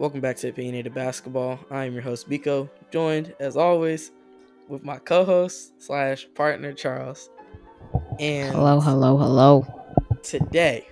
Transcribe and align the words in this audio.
Welcome 0.00 0.22
back 0.22 0.36
to 0.36 0.48
Opinionated 0.48 0.94
Basketball. 0.94 1.60
I 1.70 1.84
am 1.84 1.92
your 1.92 2.00
host 2.00 2.26
Biko, 2.26 2.70
joined 2.90 3.34
as 3.38 3.54
always 3.54 4.12
with 4.66 4.82
my 4.82 4.96
co-host 4.96 5.74
slash 5.78 6.26
partner 6.34 6.72
Charles. 6.72 7.28
And 8.18 8.54
Hello, 8.54 8.80
hello, 8.80 9.18
hello. 9.18 9.66
today, 10.22 10.88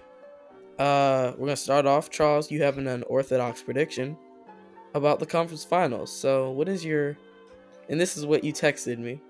uh, 0.79 1.33
we're 1.39 1.47
gonna 1.47 1.57
start 1.57 1.87
off. 1.87 2.11
Charles, 2.11 2.51
you 2.51 2.63
have 2.63 2.77
an 2.77 2.87
unorthodox 2.87 3.63
prediction 3.63 4.15
about 4.93 5.21
the 5.21 5.27
conference 5.27 5.65
finals. 5.65 6.15
So, 6.15 6.51
what 6.51 6.69
is 6.69 6.85
your? 6.85 7.17
And 7.89 7.99
this 7.99 8.19
is 8.19 8.27
what 8.27 8.45
you 8.45 8.53
texted 8.53 8.99
me. 8.99 9.23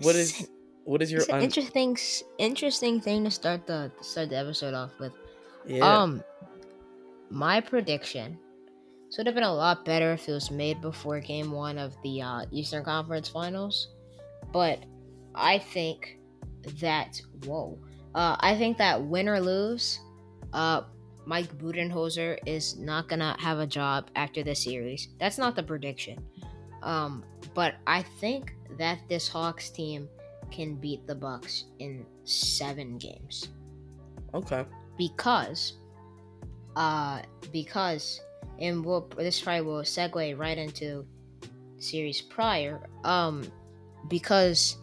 What 0.00 0.16
is? 0.16 0.48
What 0.84 1.02
is 1.02 1.12
your? 1.12 1.22
Un- 1.30 1.42
interesting, 1.42 1.98
interesting 2.38 3.02
thing 3.02 3.24
to 3.24 3.30
start 3.30 3.66
the 3.66 3.92
start 4.00 4.30
the 4.30 4.38
episode 4.38 4.72
off 4.72 4.92
with. 4.98 5.12
yeah. 5.66 5.84
Um, 5.84 6.24
my 7.28 7.60
prediction. 7.60 8.38
So 9.14 9.20
it 9.20 9.26
would 9.26 9.26
have 9.28 9.34
been 9.36 9.44
a 9.44 9.54
lot 9.54 9.84
better 9.84 10.12
if 10.12 10.28
it 10.28 10.32
was 10.32 10.50
made 10.50 10.80
before 10.80 11.20
Game 11.20 11.52
One 11.52 11.78
of 11.78 11.94
the 12.02 12.20
uh, 12.20 12.46
Eastern 12.50 12.82
Conference 12.82 13.28
Finals, 13.28 13.90
but 14.52 14.80
I 15.36 15.58
think 15.58 16.18
that 16.80 17.22
whoa, 17.44 17.78
uh, 18.16 18.34
I 18.40 18.56
think 18.56 18.76
that 18.78 19.00
win 19.00 19.28
or 19.28 19.40
lose, 19.40 20.00
uh, 20.52 20.82
Mike 21.26 21.56
Budenholzer 21.58 22.38
is 22.44 22.76
not 22.76 23.08
gonna 23.08 23.36
have 23.38 23.60
a 23.60 23.68
job 23.68 24.08
after 24.16 24.42
this 24.42 24.64
series. 24.64 25.06
That's 25.20 25.38
not 25.38 25.54
the 25.54 25.62
prediction, 25.62 26.18
um, 26.82 27.22
but 27.54 27.76
I 27.86 28.02
think 28.18 28.56
that 28.78 28.98
this 29.08 29.28
Hawks 29.28 29.70
team 29.70 30.08
can 30.50 30.74
beat 30.74 31.06
the 31.06 31.14
Bucks 31.14 31.66
in 31.78 32.04
seven 32.24 32.98
games 32.98 33.50
okay. 34.34 34.64
because 34.98 35.74
uh 36.74 37.22
because 37.52 38.20
and 38.60 38.84
we'll 38.84 39.08
this 39.16 39.40
probably 39.40 39.62
will 39.62 39.82
segue 39.82 40.38
right 40.38 40.58
into 40.58 41.04
series 41.78 42.20
prior 42.20 42.80
um 43.04 43.44
because 44.08 44.76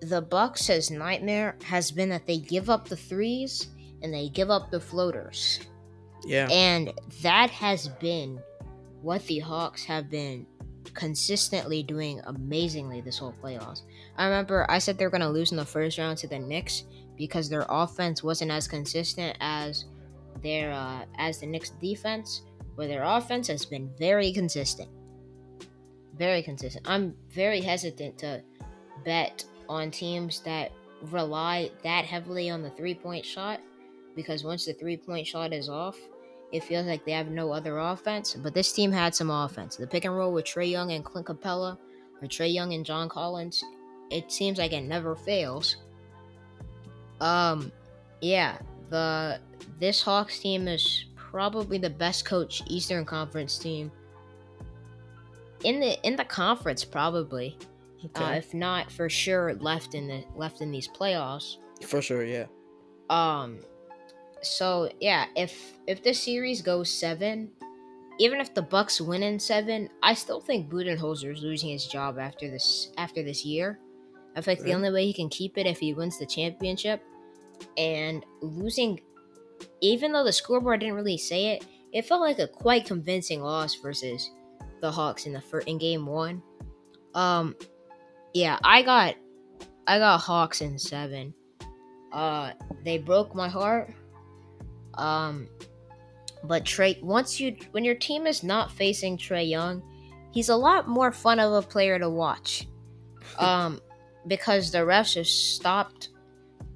the 0.00 0.20
bucks 0.20 0.68
nightmare 0.90 1.56
has 1.64 1.90
been 1.90 2.08
that 2.08 2.26
they 2.26 2.38
give 2.38 2.68
up 2.70 2.88
the 2.88 2.96
threes 2.96 3.68
and 4.02 4.12
they 4.12 4.28
give 4.28 4.50
up 4.50 4.70
the 4.70 4.80
floaters 4.80 5.60
Yeah. 6.24 6.48
and 6.50 6.92
that 7.22 7.50
has 7.50 7.88
been 7.88 8.40
what 9.00 9.24
the 9.26 9.40
Hawks 9.40 9.84
have 9.84 10.08
been 10.10 10.46
consistently 10.94 11.82
doing 11.82 12.20
amazingly 12.26 13.00
this 13.00 13.18
whole 13.18 13.34
playoffs. 13.42 13.82
I 14.16 14.24
remember 14.26 14.66
I 14.68 14.78
said 14.78 14.98
they're 14.98 15.10
going 15.10 15.22
to 15.22 15.28
lose 15.28 15.50
in 15.50 15.56
the 15.56 15.64
first 15.64 15.98
round 15.98 16.18
to 16.18 16.28
the 16.28 16.38
Knicks 16.38 16.84
because 17.16 17.48
their 17.48 17.66
offense 17.68 18.22
wasn't 18.22 18.50
as 18.50 18.68
consistent 18.68 19.36
as 19.40 19.86
their 20.42 20.72
uh, 20.72 21.04
as 21.18 21.38
the 21.38 21.46
Knicks 21.46 21.70
defense, 21.80 22.42
but 22.76 22.88
their 22.88 23.04
offense 23.04 23.48
has 23.48 23.64
been 23.64 23.90
very 23.98 24.32
consistent. 24.32 24.88
Very 26.16 26.42
consistent. 26.42 26.86
I'm 26.88 27.14
very 27.30 27.60
hesitant 27.60 28.18
to 28.18 28.42
bet 29.04 29.44
on 29.68 29.90
teams 29.90 30.40
that 30.40 30.72
rely 31.10 31.70
that 31.82 32.04
heavily 32.04 32.50
on 32.50 32.62
the 32.62 32.70
three-point 32.70 33.24
shot 33.24 33.60
because 34.14 34.44
once 34.44 34.66
the 34.66 34.74
three-point 34.74 35.26
shot 35.26 35.52
is 35.52 35.68
off, 35.68 35.98
it 36.52 36.62
feels 36.62 36.86
like 36.86 37.04
they 37.04 37.12
have 37.12 37.28
no 37.28 37.50
other 37.50 37.78
offense. 37.78 38.34
But 38.34 38.54
this 38.54 38.72
team 38.72 38.92
had 38.92 39.14
some 39.14 39.30
offense. 39.30 39.76
The 39.76 39.86
pick 39.86 40.04
and 40.04 40.14
roll 40.14 40.32
with 40.32 40.44
Trae 40.44 40.70
Young 40.70 40.92
and 40.92 41.04
Clint 41.04 41.26
Capela, 41.26 41.78
or 42.20 42.28
Trae 42.28 42.52
Young 42.52 42.74
and 42.74 42.84
John 42.84 43.08
Collins, 43.08 43.64
it 44.10 44.30
seems 44.30 44.58
like 44.58 44.72
it 44.72 44.82
never 44.82 45.16
fails. 45.16 45.76
Um, 47.20 47.72
yeah, 48.20 48.58
the 48.90 49.40
this 49.78 50.02
Hawks 50.02 50.38
team 50.40 50.68
is 50.68 51.06
probably 51.32 51.78
the 51.78 51.90
best 51.90 52.24
coach 52.24 52.62
Eastern 52.66 53.04
Conference 53.04 53.58
team 53.58 53.90
in 55.64 55.80
the 55.80 56.00
in 56.06 56.14
the 56.14 56.24
conference, 56.24 56.84
probably. 56.84 57.56
Uh, 58.16 58.34
if 58.36 58.52
not 58.52 58.90
for 58.90 59.08
sure, 59.08 59.54
left 59.54 59.94
in 59.94 60.08
the 60.08 60.24
left 60.34 60.60
in 60.60 60.70
these 60.70 60.88
playoffs. 60.88 61.56
For 61.82 62.02
sure. 62.02 62.24
Yeah. 62.24 62.46
Um 63.10 63.60
so 64.42 64.90
yeah, 65.00 65.26
if 65.36 65.72
if 65.86 66.02
this 66.02 66.20
series 66.20 66.62
goes 66.62 66.90
seven, 66.90 67.50
even 68.18 68.40
if 68.40 68.54
the 68.54 68.62
Bucks 68.62 69.00
win 69.00 69.22
in 69.22 69.38
seven, 69.38 69.88
I 70.02 70.14
still 70.14 70.40
think 70.40 70.68
Budenholzer 70.68 71.32
is 71.32 71.42
losing 71.42 71.70
his 71.70 71.86
job 71.86 72.18
after 72.18 72.50
this 72.50 72.92
after 72.98 73.22
this 73.22 73.44
year. 73.44 73.78
I 74.34 74.40
feel 74.40 74.54
like 74.54 74.64
the 74.64 74.74
only 74.74 74.90
way 74.90 75.06
he 75.06 75.12
can 75.12 75.28
keep 75.28 75.58
it 75.58 75.66
if 75.66 75.78
he 75.78 75.94
wins 75.94 76.18
the 76.18 76.26
championship. 76.26 77.02
And 77.76 78.24
losing 78.40 79.00
even 79.80 80.12
though 80.12 80.24
the 80.24 80.32
scoreboard 80.32 80.80
didn't 80.80 80.94
really 80.94 81.18
say 81.18 81.48
it, 81.48 81.66
it 81.92 82.06
felt 82.06 82.20
like 82.20 82.38
a 82.38 82.46
quite 82.46 82.86
convincing 82.86 83.42
loss 83.42 83.74
versus 83.76 84.30
the 84.80 84.90
Hawks 84.90 85.26
in 85.26 85.32
the 85.32 85.40
fir- 85.40 85.60
in 85.60 85.78
game 85.78 86.06
one. 86.06 86.42
Um 87.14 87.56
yeah, 88.34 88.58
I 88.64 88.82
got 88.82 89.16
I 89.86 89.98
got 89.98 90.18
Hawks 90.18 90.60
in 90.60 90.78
seven. 90.78 91.34
Uh 92.12 92.52
they 92.84 92.98
broke 92.98 93.34
my 93.34 93.48
heart. 93.48 93.92
Um, 94.94 95.48
but 96.44 96.64
Trae, 96.64 97.00
once 97.02 97.40
you 97.40 97.56
when 97.70 97.84
your 97.84 97.94
team 97.94 98.26
is 98.26 98.42
not 98.42 98.70
facing 98.70 99.16
Trae 99.16 99.48
Young, 99.48 99.82
he's 100.32 100.48
a 100.48 100.56
lot 100.56 100.88
more 100.88 101.12
fun 101.12 101.38
of 101.38 101.52
a 101.52 101.66
player 101.66 101.98
to 101.98 102.10
watch. 102.10 102.68
Um, 103.38 103.80
because 104.26 104.70
the 104.72 104.78
refs 104.78 105.14
have 105.14 105.26
stopped 105.26 106.10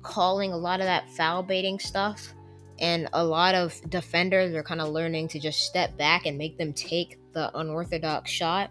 calling 0.02 0.52
a 0.52 0.56
lot 0.56 0.80
of 0.80 0.86
that 0.86 1.10
foul 1.10 1.42
baiting 1.42 1.78
stuff, 1.78 2.32
and 2.78 3.08
a 3.12 3.24
lot 3.24 3.54
of 3.54 3.80
defenders 3.88 4.54
are 4.54 4.62
kind 4.62 4.80
of 4.80 4.88
learning 4.88 5.28
to 5.28 5.38
just 5.38 5.60
step 5.60 5.96
back 5.96 6.26
and 6.26 6.36
make 6.36 6.58
them 6.58 6.72
take 6.72 7.18
the 7.32 7.56
unorthodox 7.56 8.30
shot. 8.30 8.70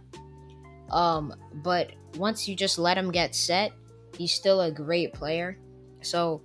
Um, 0.91 1.33
but 1.63 1.91
once 2.16 2.47
you 2.47 2.55
just 2.55 2.77
let 2.77 2.97
him 2.97 3.11
get 3.11 3.33
set, 3.33 3.71
he's 4.17 4.31
still 4.31 4.61
a 4.61 4.71
great 4.71 5.13
player. 5.13 5.57
So 6.01 6.41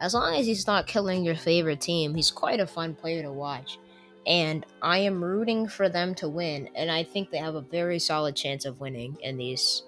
as 0.00 0.14
long 0.14 0.34
as 0.34 0.46
he's 0.46 0.66
not 0.66 0.86
killing 0.86 1.24
your 1.24 1.36
favorite 1.36 1.80
team, 1.80 2.14
he's 2.14 2.30
quite 2.30 2.60
a 2.60 2.66
fun 2.66 2.94
player 2.94 3.22
to 3.22 3.32
watch. 3.32 3.78
And 4.26 4.66
I 4.82 4.98
am 4.98 5.22
rooting 5.22 5.68
for 5.68 5.88
them 5.88 6.12
to 6.16 6.28
win, 6.28 6.68
and 6.74 6.90
I 6.90 7.04
think 7.04 7.30
they 7.30 7.38
have 7.38 7.54
a 7.54 7.60
very 7.60 8.00
solid 8.00 8.34
chance 8.34 8.64
of 8.64 8.80
winning 8.80 9.16
in 9.22 9.36
these 9.36 9.84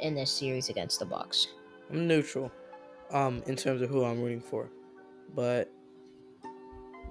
in 0.00 0.16
this 0.16 0.32
series 0.32 0.70
against 0.70 0.98
the 0.98 1.06
Bucks. 1.06 1.46
I'm 1.88 2.08
neutral, 2.08 2.50
um, 3.12 3.44
in 3.46 3.54
terms 3.54 3.80
of 3.80 3.90
who 3.90 4.02
I'm 4.04 4.20
rooting 4.20 4.40
for, 4.40 4.70
but 5.36 5.72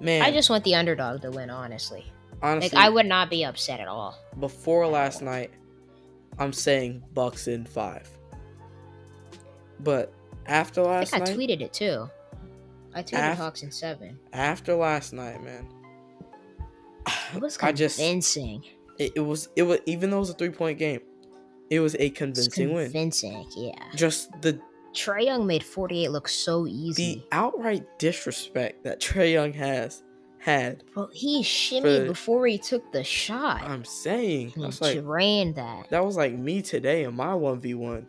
man, 0.00 0.22
I 0.22 0.30
just 0.32 0.50
want 0.50 0.64
the 0.64 0.74
underdog 0.74 1.22
to 1.22 1.30
win, 1.30 1.50
honestly. 1.50 2.04
honestly, 2.42 2.76
Like 2.76 2.86
I 2.86 2.88
would 2.90 3.06
not 3.06 3.30
be 3.30 3.44
upset 3.44 3.80
at 3.80 3.88
all. 3.88 4.18
before 4.40 4.86
last 4.86 5.22
night, 5.22 5.50
I'm 6.38 6.52
saying 6.52 7.02
Bucks 7.14 7.46
in 7.48 7.64
five. 7.64 8.08
But 9.80 10.12
after 10.46 10.82
I 10.82 11.00
last 11.00 11.10
think 11.10 11.22
I 11.22 11.26
night, 11.30 11.38
tweeted 11.38 11.60
it 11.60 11.72
too. 11.72 12.08
I 12.94 13.02
tweeted 13.02 13.32
Af- 13.32 13.38
Hawks 13.38 13.62
in 13.62 13.70
seven. 13.72 14.18
after 14.32 14.74
last 14.74 15.12
night, 15.12 15.42
man, 15.42 15.66
It 17.34 17.40
was 17.40 17.58
I 17.60 17.72
just 17.72 17.98
convincing. 17.98 18.62
it, 18.98 19.12
it 19.16 19.20
was 19.20 19.48
it 19.56 19.62
was 19.64 19.78
even 19.86 20.10
though 20.10 20.16
it 20.18 20.20
was 20.20 20.30
a 20.30 20.34
three 20.34 20.50
point 20.50 20.78
game, 20.78 21.00
it 21.70 21.80
was 21.80 21.94
a 21.94 22.06
It's 22.06 22.18
convincing 22.18 22.72
win. 22.72 22.84
convincing, 22.86 23.46
yeah. 23.56 23.72
Just 23.96 24.30
the 24.42 24.58
Trae 24.94 25.24
Young 25.24 25.46
made 25.46 25.62
48 25.62 26.10
look 26.10 26.28
so 26.28 26.66
easy. 26.66 27.16
the 27.16 27.22
outright 27.32 27.84
disrespect 27.98 28.84
that 28.84 29.00
Trae 29.00 29.32
Young 29.32 29.52
has 29.52 30.02
had. 30.38 30.82
Bro, 30.94 31.08
he 31.12 31.42
shimmied 31.42 32.02
For- 32.02 32.06
before 32.06 32.46
he 32.46 32.58
took 32.58 32.92
the 32.92 33.02
shot. 33.04 33.62
I'm 33.62 33.84
saying 33.84 34.48
He 34.50 34.60
that's 34.60 34.80
like 34.80 35.00
drained 35.02 35.56
that. 35.56 35.88
that 35.90 36.04
was 36.04 36.16
like 36.16 36.34
me 36.34 36.62
today 36.62 37.04
in 37.04 37.14
my 37.14 37.34
one 37.34 37.60
v 37.60 37.74
one. 37.74 38.06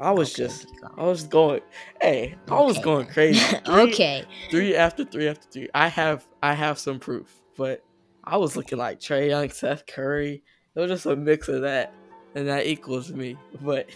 I 0.00 0.12
was 0.12 0.32
Okay, 0.32 0.44
just 0.44 0.68
I 0.96 1.02
was 1.02 1.24
going 1.24 1.60
hey 2.00 2.36
I 2.48 2.60
was 2.60 2.78
going 2.78 3.06
crazy. 3.06 3.40
Three- 3.66 3.92
okay. 3.92 4.24
three 4.50 4.76
after 4.76 5.04
three 5.04 5.26
after 5.28 5.48
three. 5.50 5.68
I 5.74 5.88
have 5.88 6.26
I 6.42 6.54
have 6.54 6.78
some 6.78 7.00
proof, 7.00 7.34
but 7.56 7.82
I 8.22 8.36
was 8.36 8.56
looking 8.56 8.78
like 8.78 9.00
Trae 9.00 9.28
Young, 9.30 9.50
Seth 9.50 9.86
Curry. 9.86 10.42
It 10.76 10.80
was 10.80 10.90
just 10.90 11.06
a 11.06 11.16
mix 11.16 11.48
of 11.48 11.62
that, 11.62 11.92
and 12.36 12.46
that 12.46 12.66
equals 12.66 13.10
me. 13.10 13.36
But 13.60 13.88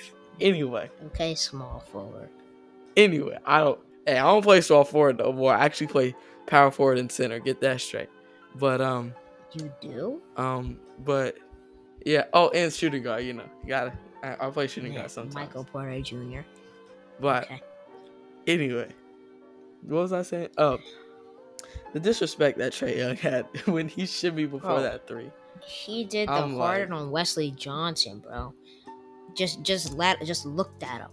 anyway, 0.42 0.90
Okay, 1.06 1.34
small 1.34 1.80
forward. 1.90 2.28
anyway, 2.96 3.38
I 3.46 3.58
don't. 3.60 3.80
Hey, 4.06 4.18
I 4.18 4.22
don't 4.24 4.42
play 4.42 4.60
small 4.60 4.84
forward 4.84 5.18
no 5.18 5.32
more. 5.32 5.54
I 5.54 5.64
actually 5.64 5.86
play 5.86 6.14
power 6.46 6.70
forward 6.70 6.98
and 6.98 7.10
center. 7.10 7.38
Get 7.38 7.60
that 7.60 7.80
straight. 7.80 8.08
But 8.56 8.80
um 8.80 9.14
You 9.54 9.72
do? 9.80 10.22
um 10.36 10.78
but 11.04 11.38
yeah. 12.04 12.24
Oh, 12.32 12.48
and 12.50 12.72
shooting 12.72 13.02
guard. 13.04 13.24
You 13.24 13.34
know, 13.34 13.44
you 13.62 13.68
gotta. 13.68 13.92
I, 14.22 14.36
I 14.46 14.50
play 14.50 14.66
shooting 14.66 14.92
Yeah, 14.92 15.00
guard 15.00 15.10
sometimes. 15.12 15.34
Michael 15.34 15.64
Porter 15.64 16.00
Jr. 16.00 16.40
But 17.20 17.44
Okay. 17.44 17.60
anyway, 18.46 18.88
what 19.82 20.00
was 20.02 20.12
I 20.12 20.22
saying? 20.22 20.48
Oh, 20.58 20.78
the 21.92 22.00
disrespect 22.00 22.58
that 22.58 22.72
Trae 22.72 22.96
Young 22.98 23.16
had 23.16 23.46
when 23.66 23.86
he 23.88 24.06
should 24.06 24.34
be 24.36 24.46
before 24.46 24.70
Bro. 24.74 24.82
that 24.82 25.06
three. 25.06 25.30
He 25.64 26.04
did 26.04 26.28
the 26.28 26.32
I'm 26.32 26.56
hard 26.56 26.90
like- 26.90 26.98
on 27.00 27.10
Wesley 27.12 27.52
Johnson, 27.52 28.18
bro. 28.18 28.52
Just 29.34 29.62
just 29.62 29.92
let 29.94 30.22
just 30.24 30.44
looked 30.46 30.82
at 30.82 31.00
him. 31.00 31.10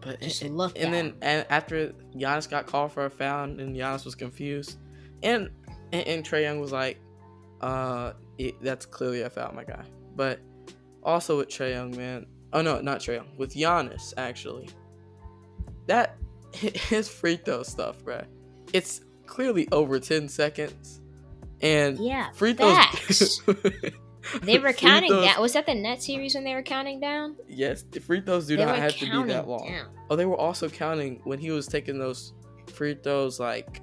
But 0.00 0.20
Just 0.20 0.42
and, 0.42 0.56
look 0.56 0.76
and 0.76 0.86
at 0.86 0.90
then 0.92 1.06
him. 1.06 1.16
and 1.22 1.46
after 1.48 1.92
Giannis 2.14 2.48
got 2.48 2.66
called 2.66 2.92
for 2.92 3.06
a 3.06 3.10
foul 3.10 3.44
and 3.44 3.74
Giannis 3.74 4.04
was 4.04 4.14
confused, 4.14 4.76
and 5.22 5.48
and, 5.92 6.06
and 6.06 6.24
Trae 6.24 6.42
Young 6.42 6.60
was 6.60 6.72
like, 6.72 6.98
uh, 7.62 8.12
it, 8.36 8.54
that's 8.60 8.84
clearly 8.84 9.22
a 9.22 9.30
foul, 9.30 9.52
my 9.54 9.64
guy. 9.64 9.84
But 10.14 10.40
also 11.02 11.38
with 11.38 11.48
Trae 11.48 11.72
Young, 11.72 11.96
man. 11.96 12.26
Oh 12.52 12.60
no, 12.60 12.80
not 12.82 13.00
Trae 13.00 13.14
Young. 13.16 13.28
With 13.38 13.54
Giannis, 13.54 14.12
actually. 14.18 14.68
That 15.86 16.16
his 16.52 17.08
free 17.08 17.36
throw 17.36 17.62
stuff, 17.62 18.04
bruh. 18.04 18.26
It's 18.74 19.00
clearly 19.26 19.68
over 19.72 19.98
ten 20.00 20.28
seconds, 20.28 21.00
and 21.62 21.98
Yeah, 21.98 22.30
free 22.32 22.52
throws. 22.52 23.40
they 24.42 24.58
were 24.58 24.72
counting 24.86 25.10
throws- 25.10 25.24
down. 25.24 25.40
Was 25.40 25.52
that 25.54 25.66
the 25.66 25.74
net 25.74 26.02
series 26.02 26.34
when 26.34 26.44
they 26.44 26.54
were 26.54 26.62
counting 26.62 27.00
down? 27.00 27.36
Yes, 27.48 27.82
the 27.90 28.00
free 28.00 28.20
throws 28.20 28.46
do 28.46 28.56
they 28.56 28.64
not 28.64 28.76
have 28.76 28.96
to 28.96 29.04
be 29.04 29.28
that 29.28 29.48
long. 29.48 29.66
down. 29.66 29.88
Oh, 30.10 30.16
they 30.16 30.26
were 30.26 30.36
also 30.38 30.68
counting 30.68 31.20
when 31.24 31.38
he 31.38 31.50
was 31.50 31.66
taking 31.66 31.98
those 31.98 32.32
free 32.72 32.94
throws, 32.94 33.38
like 33.40 33.80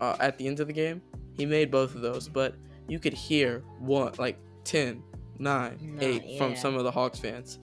uh, 0.00 0.16
at 0.20 0.38
the 0.38 0.46
end 0.46 0.60
of 0.60 0.66
the 0.66 0.72
game. 0.72 1.02
He 1.34 1.46
made 1.46 1.70
both 1.70 1.94
of 1.94 2.02
those, 2.02 2.28
but 2.28 2.54
you 2.88 2.98
could 2.98 3.14
hear 3.14 3.60
one, 3.78 4.12
like 4.18 4.38
10, 4.64 5.02
9, 5.38 5.78
No, 5.80 6.06
8 6.06 6.38
from 6.38 6.56
some 6.56 6.76
of 6.76 6.84
the 6.84 6.90
Hawks 6.90 7.18
fans. 7.18 7.58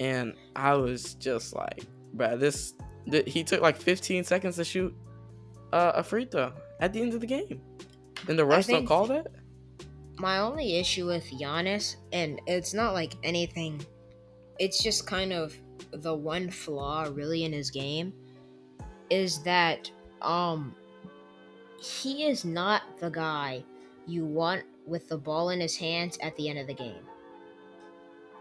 And 0.00 0.34
I 0.56 0.74
was 0.74 1.14
just 1.14 1.54
like, 1.54 1.84
bruh, 2.16 2.38
this. 2.38 2.74
Th- 3.10 3.30
he 3.32 3.44
took 3.44 3.60
like 3.60 3.76
15 3.76 4.24
seconds 4.24 4.56
to 4.56 4.64
shoot 4.64 4.92
uh, 5.72 5.92
a 5.94 6.02
free 6.02 6.24
throw 6.24 6.52
at 6.80 6.92
the 6.92 7.00
end 7.00 7.14
of 7.14 7.20
the 7.20 7.26
game. 7.26 7.60
And 8.28 8.36
the 8.38 8.42
refs 8.42 8.66
don't 8.66 8.86
call 8.86 9.06
that? 9.06 9.26
My 10.18 10.38
only 10.38 10.78
issue 10.78 11.06
with 11.06 11.24
Giannis, 11.30 11.96
and 12.12 12.40
it's 12.46 12.72
not 12.72 12.94
like 12.94 13.14
anything, 13.22 13.84
it's 14.58 14.82
just 14.82 15.06
kind 15.06 15.32
of 15.32 15.54
the 15.92 16.14
one 16.14 16.50
flaw 16.50 17.08
really 17.12 17.44
in 17.44 17.52
his 17.52 17.70
game, 17.70 18.12
is 19.10 19.42
that 19.42 19.90
um 20.22 20.74
he 21.80 22.24
is 22.24 22.44
not 22.44 22.82
the 23.00 23.10
guy 23.10 23.62
you 24.06 24.24
want 24.24 24.64
with 24.86 25.08
the 25.08 25.18
ball 25.18 25.50
in 25.50 25.60
his 25.60 25.76
hands 25.76 26.16
at 26.22 26.34
the 26.36 26.48
end 26.48 26.58
of 26.58 26.66
the 26.66 26.74
game. 26.74 27.02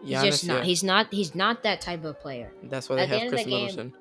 He's 0.04 0.22
just 0.22 0.46
Giannis, 0.46 0.48
not. 0.48 0.58
yeah. 0.58 0.64
He's 0.64 0.84
not. 0.84 1.14
He's 1.14 1.36
not 1.36 1.64
that 1.64 1.82
type 1.82 2.06
of 2.06 2.20
player. 2.20 2.52
That's 2.64 2.88
why 2.90 2.98
they 2.98 3.02
at 3.04 3.10
have 3.10 3.22
of 3.24 3.30
Khris 3.30 3.44
the 3.44 3.50
game- 3.50 3.66
Middleton. 3.66 3.94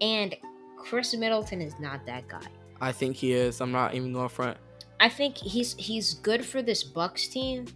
And 0.00 0.36
Khris 0.78 1.14
Middleton 1.16 1.60
is 1.60 1.74
not 1.80 2.06
that 2.06 2.28
guy. 2.28 2.46
I 2.80 2.92
think 2.92 3.16
he 3.16 3.32
is. 3.32 3.60
I'm 3.60 3.72
not 3.72 3.94
even 3.94 4.12
going 4.12 4.28
front. 4.28 4.56
I 5.00 5.08
think 5.08 5.36
he's 5.36 5.74
he's 5.74 6.14
good 6.14 6.44
for 6.44 6.62
this 6.62 6.82
Bucks 6.82 7.28
team, 7.28 7.66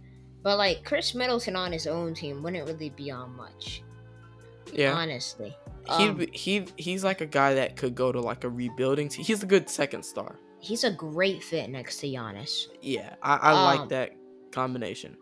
but 0.43 0.57
like 0.57 0.83
Khris 0.83 1.15
Middleton 1.15 1.55
on 1.55 1.71
his 1.71 1.87
own 1.87 2.13
team 2.13 2.43
wouldn't 2.43 2.67
really 2.67 2.89
be 2.89 3.11
on 3.11 3.35
much. 3.35 3.81
Yeah. 4.73 4.93
Honestly. 4.93 5.55
Um, 5.89 6.15
be, 6.15 6.29
he 6.33 6.65
he's 6.77 7.03
like 7.03 7.21
a 7.21 7.25
guy 7.25 7.53
that 7.55 7.75
could 7.75 7.95
go 7.95 8.11
to 8.11 8.19
like 8.19 8.43
a 8.43 8.49
rebuilding 8.49 9.09
team. 9.09 9.25
He's 9.25 9.43
a 9.43 9.45
good 9.45 9.69
second 9.69 10.03
star. 10.03 10.39
he's 10.59 10.83
a 10.85 10.91
great 10.91 11.43
fit 11.43 11.69
next 11.69 11.97
to 11.99 12.07
Giannis. 12.07 12.67
Yeah, 12.81 13.15
I, 13.21 13.35
I 13.35 13.51
Um, 13.51 13.79
like 13.79 13.89
that 13.89 14.11
combination. 14.51 15.17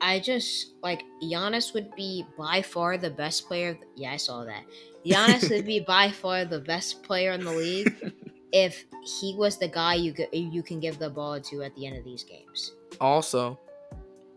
I 0.00 0.20
just 0.20 0.72
like 0.82 1.02
Giannis 1.22 1.74
would 1.74 1.94
be 1.94 2.24
by 2.38 2.62
far 2.62 2.96
the 2.96 3.10
best 3.10 3.46
player. 3.48 3.78
Yeah, 3.96 4.12
I 4.12 4.16
saw 4.16 4.44
that. 4.44 4.64
Giannis 5.06 5.50
would 5.50 5.66
be 5.66 5.80
by 5.80 6.10
far 6.10 6.44
the 6.46 6.60
best 6.60 7.02
player 7.02 7.32
in 7.32 7.44
the 7.44 7.52
league 7.52 7.94
if 8.52 8.84
he 9.20 9.34
was 9.36 9.58
the 9.58 9.68
guy 9.68 9.94
you 9.94 10.12
g- 10.12 10.26
you 10.32 10.62
can 10.62 10.80
give 10.80 10.98
the 10.98 11.10
ball 11.10 11.40
to 11.40 11.62
at 11.62 11.74
the 11.76 11.86
end 11.86 11.96
of 11.96 12.04
these 12.04 12.24
games. 12.24 12.72
Also, 13.00 13.58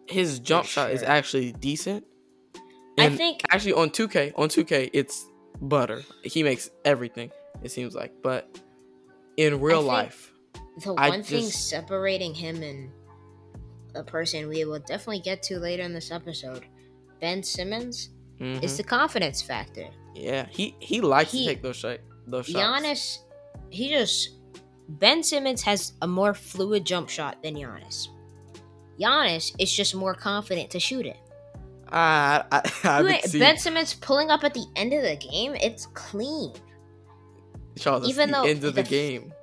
his 0.08 0.40
jump 0.40 0.66
shot 0.66 0.92
is 0.92 1.04
actually 1.04 1.52
decent. 1.54 2.06
I 3.00 3.10
think 3.10 3.42
actually 3.50 3.74
on 3.74 3.90
2K, 3.90 4.34
on 4.36 4.50
2K, 4.50 4.90
it's 4.94 5.26
butter. 5.62 6.04
He 6.24 6.44
makes 6.44 6.70
everything. 6.86 7.32
It 7.64 7.72
seems 7.72 7.96
like, 7.96 8.12
but 8.22 8.60
in 9.38 9.60
real 9.62 9.80
think- 9.80 9.88
life, 9.88 10.34
the 10.84 10.94
I 10.96 11.10
one 11.10 11.24
thing 11.24 11.46
just- 11.46 11.70
separating 11.70 12.34
him 12.34 12.62
and 12.62 12.92
a 13.96 14.04
person 14.04 14.48
we 14.48 14.64
will 14.66 14.80
definitely 14.80 15.20
get 15.20 15.42
to 15.44 15.60
later 15.60 15.84
in 15.84 15.94
this 15.94 16.12
episode, 16.12 16.66
Ben 17.20 17.44
Simmons, 17.44 18.10
mhm, 18.40 18.62
is 18.64 18.78
the 18.78 18.84
confidence 18.84 19.42
factor. 19.42 19.88
yeah, 20.16 20.46
he 20.50 20.76
he 20.80 21.02
likes 21.02 21.32
he- 21.32 21.46
to 21.46 21.54
take 21.54 21.62
those 21.62 21.78
shot 21.78 22.00
those 22.28 22.46
shots. 22.48 22.58
Giannis, 22.60 23.18
he 23.72 23.90
just 23.90 24.30
Ben 24.88 25.24
Simmons 25.24 25.62
has 25.64 25.94
a 26.02 26.08
more 26.08 26.34
fluid 26.34 26.86
jump 26.86 27.10
shot 27.10 27.42
than 27.42 27.56
Giannis. 27.56 28.08
Giannis 29.00 29.56
is 29.60 29.72
just 29.74 29.96
more 29.96 30.14
confident 30.14 30.70
to 30.72 30.80
shoot 30.80 31.06
it. 31.06 31.18
I 31.90 32.44
I, 32.52 32.62
I 32.84 33.00
You 33.02 33.08
haven't 33.08 33.40
ben 33.40 33.58
Simmons 33.58 33.94
pulling 33.94 34.30
up 34.30 34.44
at 34.44 34.54
the 34.54 34.66
end 34.76 34.94
of 34.94 35.02
the 35.04 35.16
game, 35.16 35.56
it's 35.56 35.88
clean. 35.88 36.54
Charles. 37.78 38.08
Even 38.08 38.30
the 38.32 38.38
though 38.38 38.44
end 38.46 38.64
of 38.64 38.76
the 38.76 38.84
the 38.84 38.90
game, 38.90 39.34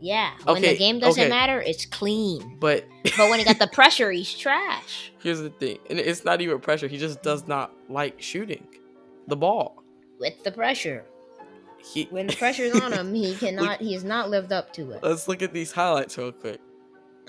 Yeah, 0.00 0.32
when 0.44 0.58
Okay, 0.58 0.72
the 0.72 0.78
game 0.78 0.98
doesn't 0.98 1.20
okay. 1.20 1.30
matter, 1.30 1.60
it's 1.60 1.86
clean. 1.86 2.58
but 2.60 2.84
But 3.16 3.30
when 3.30 3.38
he 3.38 3.44
got 3.44 3.58
the 3.58 3.66
pressure, 3.72 4.10
he's 4.12 4.32
trash. 4.34 5.12
Here's 5.20 5.40
the 5.40 5.50
thing, 5.50 5.78
and 5.90 5.98
it's 5.98 6.24
not 6.24 6.40
even 6.40 6.60
pressure. 6.60 6.86
He 6.86 6.98
just 6.98 7.22
does 7.22 7.46
not 7.48 7.72
like 7.88 8.20
shooting 8.20 8.66
the 9.26 9.36
ball. 9.36 9.82
With 10.20 10.42
the 10.44 10.52
pressure, 10.52 11.04
He, 11.92 12.04
when 12.10 12.26
the 12.26 12.36
pressure's 12.38 12.78
on 12.80 12.92
him, 12.92 13.14
he 13.14 13.34
cannot. 13.38 13.80
He's 13.80 14.04
not 14.04 14.30
lived 14.30 14.52
up 14.52 14.72
to 14.74 14.90
it. 14.92 15.02
Let's 15.02 15.28
look 15.28 15.42
at 15.42 15.52
these 15.52 15.72
highlights 15.72 16.16
real 16.18 16.32
quick. 16.32 16.60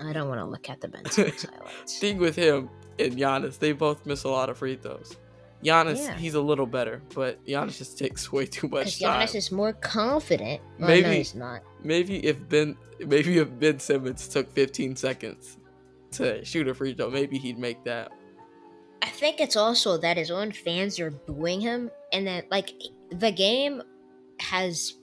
I 0.03 0.13
don't 0.13 0.27
want 0.29 0.39
to 0.39 0.45
look 0.45 0.69
at 0.69 0.79
the 0.81 0.87
Ben 0.87 1.05
Simmons 1.09 1.43
highlights. 1.49 1.99
Thing 1.99 2.17
with 2.17 2.35
him 2.35 2.69
and 2.99 3.13
Giannis, 3.17 3.57
they 3.59 3.71
both 3.71 4.05
miss 4.05 4.23
a 4.23 4.29
lot 4.29 4.49
of 4.49 4.57
free 4.57 4.75
throws. 4.75 5.15
Giannis, 5.63 5.97
Yeah. 5.97 6.13
he's 6.15 6.35
a 6.35 6.41
little 6.41 6.67
better, 6.67 7.01
but 7.15 7.43
Giannis 7.45 7.79
just 7.79 7.97
takes 7.97 8.31
way 8.31 8.45
too 8.45 8.67
much 8.67 8.99
time. 8.99 9.21
Giannis 9.27 9.33
is 9.35 9.51
more 9.51 9.73
confident. 9.73 10.61
Well, 10.79 10.87
no, 10.89 10.95
Maybe- 11.01 11.15
he's 11.17 11.33
not. 11.33 11.61
maybe 11.83 12.23
if 12.25 12.47
Ben, 12.47 12.77
maybe 12.99 13.39
if 13.39 13.49
Ben 13.59 13.79
Simmons 13.79 14.27
took 14.27 14.51
15 14.53 14.95
seconds 14.95 15.57
to 16.11 16.45
shoot 16.45 16.67
a 16.67 16.75
free 16.75 16.93
throw, 16.93 17.09
maybe 17.09 17.39
he'd 17.39 17.57
make 17.57 17.83
that. 17.85 18.11
I 19.01 19.07
think 19.09 19.39
it's 19.39 19.55
also 19.55 19.97
that 19.97 20.15
his 20.17 20.29
own 20.29 20.51
fans 20.51 20.99
are 20.99 21.09
booing 21.11 21.59
him, 21.61 21.89
and 22.13 22.27
that 22.27 22.51
like 22.51 22.71
the 23.11 23.31
game 23.31 23.81
has 24.39 24.93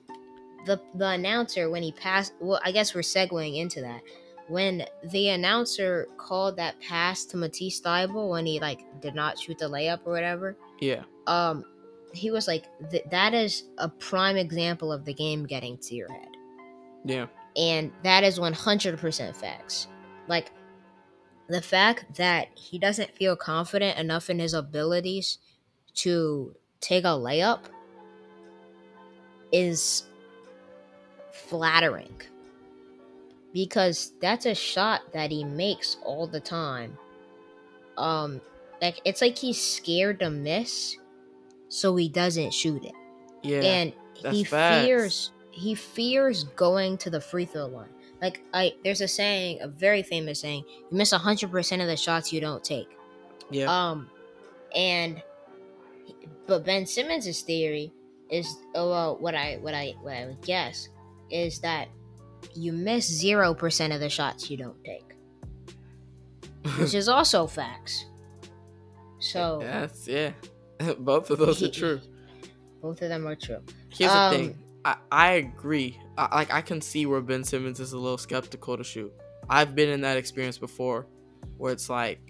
the 0.66 0.81
the 0.94 1.08
announcer 1.08 1.70
when 1.70 1.82
he 1.82 1.92
passed. 1.92 2.34
Well, 2.40 2.60
I 2.64 2.72
guess 2.72 2.94
we're 2.94 3.02
segueing 3.02 3.58
into 3.58 3.81
that. 3.82 4.02
When 4.48 4.84
the 5.10 5.31
announcer 5.31 6.06
called 6.19 6.56
that 6.56 6.78
pass 6.81 7.25
to 7.26 7.36
Matisse 7.36 7.81
Thybulle 7.81 8.31
when 8.31 8.44
he 8.46 8.60
like 8.60 8.81
did 9.00 9.14
not 9.14 9.38
shoot 9.38 9.58
the 9.58 9.66
layup 9.66 10.00
or 10.04 10.12
whatever, 10.12 10.56
Yeah, 10.81 11.04
um, 11.26 11.64
he 12.12 12.31
was 12.31 12.46
like, 12.46 12.66
"Th- 12.90 13.04
"That 13.10 13.32
is 13.34 13.64
a 13.78 13.88
prime 13.88 14.36
example 14.36 14.92
of 14.92 15.04
the 15.04 15.14
game 15.14 15.46
getting 15.46 15.78
to 15.78 15.94
your 15.94 16.12
head." 16.12 16.28
yeah, 17.06 17.26
and 17.56 17.90
that 18.02 18.25
is 18.25 18.38
100% 18.38 19.37
facts 19.37 19.88
like 20.28 20.50
the 21.48 21.60
fact 21.60 22.14
that 22.16 22.48
he 22.54 22.78
doesn't 22.78 23.14
feel 23.14 23.37
confident 23.37 23.99
enough 23.99 24.30
in 24.30 24.38
his 24.38 24.54
abilities 24.54 25.38
to 25.94 26.56
take 26.80 27.04
a 27.04 27.09
layup 27.09 27.64
is 29.54 30.04
flattering 31.32 32.20
because 33.52 34.12
that's 34.20 34.46
a 34.46 34.54
shot 34.54 35.00
that 35.12 35.30
he 35.30 35.44
makes 35.44 35.96
all 36.04 36.26
the 36.26 36.40
time 36.40 36.96
um 37.96 38.40
like 38.82 39.00
it's 39.04 39.20
like 39.20 39.38
he's 39.38 39.61
scared 39.61 40.18
to 40.18 40.30
miss 40.30 40.96
so 41.68 41.94
he 41.94 42.08
doesn't 42.08 42.52
shoot 42.52 42.84
it 42.84 42.94
yeah. 43.42 43.61
and 43.61 43.92
he 44.30 44.44
facts. 44.44 44.84
fears 44.84 45.30
he 45.54 45.75
fears 45.75 46.44
going 46.56 46.99
to 46.99 47.11
the 47.11 47.20
free 47.20 47.44
throw 47.44 47.66
line. 47.66 47.88
Like 48.20 48.42
I 48.52 48.75
there's 48.82 49.00
a 49.00 49.08
saying, 49.08 49.58
a 49.61 49.68
very 49.68 50.02
famous 50.02 50.40
saying, 50.40 50.64
you 50.90 50.96
miss 50.96 51.12
hundred 51.12 51.50
percent 51.50 51.80
of 51.80 51.88
the 51.88 51.96
shots 51.96 52.32
you 52.32 52.40
don't 52.40 52.64
take. 52.64 52.88
yeah, 53.50 53.66
Um 53.66 54.11
and 54.75 55.23
but 56.46 56.64
Ben 56.64 56.87
Simmons' 56.87 57.42
theory 57.42 57.92
is 58.31 58.57
oh 58.75 58.90
well 58.90 59.16
what 59.19 59.35
I 59.35 59.59
what 59.61 59.75
I 59.75 59.95
what 60.02 60.14
I 60.14 60.26
would 60.26 60.40
guess 60.43 60.88
is 61.31 61.61
that 61.61 61.88
you 62.54 62.73
miss 62.73 63.07
zero 63.07 63.54
percent 63.54 63.93
of 63.93 64.00
the 64.00 64.09
shots 64.09 64.50
you 64.50 64.57
don't 64.57 64.83
take. 64.85 65.02
Which 66.78 66.95
is 66.95 67.09
also 67.16 67.47
facts. 67.47 68.07
So 69.19 69.61
yes, 69.62 70.07
yeah. 70.07 70.33
Both 70.99 71.31
of 71.31 71.38
those 71.38 71.62
are 71.62 71.71
true. 71.71 72.00
both 72.83 73.00
of 73.00 73.09
them 73.09 73.26
are 73.26 73.37
true. 73.37 73.61
Here's 73.90 74.11
Um, 74.11 74.33
the 74.33 74.38
thing. 74.38 74.59
I, 74.85 74.97
I 75.11 75.31
agree. 75.33 75.99
I, 76.19 76.35
like 76.35 76.52
I 76.52 76.61
can 76.61 76.81
see 76.81 77.07
where 77.07 77.21
Ben 77.21 77.45
Simmons 77.45 77.81
is 77.81 77.93
a 77.93 77.99
little 77.99 78.19
skeptical 78.19 78.76
to 78.76 78.85
shoot. 78.85 79.12
I've 79.49 79.75
been 79.75 79.88
in 79.88 80.00
that 80.02 80.16
experience 80.19 80.59
before, 80.59 81.07
where 81.57 81.73
it's 81.73 81.88
like, 81.88 82.21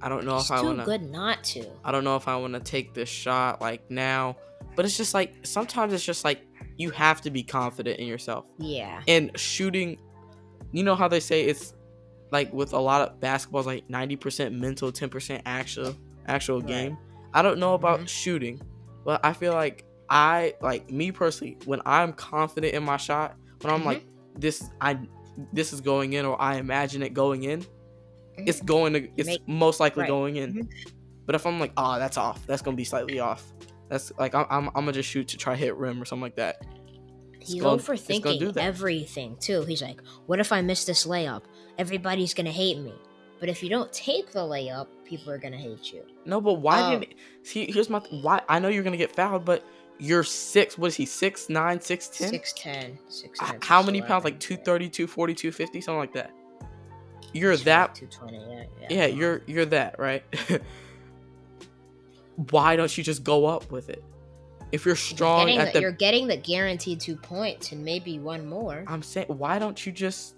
I 0.00 0.08
don't 0.08 0.24
know 0.24 0.38
if 0.38 0.50
I 0.50 0.62
want 0.62 0.78
to. 0.78 0.84
good 0.84 1.02
not 1.02 1.44
to. 1.44 1.64
I 1.84 1.92
don't 1.92 2.02
know 2.02 2.16
if 2.16 2.26
I 2.26 2.36
want 2.36 2.54
to 2.54 2.60
take 2.60 2.94
this 2.94 3.08
shot 3.08 3.60
like 3.60 3.88
now. 3.90 4.36
But 4.74 4.84
it's 4.84 4.96
just 4.96 5.14
like 5.14 5.34
sometimes 5.42 5.92
it's 5.92 6.04
just 6.04 6.24
like 6.24 6.46
you 6.78 6.90
have 6.90 7.20
to 7.22 7.30
be 7.30 7.42
confident 7.42 7.98
in 8.00 8.06
yourself. 8.06 8.46
Yeah. 8.58 9.02
And 9.06 9.30
shooting, 9.38 9.98
you 10.72 10.82
know 10.82 10.94
how 10.94 11.08
they 11.08 11.20
say 11.20 11.44
it's 11.44 11.74
like 12.30 12.52
with 12.52 12.72
a 12.72 12.78
lot 12.78 13.06
of 13.06 13.20
basketballs 13.20 13.66
like 13.66 13.86
90% 13.88 14.52
mental, 14.54 14.90
10% 14.90 15.42
actual 15.44 15.94
actual 16.26 16.58
Right. 16.60 16.68
game. 16.68 16.98
I 17.34 17.42
don't 17.42 17.58
know 17.58 17.74
about 17.74 18.00
Mhm. 18.00 18.08
shooting, 18.08 18.60
but 19.04 19.20
I 19.24 19.32
feel 19.34 19.52
like 19.52 19.84
I 20.08 20.54
like 20.60 20.90
me 20.90 21.12
personally 21.12 21.58
when 21.66 21.80
I'm 21.86 22.12
confident 22.12 22.74
in 22.74 22.82
my 22.84 22.96
shot, 22.96 23.36
when 23.60 23.72
I'm 23.72 23.82
Mhm. 23.82 23.86
like 23.86 24.04
this 24.38 24.68
I 24.80 24.98
this 25.52 25.72
is 25.72 25.80
going 25.80 26.12
in 26.12 26.24
or 26.26 26.40
I 26.40 26.56
imagine 26.56 27.02
it 27.02 27.14
going 27.14 27.44
in, 27.44 27.64
it's 28.36 28.60
going 28.60 28.92
to 28.94 29.08
it's 29.16 29.26
Make- 29.26 29.48
most 29.48 29.80
likely 29.80 30.02
right. 30.02 30.08
going 30.08 30.36
in. 30.36 30.54
Mhm. 30.54 30.68
But 31.26 31.34
if 31.34 31.46
I'm 31.46 31.58
like, 31.60 31.72
oh, 31.76 31.98
that's 31.98 32.16
off, 32.18 32.46
that's 32.46 32.60
gonna 32.62 32.76
be 32.76 32.84
slightly 32.84 33.18
off. 33.20 33.42
That's 33.88 34.12
like 34.18 34.34
I'm 34.34 34.46
I'm, 34.50 34.66
I'm 34.68 34.72
gonna 34.74 34.92
just 34.92 35.08
shoot 35.08 35.28
to 35.28 35.36
try 35.36 35.54
hit 35.56 35.76
rim 35.76 36.00
or 36.00 36.04
something 36.04 36.22
like 36.22 36.36
that. 36.36 36.62
He's 37.38 37.62
overthinking 37.62 38.38
do 38.38 38.52
everything 38.58 39.36
too. 39.40 39.62
He's 39.64 39.82
like, 39.82 40.00
"What 40.26 40.38
if 40.38 40.52
I 40.52 40.62
miss 40.62 40.84
this 40.84 41.06
layup? 41.06 41.42
Everybody's 41.78 42.34
gonna 42.34 42.52
hate 42.52 42.78
me." 42.78 42.94
But 43.40 43.48
if 43.48 43.62
you 43.62 43.68
don't 43.68 43.92
take 43.92 44.30
the 44.30 44.38
layup, 44.38 44.86
people 45.04 45.32
are 45.32 45.38
gonna 45.38 45.56
hate 45.56 45.92
you. 45.92 46.04
No, 46.24 46.40
but 46.40 46.54
why 46.54 46.80
Oh. 46.80 46.90
didn't 47.00 47.14
see? 47.42 47.70
Here's 47.70 47.90
my 47.90 47.98
th- 47.98 48.22
why. 48.22 48.40
I 48.48 48.60
know 48.60 48.68
you're 48.68 48.84
gonna 48.84 48.96
get 48.96 49.10
fouled, 49.14 49.44
but 49.44 49.64
you're 49.98 50.22
six. 50.22 50.78
What 50.78 50.86
is 50.88 50.94
he? 50.94 51.04
Six 51.04 51.48
nine, 51.48 51.80
six 51.80 52.06
ten. 52.08 52.28
Six 52.28 52.52
ten, 52.56 52.98
six 53.08 53.40
H- 53.42 53.48
ten. 53.50 53.60
How 53.60 53.82
many 53.82 54.00
pounds? 54.00 54.22
Like 54.24 54.38
230, 54.38 54.88
240, 54.88 55.34
250, 55.34 55.80
something 55.80 55.98
like 55.98 56.12
that. 56.14 56.30
You're 57.32 57.56
that. 57.58 57.96
Two 57.96 58.06
twenty. 58.06 58.38
Yeah, 58.38 58.64
yeah. 58.80 58.86
Yeah, 58.90 59.06
you're 59.06 59.42
you're 59.46 59.66
that 59.66 59.98
right. 59.98 60.22
why 62.36 62.76
don't 62.76 62.96
you 62.96 63.04
just 63.04 63.24
go 63.24 63.46
up 63.46 63.70
with 63.70 63.88
it? 63.88 64.02
If 64.72 64.86
you're 64.86 64.92
You're 64.92 64.96
strong 64.96 65.46
getting 65.46 65.60
at 65.60 65.66
the, 65.66 65.72
the, 65.74 65.80
you're 65.82 65.92
getting 65.92 66.26
the 66.26 66.36
guaranteed 66.36 66.98
two 67.00 67.16
points 67.16 67.72
and 67.72 67.84
maybe 67.84 68.18
one 68.18 68.48
more. 68.48 68.84
I'm 68.86 69.02
saying, 69.02 69.26
why 69.28 69.58
don't 69.58 69.84
you 69.84 69.92
just? 69.92 70.34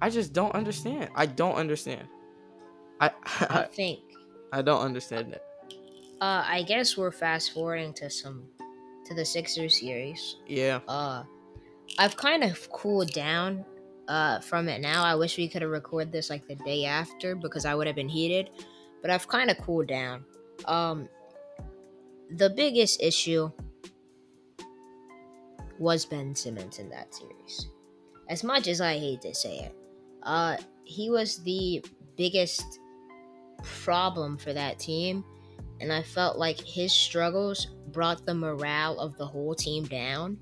I 0.00 0.10
just 0.10 0.32
don't 0.32 0.54
understand. 0.54 1.10
I 1.14 1.26
don't 1.26 1.54
understand. 1.54 2.08
I 3.00 3.10
I 3.24 3.46
I, 3.50 3.62
think. 3.64 4.00
I 4.52 4.62
don't 4.62 4.80
understand 4.82 5.32
it. 5.32 5.42
Uh, 6.20 6.42
I 6.46 6.64
guess 6.64 6.96
we're 6.96 7.12
fast 7.12 7.52
forwarding 7.52 7.94
to 7.94 8.10
some 8.10 8.42
to 9.06 9.14
the 9.14 9.24
Sixers 9.24 9.78
series. 9.80 10.36
Yeah, 10.46 10.80
Uh, 10.88 11.22
I've 11.98 12.16
kind 12.16 12.42
of 12.44 12.70
cooled 12.70 13.12
down 13.12 13.64
uh 14.08 14.40
from 14.40 14.68
it 14.68 14.80
now. 14.80 15.04
I 15.04 15.14
wish 15.14 15.38
we 15.38 15.48
could 15.48 15.62
have 15.62 15.70
recorded 15.70 16.10
this 16.12 16.28
like 16.28 16.46
the 16.48 16.56
day 16.56 16.84
after 16.86 17.36
because 17.36 17.64
I 17.64 17.74
would 17.76 17.86
have 17.86 17.96
been 17.96 18.08
heated, 18.08 18.50
but 19.00 19.10
I've 19.12 19.28
kind 19.28 19.48
of 19.50 19.58
cooled 19.58 19.86
down. 19.86 20.24
Um, 20.64 21.08
the 22.36 22.50
biggest 22.50 23.02
issue 23.02 23.50
was 25.78 26.04
Ben 26.04 26.34
Simmons 26.34 26.78
in 26.78 26.88
that 26.90 27.14
series. 27.14 27.68
As 28.28 28.44
much 28.44 28.68
as 28.68 28.80
I 28.80 28.98
hate 28.98 29.22
to 29.22 29.34
say 29.34 29.58
it, 29.58 29.74
uh, 30.22 30.56
he 30.84 31.10
was 31.10 31.42
the 31.42 31.84
biggest 32.16 32.78
problem 33.62 34.36
for 34.36 34.52
that 34.52 34.78
team, 34.78 35.24
and 35.80 35.92
I 35.92 36.02
felt 36.02 36.38
like 36.38 36.60
his 36.60 36.92
struggles 36.92 37.68
brought 37.88 38.24
the 38.24 38.34
morale 38.34 39.00
of 39.00 39.16
the 39.16 39.26
whole 39.26 39.54
team 39.54 39.84
down. 39.84 40.38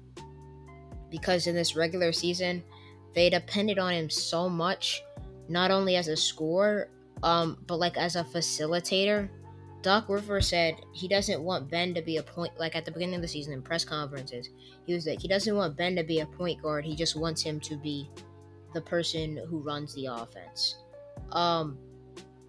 Because 1.10 1.46
in 1.46 1.54
this 1.54 1.74
regular 1.74 2.12
season, 2.12 2.62
they 3.14 3.30
depended 3.30 3.78
on 3.78 3.94
him 3.94 4.10
so 4.10 4.48
much, 4.48 5.02
not 5.48 5.70
only 5.70 5.96
as 5.96 6.08
a 6.08 6.16
scorer, 6.16 6.90
um, 7.22 7.58
but 7.66 7.78
like 7.78 7.96
as 7.96 8.16
a 8.16 8.24
facilitator. 8.24 9.30
Doc 9.82 10.08
Rivers 10.08 10.48
said 10.48 10.74
he 10.92 11.06
doesn't 11.08 11.42
want 11.42 11.70
Ben 11.70 11.94
to 11.94 12.02
be 12.02 12.16
a 12.16 12.22
point 12.22 12.52
like 12.58 12.74
at 12.74 12.84
the 12.84 12.90
beginning 12.90 13.16
of 13.16 13.22
the 13.22 13.28
season 13.28 13.52
in 13.52 13.62
press 13.62 13.84
conferences. 13.84 14.50
He 14.86 14.94
was 14.94 15.06
like 15.06 15.20
he 15.20 15.28
doesn't 15.28 15.54
want 15.54 15.76
Ben 15.76 15.94
to 15.96 16.02
be 16.02 16.20
a 16.20 16.26
point 16.26 16.60
guard. 16.62 16.84
He 16.84 16.96
just 16.96 17.16
wants 17.16 17.42
him 17.42 17.60
to 17.60 17.76
be 17.76 18.10
the 18.74 18.80
person 18.80 19.40
who 19.48 19.60
runs 19.60 19.94
the 19.94 20.06
offense. 20.06 20.76
Um 21.32 21.78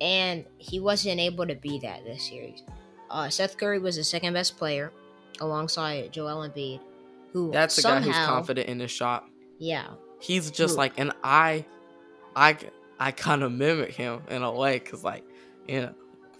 and 0.01 0.45
he 0.57 0.79
wasn't 0.79 1.19
able 1.19 1.45
to 1.45 1.55
be 1.55 1.79
that 1.79 2.03
this 2.05 2.29
series. 2.29 2.63
Uh, 3.09 3.29
Seth 3.29 3.57
Curry 3.57 3.79
was 3.79 3.95
the 3.95 4.03
second 4.03 4.33
best 4.33 4.57
player 4.57 4.91
alongside 5.41 6.13
Joel 6.13 6.47
Embiid, 6.47 6.79
who 7.33 7.51
that's 7.51 7.75
the 7.75 7.81
somehow, 7.81 7.99
guy 7.99 8.05
who's 8.05 8.27
confident 8.27 8.67
in 8.69 8.79
his 8.79 8.91
shot. 8.91 9.27
Yeah, 9.57 9.87
He's 10.19 10.51
just 10.51 10.73
Who? 10.73 10.77
like, 10.77 10.93
and 10.97 11.13
I, 11.23 11.65
I, 12.35 12.57
I 12.99 13.11
kind 13.11 13.43
of 13.43 13.51
mimic 13.51 13.93
him 13.93 14.21
in 14.29 14.43
a 14.43 14.51
way, 14.51 14.79
cause 14.79 15.03
like, 15.03 15.23
you 15.67 15.81
know, 15.81 15.93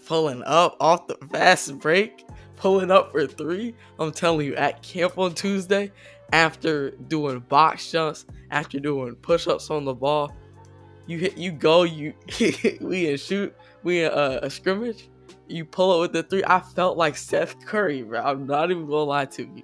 pulling 0.06 0.42
up 0.44 0.76
off 0.80 1.06
the 1.06 1.16
fast 1.30 1.78
break, 1.78 2.26
pulling 2.56 2.90
up 2.90 3.12
for 3.12 3.26
three. 3.26 3.74
I'm 3.98 4.12
telling 4.12 4.46
you, 4.46 4.54
at 4.56 4.82
camp 4.82 5.18
on 5.18 5.34
Tuesday, 5.34 5.92
after 6.32 6.90
doing 6.92 7.40
box 7.40 7.90
jumps, 7.90 8.26
after 8.50 8.78
doing 8.80 9.14
push-ups 9.16 9.70
on 9.70 9.84
the 9.84 9.94
ball, 9.94 10.34
you 11.06 11.18
hit, 11.18 11.36
you 11.36 11.52
go, 11.52 11.82
you 11.82 12.14
we 12.80 13.08
in 13.08 13.16
shoot, 13.16 13.54
we 13.82 14.04
in 14.04 14.12
uh, 14.12 14.40
a 14.42 14.50
scrimmage. 14.50 15.08
You 15.48 15.64
pull 15.64 15.92
up 15.92 16.00
with 16.00 16.12
the 16.12 16.22
three. 16.22 16.44
I 16.46 16.60
felt 16.60 16.96
like 16.96 17.16
Seth 17.16 17.64
Curry, 17.66 18.02
bro. 18.02 18.20
I'm 18.20 18.46
not 18.46 18.70
even 18.70 18.86
gonna 18.86 19.02
lie 19.02 19.24
to 19.26 19.42
you, 19.42 19.62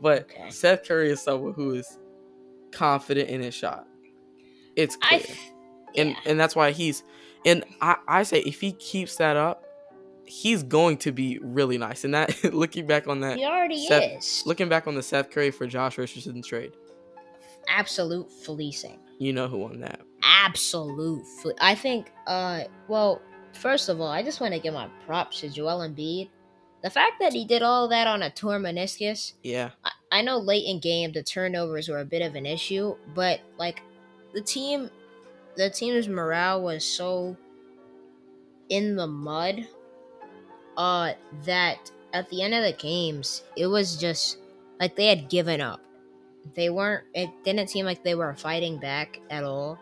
but 0.00 0.24
Okay. 0.30 0.50
Seth 0.50 0.86
Curry 0.86 1.10
is 1.10 1.22
someone 1.22 1.54
who 1.54 1.72
is 1.74 1.98
confident 2.72 3.30
in 3.30 3.40
his 3.40 3.54
shot. 3.54 3.86
It's 4.76 4.96
clear. 4.96 5.20
I, 5.20 5.22
th- 5.22 5.38
and 5.96 6.16
and 6.26 6.38
that's 6.38 6.54
why 6.54 6.72
he's 6.72 7.02
and 7.44 7.64
I, 7.80 7.96
I 8.06 8.22
say 8.22 8.40
if 8.40 8.60
he 8.60 8.72
keeps 8.72 9.16
that 9.16 9.36
up, 9.36 9.64
he's 10.24 10.62
going 10.62 10.98
to 10.98 11.12
be 11.12 11.38
really 11.40 11.78
nice. 11.78 12.04
And 12.04 12.14
that 12.14 12.42
looking 12.54 12.86
back 12.86 13.08
on 13.08 13.20
that, 13.20 13.36
he 13.38 13.44
already 13.44 13.86
Seth- 13.86 14.18
is 14.18 14.42
looking 14.46 14.68
back 14.68 14.86
on 14.86 14.94
the 14.94 15.02
Seth 15.02 15.30
Curry 15.30 15.50
for 15.50 15.66
Josh 15.66 15.98
Richardson 15.98 16.42
trade, 16.42 16.72
absolute 17.68 18.30
fleecing. 18.30 18.98
you 19.18 19.32
know 19.32 19.48
who 19.48 19.58
won 19.58 19.80
that. 19.80 20.00
Absolute. 20.22 21.24
Fle- 21.42 21.50
I 21.60 21.74
think. 21.74 22.12
Uh, 22.26 22.64
well, 22.88 23.20
first 23.52 23.88
of 23.88 24.00
all, 24.00 24.08
I 24.08 24.22
just 24.22 24.40
want 24.40 24.54
to 24.54 24.60
give 24.60 24.74
my 24.74 24.88
props 25.06 25.40
to 25.40 25.48
Joel 25.48 25.80
Embiid. 25.88 26.28
The 26.82 26.90
fact 26.90 27.14
that 27.20 27.32
he 27.32 27.44
did 27.44 27.62
all 27.62 27.88
that 27.88 28.06
on 28.06 28.22
a 28.22 28.30
torn 28.30 28.62
meniscus. 28.62 29.32
Yeah, 29.42 29.70
I, 29.84 29.90
I 30.12 30.22
know 30.22 30.38
late 30.38 30.64
in 30.66 30.78
game 30.80 31.12
the 31.12 31.22
turnovers 31.24 31.88
were 31.88 31.98
a 31.98 32.04
bit 32.04 32.22
of 32.22 32.34
an 32.36 32.46
issue, 32.46 32.94
but 33.14 33.40
like 33.58 33.82
the 34.32 34.40
team, 34.40 34.88
the 35.58 35.68
team's 35.68 36.08
morale 36.08 36.62
was 36.62 36.84
so 36.84 37.36
in 38.68 38.94
the 38.94 39.08
mud, 39.08 39.66
uh, 40.76 41.12
that 41.44 41.90
at 42.12 42.30
the 42.30 42.42
end 42.42 42.54
of 42.54 42.62
the 42.62 42.72
games 42.80 43.42
it 43.56 43.66
was 43.66 43.96
just 43.96 44.38
like 44.78 44.94
they 44.94 45.08
had 45.08 45.28
given 45.28 45.60
up. 45.60 45.80
They 46.54 46.70
weren't. 46.70 47.04
It 47.12 47.30
didn't 47.44 47.70
seem 47.70 47.84
like 47.84 48.04
they 48.04 48.14
were 48.14 48.32
fighting 48.34 48.78
back 48.78 49.18
at 49.30 49.42
all. 49.42 49.80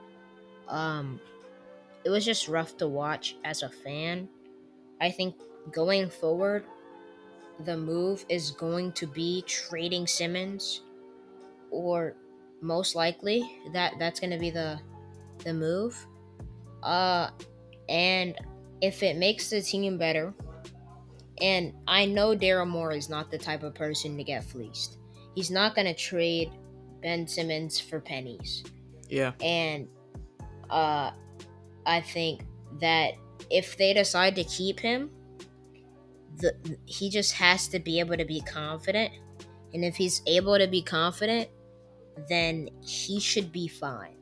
Um, 0.66 1.20
it 2.04 2.10
was 2.10 2.24
just 2.24 2.48
rough 2.48 2.78
to 2.78 2.88
watch 2.88 3.36
as 3.44 3.62
a 3.62 3.68
fan. 3.68 4.30
I 4.98 5.10
think 5.10 5.34
going 5.72 6.08
forward, 6.08 6.64
the 7.66 7.76
move 7.76 8.24
is 8.30 8.50
going 8.52 8.92
to 8.92 9.06
be 9.06 9.42
trading 9.42 10.06
Simmons, 10.06 10.80
or 11.70 12.14
most 12.62 12.94
likely 12.94 13.44
that 13.74 13.92
that's 13.98 14.18
going 14.18 14.32
to 14.32 14.38
be 14.38 14.50
the 14.50 14.80
the 15.40 15.54
move. 15.54 16.06
Uh, 16.82 17.30
and 17.88 18.36
if 18.80 19.02
it 19.02 19.16
makes 19.16 19.50
the 19.50 19.60
team 19.60 19.98
better, 19.98 20.34
and 21.40 21.74
I 21.86 22.06
know 22.06 22.36
Daryl 22.36 22.66
Morey 22.66 22.98
is 22.98 23.08
not 23.08 23.30
the 23.30 23.38
type 23.38 23.62
of 23.62 23.74
person 23.74 24.16
to 24.16 24.24
get 24.24 24.44
fleeced. 24.44 24.98
He's 25.34 25.50
not 25.50 25.74
going 25.74 25.86
to 25.86 25.94
trade 25.94 26.50
Ben 27.02 27.26
Simmons 27.26 27.78
for 27.78 28.00
pennies 28.00 28.64
yeah, 29.08 29.32
and 29.40 29.88
uh 30.70 31.10
i 31.86 32.00
think 32.00 32.42
that 32.80 33.14
if 33.50 33.76
they 33.76 33.92
decide 33.92 34.34
to 34.34 34.44
keep 34.44 34.80
him 34.80 35.10
the 36.38 36.52
he 36.86 37.08
just 37.08 37.32
has 37.32 37.68
to 37.68 37.78
be 37.78 38.00
able 38.00 38.16
to 38.16 38.24
be 38.24 38.40
confident 38.40 39.12
and 39.72 39.84
if 39.84 39.94
he's 39.94 40.22
able 40.26 40.58
to 40.58 40.66
be 40.66 40.82
confident 40.82 41.48
then 42.28 42.68
he 42.80 43.20
should 43.20 43.52
be 43.52 43.68
fine 43.68 44.16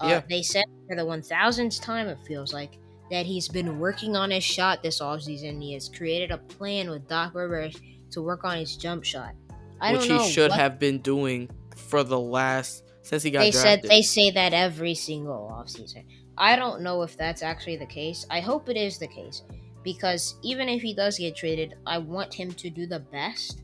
uh, 0.00 0.06
Yeah. 0.08 0.22
they 0.28 0.42
said 0.42 0.64
for 0.88 0.96
the 0.96 1.02
1000th 1.04 1.80
time 1.82 2.08
it 2.08 2.18
feels 2.26 2.52
like 2.52 2.78
that 3.10 3.24
he's 3.26 3.48
been 3.48 3.78
working 3.78 4.16
on 4.16 4.30
his 4.30 4.44
shot 4.44 4.82
this 4.82 5.00
offseason 5.00 5.62
he 5.62 5.72
has 5.74 5.88
created 5.88 6.30
a 6.30 6.38
plan 6.38 6.90
with 6.90 7.06
doc 7.08 7.34
rivers 7.34 7.76
to 8.10 8.20
work 8.22 8.44
on 8.44 8.58
his 8.58 8.76
jump 8.76 9.04
shot 9.04 9.32
i 9.80 9.92
which 9.92 10.00
don't 10.08 10.08
know 10.18 10.24
he 10.24 10.30
should 10.32 10.50
what- 10.50 10.58
have 10.60 10.78
been 10.78 10.98
doing 10.98 11.48
for 11.76 12.02
the 12.02 12.18
last 12.18 12.82
since 13.02 13.22
he 13.22 13.30
got 13.30 13.40
they 13.40 13.50
drafted. 13.52 13.82
said 13.82 13.90
they 13.90 14.02
say 14.02 14.30
that 14.30 14.52
every 14.52 14.94
single 14.94 15.48
offseason. 15.54 16.04
I 16.36 16.56
don't 16.56 16.82
know 16.82 17.02
if 17.02 17.16
that's 17.16 17.40
actually 17.42 17.76
the 17.76 17.86
case. 17.86 18.26
I 18.30 18.40
hope 18.40 18.68
it 18.68 18.76
is 18.76 18.98
the 18.98 19.06
case 19.06 19.42
because 19.84 20.34
even 20.42 20.68
if 20.68 20.82
he 20.82 20.92
does 20.92 21.16
get 21.16 21.36
traded, 21.36 21.76
I 21.86 21.98
want 21.98 22.34
him 22.34 22.50
to 22.54 22.68
do 22.68 22.84
the 22.86 22.98
best 22.98 23.62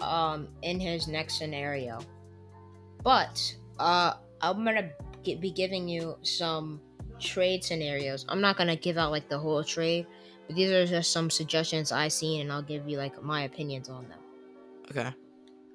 um 0.00 0.48
in 0.62 0.80
his 0.80 1.06
next 1.08 1.36
scenario. 1.38 1.98
But 3.02 3.38
uh 3.78 4.14
I'm 4.40 4.64
going 4.64 4.76
to 5.26 5.36
be 5.36 5.50
giving 5.50 5.88
you 5.88 6.16
some 6.22 6.80
trade 7.18 7.64
scenarios. 7.64 8.24
I'm 8.28 8.40
not 8.40 8.56
going 8.56 8.68
to 8.68 8.76
give 8.76 8.96
out 8.98 9.10
like 9.10 9.28
the 9.28 9.38
whole 9.38 9.62
trade, 9.64 10.06
but 10.46 10.56
these 10.56 10.70
are 10.70 10.86
just 10.86 11.12
some 11.12 11.30
suggestions 11.30 11.92
I 11.92 12.08
seen 12.08 12.40
and 12.42 12.52
I'll 12.52 12.62
give 12.62 12.88
you 12.88 12.98
like 12.98 13.22
my 13.22 13.42
opinions 13.42 13.88
on 13.88 14.08
them. 14.08 14.18
okay, 14.90 15.06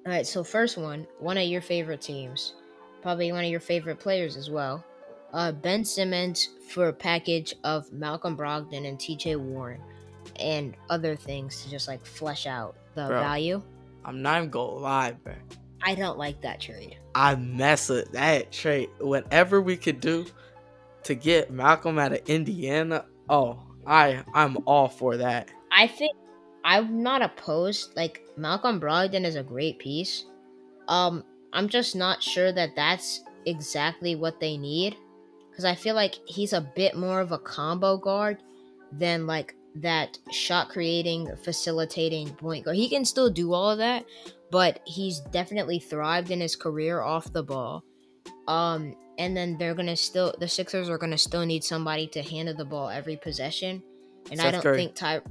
All 0.06 0.12
right, 0.12 0.26
so 0.26 0.42
first 0.44 0.76
one, 0.78 1.06
one 1.18 1.36
of 1.38 1.44
your 1.44 1.60
favorite 1.60 2.00
teams, 2.00 2.54
probably 3.02 3.32
one 3.32 3.44
of 3.44 3.50
your 3.50 3.60
favorite 3.60 3.98
players 4.00 4.36
as 4.36 4.50
well. 4.50 4.84
Uh, 5.32 5.50
ben 5.50 5.84
Simmons 5.84 6.50
for 6.68 6.88
a 6.88 6.92
package 6.92 7.54
of 7.64 7.90
Malcolm 7.92 8.36
Brogdon 8.36 8.86
and 8.86 9.00
T.J. 9.00 9.36
Warren, 9.36 9.80
and 10.36 10.76
other 10.90 11.16
things 11.16 11.62
to 11.64 11.70
just 11.70 11.88
like 11.88 12.04
flesh 12.04 12.46
out 12.46 12.76
the 12.94 13.06
Bro. 13.06 13.20
value. 13.20 13.62
I'm 14.04 14.20
not 14.20 14.36
even 14.38 14.50
gonna 14.50 14.72
lie, 14.72 15.12
bro. 15.12 15.32
I 15.84 15.94
don't 15.94 16.18
like 16.18 16.40
that 16.42 16.60
trade. 16.60 16.96
I 17.14 17.34
mess 17.34 17.88
with 17.88 18.12
that 18.12 18.52
trade. 18.52 18.88
Whatever 18.98 19.60
we 19.60 19.76
could 19.76 20.00
do, 20.00 20.26
to 21.04 21.14
get 21.14 21.50
Malcolm 21.50 21.98
out 21.98 22.12
of 22.12 22.20
Indiana. 22.26 23.04
Oh, 23.28 23.60
I 23.86 24.22
I'm 24.34 24.58
all 24.66 24.88
for 24.88 25.16
that. 25.16 25.50
I 25.70 25.86
think 25.86 26.16
I'm 26.64 27.02
not 27.02 27.22
opposed. 27.22 27.96
Like 27.96 28.22
Malcolm 28.36 28.80
Brogdon 28.80 29.24
is 29.24 29.36
a 29.36 29.42
great 29.42 29.78
piece. 29.78 30.26
Um, 30.88 31.24
I'm 31.52 31.68
just 31.68 31.96
not 31.96 32.22
sure 32.22 32.52
that 32.52 32.76
that's 32.76 33.22
exactly 33.46 34.14
what 34.14 34.40
they 34.40 34.56
need 34.56 34.96
because 35.50 35.64
I 35.64 35.74
feel 35.74 35.94
like 35.94 36.14
he's 36.26 36.52
a 36.52 36.60
bit 36.60 36.96
more 36.96 37.20
of 37.20 37.32
a 37.32 37.38
combo 37.38 37.96
guard 37.96 38.38
than 38.92 39.26
like 39.26 39.54
that 39.76 40.18
shot 40.30 40.68
creating, 40.68 41.34
facilitating 41.42 42.30
point 42.34 42.64
guard. 42.64 42.76
He 42.76 42.88
can 42.88 43.04
still 43.04 43.30
do 43.30 43.52
all 43.52 43.70
of 43.70 43.78
that, 43.78 44.04
but 44.52 44.80
he's 44.84 45.20
definitely 45.32 45.78
thrived 45.78 46.30
in 46.30 46.38
his 46.38 46.54
career 46.54 47.00
off 47.00 47.32
the 47.32 47.42
ball. 47.42 47.82
Um, 48.46 48.94
and 49.18 49.34
then 49.34 49.56
they're 49.56 49.74
gonna 49.74 49.96
still 49.96 50.34
the 50.38 50.46
Sixers 50.46 50.90
are 50.90 50.98
gonna 50.98 51.16
still 51.18 51.46
need 51.46 51.64
somebody 51.64 52.06
to 52.08 52.22
handle 52.22 52.54
the 52.54 52.66
ball 52.66 52.90
every 52.90 53.16
possession. 53.16 53.82
And 54.30 54.40
I 54.40 54.50
don't 54.50 54.62
Curry. 54.62 54.76
think 54.76 54.94
Ty, 54.94 55.22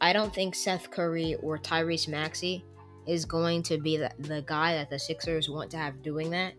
I 0.00 0.12
don't 0.12 0.34
think 0.34 0.56
Seth 0.56 0.90
Curry 0.90 1.36
or 1.36 1.58
Tyrese 1.58 2.08
Maxey 2.08 2.64
is 3.06 3.24
going 3.24 3.62
to 3.62 3.78
be 3.78 3.96
the, 3.96 4.10
the 4.18 4.42
guy 4.46 4.74
that 4.74 4.90
the 4.90 4.98
Sixers 4.98 5.48
want 5.48 5.70
to 5.70 5.76
have 5.76 6.02
doing 6.02 6.30
that. 6.30 6.54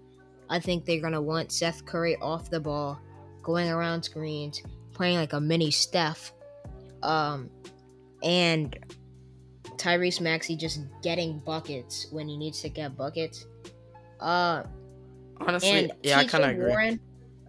I 0.50 0.60
think 0.60 0.86
they're 0.86 1.01
gonna 1.01 1.21
want 1.21 1.51
Seth 1.51 1.86
Curry 1.86 2.15
off 2.21 2.50
the 2.50 2.60
ball, 2.62 3.01
going 3.43 3.69
around 3.69 4.03
screens, 4.03 4.63
playing 4.93 5.17
like 5.17 5.33
a 5.33 5.41
mini 5.41 5.71
Steph, 5.71 6.31
um, 7.03 7.50
and 8.24 8.79
Tyrese 9.63 10.22
Maxey 10.22 10.56
just 10.56 10.82
getting 11.01 11.39
buckets 11.39 12.08
when 12.12 12.27
he 12.27 12.38
needs 12.38 12.62
to 12.62 12.70
get 12.70 12.96
buckets. 12.96 13.46
Uh, 14.20 14.63
Honestly, 15.39 15.91
yeah, 16.03 16.20
I 16.20 16.25
kind 16.25 16.44
of 16.44 16.51
agree. 16.51 16.68
Warren, 16.68 17.00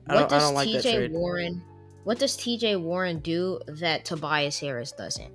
I 0.07 0.15
what 0.15 0.29
does 0.29 0.43
don't 0.43 0.55
like 0.55 0.69
that 0.73 0.85
TJ 0.85 0.95
trade. 0.95 1.13
Warren? 1.13 1.63
What 2.05 2.19
does 2.19 2.37
TJ 2.37 2.81
Warren 2.81 3.21
do 3.21 3.61
that 3.67 4.05
Tobias 4.05 4.59
Harris 4.59 4.93
doesn't? 4.93 5.31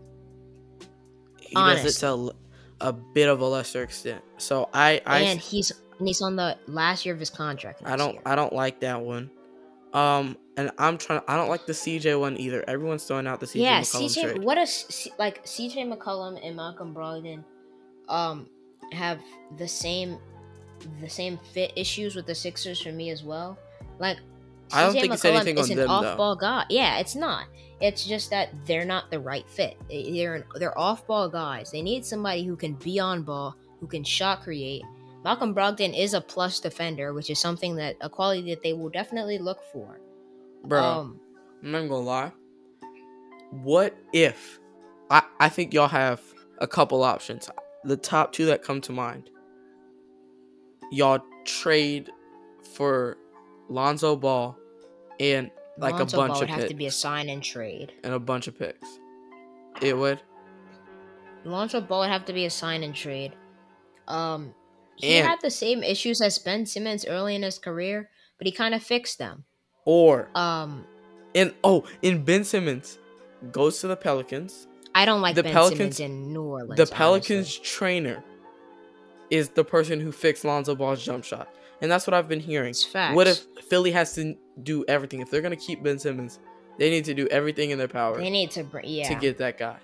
He 1.39 1.55
does 1.55 1.85
it 1.85 1.99
to 1.99 2.33
a 2.81 2.93
bit 2.93 3.29
of 3.29 3.39
a 3.41 3.45
lesser 3.45 3.83
extent. 3.83 4.23
So 4.37 4.69
I 4.73 5.01
I 5.05 5.19
and 5.19 5.39
he's 5.39 5.71
and 5.99 6.07
he's 6.07 6.21
on 6.21 6.35
the 6.35 6.57
last 6.67 7.05
year 7.05 7.13
of 7.13 7.19
his 7.19 7.29
contract. 7.29 7.81
I 7.85 7.95
don't 7.95 8.13
year. 8.13 8.21
I 8.25 8.35
don't 8.35 8.53
like 8.53 8.81
that 8.81 9.01
one. 9.01 9.29
Um, 9.93 10.37
and 10.57 10.71
I'm 10.79 10.97
trying. 10.97 11.21
I 11.27 11.37
don't 11.37 11.49
like 11.49 11.65
the 11.67 11.73
CJ 11.73 12.19
one 12.19 12.35
either. 12.37 12.67
Everyone's 12.67 13.05
throwing 13.05 13.27
out 13.27 13.39
the 13.39 13.45
CJ 13.45 13.61
yeah, 13.61 13.81
McCollum 13.81 14.09
CJ. 14.09 14.21
trade. 14.21 14.43
What 14.43 14.55
does 14.55 15.07
like 15.19 15.45
CJ 15.45 15.95
McCollum 15.95 16.39
and 16.43 16.55
Malcolm 16.55 16.93
Brogdon, 16.93 17.43
um, 18.09 18.49
have 18.91 19.19
the 19.57 19.67
same, 19.67 20.17
the 20.99 21.09
same 21.09 21.39
fit 21.53 21.71
issues 21.75 22.15
with 22.15 22.25
the 22.25 22.35
Sixers 22.35 22.81
for 22.81 22.91
me 22.91 23.11
as 23.11 23.23
well. 23.23 23.57
Like, 23.99 24.17
I 24.73 24.83
don't 24.83 24.95
CJ 24.95 25.01
think 25.01 25.13
it's 25.13 25.23
McCollum 25.23 25.35
anything 25.35 25.57
is 25.59 25.69
on 25.69 25.77
an 25.77 25.77
them, 25.77 25.89
off-ball 25.91 26.35
guy. 26.37 26.65
Yeah, 26.69 26.97
it's 26.97 27.15
not. 27.15 27.45
It's 27.79 28.03
just 28.03 28.31
that 28.31 28.49
they're 28.65 28.85
not 28.85 29.11
the 29.11 29.19
right 29.19 29.47
fit. 29.47 29.77
They're 29.89 30.35
an, 30.35 30.43
they're 30.55 30.77
off-ball 30.77 31.29
guys. 31.29 31.69
They 31.69 31.83
need 31.83 32.03
somebody 32.03 32.43
who 32.43 32.55
can 32.55 32.73
be 32.73 32.99
on 32.99 33.21
ball, 33.21 33.55
who 33.79 33.85
can 33.85 34.03
shot 34.03 34.41
create. 34.41 34.81
Malcolm 35.23 35.53
Brogdon 35.53 35.95
is 35.95 36.15
a 36.15 36.21
plus 36.21 36.59
defender, 36.59 37.13
which 37.13 37.29
is 37.29 37.37
something 37.37 37.75
that 37.75 37.95
a 38.01 38.09
quality 38.09 38.49
that 38.49 38.63
they 38.63 38.73
will 38.73 38.89
definitely 38.89 39.37
look 39.37 39.61
for. 39.71 39.99
Bro, 40.63 40.83
Um, 40.83 41.19
I'm 41.63 41.71
not 41.71 41.81
gonna 41.81 41.99
lie. 41.99 42.31
What 43.51 43.95
if 44.13 44.59
I 45.09 45.23
I 45.39 45.49
think 45.49 45.73
y'all 45.73 45.87
have 45.87 46.21
a 46.59 46.67
couple 46.67 47.03
options. 47.03 47.49
The 47.83 47.95
top 47.97 48.33
two 48.33 48.45
that 48.47 48.63
come 48.63 48.81
to 48.81 48.91
mind. 48.91 49.29
Y'all 50.91 51.19
trade 51.45 52.09
for 52.75 53.17
Lonzo 53.69 54.15
Ball 54.15 54.57
and 55.19 55.51
like 55.77 55.93
Lonzo 55.99 56.17
a 56.17 56.19
bunch 56.21 56.29
Ball 56.33 56.35
of 56.35 56.39
would 56.41 56.49
have 56.49 56.59
picks 56.61 56.69
to 56.69 56.75
be 56.75 56.85
a 56.87 56.91
sign 56.91 57.29
and 57.29 57.43
trade. 57.43 57.93
and 58.03 58.13
a 58.13 58.19
bunch 58.19 58.47
of 58.47 58.57
picks. 58.57 58.99
It 59.81 59.95
would. 59.97 60.21
Lonzo 61.43 61.79
Ball 61.81 62.01
would 62.01 62.09
have 62.09 62.25
to 62.25 62.33
be 62.33 62.45
a 62.45 62.49
sign 62.49 62.83
and 62.83 62.95
trade. 62.95 63.33
Um, 64.07 64.53
he 64.95 65.17
And- 65.17 65.27
had 65.27 65.39
the 65.41 65.51
same 65.51 65.83
issues 65.83 66.19
as 66.21 66.37
Ben 66.39 66.65
Simmons 66.65 67.05
early 67.05 67.35
in 67.35 67.43
his 67.43 67.59
career, 67.59 68.09
but 68.37 68.47
he 68.47 68.51
kind 68.51 68.73
of 68.73 68.81
fixed 68.83 69.19
them. 69.19 69.45
Or 69.87 70.27
Um, 70.35 70.85
and 71.33 71.53
oh, 71.63 71.85
in 72.01 72.23
Ben 72.25 72.43
Simmons 72.43 72.99
goes 73.53 73.79
to 73.79 73.87
the 73.87 73.95
Pelicans. 73.95 74.67
I 74.93 75.05
don't 75.05 75.21
like 75.21 75.35
The 75.35 75.43
Ben 75.43 75.53
Pelicans- 75.53 75.95
Simmons 75.95 75.99
in 76.01 76.33
New 76.33 76.43
Orleans. 76.43 76.75
the 76.77 76.85
Pelicans 76.93 77.47
honestly. 77.47 77.63
trainer 77.65 78.23
is 79.29 79.49
the 79.49 79.63
person 79.63 79.99
who 80.01 80.11
fixed 80.11 80.43
Lonzo 80.43 80.75
Ball's 80.75 81.03
jump 81.03 81.23
shot. 81.23 81.47
And 81.81 81.89
that's 81.89 82.05
what 82.07 82.13
I've 82.15 82.27
been 82.27 82.39
hearing. 82.39 82.73
What 83.13 83.27
if 83.27 83.45
Philly 83.69 83.91
has 83.91 84.13
to 84.15 84.35
do 84.63 84.83
everything? 84.87 85.21
If 85.21 85.29
they're 85.31 85.41
going 85.41 85.55
to 85.57 85.63
keep 85.63 85.83
Ben 85.83 85.99
Simmons, 85.99 86.39
they 86.79 86.89
need 86.89 87.05
to 87.05 87.13
do 87.13 87.27
everything 87.27 87.69
in 87.69 87.77
their 87.77 87.87
power 87.87 88.17
they 88.17 88.29
need 88.29 88.51
to 88.51 88.63
bring? 88.63 88.85
Yeah, 88.87 89.07
to 89.07 89.15
get 89.15 89.37
that 89.37 89.57
guy. 89.57 89.77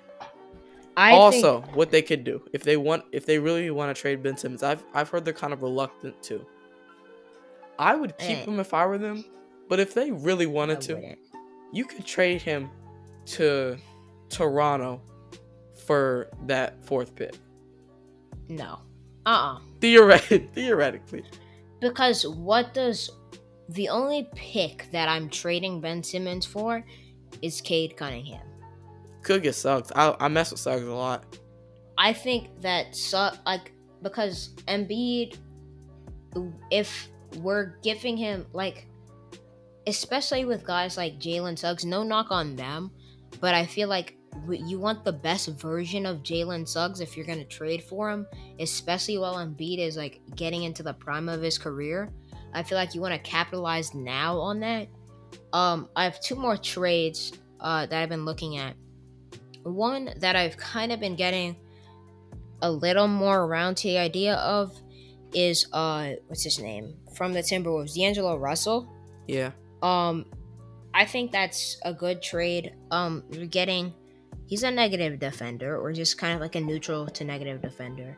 I 0.98 1.12
also, 1.14 1.62
think, 1.62 1.76
what 1.76 1.92
they 1.92 2.02
could 2.02 2.24
do 2.24 2.42
if 2.52 2.64
they 2.64 2.78
want 2.78 3.06
if 3.12 3.26
they 3.26 3.40
really 3.40 3.70
want 3.72 3.96
to 3.96 4.00
trade 4.00 4.22
Ben 4.22 4.36
Simmons, 4.38 4.64
I've 4.64 4.84
I've 4.94 5.10
heard 5.10 5.24
they're 5.26 5.34
kind 5.34 5.54
of 5.54 5.62
reluctant 5.62 6.22
to. 6.24 6.46
I 7.80 7.96
would 7.96 8.18
keep 8.18 8.38
Eh. 8.40 8.46
him 8.46 8.60
if 8.60 8.74
I 8.74 8.86
were 8.86 8.98
them, 9.00 9.26
but 9.70 9.80
if 9.80 9.94
they 9.94 10.12
really 10.12 10.46
wanted 10.46 10.82
to, 10.82 11.16
you 11.72 11.86
could 11.86 12.06
trade 12.06 12.42
him 12.42 12.70
to 13.26 13.78
Toronto 14.30 15.02
for 15.86 16.30
that 16.46 16.84
fourth 16.86 17.16
pick. 17.16 17.36
no, 18.50 18.80
uh, 19.26 19.30
uh 19.30 19.60
Theoretically, 19.80 20.50
theoretically. 20.54 21.24
because 21.80 22.28
what 22.28 22.74
does 22.74 23.10
the 23.70 23.90
only 23.90 24.30
pick 24.36 24.88
that 24.92 25.10
I'm 25.10 25.30
trading 25.30 25.82
Ben 25.82 26.04
Simmons 26.04 26.46
for 26.46 26.84
is 27.42 27.62
Cade 27.62 27.96
Cunningham. 27.98 28.46
Could 29.22 29.44
get 29.44 29.56
Suggs. 29.56 29.92
I, 29.96 30.16
I 30.20 30.28
mess 30.28 30.52
with 30.52 30.60
Suggs 30.60 30.84
a 30.84 30.94
lot. 30.94 31.38
I 31.98 32.14
think 32.14 32.62
that 32.62 32.96
so 32.96 33.32
like 33.46 33.72
because 34.02 34.50
Embiid, 34.68 35.38
if 36.72 37.08
we're 37.38 37.78
giving 37.84 38.18
him 38.18 38.46
like, 38.54 38.88
especially 39.88 40.46
with 40.46 40.66
guys 40.66 40.98
like 40.98 41.20
Jalen 41.20 41.58
Suggs, 41.58 41.86
no 41.86 42.04
knock 42.04 42.28
on 42.32 42.56
them, 42.56 42.92
but 43.40 43.54
I 43.54 43.66
feel 43.66 43.90
like 43.90 44.18
you 44.50 44.80
want 44.80 45.04
the 45.04 45.14
best 45.14 45.48
version 45.50 46.06
of 46.06 46.24
Jalen 46.24 46.68
Suggs 46.68 47.02
if 47.02 47.16
you're 47.16 47.26
gonna 47.26 47.46
trade 47.46 47.84
for 47.84 48.10
him, 48.10 48.26
especially 48.60 49.18
while 49.18 49.36
Embiid 49.36 49.80
is 49.80 49.98
like 49.98 50.22
getting 50.36 50.64
into 50.64 50.84
the 50.84 50.94
prime 50.94 51.30
of 51.30 51.42
his 51.42 51.58
career. 51.58 52.10
I 52.54 52.64
feel 52.64 52.78
like 52.78 52.94
you 52.96 53.02
want 53.02 53.14
to 53.14 53.20
capitalize 53.20 53.94
now 53.94 54.38
on 54.38 54.60
that. 54.60 54.88
Um, 55.54 55.90
I 55.96 56.04
have 56.04 56.20
two 56.22 56.36
more 56.36 56.58
trades 56.58 57.34
uh, 57.60 57.86
that 57.88 58.02
I've 58.02 58.10
been 58.10 58.26
looking 58.26 58.58
at. 58.58 58.76
One 59.64 60.14
that 60.18 60.36
I've 60.36 60.58
kind 60.58 60.92
of 60.92 61.00
been 61.00 61.16
getting 61.16 61.56
a 62.62 62.72
little 62.72 63.08
more 63.08 63.44
around 63.44 63.76
to 63.78 63.88
the 63.88 63.98
idea 63.98 64.36
of 64.36 64.76
is 65.34 65.68
uh 65.74 66.12
what's 66.28 66.44
his 66.44 66.60
name 66.60 66.96
from 67.16 67.34
the 67.34 67.42
Timberwolves, 67.42 67.96
D'Angelo 67.96 68.38
Russell. 68.38 68.88
Yeah. 69.28 69.52
Um, 69.84 70.26
I 70.94 71.06
think 71.06 71.32
that's 71.32 71.78
a 71.84 71.94
good 71.94 72.24
trade. 72.24 72.74
Um, 72.90 73.24
you're 73.30 73.46
getting 73.46 73.94
he's 74.48 74.64
a 74.64 74.72
negative 74.72 75.20
defender 75.20 75.78
or 75.78 75.92
just 75.92 76.18
kind 76.18 76.34
of 76.34 76.42
like 76.42 76.56
a 76.56 76.62
neutral 76.62 77.08
to 77.08 77.24
negative 77.24 77.62
defender. 77.62 78.18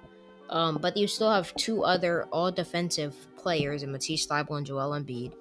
Um, 0.49 0.77
but 0.81 0.95
you 0.95 1.07
still 1.07 1.31
have 1.31 1.53
two 1.55 1.83
other 1.83 2.25
all 2.25 2.51
defensive 2.51 3.15
players 3.37 3.83
in 3.83 3.91
Matisse 3.91 4.27
Thybulle 4.27 4.57
and 4.57 4.65
Joel 4.65 4.91
Embiid. 4.91 5.33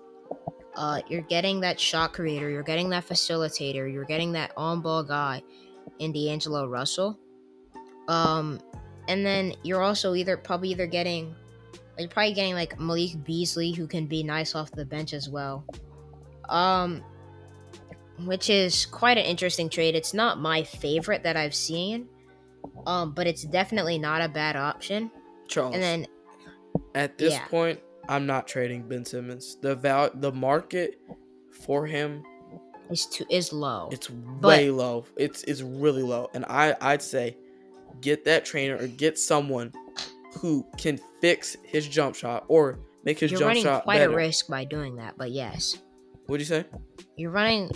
Uh, 0.77 1.01
you're 1.09 1.23
getting 1.23 1.61
that 1.61 1.79
shot 1.79 2.13
creator, 2.13 2.51
you're 2.51 2.63
getting 2.63 2.89
that 2.91 3.07
facilitator, 3.07 3.93
you're 3.93 4.05
getting 4.05 4.33
that 4.33 4.53
on-ball 4.57 5.05
guy 5.05 5.43
in 6.01 6.13
D'Angelo 6.13 6.67
Russell. 6.67 7.19
Um, 8.09 8.61
and 9.09 9.25
then 9.25 9.55
you're 9.63 9.83
also 9.83 10.15
either 10.15 10.37
probably 10.37 10.71
either 10.71 10.87
getting 10.87 11.35
you're 11.99 12.09
probably 12.09 12.35
getting 12.35 12.55
like 12.55 12.79
Malik 12.81 13.23
Beasley 13.25 13.73
who 13.73 13.87
can 13.87 14.07
be 14.07 14.23
nice 14.23 14.55
off 14.55 14.71
the 14.73 14.85
bench 14.85 15.13
as 15.13 15.29
well. 15.29 15.65
Um 16.49 17.03
which 18.25 18.49
is 18.49 18.87
quite 18.87 19.19
an 19.19 19.25
interesting 19.25 19.69
trade. 19.69 19.97
It's 19.97 20.15
not 20.15 20.39
my 20.39 20.63
favorite 20.63 21.23
that 21.25 21.37
I've 21.37 21.55
seen. 21.55 22.09
Um 22.87 23.13
but 23.13 23.27
it's 23.27 23.43
definitely 23.43 23.99
not 23.99 24.21
a 24.21 24.29
bad 24.29 24.57
option. 24.57 25.11
Charles. 25.49 25.75
And 25.75 25.83
then 25.83 26.07
at 26.95 27.19
this 27.19 27.35
yeah. 27.35 27.47
point, 27.47 27.81
I'm 28.09 28.27
not 28.27 28.47
trading 28.47 28.89
Ben 28.89 29.05
Simmons. 29.05 29.57
The 29.61 29.75
val 29.75 30.11
the 30.15 30.33
market 30.33 31.01
for 31.51 31.87
him 31.87 32.23
is 32.91 33.07
too 33.07 33.25
is 33.31 33.53
low. 33.53 33.89
it's 33.93 34.11
way 34.11 34.71
low. 34.71 35.07
It's 35.17 35.43
it's 35.45 35.63
really 35.63 36.03
low. 36.03 36.31
And 36.35 36.45
I 36.47 36.77
I'd 36.81 37.03
say 37.03 37.37
get 38.01 38.25
that 38.25 38.45
trainer 38.45 38.77
or 38.77 38.87
get 38.87 39.19
someone 39.19 39.73
who 40.39 40.67
can 40.77 40.99
fix 41.21 41.57
his 41.63 41.87
jump 41.89 42.15
shot 42.15 42.45
or 42.49 42.79
make 43.05 43.19
his 43.19 43.31
You're 43.31 43.41
jump 43.41 43.49
running 43.49 43.63
shot 43.63 43.85
quite 43.85 43.99
better. 43.99 44.13
a 44.13 44.17
risk 44.17 44.49
by 44.49 44.65
doing 44.65 44.97
that, 44.97 45.17
but 45.17 45.31
yes. 45.31 45.79
What'd 46.27 46.47
you 46.47 46.47
say? 46.47 46.65
You're 47.17 47.31
running 47.31 47.71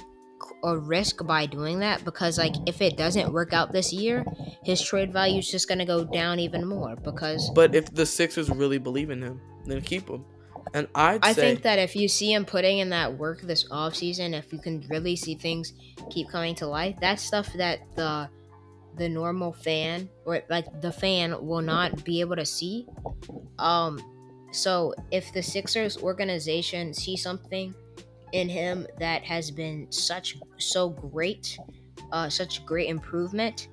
a 0.65 0.77
risk 0.77 1.25
by 1.27 1.47
doing 1.47 1.81
that 1.81 2.05
because 2.05 2.39
like 2.39 2.55
if 2.67 2.81
it 2.81 2.97
doesn't 2.97 3.33
work 3.33 3.53
out 3.53 3.73
this 3.73 3.93
year, 3.93 4.25
his 4.65 4.81
trade 4.81 5.13
value 5.13 5.39
is 5.39 5.51
just 5.51 5.69
going 5.69 5.79
to 5.79 5.85
go 5.85 6.05
down 6.05 6.39
even 6.39 6.67
more 6.67 6.97
because 6.97 7.51
But 7.51 7.75
if 7.75 7.93
the 7.95 8.07
Sixers 8.07 8.51
really 8.51 8.79
believe 8.79 9.11
in 9.11 9.23
him, 9.23 9.41
then 9.65 9.81
keep 9.81 10.09
him. 10.09 10.25
And 10.75 10.87
I'd 10.95 11.25
I 11.25 11.33
say 11.33 11.41
think 11.41 11.63
that 11.63 11.79
if 11.79 11.97
you 11.97 12.09
see 12.09 12.33
him 12.33 12.45
putting 12.45 12.79
in 12.79 12.91
that 12.91 13.17
work 13.17 13.41
this 13.41 13.69
offseason, 13.69 14.35
if 14.35 14.53
you 14.53 14.59
can 14.59 14.85
really 14.89 15.17
see 15.17 15.35
things 15.35 15.73
keep 16.11 16.29
coming 16.29 16.55
to 16.57 16.67
life, 16.67 16.97
that's 17.01 17.23
stuff 17.23 17.53
that 17.55 17.81
the 17.97 18.29
the 18.97 19.09
normal 19.09 19.53
fan 19.53 20.09
or 20.27 20.43
like 20.51 20.81
the 20.81 20.91
fan 20.91 21.47
will 21.47 21.63
not 21.63 22.05
be 22.05 22.21
able 22.21 22.37
to 22.37 22.47
see. 22.47 22.87
Um 23.59 24.01
so 24.51 24.95
if 25.11 25.33
the 25.33 25.43
Sixers 25.43 25.99
organization 25.99 26.93
see 26.95 27.17
something 27.17 27.75
in 28.33 28.49
him 28.49 28.87
that 28.99 29.25
has 29.25 29.51
been 29.51 29.91
such 29.91 30.37
so 30.59 30.91
great, 30.91 31.59
uh 32.13 32.29
such 32.29 32.65
great 32.67 32.89
improvement, 32.89 33.69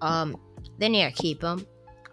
um 0.00 0.36
then 0.78 0.94
yeah, 0.94 1.10
keep 1.10 1.42
him. 1.42 1.66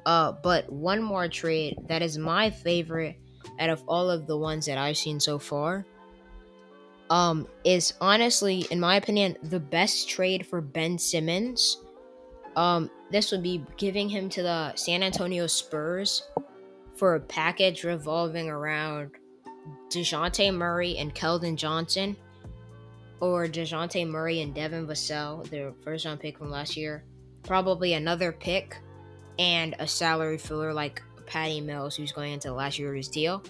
Uh 0.06 0.32
but 0.32 0.72
one 0.72 1.02
more 1.02 1.28
trade 1.28 1.78
that 1.88 2.02
is 2.02 2.18
my 2.18 2.50
favorite 2.50 3.18
out 3.60 3.70
of 3.70 3.84
all 3.88 4.10
of 4.10 4.28
the 4.28 4.38
ones 4.38 4.66
that 4.66 4.78
I've 4.78 4.98
seen 4.98 5.20
so 5.20 5.40
far, 5.40 5.86
um, 7.10 7.48
is 7.64 7.94
honestly, 8.02 8.66
in 8.72 8.80
my 8.80 8.96
opinion, 8.96 9.38
the 9.44 9.60
best 9.60 10.10
trade 10.10 10.46
for 10.46 10.62
Ben 10.62 10.98
Simmons. 10.98 11.78
Um, 12.56 12.90
this 13.12 13.32
would 13.32 13.44
be 13.44 13.64
giving 13.78 14.10
him 14.10 14.30
to 14.30 14.42
the 14.42 14.76
San 14.76 15.04
Antonio 15.04 15.48
Spurs 15.48 16.24
for 16.96 17.16
a 17.16 17.20
package 17.20 17.84
revolving 17.84 18.50
around 18.50 19.12
DeJounte 19.90 20.54
Murray 20.54 20.98
and 20.98 21.14
Keldon 21.14 21.56
Johnson, 21.56 22.16
or 23.20 23.48
DeJounte 23.48 24.08
Murray 24.08 24.42
and 24.42 24.54
Devin 24.54 24.88
Vassell, 24.88 25.48
their 25.50 25.74
first 25.84 26.06
round 26.06 26.20
pick 26.20 26.38
from 26.38 26.50
last 26.50 26.76
year. 26.76 27.04
Probably 27.44 27.94
another 27.94 28.32
pick 28.32 28.78
and 29.38 29.76
a 29.80 29.88
salary 29.88 30.38
filler 30.38 30.74
like 30.74 31.02
Patty 31.26 31.62
Mills, 31.62 31.96
who's 31.96 32.12
going 32.12 32.34
into 32.34 32.54
last 32.54 32.80
year's 32.80 33.08
deal. 33.08 33.44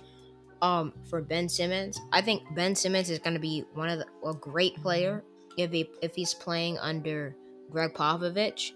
Um, 0.61 0.93
for 1.09 1.21
Ben 1.21 1.49
Simmons, 1.49 1.99
I 2.11 2.21
think 2.21 2.43
Ben 2.55 2.75
Simmons 2.75 3.09
is 3.09 3.19
going 3.19 3.33
to 3.33 3.39
be 3.39 3.65
one 3.73 3.89
of 3.89 3.99
the, 3.99 4.05
a 4.27 4.33
great 4.33 4.75
player 4.81 5.23
if 5.57 5.71
he 5.71 5.89
if 6.01 6.15
he's 6.15 6.33
playing 6.33 6.77
under 6.79 7.35
Gregg 7.69 7.93
Popovich. 7.93 8.71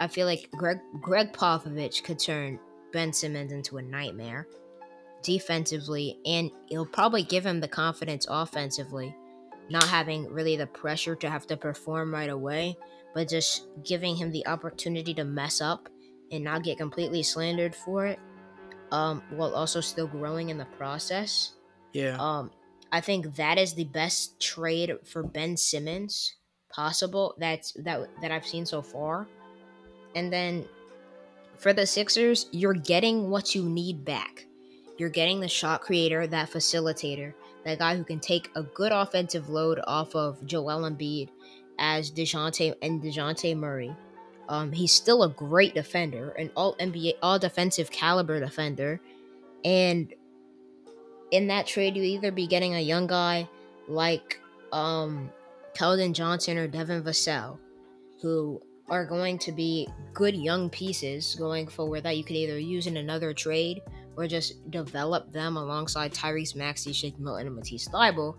I 0.00 0.08
feel 0.08 0.26
like 0.26 0.50
Greg 0.52 0.78
Gregg 1.00 1.32
Popovich 1.32 2.02
could 2.02 2.18
turn 2.18 2.58
Ben 2.92 3.12
Simmons 3.12 3.52
into 3.52 3.76
a 3.76 3.82
nightmare 3.82 4.48
defensively, 5.22 6.18
and 6.24 6.50
it'll 6.70 6.86
probably 6.86 7.22
give 7.22 7.44
him 7.44 7.60
the 7.60 7.68
confidence 7.68 8.26
offensively, 8.28 9.14
not 9.70 9.84
having 9.84 10.30
really 10.32 10.56
the 10.56 10.66
pressure 10.66 11.14
to 11.16 11.30
have 11.30 11.46
to 11.46 11.56
perform 11.56 12.12
right 12.12 12.30
away, 12.30 12.76
but 13.14 13.28
just 13.28 13.66
giving 13.84 14.16
him 14.16 14.30
the 14.30 14.46
opportunity 14.46 15.14
to 15.14 15.24
mess 15.24 15.60
up 15.60 15.88
and 16.30 16.44
not 16.44 16.64
get 16.64 16.78
completely 16.78 17.22
slandered 17.22 17.74
for 17.74 18.06
it, 18.06 18.18
um, 18.90 19.22
while 19.30 19.54
also 19.54 19.80
still 19.80 20.06
growing 20.06 20.50
in 20.50 20.58
the 20.58 20.64
process. 20.76 21.52
yeah. 21.92 22.16
Um, 22.18 22.50
I 22.92 23.00
think 23.00 23.36
that 23.36 23.56
is 23.56 23.72
the 23.72 23.84
best 23.84 24.38
trade 24.38 24.92
for 25.04 25.22
Ben 25.22 25.56
Simmons 25.56 26.34
possible 26.70 27.34
that's 27.38 27.72
that 27.72 28.08
that 28.20 28.30
I've 28.30 28.46
seen 28.46 28.66
so 28.66 28.82
far. 28.82 29.26
And 30.14 30.30
then 30.30 30.66
for 31.56 31.72
the 31.72 31.86
Sixers, 31.86 32.46
you're 32.50 32.74
getting 32.74 33.30
what 33.30 33.54
you 33.54 33.64
need 33.64 34.04
back. 34.04 34.46
You're 34.98 35.08
getting 35.08 35.40
the 35.40 35.48
shot 35.48 35.80
creator, 35.80 36.26
that 36.26 36.50
facilitator, 36.50 37.34
that 37.64 37.78
guy 37.78 37.96
who 37.96 38.04
can 38.04 38.20
take 38.20 38.50
a 38.54 38.62
good 38.62 38.92
offensive 38.92 39.48
load 39.48 39.80
off 39.86 40.14
of 40.14 40.44
Joel 40.46 40.90
Embiid 40.90 41.28
as 41.78 42.10
DeJounte 42.10 42.74
and 42.82 43.02
DeJounte 43.02 43.56
Murray. 43.56 43.94
Um, 44.48 44.72
he's 44.72 44.92
still 44.92 45.22
a 45.22 45.28
great 45.28 45.74
defender, 45.74 46.30
an 46.30 46.50
all 46.56 46.76
NBA, 46.76 47.14
all 47.22 47.38
defensive 47.38 47.90
caliber 47.90 48.38
defender, 48.40 49.00
and 49.64 50.12
in 51.30 51.46
that 51.46 51.66
trade, 51.66 51.96
you 51.96 52.02
either 52.02 52.30
be 52.30 52.46
getting 52.46 52.74
a 52.74 52.80
young 52.80 53.06
guy 53.06 53.48
like 53.88 54.38
um, 54.72 55.30
Keldon 55.74 56.12
Johnson 56.12 56.58
or 56.58 56.68
Devin 56.68 57.02
Vassell, 57.02 57.58
who 58.20 58.60
are 58.88 59.06
going 59.06 59.38
to 59.38 59.52
be 59.52 59.88
good 60.12 60.36
young 60.36 60.68
pieces 60.68 61.34
going 61.36 61.66
forward 61.66 62.02
that 62.02 62.16
you 62.16 62.24
could 62.24 62.36
either 62.36 62.58
use 62.58 62.86
in 62.86 62.98
another 62.98 63.32
trade 63.32 63.80
or 64.16 64.26
just 64.26 64.70
develop 64.70 65.32
them 65.32 65.56
alongside 65.56 66.12
Tyrese 66.12 66.54
Maxey, 66.56 66.92
Shake 66.92 67.18
Milton, 67.18 67.46
and 67.46 67.56
Matisse 67.56 67.88
Thybulle. 67.88 68.36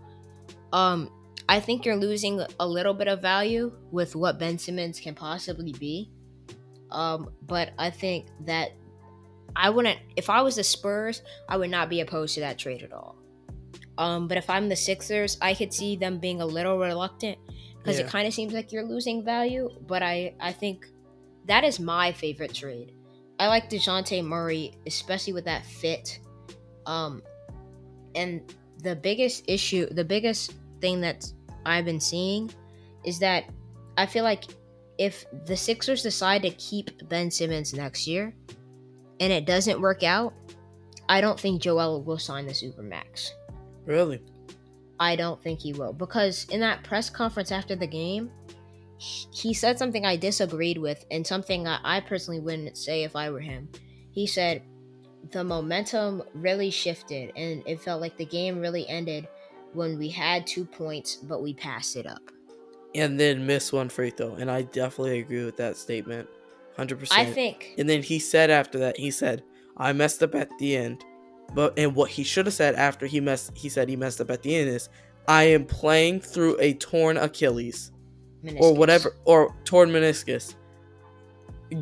Um, 0.72 1.10
I 1.48 1.60
think 1.60 1.84
you're 1.84 1.96
losing 1.96 2.40
a 2.58 2.66
little 2.66 2.94
bit 2.94 3.08
of 3.08 3.20
value 3.20 3.72
with 3.90 4.16
what 4.16 4.38
Ben 4.38 4.58
Simmons 4.58 4.98
can 5.00 5.14
possibly 5.14 5.72
be. 5.72 6.10
Um, 6.90 7.30
but 7.42 7.72
I 7.78 7.90
think 7.90 8.26
that 8.46 8.70
I 9.56 9.70
wouldn't 9.70 9.98
if 10.16 10.30
I 10.30 10.42
was 10.42 10.56
the 10.56 10.64
Spurs, 10.64 11.22
I 11.48 11.56
would 11.56 11.70
not 11.70 11.88
be 11.88 12.00
opposed 12.00 12.34
to 12.34 12.40
that 12.40 12.58
trade 12.58 12.82
at 12.82 12.92
all. 12.92 13.16
Um, 13.98 14.26
but 14.26 14.38
if 14.38 14.48
I'm 14.50 14.68
the 14.68 14.76
Sixers, 14.76 15.36
I 15.40 15.54
could 15.54 15.72
see 15.72 15.96
them 15.96 16.18
being 16.18 16.40
a 16.40 16.46
little 16.46 16.78
reluctant 16.78 17.38
because 17.78 17.98
Yeah. 17.98 18.06
it 18.06 18.10
kind 18.10 18.26
of 18.26 18.34
seems 18.34 18.52
like 18.52 18.72
you're 18.72 18.84
losing 18.84 19.24
value. 19.24 19.70
But 19.86 20.02
I, 20.02 20.34
I 20.40 20.52
think 20.52 20.88
that 21.46 21.62
is 21.64 21.78
my 21.78 22.12
favorite 22.12 22.54
trade. 22.54 22.92
I 23.38 23.48
like 23.48 23.68
Dejounte 23.68 24.24
Murray, 24.24 24.72
especially 24.86 25.32
with 25.32 25.44
that 25.44 25.64
fit. 25.64 26.20
Um, 26.86 27.22
and 28.14 28.42
the 28.82 28.94
biggest 28.94 29.44
issue, 29.48 29.86
the 29.86 30.04
biggest 30.04 30.52
thing 30.80 31.00
that 31.00 31.30
I've 31.66 31.84
been 31.84 32.00
seeing 32.00 32.50
is 33.04 33.18
that 33.18 33.44
I 33.96 34.06
feel 34.06 34.24
like 34.24 34.44
if 34.98 35.24
the 35.46 35.56
Sixers 35.56 36.02
decide 36.02 36.42
to 36.42 36.50
keep 36.50 37.08
Ben 37.08 37.30
Simmons 37.30 37.74
next 37.74 38.06
year 38.06 38.34
and 39.20 39.32
it 39.32 39.46
doesn't 39.46 39.80
work 39.80 40.02
out, 40.02 40.32
I 41.08 41.20
don't 41.20 41.38
think 41.38 41.60
Joel 41.60 42.02
will 42.02 42.18
sign 42.18 42.46
the 42.46 42.52
Supermax. 42.52 43.30
Really? 43.84 44.22
I 45.00 45.16
don't 45.16 45.42
think 45.42 45.60
he 45.60 45.72
will 45.72 45.92
because 45.92 46.46
in 46.50 46.60
that 46.60 46.84
press 46.84 47.10
conference 47.10 47.50
after 47.50 47.74
the 47.74 47.86
game, 47.86 48.30
he 48.98 49.52
said 49.54 49.78
something 49.78 50.04
I 50.06 50.16
disagreed 50.16 50.78
with 50.78 51.04
and 51.10 51.26
something 51.26 51.64
that 51.64 51.80
I 51.84 52.00
personally 52.00 52.40
wouldn't 52.40 52.76
say 52.76 53.04
if 53.04 53.16
I 53.16 53.30
were 53.30 53.40
him. 53.40 53.68
He 54.10 54.26
said 54.26 54.62
the 55.30 55.42
momentum 55.42 56.22
really 56.34 56.70
shifted 56.70 57.32
and 57.36 57.62
it 57.66 57.80
felt 57.80 58.00
like 58.00 58.16
the 58.16 58.26
game 58.26 58.60
really 58.60 58.88
ended 58.88 59.26
when 59.72 59.98
we 59.98 60.08
had 60.08 60.46
two 60.46 60.64
points 60.64 61.16
but 61.16 61.42
we 61.42 61.54
passed 61.54 61.96
it 61.96 62.06
up. 62.06 62.22
And 62.94 63.18
then 63.18 63.46
miss 63.46 63.72
one 63.72 63.88
free 63.88 64.10
throw. 64.10 64.34
And 64.34 64.50
I 64.50 64.62
definitely 64.62 65.18
agree 65.18 65.44
with 65.44 65.56
that 65.56 65.76
statement. 65.76 66.28
100%. 66.78 67.08
I 67.12 67.24
think 67.24 67.74
And 67.78 67.88
then 67.88 68.02
he 68.02 68.18
said 68.18 68.50
after 68.50 68.78
that, 68.78 68.96
he 68.96 69.10
said, 69.10 69.42
I 69.76 69.92
messed 69.92 70.22
up 70.22 70.34
at 70.34 70.48
the 70.58 70.76
end. 70.76 71.04
But 71.52 71.78
and 71.78 71.94
what 71.94 72.10
he 72.10 72.24
should 72.24 72.46
have 72.46 72.54
said 72.54 72.74
after 72.74 73.06
he 73.06 73.20
messed 73.20 73.56
he 73.56 73.68
said 73.68 73.88
he 73.88 73.96
messed 73.96 74.20
up 74.20 74.30
at 74.30 74.42
the 74.42 74.54
end 74.54 74.68
is 74.68 74.88
I 75.28 75.44
am 75.44 75.66
playing 75.66 76.20
through 76.20 76.56
a 76.60 76.74
torn 76.74 77.16
Achilles 77.16 77.92
or 78.58 78.74
whatever 78.74 79.14
or 79.24 79.54
torn 79.64 79.90
meniscus. 79.90 80.54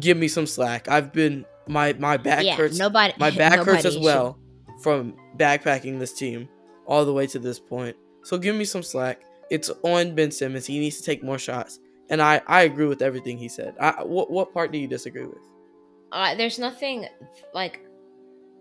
Give 0.01 0.17
me 0.17 0.29
some 0.29 0.47
slack. 0.47 0.89
I've 0.89 1.13
been 1.13 1.45
my 1.67 1.93
my 1.95 2.17
back 2.17 2.45
yeah, 2.45 2.57
hurts. 2.57 2.79
nobody 2.79 3.13
My 3.19 3.31
back 3.37 3.59
hurts 3.59 3.67
nobody 3.67 3.89
as 3.89 3.95
should- 3.95 4.03
well 4.03 4.39
from 4.83 5.15
backpacking 5.37 5.99
this 5.99 6.13
team 6.13 6.49
all 6.87 7.05
the 7.05 7.13
way 7.13 7.27
to 7.29 7.39
this 7.39 7.59
point. 7.61 7.97
So 8.25 8.39
give 8.39 8.57
me 8.57 8.65
some 8.65 8.83
slack. 8.83 9.23
It's 9.51 9.71
on 9.83 10.15
Ben 10.15 10.31
Simmons. 10.31 10.67
He 10.67 10.79
needs 10.79 10.97
to 10.99 11.03
take 11.03 11.23
more 11.23 11.39
shots. 11.39 11.79
And 12.11 12.21
I, 12.21 12.41
I 12.47 12.63
agree 12.63 12.87
with 12.87 13.01
everything 13.03 13.39
he 13.39 13.49
said. 13.49 13.75
I, 13.81 14.03
what, 14.03 14.31
what 14.31 14.53
part 14.53 14.73
do 14.73 14.79
you 14.79 14.87
disagree 14.89 15.27
with? 15.27 15.39
uh, 16.11 16.35
there's 16.35 16.59
nothing 16.59 17.07
like 17.55 17.81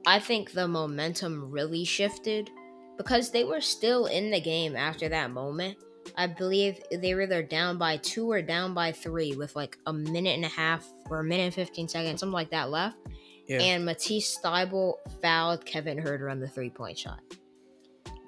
I 0.06 0.20
think 0.20 0.52
the 0.54 0.68
momentum 0.68 1.52
really 1.52 1.84
shifted 1.84 2.50
because 2.98 3.32
they 3.32 3.44
were 3.44 3.62
still 3.62 4.06
in 4.06 4.32
the 4.32 4.40
game 4.40 4.76
after 4.76 5.10
that 5.10 5.32
moment. 5.32 5.78
I 6.18 6.28
believe 6.28 6.80
they 6.92 7.14
were 7.16 7.22
either 7.24 7.44
down 7.44 7.78
by 7.78 7.98
two 7.98 8.30
or 8.30 8.42
down 8.42 8.74
by 8.74 8.92
three 8.92 9.36
with 9.36 9.56
like 9.56 9.78
a 9.86 9.94
minute 9.94 10.36
and 10.36 10.46
a 10.46 10.50
half 10.50 10.86
or 11.10 11.20
a 11.20 11.24
minute 11.24 11.44
and 11.44 11.54
15 11.54 11.88
seconds, 11.88 12.20
something 12.20 12.34
like 12.34 12.50
that 12.52 12.70
left. 12.70 12.98
Yeah. 13.48 13.60
And 13.62 13.86
Matisse 13.86 14.40
Thybulle 14.44 14.96
fouled 15.22 15.66
Kevin 15.66 15.98
Huerter 15.98 16.32
on 16.32 16.40
the 16.40 16.48
three 16.48 16.70
point 16.70 16.98
shot 16.98 17.20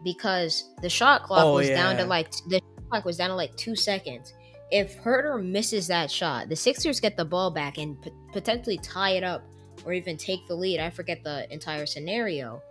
because 0.03 0.71
the 0.81 0.89
shot 0.89 1.23
clock 1.23 1.43
Oh, 1.45 1.53
was 1.55 1.69
down 1.69 1.97
to 1.97 2.05
like 2.05 2.31
the 2.49 2.57
shot 2.59 2.89
clock 2.89 3.05
was 3.05 3.17
down 3.17 3.29
to 3.29 3.35
like 3.35 3.55
two 3.55 3.75
seconds. 3.75 4.33
If 4.71 4.95
Herter 4.95 5.37
misses 5.37 5.87
that 5.87 6.09
shot, 6.09 6.49
the 6.49 6.55
Sixers 6.55 6.99
get 6.99 7.15
the 7.15 7.25
ball 7.25 7.51
back 7.51 7.77
and 7.77 8.01
p- 8.01 8.11
potentially 8.31 8.77
tie 8.79 9.11
it 9.11 9.23
up 9.23 9.43
or 9.85 9.93
even 9.93 10.17
take 10.17 10.47
the 10.47 10.55
lead. 10.55 10.79
I 10.79 10.89
forget 10.89 11.23
the 11.23 11.51
entire 11.53 11.85
scenario, 11.85 12.61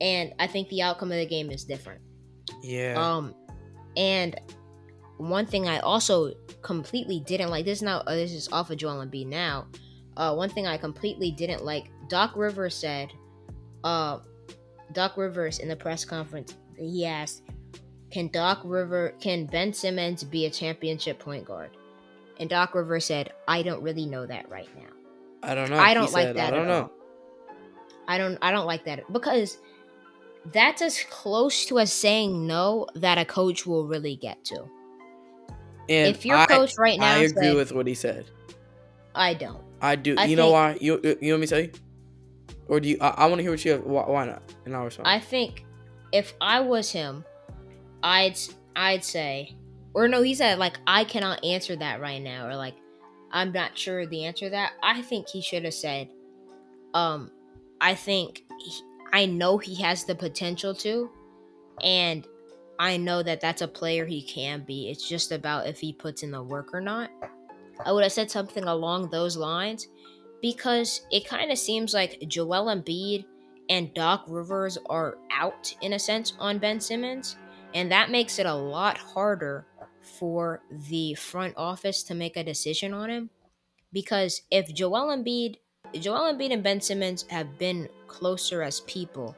and 0.00 0.32
I 0.38 0.46
think 0.46 0.68
the 0.70 0.82
outcome 0.82 1.12
of 1.12 1.18
the 1.18 1.26
game 1.26 1.50
is 1.50 1.64
different. 1.64 2.00
yeah. 2.62 2.94
Um, 2.96 3.34
and 3.96 4.38
one 5.18 5.46
thing 5.46 5.68
I 5.68 5.78
also 5.78 6.32
completely 6.62 7.20
didn't 7.20 7.50
like 7.50 7.64
this 7.64 7.78
is 7.78 7.82
now 7.82 7.98
uh, 7.98 8.14
this 8.14 8.32
is 8.32 8.48
off 8.52 8.70
of 8.70 8.76
Joel 8.76 9.04
Embiid 9.04 9.26
now. 9.26 9.66
Uh, 10.16 10.34
one 10.34 10.48
thing 10.48 10.66
I 10.66 10.76
completely 10.76 11.30
didn't 11.30 11.64
like. 11.64 11.90
Doc 12.08 12.36
Rivers 12.36 12.74
said, 12.74 13.10
uh, 13.82 14.20
Doc 14.92 15.16
Rivers 15.16 15.58
in 15.58 15.68
the 15.68 15.76
press 15.76 16.04
conference 16.04 16.54
he 16.76 17.04
asked, 17.04 17.42
"Can 18.10 18.28
Doc 18.28 18.60
River 18.64 19.14
can 19.20 19.46
Ben 19.46 19.72
Simmons 19.72 20.24
be 20.24 20.46
a 20.46 20.50
championship 20.50 21.18
point 21.18 21.44
guard?" 21.44 21.70
And 22.40 22.50
Doc 22.50 22.74
Rivers 22.74 23.04
said, 23.04 23.32
"I 23.46 23.62
don't 23.62 23.82
really 23.82 24.06
know 24.06 24.26
that 24.26 24.48
right 24.48 24.68
now." 24.76 24.90
I 25.42 25.54
don't 25.54 25.70
know. 25.70 25.78
I 25.78 25.94
don't 25.94 26.12
like 26.12 26.28
said, 26.28 26.36
that 26.36 26.52
I 26.52 26.56
don't 26.56 26.66
know. 26.66 26.82
all. 26.82 26.92
I 28.06 28.18
don't 28.18 28.38
I 28.42 28.50
don't 28.50 28.66
like 28.66 28.84
that 28.84 29.12
because 29.12 29.58
that's 30.52 30.82
as 30.82 31.02
close 31.10 31.64
to 31.66 31.78
us 31.78 31.92
saying 31.92 32.46
no 32.46 32.86
that 32.94 33.18
a 33.18 33.24
coach 33.24 33.66
will 33.66 33.86
really 33.86 34.16
get 34.16 34.44
to. 34.46 34.64
And 35.88 36.14
if 36.14 36.24
your 36.24 36.36
I, 36.36 36.46
coach 36.46 36.72
right 36.78 36.98
now 36.98 37.14
I 37.14 37.18
agree 37.18 37.48
said, 37.48 37.56
with 37.56 37.72
what 37.72 37.86
he 37.86 37.94
said. 37.94 38.26
I 39.14 39.34
don't. 39.34 39.62
I 39.80 39.96
do. 39.96 40.16
I 40.18 40.24
you 40.24 40.36
know 40.36 40.50
why? 40.50 40.78
You 40.80 41.00
you 41.02 41.18
you 41.20 41.32
want 41.32 41.40
me 41.42 41.46
to 41.46 41.54
tell 41.54 41.62
you? 41.62 41.72
Or 42.68 42.80
do 42.80 42.88
you? 42.88 42.98
I, 43.00 43.08
I 43.08 43.26
want 43.26 43.38
to 43.38 43.42
hear 43.42 43.50
what 43.50 43.64
you 43.64 43.72
have. 43.72 43.84
Why, 43.84 44.02
why 44.02 44.26
not? 44.26 44.42
And 44.64 44.74
I'll 44.74 44.84
respond. 44.84 45.08
I 45.08 45.20
think 45.20 45.64
if 46.12 46.34
I 46.40 46.60
was 46.60 46.90
him, 46.90 47.24
I'd 48.02 48.38
I'd 48.76 49.04
say, 49.04 49.54
or 49.92 50.08
no, 50.08 50.22
he 50.22 50.34
said 50.34 50.58
like 50.58 50.78
I 50.86 51.04
cannot 51.04 51.44
answer 51.44 51.76
that 51.76 52.00
right 52.00 52.22
now, 52.22 52.46
or 52.46 52.56
like 52.56 52.74
I'm 53.30 53.52
not 53.52 53.76
sure 53.76 54.06
the 54.06 54.24
answer 54.24 54.46
to 54.46 54.50
that. 54.50 54.72
I 54.82 55.02
think 55.02 55.28
he 55.28 55.42
should 55.42 55.64
have 55.64 55.74
said, 55.74 56.08
um, 56.94 57.30
I 57.80 57.94
think 57.94 58.44
he, 58.58 58.72
I 59.14 59.26
know 59.26 59.58
he 59.58 59.76
has 59.76 60.04
the 60.04 60.16
potential 60.16 60.74
to, 60.74 61.08
and 61.80 62.26
I 62.80 62.96
know 62.96 63.22
that 63.22 63.40
that's 63.40 63.62
a 63.62 63.68
player 63.68 64.04
he 64.04 64.20
can 64.20 64.64
be. 64.64 64.90
It's 64.90 65.08
just 65.08 65.30
about 65.30 65.68
if 65.68 65.78
he 65.78 65.92
puts 65.92 66.24
in 66.24 66.32
the 66.32 66.42
work 66.42 66.74
or 66.74 66.80
not. 66.80 67.10
I 67.86 67.92
would 67.92 68.02
have 68.02 68.10
said 68.10 68.28
something 68.28 68.64
along 68.64 69.10
those 69.10 69.36
lines 69.36 69.86
because 70.42 71.06
it 71.12 71.28
kind 71.28 71.52
of 71.52 71.58
seems 71.58 71.94
like 71.94 72.24
Joel 72.26 72.66
Embiid 72.74 73.24
and 73.68 73.94
Doc 73.94 74.24
Rivers 74.26 74.78
are 74.90 75.16
out 75.30 75.72
in 75.80 75.92
a 75.92 75.98
sense 76.00 76.32
on 76.40 76.58
Ben 76.58 76.80
Simmons, 76.80 77.36
and 77.72 77.92
that 77.92 78.10
makes 78.10 78.40
it 78.40 78.46
a 78.46 78.54
lot 78.54 78.98
harder 78.98 79.64
for 80.18 80.60
the 80.88 81.14
front 81.14 81.54
office 81.56 82.02
to 82.02 82.16
make 82.16 82.36
a 82.36 82.42
decision 82.42 82.92
on 82.92 83.10
him. 83.10 83.30
Because 83.92 84.42
if 84.50 84.74
Joel 84.74 85.16
Embiid, 85.16 85.58
Joel 86.00 86.34
Embiid 86.34 86.52
and 86.52 86.64
Ben 86.64 86.80
Simmons 86.80 87.24
have 87.30 87.60
been 87.60 87.88
closer 88.14 88.62
as 88.62 88.80
people, 88.80 89.36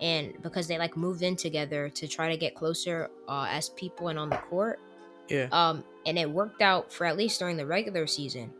and 0.00 0.34
because 0.42 0.68
they 0.68 0.78
like 0.78 0.96
moved 0.96 1.22
in 1.22 1.34
together 1.34 1.88
to 1.90 2.06
try 2.06 2.30
to 2.30 2.36
get 2.36 2.54
closer 2.54 3.10
uh, 3.26 3.46
as 3.48 3.70
people 3.70 4.08
and 4.08 4.18
on 4.18 4.28
the 4.28 4.36
court, 4.36 4.78
yeah. 5.28 5.48
um, 5.50 5.82
and 6.06 6.18
it 6.18 6.30
worked 6.30 6.60
out 6.60 6.92
for 6.92 7.06
at 7.06 7.16
least 7.16 7.38
during 7.38 7.56
the 7.56 7.66
regular 7.66 8.06
season. 8.06 8.52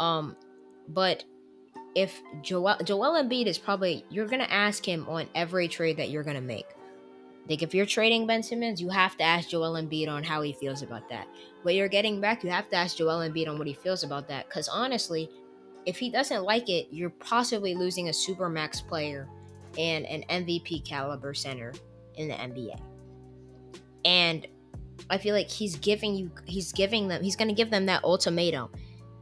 Um, 0.00 0.36
but 0.88 1.24
if 1.94 2.20
Joel 2.42 2.76
Joel 2.82 3.22
Embiid 3.22 3.46
is 3.46 3.58
probably 3.58 4.04
you're 4.10 4.26
gonna 4.26 4.44
ask 4.44 4.86
him 4.86 5.06
on 5.08 5.28
every 5.34 5.68
trade 5.68 5.98
that 5.98 6.10
you're 6.10 6.24
gonna 6.24 6.40
make. 6.40 6.66
Like 7.48 7.62
if 7.62 7.74
you're 7.74 7.86
trading 7.86 8.26
Ben 8.26 8.42
Simmons, 8.42 8.80
you 8.80 8.88
have 8.88 9.18
to 9.18 9.22
ask 9.22 9.50
Joel 9.50 9.74
Embiid 9.74 10.08
on 10.08 10.24
how 10.24 10.40
he 10.40 10.54
feels 10.54 10.82
about 10.82 11.08
that. 11.10 11.28
What 11.62 11.74
you're 11.74 11.88
getting 11.88 12.20
back, 12.20 12.42
you 12.42 12.48
have 12.48 12.70
to 12.70 12.76
ask 12.76 12.96
Joel 12.96 13.20
Embiid 13.20 13.48
on 13.48 13.58
what 13.58 13.66
he 13.66 13.74
feels 13.74 14.02
about 14.02 14.28
that. 14.28 14.48
Because 14.48 14.66
honestly, 14.68 15.30
if 15.86 15.98
he 15.98 16.10
doesn't 16.10 16.42
like 16.42 16.68
it, 16.68 16.88
you're 16.90 17.10
possibly 17.10 17.74
losing 17.74 18.08
a 18.08 18.12
supermax 18.12 18.86
player 18.86 19.28
and 19.78 20.06
an 20.06 20.24
MVP 20.44 20.84
caliber 20.84 21.34
center 21.34 21.72
in 22.16 22.28
the 22.28 22.34
NBA. 22.34 22.80
And 24.04 24.46
I 25.10 25.18
feel 25.18 25.34
like 25.34 25.50
he's 25.50 25.76
giving 25.76 26.14
you 26.14 26.30
he's 26.46 26.72
giving 26.72 27.08
them 27.08 27.22
he's 27.22 27.36
gonna 27.36 27.54
give 27.54 27.70
them 27.70 27.86
that 27.86 28.04
ultimatum. 28.04 28.68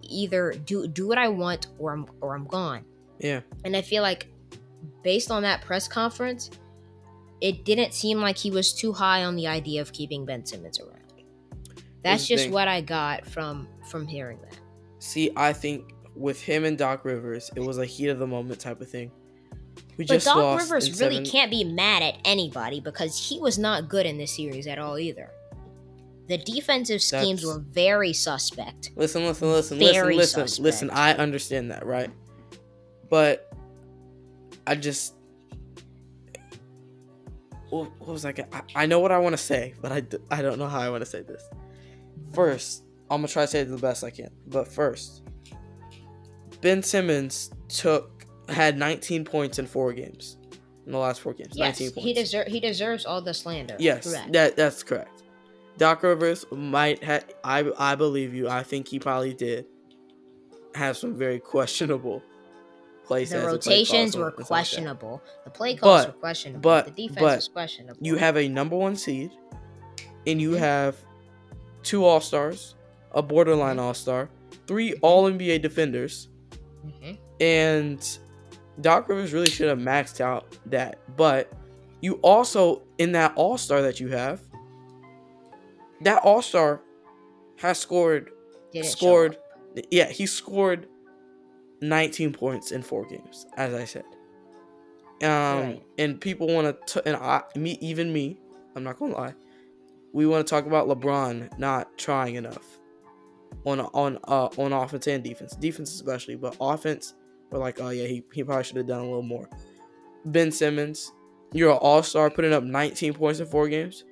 Either 0.03 0.53
do 0.53 0.87
do 0.87 1.07
what 1.09 1.19
I 1.19 1.29
want 1.29 1.69
or 1.79 1.93
I'm 1.93 2.07
or 2.21 2.35
I'm 2.35 2.47
gone. 2.47 2.85
Yeah. 3.19 3.41
And 3.65 3.77
I 3.77 3.83
feel 3.83 4.03
like 4.03 4.29
based 5.03 5.31
on 5.31 5.43
that 5.43 5.63
press 5.63 5.89
conference, 5.89 6.51
it 7.41 7.65
didn't 7.65 7.95
seem 7.95 8.21
like 8.21 8.37
he 8.37 8.51
was 8.51 8.73
too 8.73 8.93
high 8.93 9.25
on 9.25 9.37
the 9.37 9.47
idea 9.47 9.81
of 9.81 9.93
keeping 9.93 10.25
Ben 10.25 10.45
Simmons 10.45 10.79
around. 10.81 11.03
That's 12.03 12.27
just 12.27 12.45
thing. 12.45 12.53
what 12.53 12.69
I 12.69 12.81
got 12.81 13.27
from 13.27 13.69
from 13.89 14.07
hearing 14.07 14.39
that. 14.43 14.59
See, 14.99 15.31
I 15.37 15.53
think 15.53 15.92
with 16.15 16.41
him 16.41 16.65
and 16.65 16.77
Doc 16.77 17.05
Rivers, 17.05 17.51
it 17.57 17.61
was 17.61 17.79
a 17.79 17.87
heat 17.87 18.09
of 18.09 18.19
the 18.19 18.27
moment 18.27 18.61
type 18.61 18.81
of 18.81 18.89
thing. 18.89 19.11
We 19.97 20.05
But 20.05 20.15
just 20.15 20.27
Doc 20.27 20.61
Rivers 20.61 21.01
really 21.01 21.25
can't 21.25 21.51
be 21.51 21.65
mad 21.65 22.03
at 22.03 22.17
anybody 22.25 22.81
because 22.81 23.29
he 23.29 23.39
was 23.41 23.59
not 23.59 23.89
good 23.89 24.07
in 24.07 24.19
this 24.19 24.37
series 24.37 24.67
at 24.67 24.79
all 24.79 24.99
either. 24.99 25.31
The 26.29 26.39
defensive 26.39 27.03
schemes 27.03 27.43
That's- 27.43 27.45
were 27.57 27.61
very 27.61 28.13
suspect. 28.13 28.91
Listen, 28.97 29.25
listen, 29.25 29.51
listen, 29.51 29.79
Very 29.79 30.17
listen, 30.17 30.43
listen, 30.43 30.65
listen. 30.65 30.91
I 30.91 31.15
understand 31.15 31.71
that, 31.71 31.85
right? 31.85 32.11
But 33.11 33.53
I 34.67 34.75
just. 34.77 35.15
What 37.71 37.91
what 37.99 38.09
was 38.09 38.25
I, 38.25 38.35
I? 38.53 38.63
I 38.75 38.87
know 38.87 39.01
what 39.01 39.13
I 39.13 39.19
want 39.19 39.33
to 39.35 39.43
say, 39.43 39.75
but 39.81 39.93
I, 39.93 40.03
I 40.31 40.43
don't 40.43 40.59
know 40.59 40.69
how 40.69 40.81
I 40.81 40.91
want 40.91 41.03
to 41.03 41.11
say 41.11 41.23
this. 41.23 41.43
First, 42.33 42.85
I'm 43.11 43.19
gonna 43.19 43.29
try 43.29 43.43
to 43.43 43.49
say 43.49 43.61
it 43.61 43.65
the 43.67 43.77
best 43.77 44.05
I 44.05 44.11
can. 44.11 44.31
But 44.47 44.69
first, 44.69 45.23
Ben 46.63 46.83
Simmons 46.83 47.51
took 47.69 48.25
had 48.49 48.77
19 48.79 49.25
points 49.25 49.59
in 49.59 49.67
four 49.67 49.93
games, 49.93 50.37
in 50.87 50.93
the 50.93 50.99
last 50.99 51.21
four 51.21 51.35
games. 51.35 51.51
Yes, 51.55 51.79
19 51.81 51.91
points. 51.95 52.05
he 52.07 52.13
deserve 52.15 52.47
he 52.47 52.61
deserves 52.61 53.05
all 53.05 53.21
the 53.21 53.35
slander. 53.35 53.77
Yes, 53.79 54.09
Correct. 54.11 54.33
that 54.33 54.57
that's 54.57 54.83
correct. 54.83 55.23
Doc 55.79 56.03
Rivers 56.03 56.45
might 56.51 57.03
have. 57.05 57.25
I 57.45 57.71
I 57.79 57.95
believe 57.95 58.35
you. 58.35 58.49
I 58.49 58.63
think 58.63 58.89
he 58.89 58.99
probably 58.99 59.35
did 59.35 59.67
have 60.75 60.97
some 60.97 61.15
very 61.15 61.39
questionable 61.39 62.23
plays. 63.05 63.31
the 63.31 63.39
play 63.39 63.47
rotations 63.47 64.17
were 64.17 64.27
like 64.37 64.47
questionable. 64.47 65.23
The 65.45 65.51
play 65.51 65.75
calls 65.77 66.07
But- 66.07 66.15
were 66.15 66.21
questionable. 66.21 66.61
but- 66.63 66.85
the 66.87 67.09
defense 67.09 67.21
but 67.21 67.37
was 67.37 67.49
questionable. 67.49 67.99
You 68.01 68.17
have 68.17 68.37
a 68.37 68.49
number 68.49 68.77
one 68.77 68.97
seed, 68.97 69.31
and 70.27 70.41
you 70.41 70.53
Mhm. 70.53 70.59
have 70.59 70.97
two 71.83 72.05
All 72.05 72.21
Stars, 72.21 72.75
a 73.13 73.21
borderline 73.23 73.79
All 73.79 73.95
Star, 73.95 74.31
three 74.67 74.95
All 75.03 75.27
NBA 75.27 75.59
defenders, 75.59 76.29
Mhm. 76.85 77.19
and 77.41 78.19
Doc 78.81 79.09
Rivers 79.09 79.33
really 79.33 79.51
should 79.51 79.69
have 79.69 79.79
maxed 79.79 80.21
out 80.21 80.57
that. 80.67 80.99
But 81.17 81.53
you 82.01 82.15
also 82.23 82.83
in 82.99 83.13
that 83.13 83.33
All 83.37 83.59
Star 83.59 83.83
that 83.83 84.01
you 84.01 84.09
have, 84.09 84.41
that 86.01 86.23
All 86.23 86.43
Star 86.43 86.81
has 87.59 87.79
scored 87.79 88.31
Didn't 88.73 88.87
scored 88.89 89.37
yeah 89.91 90.09
he 90.09 90.27
scored 90.27 90.89
19 91.81 92.33
points 92.33 92.73
in 92.73 92.83
four 92.83 93.05
games 93.07 93.47
as 93.57 93.73
i 93.75 93.85
said 93.85 94.05
um 95.23 95.29
Right. 95.61 95.83
and 95.99 96.21
people 96.21 96.47
want 96.49 96.87
to 96.89 97.07
and 97.09 97.17
i 97.17 97.43
me 97.57 97.79
even 97.81 98.13
me 98.13 98.39
i'm 98.75 98.83
not 98.85 98.99
gonna 98.99 99.15
lie 99.15 99.35
we 100.13 100.27
want 100.27 100.47
to 100.47 100.51
talk 100.51 100.67
about 100.67 100.89
lebron 100.89 101.57
not 101.59 101.97
trying 101.99 102.35
enough 102.35 102.79
on 103.65 103.81
on 103.81 104.19
uh 104.25 104.49
on 104.59 104.73
offense 104.73 105.07
and 105.07 105.23
defense 105.23 105.55
defense 105.57 105.95
especially 105.95 106.37
but 106.37 106.57
offense 106.61 107.15
we're 107.51 107.59
like 107.59 107.81
oh 107.81 107.91
yeah 107.91 108.07
he, 108.07 108.23
he 108.33 108.43
probably 108.43 108.65
should 108.65 108.77
have 108.77 108.87
done 108.87 109.01
a 109.01 109.05
little 109.05 109.23
more 109.23 109.49
ben 110.27 110.51
simmons 110.51 111.13
you're 111.53 111.71
an 111.71 111.79
all-star 111.79 112.31
putting 112.31 112.53
up 112.53 112.65
19 112.65 113.15
points 113.15 113.41
in 113.41 113.47
four 113.47 113.69
games 113.69 114.05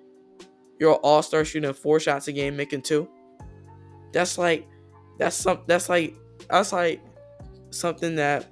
you're 0.79 0.93
an 0.93 0.99
all-star 1.03 1.45
shooting 1.45 1.73
four 1.73 1.99
shots 1.99 2.29
a 2.29 2.33
game 2.33 2.57
making 2.57 2.83
two 2.83 3.09
that's 4.13 4.39
like 4.39 4.69
that's 5.19 5.37
some 5.37 5.61
that's 5.67 5.89
like 5.89 6.15
that's 6.49 6.73
like 6.73 7.01
something 7.71 8.17
that 8.17 8.47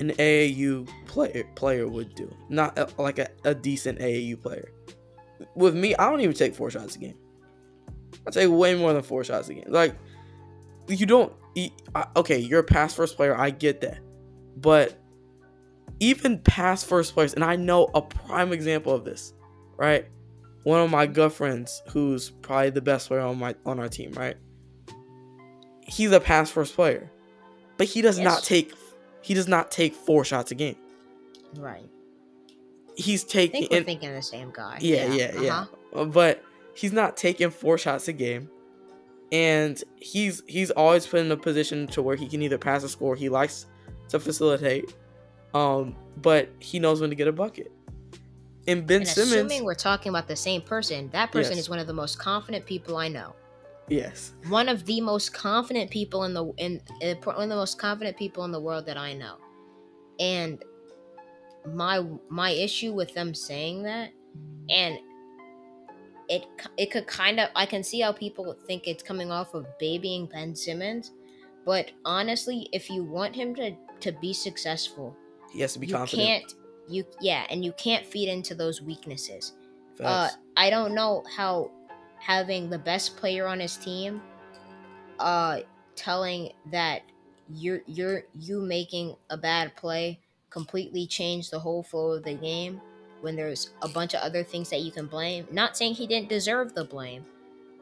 an 0.00 0.10
AAU 0.10 0.88
player 1.06 1.44
player 1.54 1.88
would 1.88 2.14
do. 2.14 2.34
Not 2.48 2.78
a, 2.78 2.88
like 2.98 3.18
a, 3.18 3.28
a 3.44 3.54
decent 3.54 3.98
AAU 3.98 4.40
player. 4.40 4.70
With 5.54 5.74
me, 5.74 5.94
I 5.96 6.10
don't 6.10 6.20
even 6.20 6.34
take 6.34 6.54
four 6.54 6.70
shots 6.70 6.96
a 6.96 6.98
game. 6.98 7.16
I 8.26 8.30
take 8.30 8.50
way 8.50 8.74
more 8.74 8.92
than 8.92 9.02
four 9.02 9.24
shots 9.24 9.48
a 9.48 9.54
game. 9.54 9.64
Like 9.68 9.94
you 10.88 11.06
don't. 11.06 11.32
Okay, 12.16 12.38
you're 12.38 12.60
a 12.60 12.64
pass 12.64 12.94
first 12.94 13.16
player. 13.16 13.36
I 13.36 13.50
get 13.50 13.80
that, 13.80 13.98
but 14.56 14.96
even 16.00 16.38
pass 16.38 16.84
first 16.84 17.14
players, 17.14 17.34
and 17.34 17.42
I 17.42 17.56
know 17.56 17.90
a 17.94 18.00
prime 18.02 18.52
example 18.52 18.92
of 18.94 19.04
this, 19.04 19.32
right? 19.76 20.06
One 20.64 20.80
of 20.80 20.90
my 20.90 21.06
good 21.06 21.32
friends, 21.32 21.82
who's 21.90 22.30
probably 22.30 22.70
the 22.70 22.80
best 22.82 23.08
player 23.08 23.20
on 23.20 23.38
my 23.38 23.54
on 23.66 23.80
our 23.80 23.88
team, 23.88 24.12
right? 24.12 24.36
He's 25.86 26.12
a 26.12 26.20
pass 26.20 26.50
first 26.50 26.74
player, 26.74 27.10
but 27.76 27.86
he 27.86 28.02
does 28.02 28.18
not 28.18 28.42
take 28.44 28.72
he 29.22 29.34
does 29.34 29.48
not 29.48 29.70
take 29.70 29.94
four 29.94 30.24
shots 30.24 30.50
a 30.50 30.54
game. 30.54 30.76
Right. 31.56 31.88
He's 32.94 33.24
taking. 33.24 33.56
I 33.56 33.60
think 33.60 33.70
we're 33.70 33.76
and- 33.78 33.86
thinking 33.86 34.12
the 34.12 34.22
same 34.22 34.50
guy. 34.52 34.78
yeah, 34.80 35.12
yeah, 35.12 35.40
yeah. 35.40 35.58
uh-huh. 35.60 36.00
Uh, 36.00 36.04
But 36.04 36.44
he's 36.78 36.92
not 36.92 37.16
taking 37.16 37.50
four 37.50 37.76
shots 37.76 38.06
a 38.08 38.12
game, 38.12 38.48
and 39.32 39.82
he's 39.96 40.42
he's 40.46 40.70
always 40.70 41.06
put 41.06 41.20
in 41.20 41.30
a 41.32 41.36
position 41.36 41.86
to 41.88 42.02
where 42.02 42.16
he 42.16 42.28
can 42.28 42.40
either 42.42 42.58
pass 42.58 42.84
or 42.84 42.88
score. 42.88 43.16
He 43.16 43.28
likes 43.28 43.66
to 44.08 44.20
facilitate, 44.20 44.94
um, 45.54 45.96
but 46.18 46.50
he 46.60 46.78
knows 46.78 47.00
when 47.00 47.10
to 47.10 47.16
get 47.16 47.28
a 47.28 47.32
bucket. 47.32 47.72
And 48.66 48.86
Ben 48.86 49.00
And 49.00 49.08
Simmons, 49.08 49.32
assuming 49.32 49.64
we're 49.64 49.74
talking 49.74 50.10
about 50.10 50.28
the 50.28 50.36
same 50.36 50.60
person, 50.60 51.08
that 51.10 51.32
person 51.32 51.52
Yes. 51.52 51.60
is 51.64 51.70
one 51.70 51.78
of 51.78 51.86
the 51.86 51.92
most 51.94 52.18
confident 52.18 52.66
people 52.66 52.96
I 52.98 53.08
know. 53.08 53.34
yes, 53.88 54.34
One 54.48 54.68
of 54.68 54.84
the 54.84 55.00
most 55.00 55.32
confident 55.32 55.90
people 55.90 56.24
in 56.24 56.34
the 56.34 56.44
in 56.58 56.80
uh, 57.02 57.14
one 57.24 57.42
of 57.42 57.48
the 57.48 57.56
most 57.56 57.78
confident 57.78 58.16
people 58.16 58.44
in 58.44 58.52
the 58.52 58.60
world 58.60 58.84
that 58.86 58.96
I 58.98 59.14
know. 59.14 59.36
And 60.20 60.62
my 61.74 62.04
my 62.28 62.50
issue 62.50 62.92
with 62.92 63.14
them 63.14 63.34
saying 63.34 63.82
that 63.84 64.10
and 64.70 64.98
it 66.28 66.46
it 66.76 66.90
could 66.90 67.06
kind 67.06 67.40
of 67.40 67.48
I 67.56 67.66
can 67.66 67.82
see 67.82 68.00
how 68.00 68.12
people 68.12 68.56
think 68.66 68.86
it's 68.86 69.02
coming 69.02 69.30
off 69.30 69.54
of 69.54 69.66
babying 69.78 70.26
Ben 70.26 70.54
Simmons, 70.54 71.12
but 71.64 71.90
honestly, 72.04 72.68
if 72.72 72.90
you 72.90 73.04
want 73.04 73.34
him 73.34 73.54
to 73.56 73.74
to 74.00 74.12
be 74.12 74.32
successful, 74.32 75.16
he 75.52 75.60
has 75.60 75.72
to 75.72 75.78
be 75.78 75.86
you 75.86 75.94
confident. 75.94 76.28
can't 76.28 76.54
you 76.88 77.04
yeah, 77.20 77.46
and 77.50 77.64
you 77.64 77.72
can't 77.72 78.06
feed 78.06 78.28
into 78.28 78.54
those 78.54 78.82
weaknesses. 78.82 79.52
Uh, 80.02 80.28
I 80.56 80.70
don't 80.70 80.94
know 80.94 81.24
how 81.36 81.72
having 82.20 82.70
the 82.70 82.78
best 82.78 83.16
player 83.16 83.48
on 83.48 83.58
his 83.58 83.76
team, 83.76 84.22
uh, 85.18 85.60
telling 85.96 86.52
that 86.70 87.02
you're 87.52 87.80
you're 87.86 88.22
you 88.38 88.60
making 88.60 89.16
a 89.30 89.36
bad 89.36 89.74
play 89.76 90.20
completely 90.50 91.06
changed 91.06 91.50
the 91.50 91.58
whole 91.58 91.82
flow 91.82 92.12
of 92.12 92.24
the 92.24 92.34
game 92.34 92.80
when 93.20 93.36
there's 93.36 93.70
a 93.82 93.88
bunch 93.88 94.14
of 94.14 94.20
other 94.20 94.42
things 94.42 94.70
that 94.70 94.80
you 94.80 94.90
can 94.92 95.06
blame. 95.06 95.46
Not 95.50 95.76
saying 95.76 95.94
he 95.94 96.06
didn't 96.06 96.28
deserve 96.28 96.74
the 96.74 96.84
blame, 96.84 97.24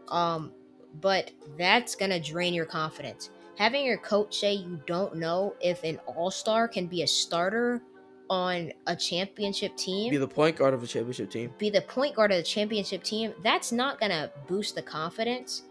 um, 0.08 0.52
but 1.00 1.30
that's 1.58 1.94
gonna 1.94 2.20
drain 2.20 2.54
your 2.54 2.66
confidence. 2.66 3.30
Having 3.56 3.84
your 3.86 3.98
coach 3.98 4.38
say 4.38 4.52
you 4.54 4.80
don't 4.86 5.16
know 5.16 5.54
if 5.60 5.82
an 5.84 5.98
all 6.06 6.30
star 6.30 6.68
can 6.68 6.86
be 6.86 7.02
a 7.02 7.06
starter 7.06 7.82
on 8.28 8.72
a 8.88 8.96
championship 8.96 9.76
team 9.76 10.10
Be 10.10 10.16
the 10.16 10.26
point 10.26 10.56
guard 10.56 10.74
of 10.74 10.82
a 10.82 10.86
championship 10.86 11.30
team. 11.30 11.52
be 11.58 11.70
the 11.70 11.80
point 11.82 12.16
guard 12.16 12.32
of 12.32 12.38
the 12.38 12.42
championship 12.42 13.02
team, 13.04 13.32
that's 13.44 13.70
not 13.72 14.00
gonna 14.00 14.30
boost 14.48 14.74
the 14.74 14.82
confidence. 14.82 15.62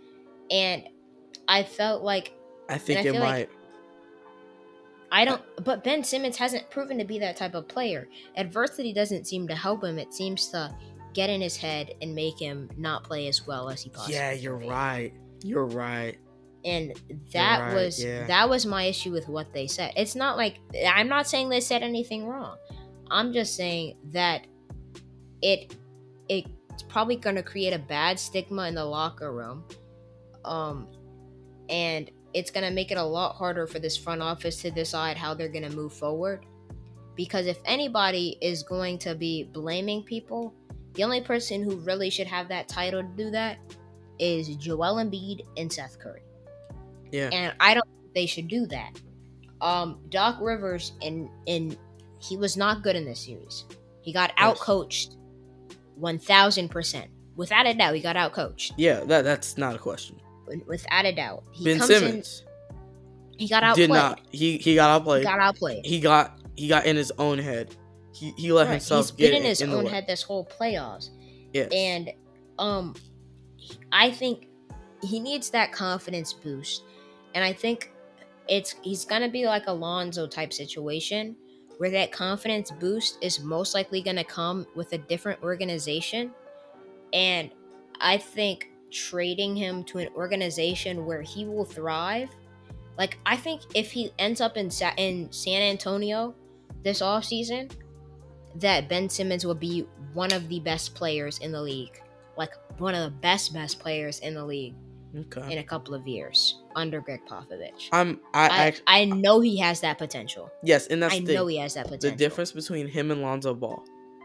And 0.50 0.84
I 1.48 1.64
felt 1.64 2.02
like 2.02 2.34
I 2.70 2.78
think 2.78 3.00
I 3.06 3.10
it 3.10 3.14
might. 3.14 3.20
like- 3.22 3.50
I 5.12 5.26
don't, 5.26 5.42
but 5.64 5.84
Ben 5.84 6.04
Simmons 6.04 6.38
hasn't 6.38 6.70
proven 6.70 6.98
to 6.98 7.06
be 7.06 7.20
that 7.20 7.38
type 7.38 7.54
of 7.54 7.68
player. 7.68 8.08
Adversity 8.38 8.94
doesn't 8.94 9.26
seem 9.26 9.48
to 9.48 9.56
help 9.56 9.84
him. 9.84 10.00
It 10.00 10.14
seems 10.14 10.48
to 10.50 10.76
get 11.14 11.30
in 11.30 11.42
his 11.42 11.56
head 11.56 11.96
and 12.02 12.14
make 12.14 12.38
him 12.38 12.70
not 12.78 13.04
play 13.04 13.28
as 13.28 13.48
well 13.48 13.70
as 13.70 13.82
he 13.82 13.90
possibly. 13.90 14.16
yeah, 14.16 14.32
you're 14.32 14.58
right. 14.58 15.14
You're 15.44 15.66
right. 15.66 16.18
And 16.66 16.94
that 17.32 17.60
right, 17.60 17.74
was 17.74 18.04
yeah. 18.04 18.26
that 18.26 18.50
was 18.50 18.66
my 18.66 18.84
issue 18.84 19.12
with 19.12 19.28
what 19.28 19.54
they 19.54 19.68
said. 19.68 19.94
It's 19.96 20.16
not 20.16 20.36
like 20.36 20.60
I'm 20.88 21.08
not 21.08 21.28
saying 21.28 21.50
they 21.50 21.62
said 21.62 21.84
anything 21.84 22.26
wrong. 22.26 22.58
I'm 23.10 23.32
just 23.32 23.56
saying 23.56 23.98
that 24.12 24.48
it 25.42 25.76
it's 26.28 26.84
probably 26.90 27.16
going 27.16 27.36
to 27.36 27.44
create 27.44 27.72
a 27.72 27.80
bad 27.80 28.20
stigma 28.20 28.68
in 28.68 28.76
the 28.76 28.84
locker 28.84 29.32
room. 29.32 29.64
Um 30.44 30.88
and 31.70 32.10
it's 32.36 32.52
going 32.52 32.66
to 32.66 32.72
make 32.72 32.92
it 32.92 32.98
a 32.98 33.04
lot 33.04 33.36
harder 33.36 33.66
for 33.66 33.80
this 33.80 33.96
front 33.98 34.22
office 34.22 34.62
to 34.62 34.70
decide 34.70 35.18
how 35.18 35.34
they're 35.34 35.50
going 35.50 35.68
to 35.68 35.76
move 35.76 35.94
forward. 35.94 36.46
Because 37.16 37.48
if 37.48 37.60
anybody 37.66 38.38
is 38.42 38.62
going 38.62 38.98
to 39.00 39.16
be 39.16 39.44
blaming 39.44 40.04
people, 40.04 40.54
the 40.96 41.04
only 41.06 41.22
person 41.22 41.64
who 41.64 41.78
really 41.78 42.10
should 42.10 42.28
have 42.28 42.50
that 42.50 42.68
title 42.68 43.02
to 43.02 43.08
do 43.16 43.32
that 43.32 43.58
is 44.20 44.54
Joel 44.58 44.96
Embiid 44.98 45.46
and 45.58 45.72
Seth 45.72 45.98
Curry 45.98 46.22
Yeah. 47.12 47.30
and 47.32 47.54
I 47.60 47.74
don't 47.74 47.88
think 48.02 48.14
they 48.14 48.26
should 48.26 48.48
do 48.50 48.66
that. 48.68 49.00
Um, 49.62 50.00
Doc 50.10 50.38
Rivers 50.42 50.94
and 51.02 51.30
and 51.48 51.78
he 52.20 52.38
was 52.38 52.56
not 52.58 52.84
good 52.84 52.96
in 52.96 53.06
this 53.06 53.20
series. 53.26 53.66
He 54.02 54.12
got 54.14 54.36
outcoached, 54.38 55.16
one 55.96 56.18
thousand 56.20 56.70
percent, 56.70 57.10
without 57.36 57.66
a 57.68 57.74
doubt. 57.74 57.96
He 57.96 58.02
got 58.02 58.16
outcoached, 58.16 58.74
yeah, 58.78 59.02
that 59.06 59.24
that's 59.24 59.58
not 59.58 59.76
a 59.76 59.80
question. 59.80 60.16
Without 60.68 61.06
a 61.06 61.12
doubt. 61.12 61.44
He 61.52 61.64
ben 61.66 61.78
comes 61.80 61.88
Simmons 61.88 62.44
in, 62.46 63.38
he 63.40 63.48
got 63.48 63.64
outplayed. 63.64 63.88
did 63.90 63.94
not. 63.94 64.22
He 64.32 64.58
he 64.58 64.76
got 64.76 64.90
outplayed. 64.90 65.22
he 65.24 65.26
got 65.26 65.40
outplayed. 65.40 65.86
he 65.86 66.00
got 66.00 66.40
he 66.56 66.68
got 66.68 66.86
in 66.86 66.96
his 66.96 67.12
own 67.18 67.38
head. 67.40 67.76
He 68.14 68.32
he 68.38 68.52
let 68.52 68.66
Right, 68.68 68.72
himself 68.74 69.06
He's 69.08 69.12
get 69.12 69.32
been 69.32 69.42
in 69.42 69.48
his 69.48 69.62
in 69.62 69.72
own 69.72 69.86
head 69.86 70.06
this 70.08 70.22
whole 70.22 70.46
playoffs, 70.46 71.10
Yes. 71.54 71.70
and 71.74 72.12
um, 72.60 72.96
I 73.92 74.12
think 74.12 74.48
he 75.04 75.20
needs 75.20 75.50
that 75.50 75.72
confidence 75.74 76.32
boost, 76.32 76.84
and 77.34 77.44
I 77.44 77.52
think 77.52 77.92
it's 78.48 78.76
he's 78.84 79.04
gonna 79.04 79.28
be 79.30 79.46
like 79.46 79.68
a 79.68 79.74
Lonzo 79.74 80.28
type 80.28 80.54
situation 80.54 81.36
where 81.78 81.90
that 81.90 82.14
confidence 82.14 82.72
boost 82.80 83.18
is 83.22 83.42
most 83.42 83.74
likely 83.74 84.02
gonna 84.02 84.24
come 84.24 84.66
with 84.76 84.94
a 84.94 84.98
different 84.98 85.44
organization, 85.44 86.32
and 87.12 87.52
I 88.00 88.18
think 88.18 88.70
trading 88.96 89.56
him 89.56 89.84
to 89.84 89.98
an 89.98 90.08
organization 90.16 91.06
where 91.06 91.22
he 91.22 91.46
will 91.46 91.66
thrive. 91.66 92.30
Like 92.98 93.18
I 93.26 93.36
think 93.36 93.62
if 93.74 93.92
he 93.92 94.12
ends 94.18 94.40
up 94.40 94.56
in 94.56 94.72
Sa- 94.72 94.94
in 94.98 95.32
San 95.32 95.62
Antonio 95.62 96.34
this 96.84 97.02
offseason, 97.02 97.72
that 98.56 98.88
Ben 98.88 99.10
Simmons 99.10 99.46
will 99.46 99.56
be 99.56 99.86
one 100.14 100.32
of 100.32 100.48
the 100.48 100.62
best 100.62 100.96
players 100.96 101.40
in 101.40 101.52
the 101.52 101.62
league. 101.62 102.02
Like 102.38 102.54
one 102.78 102.96
of 102.96 103.04
the 103.04 103.18
best 103.18 103.54
best 103.54 103.80
players 103.80 104.20
in 104.20 104.34
the 104.34 104.46
league 104.46 104.76
okay. 105.18 105.52
in 105.52 105.60
a 105.60 105.64
couple 105.64 105.94
of 105.94 106.08
years 106.08 106.62
under 106.76 107.02
Gregg 107.02 107.26
Popovich. 107.28 107.90
I'm 107.92 108.20
I, 108.34 108.48
I, 108.48 108.66
I, 108.88 109.02
I 109.02 109.06
know 109.06 109.42
he 109.42 109.58
has 109.60 109.82
that 109.82 109.98
potential. 109.98 110.50
yes, 110.64 110.88
and 110.88 111.04
that's 111.04 111.16
I 111.16 111.20
the 111.20 111.34
know 111.34 111.48
he 111.48 111.58
has 111.58 111.74
that 111.74 111.86
potential. 111.86 112.12
the 112.12 112.16
difference 112.16 112.54
between 112.54 112.88
him 112.88 113.12
and 113.12 113.22
Lonzo 113.22 113.54
Ball. 113.54 113.84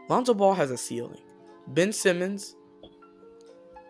Lonzo 0.09 0.33
Ball 0.33 0.53
has 0.53 0.71
a 0.71 0.77
ceiling. 0.77 1.21
Ben 1.67 1.91
Simmons, 1.91 2.55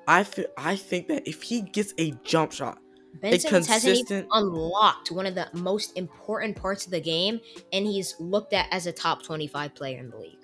I 0.07 0.23
feel, 0.23 0.45
I 0.57 0.75
think 0.75 1.07
that 1.07 1.27
if 1.27 1.41
he 1.43 1.61
gets 1.61 1.93
a 1.97 2.11
jump 2.23 2.51
shot, 2.51 2.79
Ben 3.21 3.33
a 3.33 3.39
Simmons 3.39 3.67
hasn't 3.67 3.89
even 3.89 4.05
consistent- 4.05 4.27
unlocked 4.31 5.11
one 5.11 5.25
of 5.25 5.35
the 5.35 5.47
most 5.53 5.97
important 5.97 6.55
parts 6.55 6.85
of 6.85 6.91
the 6.91 7.01
game, 7.01 7.39
and 7.73 7.85
he's 7.85 8.15
looked 8.19 8.53
at 8.53 8.67
as 8.71 8.87
a 8.87 8.91
top 8.91 9.23
25 9.23 9.75
player 9.75 9.99
in 9.99 10.09
the 10.09 10.17
league. 10.17 10.37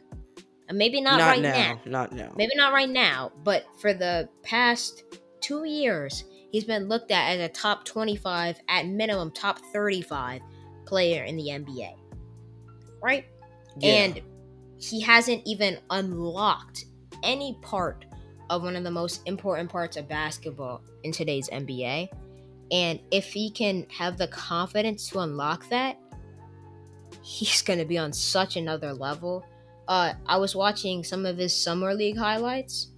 And 0.69 0.77
maybe 0.77 0.99
not, 0.99 1.17
not, 1.17 1.27
right 1.27 1.41
now, 1.41 1.51
now. 1.51 1.79
not 1.85 2.11
now. 2.11 2.33
Maybe 2.35 2.51
not 2.55 2.73
right 2.73 2.89
now, 2.89 3.31
but 3.43 3.65
for 3.79 3.93
the 3.93 4.27
past 4.43 5.03
two 5.39 5.63
years, 5.63 6.25
he's 6.51 6.65
been 6.65 6.89
looked 6.89 7.11
at 7.11 7.31
as 7.31 7.39
a 7.39 7.47
top 7.47 7.85
25, 7.85 8.59
at 8.67 8.85
minimum 8.85 9.31
top 9.31 9.59
35 9.71 10.41
player 10.85 11.23
in 11.23 11.37
the 11.37 11.47
NBA. 11.49 11.95
Right? 13.01 13.25
Yeah. 13.79 13.89
And 13.91 14.21
he 14.77 14.99
hasn't 15.01 15.41
even 15.45 15.79
unlocked 15.89 16.85
any 17.23 17.57
part 17.61 18.05
of 18.49 18.63
one 18.63 18.75
of 18.75 18.83
the 18.83 18.91
most 18.91 19.21
important 19.25 19.69
parts 19.69 19.97
of 19.97 20.07
basketball 20.07 20.81
in 21.03 21.11
today's 21.11 21.49
NBA. 21.49 22.09
And 22.71 22.99
if 23.11 23.31
he 23.31 23.49
can 23.49 23.85
have 23.89 24.17
the 24.17 24.27
confidence 24.27 25.09
to 25.09 25.19
unlock 25.19 25.67
that, 25.69 25.97
he's 27.21 27.61
going 27.61 27.79
to 27.79 27.85
be 27.85 27.97
on 27.97 28.11
such 28.13 28.55
another 28.55 28.93
level. 28.93 29.45
Uh, 29.87 30.13
I 30.25 30.37
was 30.37 30.55
watching 30.55 31.03
some 31.03 31.25
of 31.25 31.37
his 31.37 31.55
summer 31.55 31.93
league 31.93 32.17
highlights. 32.17 32.91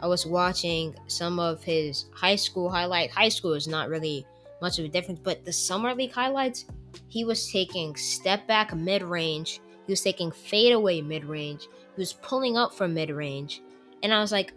I 0.00 0.06
was 0.06 0.26
watching 0.26 0.94
some 1.06 1.38
of 1.38 1.62
his 1.64 2.06
high 2.12 2.36
school 2.36 2.68
highlight. 2.70 3.10
High 3.10 3.30
school 3.30 3.54
is 3.54 3.66
not 3.66 3.88
really 3.88 4.26
much 4.60 4.78
of 4.78 4.84
a 4.84 4.88
difference, 4.88 5.20
but 5.22 5.44
the 5.44 5.52
summer 5.52 5.94
league 5.94 6.12
highlights, 6.12 6.66
he 7.08 7.24
was 7.24 7.50
taking 7.50 7.96
step 7.96 8.46
back 8.46 8.74
mid 8.74 9.02
range. 9.02 9.60
He 9.86 9.92
was 9.92 10.02
taking 10.02 10.30
fadeaway 10.30 11.00
mid 11.00 11.24
range. 11.24 11.68
He 11.94 12.00
was 12.00 12.14
pulling 12.14 12.56
up 12.56 12.74
from 12.74 12.94
mid 12.94 13.10
range, 13.10 13.62
and 14.02 14.12
I 14.12 14.20
was 14.20 14.32
like, 14.32 14.52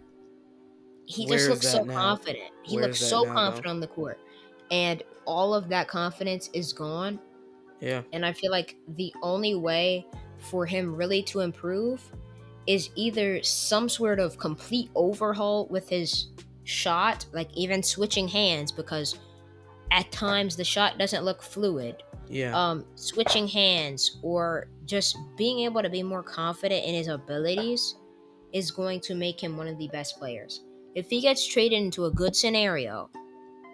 he 1.08 1.26
Where 1.26 1.38
just 1.38 1.50
looks 1.50 1.68
so 1.68 1.84
now? 1.84 1.94
confident. 1.94 2.52
He 2.62 2.76
Where 2.76 2.86
looks 2.86 3.00
so 3.00 3.24
now, 3.24 3.34
though? 3.34 3.34
confident 3.34 3.66
on 3.66 3.80
the 3.80 3.86
court, 3.88 4.18
and 4.70 5.02
all 5.26 5.54
of 5.54 5.68
that 5.70 5.88
confidence 5.88 6.50
is 6.52 6.72
gone. 6.72 7.20
yeah. 7.80 8.02
And 8.12 8.24
I 8.26 8.32
feel 8.32 8.50
like 8.50 8.76
the 8.88 9.12
only 9.22 9.54
way 9.54 10.06
for 10.38 10.66
him 10.66 10.94
really 10.94 11.22
to 11.24 11.40
improve 11.40 12.02
is 12.66 12.90
either 12.96 13.42
some 13.42 13.88
sort 13.88 14.20
of 14.20 14.38
complete 14.38 14.90
overhaul 14.94 15.66
with 15.68 15.88
his 15.88 16.28
shot, 16.64 17.24
like 17.32 17.48
even 17.54 17.82
switching 17.82 18.28
hands, 18.28 18.70
because 18.72 19.18
at 19.90 20.10
times 20.12 20.56
the 20.56 20.64
shot 20.64 20.98
doesn't 20.98 21.24
look 21.24 21.42
fluid. 21.42 22.02
Yeah. 22.28 22.54
Um, 22.54 22.84
switching 22.96 23.48
hands 23.48 24.18
or 24.22 24.68
just 24.84 25.16
being 25.38 25.60
able 25.60 25.82
to 25.82 25.88
be 25.90 26.02
more 26.02 26.22
confident 26.22 26.84
in 26.84 26.94
his 26.94 27.08
abilities 27.08 27.96
is 28.52 28.70
going 28.70 29.00
to 29.02 29.14
make 29.14 29.42
him 29.42 29.56
one 29.56 29.66
of 29.68 29.78
the 29.78 29.88
best 29.88 30.18
players. 30.18 30.62
If 30.94 31.08
he 31.10 31.20
gets 31.20 31.46
traded 31.46 31.78
into 31.78 32.06
a 32.06 32.10
good 32.10 32.34
scenario, 32.34 33.10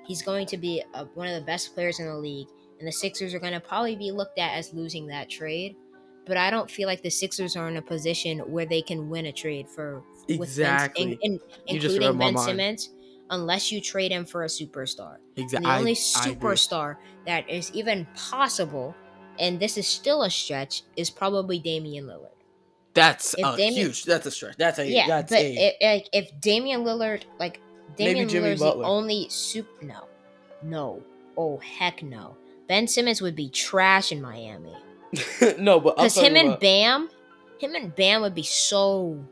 he's 0.06 0.22
going 0.22 0.46
to 0.48 0.56
be 0.56 0.82
a, 0.94 1.04
one 1.14 1.28
of 1.28 1.34
the 1.34 1.46
best 1.46 1.74
players 1.74 2.00
in 2.00 2.06
the 2.06 2.16
league, 2.16 2.48
and 2.78 2.88
the 2.88 2.92
Sixers 2.92 3.34
are 3.34 3.38
going 3.38 3.52
to 3.52 3.60
probably 3.60 3.96
be 3.96 4.10
looked 4.10 4.38
at 4.38 4.54
as 4.56 4.74
losing 4.74 5.06
that 5.06 5.30
trade. 5.30 5.76
But 6.26 6.36
I 6.36 6.50
don't 6.50 6.70
feel 6.70 6.88
like 6.88 7.02
the 7.02 7.10
Sixers 7.10 7.54
are 7.56 7.68
in 7.68 7.76
a 7.76 7.82
position 7.82 8.38
where 8.40 8.66
they 8.66 8.82
can 8.82 9.10
win 9.10 9.26
a 9.26 9.32
trade 9.32 9.68
for 9.68 10.02
with 10.28 10.40
Exactly. 10.40 11.06
Ben, 11.06 11.18
in, 11.22 11.32
in, 11.66 11.76
including 11.76 12.18
Ben. 12.18 12.36
Simmons, 12.38 12.90
unless 13.30 13.70
you 13.70 13.80
trade 13.80 14.10
him 14.10 14.24
for 14.24 14.44
a 14.44 14.48
superstar. 14.48 15.16
And 15.36 15.44
exactly. 15.44 15.70
the 15.70 15.76
only 15.76 15.92
I, 15.92 15.94
superstar 15.94 16.96
that 17.26 17.48
is 17.48 17.70
even 17.72 18.06
possible, 18.16 18.94
and 19.38 19.60
this 19.60 19.76
is 19.76 19.86
still 19.86 20.22
a 20.22 20.30
stretch, 20.30 20.82
is 20.96 21.10
probably 21.10 21.58
Damian 21.58 22.06
Lillard. 22.06 22.33
That's 22.94 23.34
if 23.34 23.44
a 23.44 23.56
Damian- 23.56 23.74
huge. 23.86 24.04
That's 24.04 24.26
a 24.26 24.30
stretch. 24.30 24.56
That's 24.56 24.78
a. 24.78 24.86
yeah, 24.88 25.06
that's 25.08 25.30
but 25.30 25.40
a. 25.40 25.54
if, 25.54 25.74
like 25.82 26.08
if 26.12 26.40
Damian 26.40 26.84
Lillard, 26.84 27.22
like 27.38 27.60
Damian 27.96 28.28
Lillard's 28.28 28.60
Butler. 28.60 28.82
the 28.84 28.88
only 28.88 29.28
super. 29.28 29.84
No, 29.84 30.06
no, 30.62 31.02
oh 31.36 31.58
heck 31.58 32.02
no. 32.02 32.36
Ben 32.68 32.86
Simmons 32.86 33.20
would 33.20 33.36
be 33.36 33.50
trash 33.50 34.10
in 34.10 34.22
Miami 34.22 34.72
no, 35.58 35.80
but 35.80 35.96
because 35.96 36.16
him 36.16 36.34
and 36.34 36.48
about- 36.48 36.60
Bam, 36.60 37.10
him 37.58 37.74
and 37.74 37.94
Bam 37.94 38.22
would 38.22 38.34
be 38.34 38.42
so. 38.42 39.22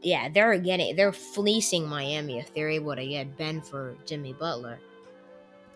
Yeah, 0.00 0.28
they're 0.28 0.58
getting 0.58 0.96
they're 0.96 1.12
fleecing 1.12 1.88
Miami 1.88 2.38
if 2.38 2.52
they're 2.54 2.70
able 2.70 2.96
to 2.96 3.06
get 3.06 3.36
Ben 3.36 3.60
for 3.60 3.96
Jimmy 4.04 4.32
Butler. 4.32 4.78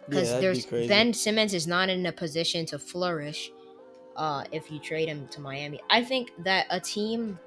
Because 0.09 0.33
be 0.35 0.41
there's 0.41 0.67
crazy. 0.67 0.89
Ben 0.89 1.13
Simmons 1.13 1.55
is 1.55 1.67
not 1.67 1.89
in 1.89 2.07
a 2.07 2.13
position 2.13 2.67
to 2.67 2.79
flourish 2.79 3.51
uh, 4.17 4.45
if 4.53 4.71
you 4.71 4.79
trade 4.79 5.09
him 5.09 5.29
to 5.29 5.41
Miami. 5.41 5.81
I 5.91 6.03
think 6.03 6.33
that 6.45 6.67
a 6.71 6.81
team 6.81 7.39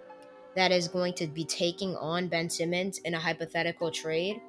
that 0.55 0.71
is 0.71 0.87
going 0.87 1.13
to 1.13 1.27
be 1.27 1.45
taking 1.45 1.95
on 1.97 2.27
Ben 2.27 2.49
Simmons 2.49 2.99
in 2.99 3.13
a 3.13 3.19
hypothetical 3.19 3.91
trade 3.91 4.41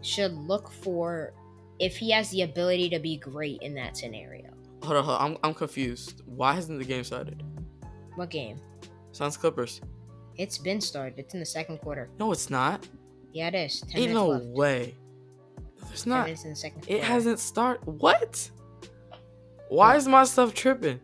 should 0.00 0.32
look 0.32 0.70
for 0.70 1.32
if 1.78 1.96
he 1.96 2.10
has 2.10 2.30
the 2.30 2.42
ability 2.42 2.88
to 2.90 2.98
be 2.98 3.16
great 3.16 3.60
in 3.62 3.74
that 3.74 3.96
scenario. 3.96 4.50
Hold 4.82 4.96
on, 4.96 5.04
hold 5.04 5.18
on. 5.18 5.30
I'm, 5.32 5.38
I'm 5.44 5.54
confused. 5.54 6.22
Why 6.26 6.54
hasn't 6.54 6.78
the 6.78 6.84
game 6.84 7.04
started? 7.04 7.42
What 8.16 8.30
game? 8.30 8.58
Suns 9.12 9.36
Clippers. 9.36 9.80
It's 10.36 10.58
been 10.58 10.80
started. 10.80 11.18
It's 11.18 11.34
in 11.34 11.40
the 11.40 11.46
second 11.46 11.78
quarter. 11.78 12.08
No, 12.18 12.32
it's 12.32 12.50
not. 12.50 12.88
Yeah, 13.32 13.48
it 13.48 13.54
is. 13.54 13.80
10 13.90 14.00
Ain't 14.00 14.12
no 14.12 14.28
left. 14.28 14.44
way. 14.46 14.94
There's 15.86 16.06
not. 16.06 16.28
in 16.28 16.34
the 16.50 16.56
second 16.56 16.82
It 16.82 16.86
quarter. 16.86 17.04
hasn't 17.04 17.38
started. 17.38 17.84
What? 17.86 18.50
Why 19.68 19.96
is 19.96 20.06
my 20.08 20.24
stuff 20.24 20.52
tripping? 20.54 21.00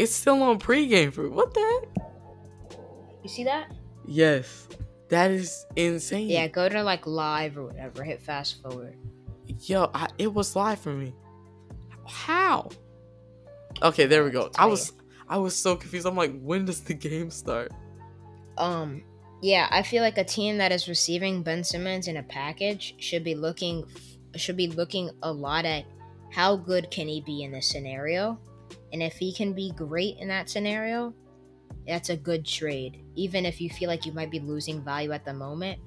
It's 0.00 0.14
still 0.14 0.42
on 0.42 0.58
pregame 0.58 1.12
for 1.12 1.28
what 1.28 1.52
the 1.52 1.60
heck? 1.60 2.78
You 3.22 3.28
see 3.28 3.44
that? 3.44 3.70
Yes, 4.06 4.66
that 5.10 5.30
is 5.30 5.66
insane. 5.76 6.30
Yeah, 6.30 6.46
go 6.46 6.70
to 6.70 6.82
like 6.82 7.06
live 7.06 7.58
or 7.58 7.66
whatever. 7.66 8.02
Hit 8.02 8.22
fast 8.22 8.62
forward. 8.62 8.96
Yo, 9.60 9.90
I, 9.92 10.08
it 10.16 10.32
was 10.32 10.56
live 10.56 10.80
for 10.80 10.94
me. 10.94 11.12
How? 12.08 12.70
Okay, 13.82 14.06
there 14.06 14.24
we 14.24 14.30
go. 14.30 14.50
I 14.56 14.64
was 14.64 14.94
I 15.28 15.36
was 15.36 15.54
so 15.54 15.76
confused. 15.76 16.06
I'm 16.06 16.16
like, 16.16 16.32
when 16.40 16.64
does 16.64 16.80
the 16.80 16.94
game 16.94 17.30
start? 17.30 17.70
Um, 18.56 19.02
yeah, 19.42 19.68
I 19.70 19.82
feel 19.82 20.02
like 20.02 20.16
a 20.16 20.24
team 20.24 20.56
that 20.56 20.72
is 20.72 20.88
receiving 20.88 21.42
Ben 21.42 21.62
Simmons 21.62 22.08
in 22.08 22.16
a 22.16 22.22
package 22.22 22.94
should 23.00 23.22
be 23.22 23.34
looking 23.34 23.84
should 24.34 24.56
be 24.56 24.68
looking 24.68 25.10
a 25.22 25.30
lot 25.30 25.66
at 25.66 25.84
how 26.30 26.56
good 26.56 26.90
can 26.90 27.06
he 27.06 27.20
be 27.20 27.42
in 27.42 27.52
this 27.52 27.68
scenario, 27.68 28.38
and 28.92 29.02
if 29.02 29.14
he 29.14 29.32
can 29.32 29.52
be 29.52 29.72
great 29.72 30.16
in 30.18 30.28
that 30.28 30.48
scenario, 30.50 31.14
that's 31.86 32.10
a 32.10 32.16
good 32.16 32.44
trade. 32.44 33.02
Even 33.14 33.46
if 33.46 33.60
you 33.60 33.70
feel 33.70 33.88
like 33.88 34.04
you 34.06 34.12
might 34.12 34.30
be 34.30 34.40
losing 34.40 34.82
value 34.82 35.12
at 35.12 35.24
the 35.24 35.32
moment, 35.34 35.78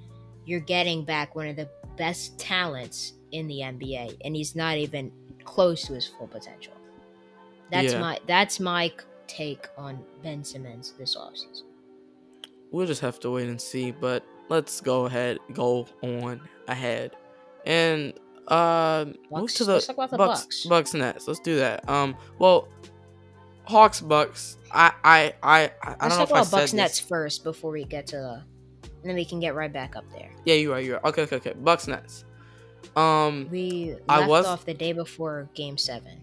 you're 0.45 0.59
getting 0.59 1.05
back 1.05 1.35
one 1.35 1.47
of 1.47 1.55
the 1.55 1.69
best 1.97 2.37
talents 2.39 3.13
in 3.31 3.47
the 3.47 3.59
NBA, 3.59 4.17
and 4.25 4.35
he's 4.35 4.55
not 4.55 4.77
even 4.77 5.11
close 5.43 5.83
to 5.87 5.93
his 5.93 6.07
full 6.07 6.27
potential. 6.27 6.73
That's 7.71 7.93
Yeah. 7.93 7.99
my 7.99 8.19
that's 8.27 8.59
my 8.59 8.91
take 9.27 9.67
on 9.77 10.03
Ben 10.21 10.43
Simmons 10.43 10.93
this 10.97 11.15
offseason. 11.15 11.63
We'll 12.71 12.87
just 12.87 13.01
have 13.01 13.19
to 13.21 13.31
wait 13.31 13.47
and 13.47 13.59
see. 13.61 13.91
But 13.91 14.23
let's 14.49 14.81
go 14.81 15.05
ahead, 15.05 15.37
go 15.53 15.87
on 16.01 16.41
ahead, 16.67 17.15
and 17.65 18.13
uh, 18.47 19.05
move 19.07 19.15
Bucks? 19.31 19.53
to 19.55 19.65
the 19.65 19.73
Let's 19.73 19.87
talk 19.87 19.95
about 19.95 20.11
the 20.11 20.17
Bucks. 20.17 20.41
Bucks. 20.41 20.65
Bucks 20.65 20.93
Nets. 20.93 21.27
Let's 21.27 21.39
do 21.39 21.55
that. 21.57 21.87
Um, 21.89 22.15
well, 22.39 22.67
Hawks 23.65 24.01
Bucks. 24.01 24.57
I 24.71 24.91
I 25.03 25.33
I 25.43 25.61
I 25.81 25.95
I 25.99 26.07
don't 26.07 26.09
know 26.09 26.25
talk 26.25 26.29
if 26.29 26.33
I 26.33 26.37
about 26.39 26.45
said 26.47 26.51
Bucks 26.51 26.71
this. 26.71 26.73
Nets 26.73 26.99
first 26.99 27.43
before 27.43 27.71
we 27.71 27.85
get 27.85 28.07
to 28.07 28.17
the. 28.17 28.43
And 28.83 29.09
then 29.09 29.15
we 29.15 29.25
can 29.25 29.39
get 29.41 29.53
right 29.55 29.71
back 29.71 29.95
up 29.97 30.05
there. 30.13 30.31
Yeah, 30.45 30.55
you're. 30.55 30.79
You're. 30.79 31.05
Okay, 31.07 31.23
okay, 31.23 31.35
okay. 31.37 31.53
Bucks 31.53 31.87
Nets. 31.87 32.23
Um, 32.95 33.47
We 33.51 33.95
I 34.07 34.25
was- 34.25 34.45
off 34.45 34.65
the 34.65 34.73
day 34.73 34.93
before 34.93 35.49
Game 35.55 35.77
Seven. 35.77 36.21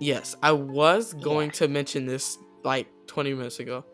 Yes, 0.00 0.36
I 0.42 0.52
was 0.52 1.14
going 1.14 1.48
Yeah. 1.48 1.52
to 1.54 1.68
mention 1.68 2.06
this 2.06 2.38
like 2.62 2.86
20 3.06 3.34
minutes 3.34 3.58
ago. 3.58 3.84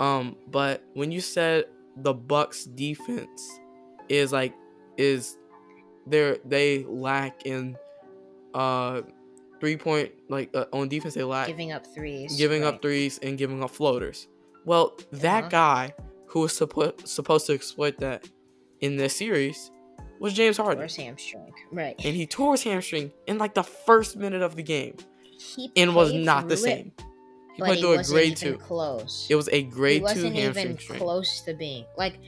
Um, 0.00 0.36
but 0.50 0.82
when 0.94 1.10
you 1.10 1.20
said 1.20 1.64
the 1.96 2.14
Bucks 2.14 2.64
defense 2.64 3.58
is 4.08 4.32
like 4.32 4.54
is 4.96 5.36
they 6.06 6.38
they 6.44 6.84
lack 6.84 7.44
in 7.46 7.76
uh 8.54 9.02
three 9.60 9.76
point 9.76 10.12
like 10.28 10.50
uh, 10.54 10.66
on 10.72 10.88
defense 10.88 11.14
they 11.14 11.22
lack 11.24 11.46
Giving 11.48 11.72
up 11.72 11.86
threes. 11.94 12.36
giving 12.36 12.62
right. 12.62 12.74
up 12.74 12.82
threes 12.82 13.18
and 13.22 13.36
giving 13.38 13.62
up 13.62 13.70
floaters. 13.70 14.28
Well, 14.64 14.98
that 15.12 15.44
Uh-huh. 15.44 15.48
guy 15.50 15.94
who 16.26 16.40
was 16.40 16.52
suppo- 16.52 17.06
supposed 17.06 17.46
to 17.46 17.54
exploit 17.54 17.98
that 17.98 18.28
in 18.80 18.96
this 18.96 19.16
series 19.16 19.70
was 20.20 20.34
James 20.34 20.56
Harden. 20.56 20.78
Where's 20.78 20.96
hamstring? 20.96 21.52
Right. 21.72 21.94
And 22.04 22.14
he 22.16 22.26
tore 22.26 22.52
his 22.52 22.62
hamstring 22.64 23.12
in 23.26 23.38
like 23.38 23.54
the 23.54 23.62
first 23.62 24.16
minute 24.16 24.42
of 24.42 24.56
the 24.56 24.62
game 24.62 24.96
He 25.22 25.70
and 25.76 25.94
was 25.94 26.12
not 26.12 26.48
the 26.48 26.54
it, 26.54 26.58
same. 26.58 26.92
He 27.54 27.62
played 27.62 27.76
he 27.76 27.82
through 27.82 27.92
a 27.94 27.96
wasn't 27.98 28.14
grade 28.14 28.42
even 28.42 28.52
two. 28.52 28.58
Close. 28.58 29.26
It 29.30 29.34
was 29.36 29.48
a 29.48 29.56
he 29.56 29.62
grade 29.62 29.98
two 30.00 30.02
wasn't 30.04 30.36
hamstring 30.36 30.66
even 30.66 30.78
strain. 30.78 30.98
close 31.00 31.40
to 31.42 31.54
being 31.54 31.84
like. 31.96 32.18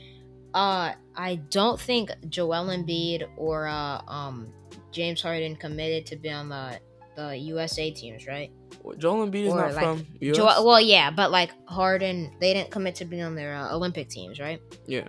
Uh, 0.53 0.91
I 1.15 1.35
don't 1.49 1.79
think 1.79 2.11
Joel 2.27 2.65
Embiid 2.67 3.25
or 3.37 3.67
uh 3.67 4.01
um 4.05 4.51
James 4.91 5.21
Harden 5.21 5.55
committed 5.55 6.05
to 6.07 6.17
be 6.17 6.29
on 6.29 6.49
the 6.49 6.77
the 7.15 7.35
USA 7.37 7.91
teams, 7.91 8.25
right? 8.27 8.51
Joel 8.97 9.27
Embiid 9.27 9.45
is 9.45 9.53
or, 9.53 9.57
not 9.57 9.73
like, 9.73 9.83
from 9.83 10.05
US. 10.21 10.37
Joel, 10.37 10.65
well, 10.65 10.81
yeah, 10.81 11.11
but 11.11 11.29
like 11.31 11.51
Harden, 11.67 12.31
they 12.39 12.53
didn't 12.53 12.71
commit 12.71 12.95
to 12.95 13.05
being 13.05 13.21
on 13.23 13.35
their 13.35 13.53
uh, 13.55 13.73
Olympic 13.75 14.09
teams, 14.09 14.39
right? 14.39 14.61
yeah, 14.87 15.07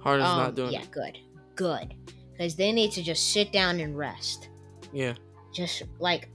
Harden's 0.00 0.28
Um, 0.28 0.36
not 0.38 0.54
doing 0.54 0.72
yeah, 0.72 0.82
it. 0.82 0.90
good, 0.90 1.18
good, 1.54 1.94
because 2.32 2.56
they 2.56 2.72
need 2.72 2.90
to 2.92 3.02
just 3.02 3.32
sit 3.32 3.52
down 3.52 3.80
and 3.80 3.96
rest. 3.96 4.48
Yeah, 4.92 5.14
Just 5.54 5.84
like, 6.00 6.28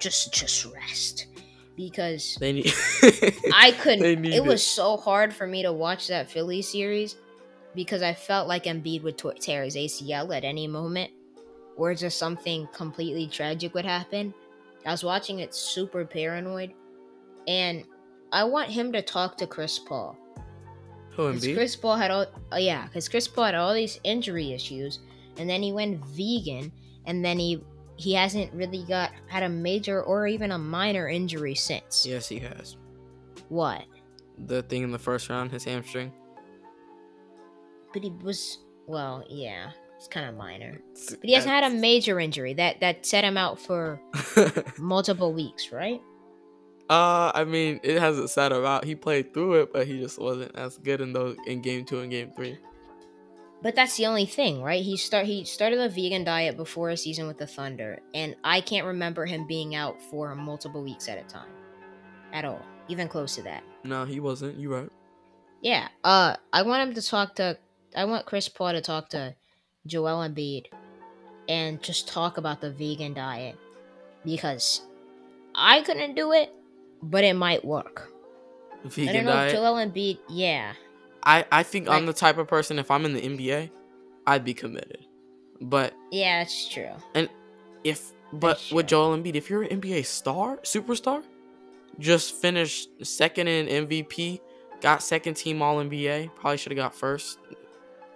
just 0.00 0.32
just 0.32 0.64
rest, 0.66 1.26
because 1.76 2.36
they 2.40 2.52
need. 2.52 2.72
I 3.54 3.74
couldn't. 3.80 4.22
need 4.22 4.34
It 4.34 4.44
was 4.44 4.66
so 4.66 4.96
hard 4.96 5.32
for 5.32 5.46
me 5.46 5.62
to 5.62 5.72
watch 5.72 6.08
that 6.08 6.28
Philly 6.30 6.62
series 6.62 7.14
because 7.74 8.02
I 8.02 8.14
felt 8.14 8.48
like 8.48 8.64
Embiid 8.64 9.02
would 9.02 9.18
tear 9.40 9.62
his 9.62 9.76
ACL 9.76 10.34
at 10.34 10.44
any 10.44 10.66
moment, 10.66 11.12
or 11.76 11.94
just 11.94 12.18
something 12.18 12.68
completely 12.72 13.26
tragic 13.26 13.74
would 13.74 13.84
happen. 13.84 14.32
I 14.84 14.90
was 14.92 15.04
watching 15.04 15.40
it 15.40 15.54
super 15.54 16.04
paranoid, 16.04 16.72
and 17.46 17.84
I 18.32 18.44
want 18.44 18.70
him 18.70 18.92
to 18.92 19.02
talk 19.02 19.36
to 19.38 19.46
Chris 19.46 19.78
Paul. 19.78 20.16
Who 21.10 21.32
Because 21.32 21.54
Chris 21.54 21.76
Paul 21.76 21.96
had 21.96 22.10
all, 22.10 22.26
oh 22.52 22.58
yeah, 22.58 22.86
because 22.86 23.08
Chris 23.08 23.26
Paul 23.26 23.46
had 23.46 23.54
all 23.54 23.74
these 23.74 23.98
injury 24.04 24.52
issues, 24.52 25.00
and 25.38 25.48
then 25.48 25.62
he 25.62 25.72
went 25.72 26.04
vegan, 26.04 26.70
and 27.06 27.24
then 27.24 27.38
he 27.38 27.62
he 27.96 28.12
hasn't 28.12 28.52
really 28.52 28.84
got 28.84 29.10
had 29.26 29.42
a 29.42 29.48
major 29.48 30.02
or 30.02 30.26
even 30.26 30.52
a 30.52 30.58
minor 30.58 31.08
injury 31.08 31.54
since. 31.54 32.04
Yes, 32.06 32.28
he 32.28 32.38
has. 32.40 32.76
What? 33.48 33.84
The 34.46 34.62
thing 34.64 34.82
in 34.82 34.92
the 34.92 34.98
first 34.98 35.30
round, 35.30 35.50
his 35.50 35.64
hamstring. 35.64 36.12
But 37.92 38.04
he 38.04 38.10
was 38.22 38.58
well, 38.86 39.24
yeah, 39.28 39.70
it's 39.96 40.08
kind 40.08 40.28
of 40.28 40.36
minor. 40.36 40.80
But 41.10 41.18
he 41.22 41.32
hasn't 41.32 41.52
had 41.52 41.64
a 41.64 41.74
major 41.74 42.20
injury 42.20 42.54
that 42.54 42.80
that 42.80 43.06
set 43.06 43.24
him 43.24 43.36
out 43.36 43.58
for 43.58 44.00
multiple 44.78 45.32
weeks, 45.32 45.72
right? 45.72 46.00
uh, 46.88 47.32
I 47.34 47.44
mean, 47.44 47.80
it 47.82 47.98
hasn't 47.98 48.30
set 48.30 48.52
him 48.52 48.64
out. 48.64 48.84
He 48.84 48.94
played 48.94 49.34
through 49.34 49.62
it, 49.62 49.72
but 49.72 49.86
he 49.86 49.98
just 49.98 50.20
wasn't 50.20 50.54
as 50.54 50.78
good 50.78 51.00
in 51.00 51.12
those 51.12 51.36
in 51.46 51.60
game 51.60 51.84
two 51.84 52.00
and 52.00 52.10
game 52.10 52.32
three. 52.36 52.58
But 53.62 53.74
that's 53.74 53.96
the 53.96 54.06
only 54.06 54.26
thing, 54.26 54.62
right? 54.62 54.82
He 54.82 54.96
start 54.96 55.26
he 55.26 55.44
started 55.44 55.80
a 55.80 55.88
vegan 55.88 56.24
diet 56.24 56.56
before 56.56 56.90
a 56.90 56.96
season 56.96 57.26
with 57.26 57.38
the 57.38 57.46
Thunder, 57.46 58.00
and 58.14 58.36
I 58.44 58.60
can't 58.60 58.86
remember 58.86 59.26
him 59.26 59.46
being 59.46 59.74
out 59.74 60.00
for 60.00 60.34
multiple 60.34 60.82
weeks 60.82 61.08
at 61.08 61.18
a 61.18 61.24
time, 61.24 61.48
at 62.32 62.44
all, 62.44 62.62
even 62.88 63.08
close 63.08 63.34
to 63.36 63.42
that. 63.42 63.64
No, 63.82 64.04
he 64.04 64.20
wasn't. 64.20 64.56
You 64.56 64.72
right. 64.72 64.90
Yeah. 65.62 65.88
Uh, 66.04 66.36
I 66.52 66.62
want 66.62 66.88
him 66.88 66.94
to 66.94 67.02
talk 67.02 67.34
to. 67.36 67.58
I 67.96 68.04
want 68.04 68.26
Chris 68.26 68.48
Paul 68.48 68.72
to 68.72 68.80
talk 68.80 69.08
to 69.10 69.34
Joel 69.86 70.28
Embiid, 70.28 70.66
and 71.48 71.82
just 71.82 72.08
talk 72.08 72.38
about 72.38 72.60
the 72.60 72.70
vegan 72.70 73.14
diet, 73.14 73.56
because 74.24 74.82
I 75.54 75.82
couldn't 75.82 76.14
do 76.14 76.32
it, 76.32 76.52
but 77.02 77.24
it 77.24 77.34
might 77.34 77.64
work. 77.64 78.12
I 78.72 78.82
don't 78.82 78.92
Vegan 78.92 79.24
know 79.24 79.32
diet. 79.32 79.52
if 79.52 79.56
Joel 79.56 79.74
Embiid. 79.74 80.18
Yeah. 80.28 80.72
I 81.22 81.44
I 81.50 81.62
think 81.62 81.88
I'm 81.88 82.06
the 82.06 82.12
type 82.12 82.38
of 82.38 82.46
person. 82.46 82.78
If 82.78 82.90
I'm 82.90 83.04
in 83.04 83.14
the 83.14 83.20
NBA, 83.20 83.70
I'd 84.26 84.44
be 84.44 84.54
committed. 84.54 85.04
But 85.60 85.94
Yeah, 86.10 86.40
that's 86.40 86.68
true. 86.68 86.90
And 87.14 87.28
if 87.82 88.12
but 88.32 88.62
with. 88.72 88.86
Joel 88.86 89.16
Embiid, 89.16 89.34
if 89.34 89.50
you're 89.50 89.62
an 89.62 89.80
NBA 89.80 90.04
star, 90.06 90.58
superstar, 90.58 91.22
just 91.98 92.34
finished 92.34 92.90
second 93.04 93.48
in 93.48 93.86
MVP, 93.86 94.40
got 94.80 95.02
second 95.02 95.34
team 95.34 95.62
All 95.62 95.82
NBA, 95.82 96.34
probably 96.34 96.58
should 96.58 96.72
have 96.72 96.76
got 96.76 96.94
first 96.94 97.38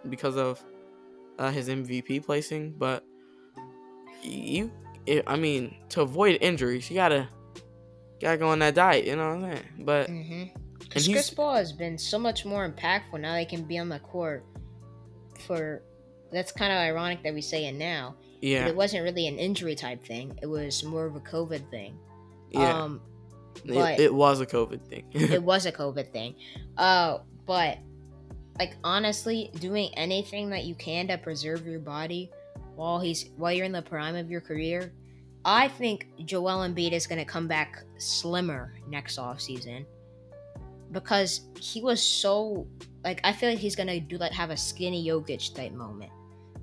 because 0.09 0.37
of 0.37 0.63
uh, 1.41 1.51
his 1.51 1.69
MVP 1.69 2.25
placing. 2.25 2.73
But 2.79 3.05
you, 4.23 4.71
it, 5.07 5.25
I 5.27 5.37
mean, 5.37 5.75
to 5.91 6.03
avoid 6.03 6.39
injuries, 6.41 6.89
you 6.91 6.95
gotta 6.97 7.29
gotta 8.21 8.37
go 8.39 8.49
on 8.51 8.59
that 8.61 8.75
diet. 8.75 9.07
You 9.07 9.17
know 9.17 9.35
what 9.35 9.45
I'm 9.45 9.53
saying? 9.57 9.65
But 9.81 10.09
Mm-hmm. 10.09 10.33
And 10.33 10.51
Because 10.79 11.07
he's- 11.07 11.17
Chris 11.17 11.31
Paul 11.31 11.55
has 11.55 11.73
been 11.73 11.97
so 11.99 12.19
much 12.19 12.45
more 12.45 12.69
impactful 12.69 13.21
now. 13.21 13.35
They 13.35 13.45
can 13.45 13.63
be 13.63 13.79
on 13.79 13.89
the 13.89 13.99
court 14.01 14.45
for. 15.47 15.83
That's 16.33 16.53
kind 16.53 16.73
of 16.73 16.79
ironic 16.79 17.23
that 17.25 17.35
we 17.35 17.41
say 17.43 17.67
it 17.67 17.75
now. 17.75 18.15
But 18.41 18.49
yeah, 18.49 18.67
it 18.69 18.77
wasn't 18.77 19.03
really 19.05 19.27
an 19.27 19.37
injury 19.39 19.75
type 19.75 20.05
thing. 20.05 20.39
It 20.43 20.47
was 20.47 20.85
more 20.85 21.05
of 21.07 21.17
a 21.17 21.21
COVID 21.21 21.69
thing. 21.71 21.99
yeah, 22.51 22.83
Um, 22.85 23.01
it, 23.65 23.75
but- 23.75 23.99
it 24.01 24.15
was 24.15 24.41
a 24.41 24.47
COVID 24.47 24.81
thing. 24.83 25.07
it 25.13 25.43
was 25.43 25.67
a 25.67 25.73
COVID 25.73 26.13
thing. 26.13 26.37
Uh, 26.77 27.19
but 27.47 27.79
like 28.59 28.77
honestly, 28.85 29.51
doing 29.61 29.91
anything 29.97 30.51
that 30.51 30.65
you 30.65 30.75
can 30.75 31.09
to 31.09 31.19
preserve 31.19 31.67
your 31.67 31.79
body 31.81 32.31
while 32.77 33.01
he's 33.01 33.31
while 33.37 33.53
you're 33.53 33.67
in 33.67 33.73
the 33.73 33.83
prime 33.83 34.17
of 34.17 34.31
your 34.31 34.41
career 34.41 34.93
I 35.45 35.69
think 35.69 36.07
Joel 36.27 36.69
Embiid 36.69 36.93
is 36.93 37.07
going 37.07 37.19
to 37.19 37.25
come 37.25 37.49
back 37.49 37.83
slimmer 37.99 38.75
next 38.87 39.19
offseason 39.19 39.87
because 40.93 41.43
he 41.59 41.81
was 41.81 42.03
so 42.03 42.67
like 43.05 43.21
I 43.25 43.33
feel 43.33 43.51
like 43.51 43.59
he's 43.59 43.77
going 43.77 43.87
to 43.89 44.01
do 44.01 44.19
like 44.19 44.33
have 44.33 44.51
a 44.51 44.57
skinny 44.57 45.07
Jokic 45.07 45.55
type 45.55 45.73
moment 45.73 46.11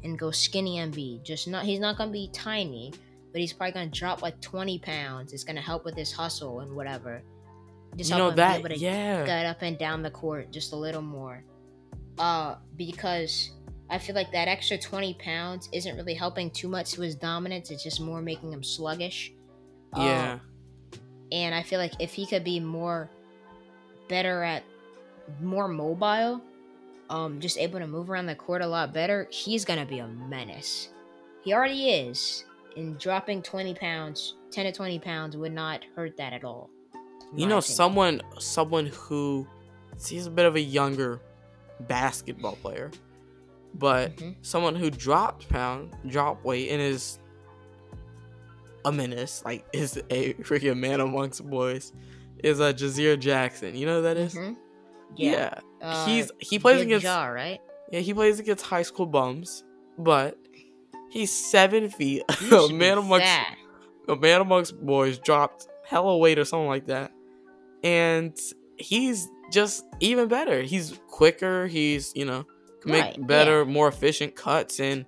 and 0.03 0.17
go 0.17 0.29
skinny 0.31 0.77
Embiid. 0.77 1.23
Just 1.23 1.47
not 1.47 1.65
he's 1.65 1.79
not 1.79 1.97
going 1.97 2.09
to 2.09 2.13
be 2.13 2.29
tiny, 2.33 2.93
but 3.31 3.41
he's 3.41 3.53
probably 3.53 3.71
going 3.73 3.89
to 3.91 3.99
drop 3.99 4.21
like 4.21 4.39
20 4.41 4.77
pounds. 4.79 5.33
It's 5.33 5.43
going 5.43 5.55
to 5.55 5.61
help 5.61 5.83
with 5.83 5.95
his 5.95 6.11
hustle 6.11 6.59
and 6.59 6.75
whatever. 6.75 7.23
Just 7.95 8.11
You 8.11 8.17
help 8.17 8.25
know 8.27 8.29
him 8.31 8.35
that- 8.35 8.53
be 8.57 8.59
able 8.59 8.75
to 8.75 8.81
yeah. 8.81 9.25
get 9.25 9.45
up 9.47 9.61
and 9.63 9.77
down 9.77 10.03
the 10.03 10.11
court 10.11 10.51
just 10.51 10.73
a 10.73 10.75
little 10.75 11.01
more. 11.01 11.43
Uh, 12.19 12.55
because 12.75 13.51
I 13.89 13.97
feel 13.99 14.15
like 14.15 14.31
that 14.31 14.47
extra 14.47 14.77
20 14.77 15.13
pounds 15.15 15.69
isn't 15.71 15.95
really 15.95 16.13
helping 16.13 16.49
too 16.51 16.67
much 16.67 16.91
to 16.93 17.01
his 17.01 17.15
dominance. 17.15 17.71
It's 17.71 17.83
just 17.83 17.99
more 18.01 18.21
making 18.21 18.51
him 18.51 18.63
sluggish. 18.63 19.31
Uh, 19.93 20.01
Yeah. 20.01 20.39
and 21.31 21.53
I 21.55 21.63
feel 21.63 21.79
like 21.79 21.93
if 21.99 22.13
he 22.13 22.25
could 22.25 22.43
be 22.43 22.59
more 22.59 23.09
better 24.07 24.43
at 24.43 24.63
more 25.41 25.67
mobile, 25.67 26.41
um, 27.09 27.39
just 27.39 27.57
able 27.57 27.79
to 27.79 27.87
move 27.87 28.09
around 28.09 28.25
the 28.25 28.35
court 28.35 28.61
a 28.61 28.67
lot 28.67 28.93
better, 28.93 29.27
he's 29.31 29.63
gonna 29.65 29.85
be 29.85 29.99
a 29.99 30.07
menace. 30.07 30.89
He 31.43 31.53
already 31.53 31.89
is, 31.89 32.43
and 32.75 32.97
dropping 32.99 33.41
20 33.41 33.73
pounds, 33.75 34.35
10 34.51 34.65
to 34.65 34.71
20 34.71 34.99
pounds 34.99 35.37
would 35.37 35.53
not 35.53 35.83
hurt 35.95 36.17
that 36.17 36.33
at 36.33 36.43
all. 36.43 36.69
You 37.33 37.45
know, 37.47 37.57
opinion. 37.57 37.61
someone 37.61 38.21
someone 38.39 38.85
who 38.87 39.47
he's 40.05 40.27
a 40.27 40.31
bit 40.31 40.45
of 40.45 40.55
a 40.55 40.61
younger 40.61 41.21
basketball 41.81 42.55
player, 42.57 42.91
but 43.73 44.15
Mhm. 44.17 44.35
someone 44.41 44.75
who 44.75 44.89
dropped 44.89 45.47
pound, 45.49 45.95
dropped 46.07 46.43
weight, 46.45 46.69
and 46.69 46.81
is 46.81 47.19
a 48.85 48.91
menace, 48.91 49.41
like 49.45 49.65
is 49.73 49.97
a 50.09 50.33
freaking 50.35 50.77
man 50.77 50.99
amongst 51.01 51.47
boys, 51.49 51.93
is 52.43 52.59
a 52.59 52.65
uh, 52.65 52.73
Jazeer 52.73 53.19
Jackson. 53.19 53.75
You 53.75 53.85
know 53.85 53.97
who 53.97 54.01
that 54.03 54.17
is? 54.17 54.33
Mhm. 54.35 54.55
Yeah, 55.15 55.53
Uh, 55.81 56.05
he's 56.05 56.31
he 56.39 56.59
plays 56.59 56.81
against 56.81 57.03
Jaw, 57.05 57.25
right? 57.27 57.59
yeah 57.91 57.99
he 58.01 58.13
plays 58.13 58.39
against 58.39 58.65
high 58.65 58.81
school 58.83 59.05
bums, 59.05 59.63
but 59.97 60.37
he's 61.09 61.31
seven 61.33 61.89
feet. 61.89 62.23
A 62.51 62.69
man 62.71 62.97
amongst 62.97 63.25
fat. 63.25 63.57
a 64.07 64.15
man 64.15 64.41
amongst 64.41 64.79
boys 64.85 65.17
dropped 65.19 65.67
hella 65.85 66.17
weight 66.17 66.37
or 66.39 66.45
something 66.45 66.67
like 66.67 66.87
that. 66.87 67.11
And 67.83 68.37
he's 68.77 69.27
just 69.51 69.85
even 69.99 70.27
better. 70.27 70.61
He's 70.61 70.99
quicker. 71.07 71.67
He's, 71.67 72.11
you 72.15 72.25
know, 72.25 72.45
can 72.81 72.91
make 72.91 73.03
Right, 73.03 73.27
better, 73.27 73.65
more 73.65 73.87
efficient 73.87 74.35
cuts 74.35 74.79
and 74.79 75.05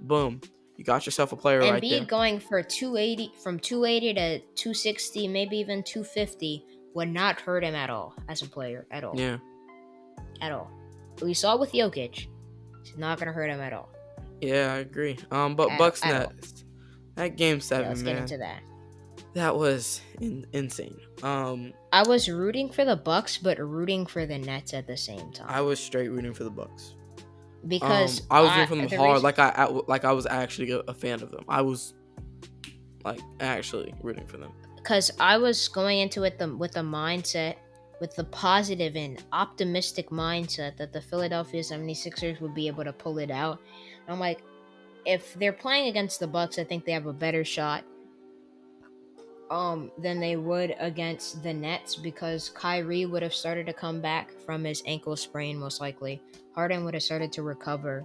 boom. 0.00 0.40
You 0.76 0.84
got 0.84 1.06
yourself 1.06 1.32
a 1.32 1.36
player 1.36 1.60
And 1.60 1.70
right 1.72 1.82
Embiid 1.82 1.90
there. 1.90 2.04
going 2.06 2.40
for 2.40 2.62
280 2.62 3.32
from 3.42 3.58
280 3.58 4.14
to 4.14 4.38
260, 4.54 5.28
maybe 5.28 5.56
even 5.58 5.82
250 5.82 6.64
would 6.94 7.08
not 7.08 7.40
hurt 7.40 7.62
him 7.64 7.74
at 7.74 7.88
all 7.90 8.14
as 8.28 8.42
a 8.42 8.46
player 8.48 8.86
at 8.90 9.04
all. 9.04 9.14
Yeah. 9.18 9.36
At 10.40 10.52
all. 10.52 10.70
We 11.22 11.34
saw 11.34 11.56
with 11.56 11.72
Jokic. 11.72 12.26
It's 12.80 12.96
not 12.96 13.18
gonna 13.18 13.32
hurt 13.32 13.48
him 13.48 13.60
at 13.60 13.72
all. 13.72 13.88
Yeah, 14.40 14.72
I 14.74 14.78
agree. 14.78 15.18
Um 15.30 15.54
but 15.54 15.70
At- 15.70 15.78
Bucks 15.78 16.04
at 16.04 16.26
all. 16.26 16.32
That 17.14 17.36
game 17.36 17.56
Yeah, 17.56 17.62
7, 17.62 17.88
let's 17.88 18.02
get 18.02 18.16
into 18.16 18.38
that. 18.38 18.60
That 19.34 19.56
was 19.56 20.00
in- 20.20 20.46
insane. 20.52 20.98
Um 21.22 21.72
I 21.92 22.02
was 22.06 22.28
rooting 22.28 22.68
for 22.70 22.84
the 22.84 22.96
Bucks, 22.96 23.38
but 23.38 23.58
rooting 23.58 24.04
for 24.06 24.26
the 24.26 24.38
Nets 24.38 24.74
at 24.74 24.86
the 24.86 24.96
same 24.96 25.32
time 25.32 25.46
I 25.48 25.60
was 25.60 25.78
straight 25.80 26.08
rooting 26.10 26.34
for 26.34 26.44
the 26.44 26.50
Bucks. 26.50 26.94
because 27.66 28.20
um, 28.22 28.26
I 28.30 28.40
was 28.42 28.50
rooting 28.56 28.66
for 28.68 28.76
them 28.76 28.88
the 28.88 28.96
hard, 28.96 29.10
reason- 29.12 29.22
like 29.24 29.38
I, 29.38 29.48
I 29.50 29.64
like 29.88 30.04
I 30.04 30.12
was 30.12 30.26
actually 30.26 30.70
a, 30.86 30.94
fan 30.94 31.22
of 31.22 31.30
them. 31.30 31.44
I 31.48 31.62
was 31.62 31.94
like 33.04 33.20
actually 33.40 33.94
rooting 34.02 34.26
for 34.26 34.36
them. 34.36 34.52
because 34.76 35.10
I 35.18 35.38
was 35.38 35.68
going 35.68 35.98
into 36.00 36.22
it 36.24 36.38
the, 36.38 36.54
with 36.54 36.72
the 36.72 36.80
mindset, 36.80 37.56
with 38.00 38.14
the 38.16 38.24
positive 38.24 38.96
and 38.96 39.22
optimistic 39.32 40.10
mindset 40.10 40.76
that 40.76 40.92
the 40.92 41.00
Philadelphia 41.00 41.62
76ers 41.62 42.40
would 42.40 42.54
be 42.54 42.66
able 42.68 42.84
to 42.84 42.92
pull 42.92 43.18
it 43.18 43.30
out. 43.30 43.60
And 44.06 44.12
I'm 44.14 44.20
like, 44.20 44.42
if 45.06 45.34
they're 45.34 45.52
playing 45.52 45.88
against 45.88 46.20
the 46.20 46.26
Bucks, 46.28 46.58
I 46.58 46.64
think 46.64 46.84
they 46.84 46.92
have 46.92 47.06
a 47.06 47.12
better 47.12 47.44
shot 47.44 47.84
um 49.52 49.92
than 49.98 50.18
they 50.18 50.36
would 50.36 50.74
against 50.80 51.42
the 51.42 51.52
Nets 51.52 51.94
because 51.94 52.48
Kyrie 52.48 53.04
would 53.04 53.22
have 53.22 53.34
started 53.34 53.66
to 53.66 53.74
come 53.74 54.00
back 54.00 54.32
from 54.46 54.64
his 54.64 54.82
ankle 54.86 55.14
sprain 55.14 55.58
most 55.58 55.78
likely. 55.80 56.22
Harden 56.54 56.84
would 56.84 56.94
have 56.94 57.02
started 57.02 57.30
to 57.32 57.42
recover. 57.42 58.04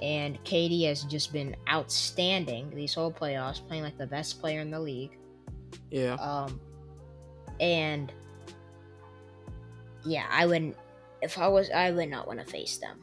And 0.00 0.42
KD 0.42 0.88
has 0.88 1.04
just 1.04 1.32
been 1.32 1.54
outstanding 1.70 2.70
these 2.74 2.92
whole 2.92 3.12
playoffs, 3.12 3.66
playing 3.66 3.84
like 3.84 3.96
the 3.96 4.06
best 4.06 4.40
player 4.40 4.60
in 4.60 4.72
the 4.72 4.80
league. 4.80 5.16
Yeah. 5.92 6.14
Um, 6.14 6.60
and 7.60 8.12
yeah, 10.04 10.26
I 10.28 10.46
wouldn't. 10.46 10.76
If 11.20 11.38
I 11.38 11.46
was, 11.46 11.70
I 11.70 11.92
would 11.92 12.08
not 12.08 12.26
want 12.26 12.40
to 12.40 12.44
face 12.44 12.78
them. 12.78 12.98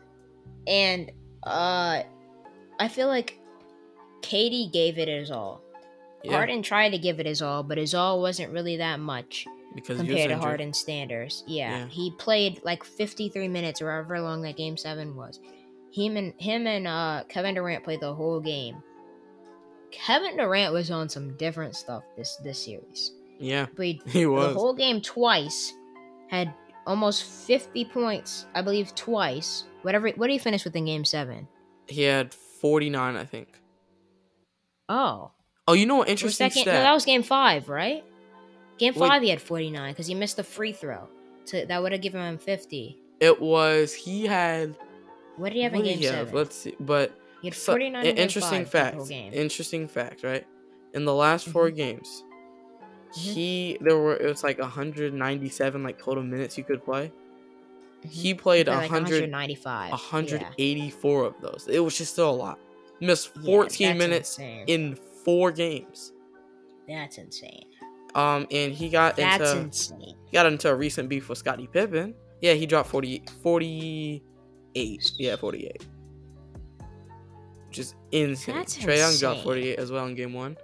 And 0.67 1.09
uh, 1.43 2.03
I 2.77 2.87
feel 2.89 3.07
like 3.07 3.39
KD 4.19 4.73
gave 4.73 4.97
it 4.97 5.07
his 5.07 5.31
all. 5.31 5.61
Yeah. 6.23 6.33
Harden 6.33 6.61
tried 6.63 6.89
to 6.89 6.97
give 6.97 7.19
it 7.19 7.25
his 7.25 7.41
all, 7.41 7.63
but 7.63 7.77
his 7.77 7.93
all 7.93 8.21
wasn't 8.21 8.51
really 8.51 8.77
that 8.77 8.99
much 8.99 9.45
because 9.73 9.97
compared 9.97 10.29
to. 10.29 10.37
Harden's 10.37 10.77
standards. 10.79 11.43
Yeah, 11.47 11.79
Yeah. 11.79 11.85
he 11.87 12.11
played 12.17 12.61
like 12.63 12.83
53 12.83 13.47
minutes 13.47 13.81
or 13.81 13.91
however 13.91 14.19
long 14.19 14.41
that 14.41 14.57
game 14.57 14.75
seven 14.77 15.15
was. 15.15 15.39
Him 15.91 16.17
and 16.17 16.33
him 16.37 16.67
and 16.67 16.87
uh, 16.87 17.23
Kevin 17.29 17.55
Durant 17.55 17.83
played 17.83 18.01
the 18.01 18.13
whole 18.13 18.39
game. 18.41 18.83
Kevin 19.91 20.37
Durant 20.37 20.73
was 20.73 20.91
on 20.91 21.09
some 21.09 21.35
different 21.37 21.75
stuff 21.75 22.03
this 22.17 22.35
this 22.43 22.63
series. 22.63 23.13
Yeah, 23.39 23.65
Played 23.67 24.01
he 24.05 24.25
was 24.27 24.53
the 24.53 24.59
whole 24.59 24.73
game 24.73 25.01
twice. 25.01 25.73
Had 26.27 26.53
almost 26.85 27.23
50 27.23 27.85
points, 27.85 28.45
I 28.53 28.61
believe, 28.61 28.93
twice. 28.93 29.63
Whatever. 29.83 30.09
What 30.09 30.27
did 30.27 30.33
he 30.33 30.37
finish 30.39 30.63
with 30.65 30.75
in 30.75 30.85
game 30.85 31.05
seven? 31.05 31.47
He 31.87 32.03
had 32.03 32.33
49, 32.33 33.15
I 33.15 33.23
think. 33.25 33.47
Oh, 34.89 35.31
Oh, 35.69 35.73
you 35.73 35.85
know 35.85 35.95
what? 35.97 36.07
was 36.07 36.11
Interesting 36.11 36.47
that 36.49 36.53
game? 36.55 36.63
stat. 36.63 36.73
No, 36.73 36.81
that 36.81 36.93
was 36.93 37.05
game 37.05 37.21
five, 37.23 37.69
right? 37.69 38.03
Game 38.79 38.93
Wait. 38.95 39.07
five, 39.07 39.21
he 39.21 39.29
had 39.29 39.41
49 39.41 39.91
because 39.91 40.07
he 40.07 40.15
missed 40.15 40.37
the 40.37 40.43
free 40.43 40.71
throw. 40.71 41.07
So 41.45 41.63
that 41.65 41.81
would 41.81 41.91
have 41.91 42.01
given 42.01 42.21
him 42.21 42.37
50. 42.37 42.97
it 43.19 43.41
was 43.41 43.93
he 43.93 44.25
had. 44.25 44.75
What 45.37 45.49
did 45.49 45.55
he 45.57 45.63
have 45.63 45.73
in 45.73 45.83
game 45.83 45.97
he 45.99 46.05
have? 46.05 46.33
Let's 46.33 46.55
see. 46.55 46.75
But 46.79 47.11
he 47.41 47.47
had 47.47 47.55
49 47.55 48.01
an 48.01 48.07
in 48.09 48.15
game 48.15 48.23
interesting 48.23 48.65
fact. 48.65 49.11
Interesting 49.11 49.87
fact, 49.87 50.23
right? 50.23 50.45
In 50.93 51.05
the 51.05 51.13
last 51.13 51.47
4 51.49 51.69
Mhm. 51.69 51.75
games, 51.75 52.23
Mhm. 53.11 53.15
he 53.15 53.77
there 53.81 53.97
were 53.97 54.15
it 54.17 54.25
was 54.27 54.43
like 54.43 54.59
197 54.59 55.83
like 55.83 56.01
total 56.01 56.23
minutes 56.23 56.57
you 56.57 56.63
could 56.63 56.83
play. 56.83 57.11
Mhm. 58.03 58.09
He 58.09 58.33
played 58.33 58.67
like 58.67 58.89
100 58.89 59.21
195. 59.21 59.91
184 59.91 61.25
of 61.25 61.33
those. 61.41 61.67
It 61.69 61.79
was 61.79 61.97
just 61.97 62.13
still 62.13 62.29
a 62.29 62.31
lot. 62.31 62.59
Missed 63.01 63.33
14 63.45 63.87
Yeah, 63.89 63.93
minutes 63.93 64.37
insane. 64.37 64.63
in 64.67 64.95
four 65.23 65.51
games. 65.51 66.13
That's 66.87 67.17
insane. 67.17 67.65
Um, 68.15 68.47
and 68.51 68.73
he 68.73 68.89
got 68.89 69.15
That's 69.15 69.51
into 69.51 69.63
insane. 69.65 70.15
he 70.25 70.31
got 70.33 70.47
into 70.47 70.69
a 70.69 70.75
recent 70.75 71.09
beef 71.09 71.29
with 71.29 71.37
Scottie 71.37 71.67
Pippen. 71.67 72.15
Yeah, 72.41 72.53
he 72.53 72.65
dropped 72.65 72.89
40, 72.89 73.23
48. 73.43 75.11
Yeah, 75.17 75.35
48. 75.35 75.85
Which 77.67 77.79
is 77.79 77.95
insane. 78.11 78.55
That's 78.55 78.77
Trae 78.77 78.97
Young 78.97 79.15
dropped 79.17 79.43
48 79.43 79.77
as 79.77 79.91
well 79.91 80.05
in 80.07 80.15
game 80.15 80.33
one. 80.33 80.57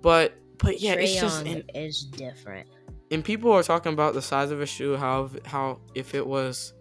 But 0.00 0.34
but 0.58 0.80
yeah, 0.80 0.96
Trae 0.96 1.02
it's 1.04 1.20
just 1.20 1.46
Young 1.46 1.56
and, 1.56 1.70
is 1.74 2.04
different. 2.04 2.68
and 3.12 3.24
people 3.24 3.52
are 3.52 3.62
talking 3.62 3.92
about 3.92 4.14
the 4.14 4.22
size 4.22 4.50
of 4.50 4.58
his 4.58 4.68
shoe, 4.68 4.96
how 4.96 5.30
how 5.44 5.78
if 5.94 6.14
it 6.14 6.26
was 6.26 6.72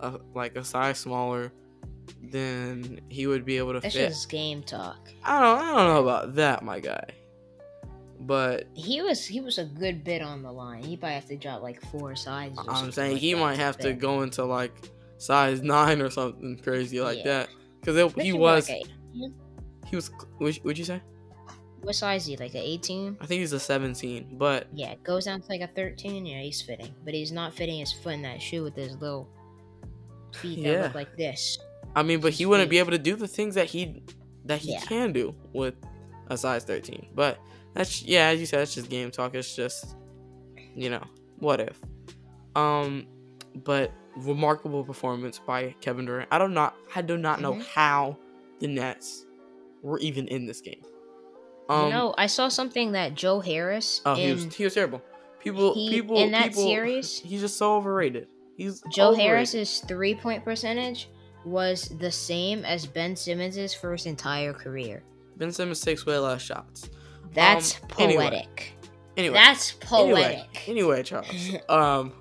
a, 0.00 0.18
like 0.34 0.56
a 0.56 0.64
size 0.64 0.98
smaller, 0.98 1.52
then 2.20 3.00
he 3.08 3.26
would 3.26 3.44
be 3.44 3.58
able 3.58 3.72
to 3.74 3.80
That's 3.80 3.94
fit. 3.94 4.08
just 4.08 4.28
game 4.28 4.62
talk. 4.62 5.10
I 5.24 5.40
don't 5.40 5.58
I 5.58 5.66
don't 5.72 5.94
know 5.94 6.02
about 6.02 6.34
that, 6.36 6.62
my 6.62 6.80
guy. 6.80 7.04
But 8.20 8.68
He 8.74 9.02
was 9.02 9.26
he 9.26 9.40
was 9.40 9.58
a 9.58 9.64
good 9.64 10.04
bit 10.04 10.22
on 10.22 10.42
the 10.42 10.52
line. 10.52 10.82
He 10.84 10.96
probably 10.96 11.14
have 11.14 11.26
to 11.26 11.36
drop 11.36 11.62
like 11.62 11.80
four 11.90 12.14
sizes. 12.14 12.58
or 12.58 12.70
I'm 12.70 12.92
saying 12.92 13.12
like 13.14 13.20
he 13.20 13.34
might 13.34 13.58
have 13.58 13.76
to 13.78 13.92
go 13.92 14.22
into 14.22 14.44
like 14.44 14.72
size 15.18 15.62
nine 15.62 16.00
or 16.00 16.10
something 16.10 16.58
crazy 16.58 17.00
like 17.00 17.18
Yeah. 17.18 17.24
that 17.24 17.48
because 17.80 18.12
he 18.22 18.32
was 18.32 18.68
like 18.68 18.82
he 19.86 19.96
was 19.96 20.10
would 20.38 20.58
would 20.64 20.78
you 20.78 20.84
say? 20.84 21.00
what 21.82 21.96
size 21.96 22.22
is 22.22 22.26
he? 22.28 22.36
Like 22.36 22.54
a 22.54 22.60
18? 22.60 23.16
I 23.20 23.26
think 23.26 23.40
he's 23.40 23.52
a 23.52 23.58
17, 23.58 24.36
but 24.38 24.68
Yeah, 24.72 24.92
it 24.92 25.02
goes 25.02 25.24
down 25.24 25.40
to 25.40 25.48
like 25.48 25.62
a 25.62 25.66
13. 25.66 26.24
Yeah, 26.24 26.40
he's 26.40 26.62
fitting, 26.62 26.94
but 27.04 27.12
he's 27.12 27.32
not 27.32 27.52
fitting 27.52 27.80
his 27.80 27.92
foot 27.92 28.12
in 28.14 28.22
that 28.22 28.40
shoe 28.40 28.62
with 28.62 28.76
his 28.76 28.94
little 28.98 29.28
feet 30.32 30.62
that 30.62 30.70
Yeah. 30.70 30.82
look 30.84 30.94
like 30.94 31.16
this. 31.16 31.58
I 31.94 32.02
mean, 32.02 32.20
but 32.20 32.32
he 32.32 32.46
wouldn't 32.46 32.70
be 32.70 32.78
able 32.78 32.92
to 32.92 32.98
do 32.98 33.16
the 33.16 33.28
things 33.28 33.54
that 33.56 33.66
he 33.66 34.02
that 34.44 34.58
he 34.60 34.72
Yeah. 34.72 34.80
can 34.80 35.12
do 35.12 35.34
with 35.52 35.74
a 36.28 36.36
size 36.36 36.64
13. 36.64 37.08
But 37.14 37.38
that's 37.74 38.02
yeah, 38.02 38.28
as 38.28 38.40
you 38.40 38.46
said, 38.46 38.60
that's 38.60 38.74
just 38.74 38.88
game 38.88 39.10
talk. 39.10 39.34
It's 39.34 39.54
just 39.54 39.94
you 40.74 40.90
know 40.90 41.04
what 41.38 41.60
if. 41.60 41.78
Um, 42.56 43.06
but 43.64 43.92
remarkable 44.16 44.84
performance 44.84 45.38
by 45.38 45.74
Kevin 45.80 46.04
Durant. 46.06 46.28
I 46.30 46.38
don't 46.38 46.54
not 46.54 46.76
I 46.94 47.02
do 47.02 47.16
not 47.16 47.40
know 47.40 47.54
Mhm. 47.54 47.66
how 47.66 48.16
the 48.60 48.68
Nets 48.68 49.24
were 49.82 49.98
even 50.00 50.28
in 50.28 50.46
this 50.46 50.60
game. 50.60 50.82
Um, 51.68 51.86
you 51.86 51.92
know, 51.92 52.14
I 52.18 52.26
saw 52.26 52.48
something 52.48 52.92
that 52.92 53.14
Joe 53.14 53.40
Harris 53.40 54.02
oh, 54.04 54.14
he 54.14 54.32
was 54.32 54.54
he 54.54 54.64
was 54.64 54.74
terrible. 54.74 55.02
People, 55.40 55.74
he- 55.74 55.90
people, 55.90 56.16
in 56.18 56.30
that 56.32 56.48
people, 56.48 56.64
series- 56.64 57.18
he's 57.18 57.40
just 57.40 57.56
so 57.56 57.74
overrated. 57.76 58.28
He's 58.56 58.82
Joe 58.92 59.08
overrated. 59.08 59.26
Harris's 59.26 59.78
three 59.80 60.14
point 60.14 60.44
percentage 60.44 61.08
was 61.44 61.88
the 62.00 62.10
same 62.10 62.64
as 62.64 62.86
Ben 62.86 63.16
Simmons's 63.16 63.74
for 63.74 63.92
his 63.92 64.06
entire 64.06 64.52
career. 64.52 65.02
Ben 65.36 65.50
Simmons 65.52 65.80
takes 65.80 66.04
way 66.06 66.18
less 66.18 66.42
shots. 66.42 66.90
That's 67.34 67.80
Um, 67.82 67.88
poetic. 67.88 68.72
Anyway, 69.16 69.34
That's 69.34 69.74
anyway, 69.92 70.22
poetic. 70.46 70.68
Anyway, 70.68 71.02
Charles. 71.02 71.50
um, 71.68 72.12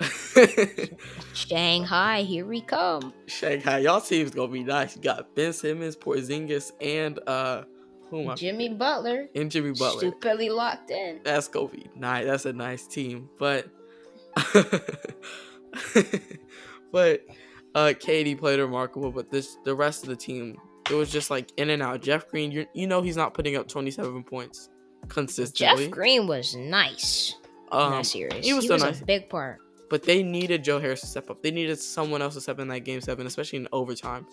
Shanghai, 1.34 2.22
here 2.22 2.44
we 2.46 2.60
come. 2.62 3.12
Shanghai, 3.26 3.78
y'all 3.78 4.00
team's 4.00 4.30
gonna 4.32 4.50
be 4.50 4.64
nice. 4.64 4.96
You 4.96 5.02
got 5.02 5.34
Ben 5.34 5.52
Simmons, 5.52 5.96
Porzingis, 5.96 6.72
and 6.80 7.18
uh, 7.26 7.62
who 8.10 8.22
am 8.22 8.30
I? 8.30 8.34
Jimmy 8.34 8.68
Butler, 8.70 9.28
And 9.34 9.50
Jimmy 9.50 9.72
Butler. 9.72 10.00
stupidly 10.00 10.48
locked 10.50 10.90
in. 10.90 11.20
That's 11.24 11.48
gonna 11.48 11.68
be 11.68 11.86
nice. 11.96 12.26
That's 12.26 12.46
a 12.46 12.52
nice 12.52 12.86
team, 12.86 13.28
but 13.38 13.66
but 16.92 17.24
uh, 17.74 17.92
KD 17.96 18.38
played 18.38 18.58
remarkable. 18.60 19.10
But 19.10 19.30
this 19.30 19.56
the 19.64 19.74
rest 19.74 20.02
of 20.02 20.08
the 20.08 20.16
team, 20.16 20.56
it 20.90 20.94
was 20.94 21.10
just 21.10 21.30
like 21.30 21.52
in 21.56 21.70
and 21.70 21.82
out. 21.82 22.02
Jeff 22.02 22.28
Green, 22.28 22.50
you 22.50 22.66
you 22.74 22.86
know 22.86 23.02
he's 23.02 23.16
not 23.16 23.34
putting 23.34 23.56
up 23.56 23.68
twenty 23.68 23.90
seven 23.90 24.22
points 24.24 24.68
consistently. 25.08 25.84
Jeff 25.86 25.90
Green 25.90 26.26
was 26.26 26.54
nice 26.56 27.34
in 27.72 27.78
um, 27.78 27.92
that 27.92 28.06
series. 28.06 28.44
he 28.44 28.54
was 28.54 28.66
so 28.66 28.76
nice. 28.76 29.00
a 29.00 29.04
big 29.04 29.28
part. 29.28 29.58
but 29.90 30.02
they 30.02 30.22
needed 30.22 30.62
Joe 30.64 30.78
Harris 30.78 31.00
to 31.00 31.06
step 31.06 31.28
up. 31.30 31.42
They 31.42 31.50
needed 31.50 31.78
someone 31.78 32.22
else 32.22 32.34
to 32.34 32.40
step 32.40 32.58
in 32.60 32.68
that 32.68 32.80
game 32.80 33.00
seven, 33.00 33.26
especially 33.26 33.58
in 33.60 33.68
overtime, 33.72 34.26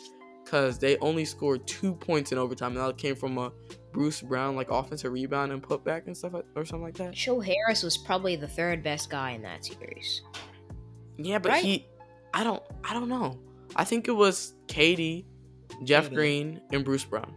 because 0.43 0.77
they 0.77 0.97
only 0.97 1.25
scored 1.25 1.65
two 1.67 1.93
points 1.95 2.31
in 2.31 2.37
overtime, 2.37 2.75
and 2.77 2.85
that 2.85 2.97
came 2.97 3.15
from 3.15 3.37
a 3.37 3.51
Bruce 3.91 4.21
Brown 4.21 4.55
like 4.55 4.69
offensive 4.69 5.11
rebound 5.11 5.51
and 5.51 5.63
putback 5.63 6.05
and 6.07 6.15
stuff 6.15 6.33
like, 6.33 6.45
or 6.55 6.63
something 6.65 6.83
like 6.83 6.95
that. 6.95 7.13
Joe 7.13 7.39
Harris 7.39 7.81
was 7.83 7.97
probably 7.97 8.35
the 8.35 8.47
third 8.47 8.83
best 8.83 9.09
guy 9.09 9.31
in 9.31 9.41
that 9.41 9.65
series. 9.65 10.21
Yeah, 11.17 11.39
but 11.39 11.49
Right. 11.53 11.63
he, 11.63 11.85
I 12.33 12.43
don't, 12.43 12.61
I 12.83 12.93
don't 12.93 13.09
know. 13.09 13.39
I 13.75 13.83
think 13.83 14.07
it 14.07 14.11
was 14.11 14.53
KD, 14.67 15.25
Jeff 15.83 16.05
Maybe. 16.05 16.15
Green, 16.15 16.61
and 16.71 16.83
Bruce 16.83 17.03
Brown. 17.03 17.33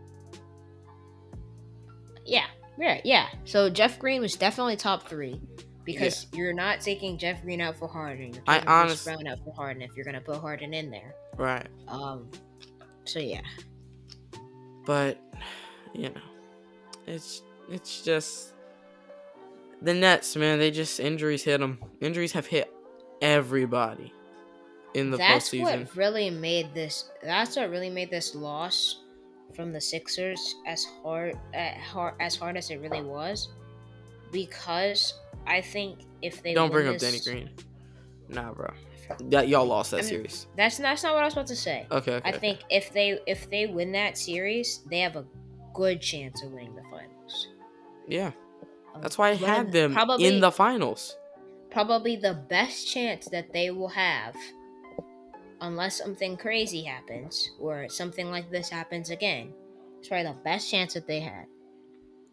Yeah, 2.24 2.46
yeah, 2.78 3.00
yeah. 3.04 3.28
So 3.44 3.68
Jeff 3.68 3.98
Green 3.98 4.20
was 4.20 4.34
definitely 4.36 4.76
top 4.76 5.08
three 5.08 5.40
because 5.84 6.26
you're 6.32 6.52
not 6.52 6.80
taking 6.80 7.18
Jeff 7.18 7.42
Green 7.42 7.60
out 7.60 7.76
for 7.76 7.88
Harden. 7.88 8.32
You're 8.34 8.42
I 8.46 8.58
taking 8.58 8.86
Bruce 8.86 9.04
Brown 9.04 9.26
out 9.26 9.38
for 9.44 9.52
Harden 9.54 9.82
if 9.82 9.96
you're 9.96 10.04
gonna 10.04 10.20
put 10.20 10.36
Harden 10.36 10.72
in 10.74 10.90
there. 10.90 11.14
Right, 11.36 11.66
Um. 11.88 12.30
So 13.04 13.18
yeah, 13.18 13.40
but 14.86 15.18
you 15.92 16.10
know, 16.10 16.20
it's 17.06 17.42
it's 17.68 18.02
just 18.02 18.54
the 19.80 19.92
Nets, 19.92 20.36
man. 20.36 20.58
They 20.60 20.70
just 20.70 21.00
injuries 21.00 21.42
hit 21.42 21.58
them. 21.58 21.78
Injuries 22.00 22.32
have 22.32 22.46
hit 22.46 22.72
everybody 23.20 24.12
in 24.94 25.10
the 25.10 25.16
that's 25.16 25.50
postseason. 25.50 25.62
what 25.62 25.96
really 25.96 26.30
made 26.30 26.74
this. 26.74 27.10
That's 27.22 27.56
what 27.56 27.70
really 27.70 27.90
made 27.90 28.10
this 28.10 28.34
loss 28.34 29.00
from 29.54 29.72
the 29.72 29.80
Sixers 29.80 30.56
as 30.66 30.84
hard, 31.02 31.34
hard 31.80 32.14
as 32.20 32.36
hard 32.36 32.56
as 32.56 32.70
it 32.70 32.80
really 32.80 33.02
was, 33.02 33.48
because 34.30 35.14
I 35.46 35.60
think 35.60 36.00
if 36.22 36.42
they 36.42 36.54
Don't 36.54 36.70
bring 36.70 36.88
up 36.88 36.98
Danny 36.98 37.20
Green. 37.20 37.50
Nah, 38.28 38.52
bro. 38.52 38.68
That 39.24 39.48
y'all 39.48 39.66
lost 39.66 39.90
that 39.90 39.98
I 39.98 40.00
mean, 40.02 40.08
series. 40.08 40.46
That's 40.56 40.78
that's 40.78 41.02
not 41.02 41.12
what 41.12 41.22
I 41.22 41.26
was 41.26 41.34
about 41.34 41.48
to 41.48 41.56
say. 41.56 41.86
Okay, 41.90 42.14
okay. 42.14 42.28
I 42.28 42.32
think 42.32 42.60
if 42.70 42.92
they 42.92 43.18
if 43.26 43.50
they 43.50 43.66
win 43.66 43.92
that 43.92 44.16
series, 44.16 44.80
they 44.88 45.00
have 45.00 45.16
a 45.16 45.24
good 45.74 46.00
chance 46.00 46.42
of 46.42 46.52
winning 46.52 46.74
the 46.74 46.82
finals. 46.82 47.48
yeah, 48.08 48.30
Um, 48.94 49.02
that's 49.02 49.18
why 49.18 49.30
I 49.30 49.34
had 49.34 49.70
them 49.72 49.92
probably, 49.92 50.26
in 50.26 50.40
the 50.40 50.50
finals. 50.52 51.16
probably 51.70 52.16
the 52.16 52.34
best 52.48 52.90
chance 52.90 53.26
that 53.26 53.52
they 53.52 53.70
will 53.70 53.88
have, 53.88 54.34
unless 55.62 55.96
something 55.96 56.36
crazy 56.36 56.82
happens 56.82 57.50
or 57.58 57.88
something 57.88 58.30
like 58.30 58.50
this 58.50 58.68
happens 58.68 59.08
again. 59.10 59.54
It's 59.98 60.08
probably 60.08 60.26
the 60.30 60.36
best 60.44 60.70
chance 60.70 60.92
that 60.94 61.06
they 61.06 61.20
had. 61.20 61.46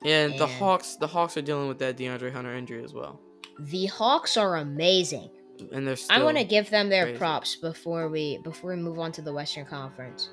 And 0.04 0.38
the 0.38 0.48
Hawks, 0.48 0.96
the 0.96 1.08
Hawks 1.08 1.38
are 1.38 1.42
dealing 1.42 1.68
with 1.68 1.80
that 1.80 1.98
DeAndre 1.98 2.32
Hunter 2.34 2.54
injury 2.54 2.84
as 2.84 2.94
well, 2.94 3.20
The 3.60 3.86
Hawks 3.88 4.36
are 4.38 4.58
amazing. 4.58 5.30
and 5.74 5.88
they're 5.88 5.96
still. 5.96 6.18
I 6.20 6.24
want 6.24 6.38
to 6.38 6.44
give 6.46 6.70
them 6.70 6.90
their 6.90 7.06
crazy. 7.06 7.18
props 7.18 7.56
before 7.56 8.10
we 8.10 8.38
before 8.44 8.72
we 8.72 8.78
move 8.78 8.98
on 9.00 9.12
to 9.14 9.22
the 9.22 9.34
Western 9.34 9.66
Conference. 9.66 10.30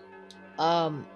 Um, 0.59 1.07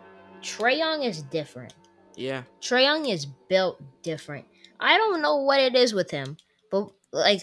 Trae 0.43 0.77
Young 0.79 1.03
is 1.05 1.23
different. 1.23 1.75
Yeah, 2.17 2.43
Trae 2.61 2.83
Young 2.83 3.07
is 3.07 3.25
built 3.49 3.81
different. 4.03 4.47
I 4.81 4.97
don't 4.97 5.23
know 5.23 5.37
what 5.37 5.61
it 5.61 5.75
is 5.77 5.95
with 5.95 6.11
him, 6.11 6.37
but 6.73 6.91
like, 7.13 7.43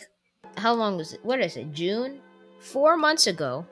how 0.57 0.73
long 0.73 0.97
was 0.97 1.13
it? 1.13 1.23
What 1.23 1.39
is 1.39 1.55
it? 1.55 1.71
June? 1.71 2.19
Four 2.59 2.97
months 2.97 3.27
ago, 3.27 3.65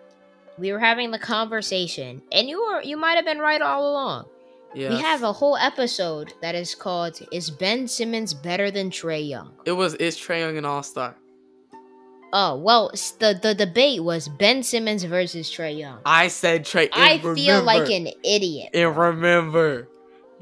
we 0.58 0.72
were 0.72 0.80
having 0.80 1.12
the 1.12 1.20
conversation, 1.20 2.22
and 2.32 2.47
you 2.49 2.60
were 2.62 2.82
you 2.82 2.97
might 2.97 3.16
have 3.16 3.26
been 3.26 3.39
right 3.39 3.62
all 3.62 3.91
along. 3.91 4.26
yeah. 4.74 4.89
We 4.89 4.99
have 5.01 5.24
a 5.24 5.32
whole 5.34 5.58
episode 5.58 6.34
that 6.41 6.56
is 6.56 6.76
called 6.76 7.20
"Is 7.32 7.49
Ben 7.49 7.88
Simmons 7.88 8.34
better 8.34 8.72
than 8.72 8.89
Trae 8.89 9.28
Young?" 9.28 9.51
It 9.66 9.74
was 9.74 9.95
"Is 9.95 10.18
Trae 10.18 10.39
Young 10.39 10.58
an 10.58 10.66
All 10.66 10.84
Star. 10.84 11.16
Oh 12.34 12.58
well, 12.58 12.91
the 13.20 13.39
the 13.41 13.53
debate 13.56 14.03
was 14.03 14.28
Ben 14.28 14.64
Simmons 14.64 15.03
versus 15.03 15.49
Trae 15.49 15.78
Young. 15.78 15.99
I 16.06 16.28
said 16.28 16.66
Trae. 16.66 16.89
I 16.91 17.14
and 17.14 17.36
feel 17.38 17.62
like 17.64 17.89
an 17.89 18.10
idiot. 18.24 18.70
And 18.74 18.95
remember, 18.97 19.88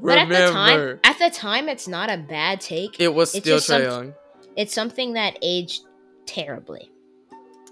But 0.00 0.18
at 0.18 0.28
the 0.28 0.52
time, 0.52 1.00
at 1.04 1.18
the 1.18 1.30
time, 1.30 1.68
it's 1.68 1.86
not 1.86 2.10
a 2.10 2.16
bad 2.16 2.60
take. 2.60 2.98
it 2.98 3.14
was 3.14 3.30
still 3.30 3.58
Trae 3.58 3.84
Young. 3.84 4.14
It's 4.56 4.72
something 4.74 5.12
that 5.14 5.38
aged 5.42 5.82
terribly. 6.26 6.90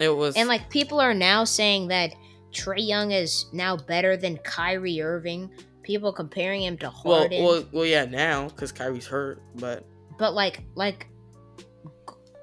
It 0.01 0.11
was 0.17 0.37
And 0.37 0.49
like 0.49 0.69
people 0.71 1.01
are 1.01 1.15
now 1.15 1.45
saying 1.45 1.89
that 1.89 2.13
Trae 2.53 2.87
Young 2.87 3.13
is 3.13 3.47
now 3.53 3.77
better 3.77 4.17
than 4.17 4.37
Kyrie 4.39 5.01
Irving. 5.03 5.51
People 5.83 6.13
comparing 6.13 6.63
him 6.63 6.79
to 6.79 6.93
well, 7.05 7.19
Harden. 7.21 7.43
well, 7.45 7.65
well, 7.73 7.85
yeah, 7.87 8.05
now 8.05 8.49
because 8.49 8.71
Kyrie's 8.73 9.07
hurt, 9.07 9.41
but 9.57 9.85
but 10.19 10.35
like 10.35 10.63
like 10.77 11.09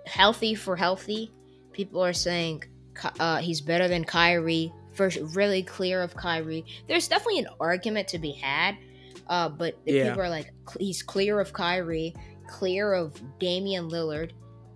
healthy 0.05 0.55
for 0.55 0.75
healthy, 0.75 1.31
people 1.71 2.03
are 2.03 2.13
saying 2.13 2.63
uh, 3.19 3.37
he's 3.37 3.61
better 3.61 3.87
than 3.87 4.03
Kyrie. 4.03 4.73
First, 4.93 5.19
really 5.35 5.63
clear 5.63 6.01
of 6.01 6.15
Kyrie. 6.15 6.65
There's 6.87 7.07
definitely 7.07 7.39
an 7.39 7.47
argument 7.59 8.07
to 8.09 8.19
be 8.19 8.31
had, 8.33 8.75
uh, 9.27 9.47
but 9.47 9.77
the 9.85 9.93
Yeah. 9.93 10.09
people 10.09 10.23
are 10.23 10.29
like 10.29 10.51
he's 10.77 11.01
clear 11.01 11.39
of 11.39 11.53
Kyrie, 11.53 12.13
clear 12.47 12.93
of 12.93 13.13
Damian 13.39 13.89
Lillard. 13.89 14.31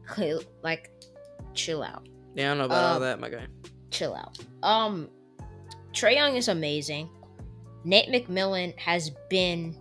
Clear, 0.05 0.39
like, 0.63 0.91
chill 1.53 1.81
out. 1.81 2.07
yeah, 2.35 2.45
I 2.45 2.47
don't 2.49 2.57
know 2.59 2.65
about 2.65 2.83
all 2.83 2.95
Um, 2.97 3.01
that, 3.03 3.19
my 3.21 3.29
guy. 3.29 3.47
chill 3.89 4.13
out. 4.15 4.37
Um, 4.61 5.09
Trae 5.93 6.15
Young 6.15 6.35
is 6.35 6.47
amazing. 6.47 7.09
Nate 7.83 8.09
McMillan 8.09 8.77
has 8.77 9.11
been. 9.29 9.75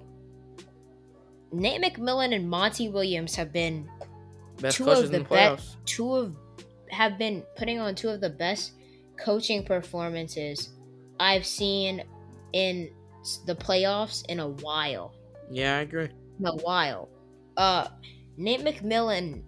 Nate 1.52 1.82
McMillan 1.82 2.34
and 2.34 2.48
Monty 2.48 2.88
Williams 2.88 3.34
have 3.34 3.52
been 3.52 3.88
Best 4.60 4.76
two 4.76 4.90
of 4.90 5.10
the 5.10 5.18
the 5.18 5.24
best. 5.24 5.76
Two 5.86 6.14
of 6.14 6.36
have 6.90 7.18
been 7.18 7.42
putting 7.56 7.78
on 7.78 7.94
two 7.94 8.08
of 8.08 8.20
the 8.20 8.30
best 8.30 8.72
coaching 9.18 9.64
performances 9.64 10.70
I've 11.18 11.46
seen 11.46 12.04
in 12.52 12.90
the 13.46 13.54
playoffs 13.54 14.24
in 14.26 14.40
a 14.40 14.48
while. 14.48 15.14
Yeah, 15.50 15.78
I 15.78 15.80
agree. 15.80 16.08
In 16.38 16.46
a 16.46 16.56
while. 16.56 17.08
Uh, 17.56 17.88
Nate 18.36 18.60
McMillan 18.60 19.42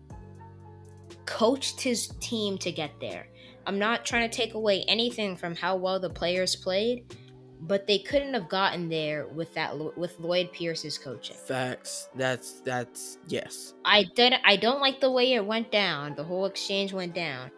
coached 1.27 1.81
his 1.81 2.09
team 2.21 2.59
to 2.59 2.73
get 2.73 2.91
there. 3.01 3.29
I'm 3.67 3.79
not 3.79 4.05
trying 4.05 4.29
to 4.29 4.37
take 4.37 4.55
away 4.55 4.85
anything 4.89 5.37
from 5.37 5.55
how 5.55 5.77
well 5.77 5.99
the 5.99 6.11
players 6.11 6.55
played, 6.57 7.17
but 7.61 7.87
they 7.87 7.99
couldn't 7.99 8.35
have 8.35 8.49
gotten 8.49 8.89
there 8.89 9.27
with 9.29 9.53
that 9.55 9.77
with 9.97 10.19
Lloyd 10.19 10.51
Pierce's 10.53 10.99
coaching. 10.99 11.37
Facts. 11.37 12.09
That's 12.15 12.61
that's 12.61 13.19
yes. 13.29 13.75
I 13.85 14.05
did 14.15 14.35
I 14.45 14.57
don't 14.57 14.81
like 14.81 15.01
the 15.01 15.11
way 15.11 15.33
it 15.35 15.45
went 15.45 15.71
down. 15.71 16.15
The 16.15 16.25
whole 16.25 16.47
exchange 16.47 16.93
went 16.93 17.15
down. 17.15 17.51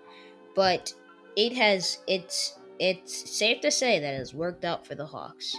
But 0.55 0.93
it 1.37 1.53
has 1.55 1.99
it's 2.07 2.59
it's 2.79 3.31
safe 3.31 3.61
to 3.63 3.71
say 3.71 3.99
that 3.99 4.15
it 4.15 4.19
has 4.19 4.35
worked 4.35 4.65
out 4.65 4.87
for 4.87 4.95
the 4.95 5.07
Hawks. 5.07 5.57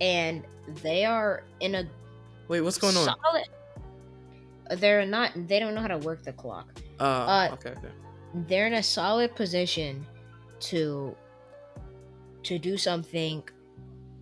And 0.00 0.44
they 0.82 1.04
are 1.04 1.44
in 1.60 1.74
a 1.74 1.84
Wait, 2.48 2.62
what's 2.62 2.78
going 2.78 2.96
on? 2.96 3.04
solid 3.04 3.44
they're 4.76 5.04
not 5.04 5.32
they 5.48 5.58
don't 5.58 5.74
know 5.74 5.80
how 5.80 5.88
to 5.88 5.98
work 5.98 6.22
the 6.22 6.32
clock. 6.32 6.68
Uh, 6.98 7.02
uh, 7.02 7.50
okay, 7.54 7.70
okay. 7.70 7.88
They're 8.34 8.66
in 8.66 8.74
a 8.74 8.82
solid 8.82 9.34
position 9.34 10.06
to 10.60 11.16
to 12.42 12.58
do 12.58 12.76
something 12.78 13.42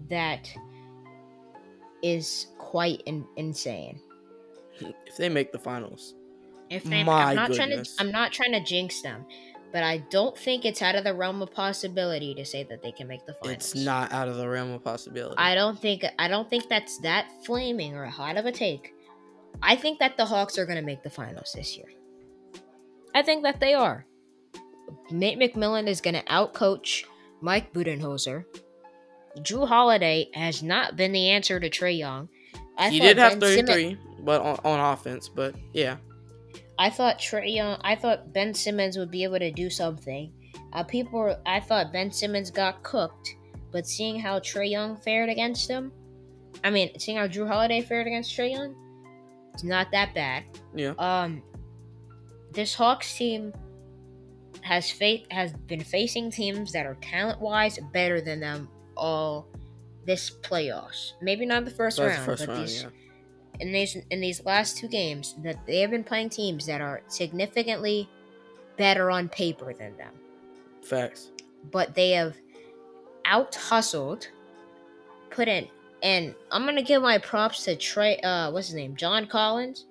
that 0.09 0.51
is 2.03 2.47
quite 2.59 3.03
in, 3.07 3.25
insane. 3.37 4.01
If 4.81 5.17
they 5.17 5.29
make 5.29 5.53
the 5.53 5.59
finals, 5.59 6.15
If 6.71 6.85
they, 6.85 7.05
My 7.05 7.25
I'm 7.31 7.37
not 7.37 7.51
goodness. 7.51 7.57
trying 7.57 7.85
to, 7.85 7.91
I'm 8.01 8.11
not 8.13 8.33
trying 8.33 8.53
to 8.53 8.61
jinx 8.65 9.03
them, 9.03 9.25
but 9.73 9.83
I 9.83 9.99
don't 10.11 10.37
think 10.37 10.65
it's 10.65 10.83
out 10.83 10.95
of 10.95 11.05
the 11.05 11.15
realm 11.15 11.43
of 11.43 11.53
possibility 11.53 12.35
to 12.35 12.45
say 12.45 12.65
that 12.65 12.83
they 12.83 12.93
can 12.93 13.07
make 13.09 13.25
the 13.27 13.35
finals. 13.35 13.55
it's 13.57 13.75
not 13.75 14.13
out 14.13 14.29
of 14.29 14.37
the 14.37 14.49
realm 14.49 14.71
of 14.73 14.83
possibility. 14.85 15.37
I 15.39 15.55
don't 15.55 15.79
think, 15.79 16.05
I 16.19 16.29
don't 16.29 16.49
think 16.49 16.69
that's 16.69 16.99
that 17.01 17.31
flaming 17.45 17.95
or 17.95 18.05
hot 18.07 18.37
of 18.37 18.47
a 18.47 18.53
take. 18.53 18.95
I 19.63 19.77
think 19.77 19.99
that 19.99 20.17
the 20.17 20.25
Hawks 20.25 20.59
are 20.59 20.67
going 20.67 20.79
to 20.79 20.85
make 20.85 21.03
the 21.03 21.11
finals 21.11 21.53
this 21.55 21.77
year. 21.77 21.87
I 23.19 23.23
think 23.23 23.43
that 23.43 23.59
they 23.59 23.75
are. 23.75 24.07
Nate 25.11 25.41
McMillan 25.41 25.89
is 25.89 26.01
going 26.01 26.15
to 26.15 26.23
outcoach 26.27 27.03
Mike 27.41 27.73
Budenholzer. 27.73 28.45
Jrue 29.39 29.67
Holiday 29.67 30.29
has 30.35 30.63
not 30.63 30.95
been 30.95 31.11
the 31.11 31.31
answer 31.31 31.59
to 31.59 31.69
Trae 31.69 31.99
Young. 31.99 32.29
I 32.77 32.91
he 32.91 33.01
did 33.01 33.19
have 33.19 33.41
33, 33.41 33.99
but 34.21 34.41
on, 34.41 34.61
on 34.63 34.93
offense, 34.93 35.29
but 35.29 35.57
yeah. 35.73 35.97
I 36.79 36.91
thought 36.91 37.19
Trae 37.19 37.53
Young, 37.53 37.81
I 37.83 37.97
thought 37.97 38.33
Ben 38.33 38.55
Simmons 38.55 38.97
would 38.97 39.11
be 39.11 39.25
able 39.25 39.41
to 39.41 39.51
do 39.51 39.69
something. 39.69 40.33
Uh, 40.73 40.85
people, 40.85 41.37
I 41.45 41.59
thought 41.59 41.93
Ben 41.93 42.13
Simmons 42.13 42.53
got 42.53 42.85
cooked, 42.85 43.35
but 43.73 43.85
seeing 43.85 44.21
how 44.21 44.39
Trae 44.39 44.71
Young 44.71 44.97
fared 44.97 45.29
against 45.29 45.69
him, 45.69 45.91
I 46.63 46.71
mean, 46.71 46.97
seeing 47.01 47.19
how 47.19 47.27
Jrue 47.27 47.49
Holiday 47.49 47.83
fared 47.83 48.07
against 48.07 48.31
Trae 48.39 48.53
Young, 48.53 48.77
it's 49.55 49.65
not 49.65 49.91
that 49.91 50.15
bad. 50.15 50.45
Yeah. 50.73 50.95
Um, 51.01 51.43
this 52.59 52.75
Hawks 52.75 53.17
team 53.17 53.53
has 54.63 54.91
fa- 54.91 55.23
has 55.31 55.53
been 55.53 55.85
facing 55.85 56.29
teams 56.29 56.73
that 56.73 56.87
are 56.87 56.97
talent 56.97 57.41
wise 57.41 57.79
better 57.93 58.21
than 58.21 58.41
them 58.41 58.69
all 58.97 59.47
this 60.05 60.29
playoffs. 60.43 61.13
Maybe 61.23 61.47
not 61.47 61.65
the 61.65 61.71
first 61.71 62.01
round, 62.01 62.19
the 62.19 62.25
first 62.25 62.47
but 62.47 62.55
round, 62.55 62.67
these 62.67 62.83
yeah. 62.83 62.89
in 63.61 63.71
these 63.71 63.97
in 64.11 64.21
these 64.21 64.45
last 64.45 64.77
two 64.77 64.89
games 64.89 65.37
that 65.45 65.65
they 65.67 65.79
have 65.79 65.93
been 65.93 66.03
playing 66.03 66.31
teams 66.31 66.67
that 66.67 66.81
are 66.81 67.03
significantly 67.07 68.09
better 68.77 69.09
on 69.09 69.29
paper 69.29 69.73
than 69.73 69.97
them. 69.97 70.15
Facts. 70.83 71.31
But 71.71 71.95
they 71.95 72.11
have 72.11 72.35
out 73.25 73.55
hustled, 73.55 74.27
put 75.31 75.47
in, 75.47 75.69
and 76.03 76.35
I'm 76.51 76.65
gonna 76.65 76.83
give 76.83 77.03
my 77.03 77.19
props 77.19 77.63
to 77.67 77.77
Trae. 77.77 78.19
Uh, 78.25 78.51
what's 78.51 78.67
his 78.67 78.75
name? 78.75 78.97
John 78.97 79.29
Collins. 79.29 79.85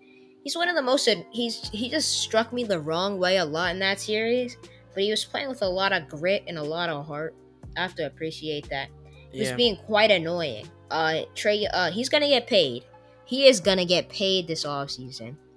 He's 0.47 0.55
one 0.55 0.69
of 0.69 0.77
the 0.77 0.81
most. 0.81 1.09
He's 1.29 1.67
he 1.71 1.89
just 1.89 2.21
struck 2.21 2.53
me 2.53 2.63
the 2.63 2.79
wrong 2.79 3.19
way 3.19 3.35
a 3.35 3.43
lot 3.43 3.71
in 3.71 3.79
that 3.79 3.99
series, 3.99 4.55
but 4.93 5.03
he 5.03 5.11
was 5.11 5.25
playing 5.25 5.49
with 5.49 5.61
a 5.61 5.67
lot 5.67 5.91
of 5.91 6.07
grit 6.07 6.45
and 6.47 6.57
a 6.57 6.63
lot 6.63 6.87
of 6.87 7.05
heart. 7.05 7.35
I 7.75 7.81
have 7.81 7.95
to 7.95 8.05
appreciate 8.05 8.69
that. 8.69 8.87
He 9.33 9.39
yeah. 9.39 9.49
was 9.49 9.57
being 9.57 9.75
quite 9.75 10.09
annoying. 10.09 10.65
Uh, 10.89 11.23
Trae. 11.35 11.67
Uh, 11.73 11.91
he's 11.91 12.07
gonna 12.07 12.29
get 12.29 12.47
paid. 12.47 12.85
He 13.25 13.47
is 13.47 13.59
gonna 13.59 13.83
get 13.83 14.07
paid 14.07 14.47
this 14.47 14.63
off 14.63 14.89
season. 14.89 15.37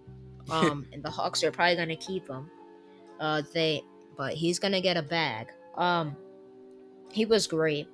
Um, 0.51 0.85
and 0.93 1.01
the 1.01 1.11
Hawks 1.11 1.45
are 1.45 1.53
probably 1.53 1.77
gonna 1.77 1.95
keep 1.95 2.29
him. 2.29 2.51
Uh, 3.21 3.43
they, 3.55 3.85
but 4.17 4.35
he's 4.35 4.59
gonna 4.59 4.81
get 4.81 4.97
a 4.97 5.03
bag. 5.03 5.47
Um, 5.77 6.17
he 7.13 7.27
was 7.27 7.47
great. 7.47 7.87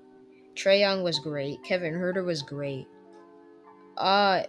Trae 0.55 0.81
Young 0.81 1.03
was 1.03 1.19
great. 1.19 1.63
Kevin 1.63 1.93
Huerter 1.93 2.25
was 2.25 2.41
great. 2.41 2.87
Uh, 3.99 4.45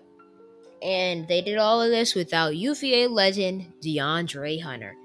and 0.82 1.28
they 1.28 1.41
did 1.41 1.57
all 1.57 1.82
of 1.82 1.89
this 1.89 2.15
without 2.15 2.55
UVA 2.55 3.07
legend 3.07 3.73
DeAndre 3.82 4.61
Hunter. 4.61 4.95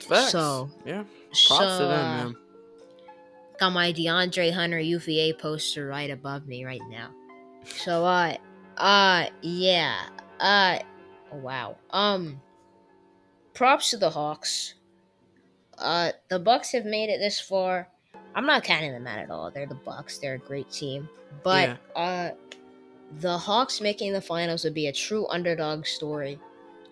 Facts. 0.00 0.32
So 0.32 0.70
yeah, 0.84 1.04
props 1.46 1.46
so, 1.46 1.78
to 1.78 1.84
them, 1.84 2.16
man. 2.16 2.36
Got 3.58 3.70
my 3.70 3.92
DeAndre 3.92 4.52
Hunter 4.52 4.78
UVA 4.78 5.34
poster 5.34 5.86
right 5.86 6.10
above 6.10 6.46
me 6.46 6.64
right 6.64 6.82
now. 6.88 7.10
So 7.64 8.04
uh, 8.04 8.36
uh, 8.76 9.26
yeah, 9.40 9.96
uh, 10.40 10.78
wow. 11.32 11.76
Um, 11.90 12.40
props 13.54 13.90
to 13.90 13.96
the 13.96 14.10
Hawks. 14.10 14.74
Uh, 15.78 16.12
the 16.28 16.38
Bucks 16.38 16.72
have 16.72 16.84
made 16.84 17.08
it 17.08 17.18
this 17.18 17.40
far. 17.40 17.88
I'm 18.34 18.46
not 18.46 18.64
counting 18.64 18.92
them 18.92 19.06
out 19.06 19.18
at 19.18 19.30
all. 19.30 19.50
They're 19.50 19.66
the 19.66 19.74
Bucks. 19.74 20.18
They're 20.18 20.34
a 20.34 20.38
great 20.38 20.70
team. 20.70 21.08
But 21.42 21.78
yeah. 21.96 22.02
uh 22.02 22.30
the 23.20 23.36
Hawks 23.36 23.80
making 23.80 24.12
the 24.12 24.20
finals 24.20 24.64
would 24.64 24.74
be 24.74 24.86
a 24.86 24.92
true 24.92 25.26
underdog 25.28 25.86
story. 25.86 26.38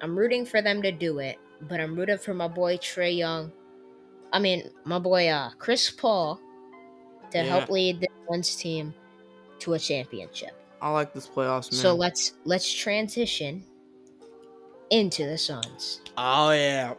I'm 0.00 0.18
rooting 0.18 0.44
for 0.44 0.62
them 0.62 0.82
to 0.82 0.92
do 0.92 1.18
it, 1.18 1.38
but 1.62 1.80
I'm 1.80 1.94
rooting 1.94 2.18
for 2.18 2.34
my 2.34 2.48
boy 2.48 2.76
Trae 2.76 3.16
Young. 3.16 3.52
I 4.32 4.38
mean, 4.38 4.70
my 4.84 4.98
boy 4.98 5.28
uh 5.28 5.50
Chris 5.58 5.90
Paul 5.90 6.40
to 7.30 7.38
yeah. 7.38 7.44
help 7.44 7.70
lead 7.70 8.00
the 8.00 8.08
Suns 8.28 8.56
team 8.56 8.94
to 9.60 9.74
a 9.74 9.78
championship. 9.78 10.52
I 10.80 10.90
like 10.90 11.12
this 11.12 11.26
playoffs, 11.26 11.72
man. 11.72 11.80
So 11.80 11.94
let's 11.94 12.34
let's 12.44 12.72
transition 12.72 13.64
into 14.90 15.26
the 15.26 15.38
Suns. 15.38 16.00
Oh 16.16 16.50
yeah. 16.52 16.94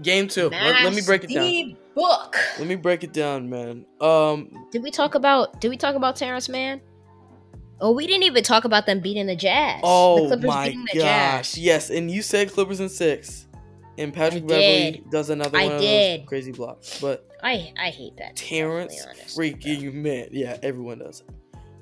Game 0.00 0.26
two. 0.26 0.48
Let, 0.48 0.84
let, 0.84 0.94
me 0.94 1.02
break 1.04 1.24
it 1.24 1.30
down. 1.30 1.76
Book. 1.94 2.36
Let 2.58 2.66
me 2.66 2.76
break 2.76 3.04
it 3.04 3.12
down, 3.12 3.50
man. 3.50 3.84
Um, 4.00 4.66
did 4.72 4.82
we 4.82 4.90
talk 4.90 5.14
about? 5.14 5.60
Did 5.60 5.68
we 5.68 5.76
talk 5.76 5.94
about 5.94 6.16
Terance 6.16 6.48
Mann? 6.48 6.80
Oh, 7.82 7.90
we 7.90 8.06
didn't 8.06 8.22
even 8.22 8.44
talk 8.44 8.64
about 8.64 8.86
them 8.86 9.00
beating 9.00 9.26
the 9.26 9.34
Jazz. 9.34 9.80
Oh 9.82 10.28
the 10.28 10.36
my 10.36 10.70
gosh, 10.70 10.94
Jazz. 10.94 11.58
yes! 11.58 11.90
And 11.90 12.08
you 12.10 12.22
said 12.22 12.52
Clippers 12.52 12.78
in 12.78 12.88
six, 12.88 13.48
and 13.98 14.14
Patrick 14.14 14.46
Beverley 14.46 15.04
does 15.10 15.30
another 15.30 15.58
I 15.58 15.66
one 15.66 15.80
did. 15.80 16.14
of 16.14 16.20
those 16.20 16.28
crazy 16.28 16.52
blocks. 16.52 17.00
But 17.00 17.28
I 17.42 17.72
I 17.76 17.90
hate 17.90 18.16
that. 18.18 18.36
Terance 18.36 19.04
freaking 19.36 19.94
man, 19.94 20.28
yeah, 20.30 20.56
everyone 20.62 21.00
does. 21.00 21.24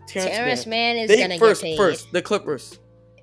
Terance, 0.07 0.37
Terance 0.37 0.67
Mann, 0.67 0.97
Mann 0.97 1.05
is 1.05 1.09
they, 1.09 1.21
gonna 1.21 1.39
first, 1.39 1.63
get 1.63 1.69
paid. 1.69 1.77
First, 1.77 2.13
the 2.13 2.23
Clippers 2.23 2.79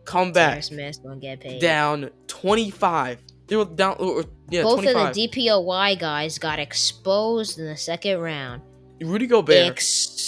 come 0.05 0.32
back. 0.32 0.51
Terance 0.51 0.71
Mann's 0.71 0.97
gonna 0.99 1.17
get 1.17 1.39
paid. 1.39 1.59
Down 1.59 2.11
twenty 2.28 2.69
five 2.69 3.19
they 3.47 3.55
were 3.55 3.65
down. 3.65 3.95
Or, 3.99 4.23
yeah, 4.49 4.63
Both 4.63 4.84
25. 4.84 5.07
of 5.09 5.15
the 5.15 5.28
DPOY 5.28 5.99
guys 5.99 6.38
got 6.38 6.59
exposed 6.59 7.59
in 7.59 7.65
the 7.65 7.78
second 7.78 8.19
round. 8.19 8.61
Rudy 9.02 9.28
Gobert. 9.28 9.84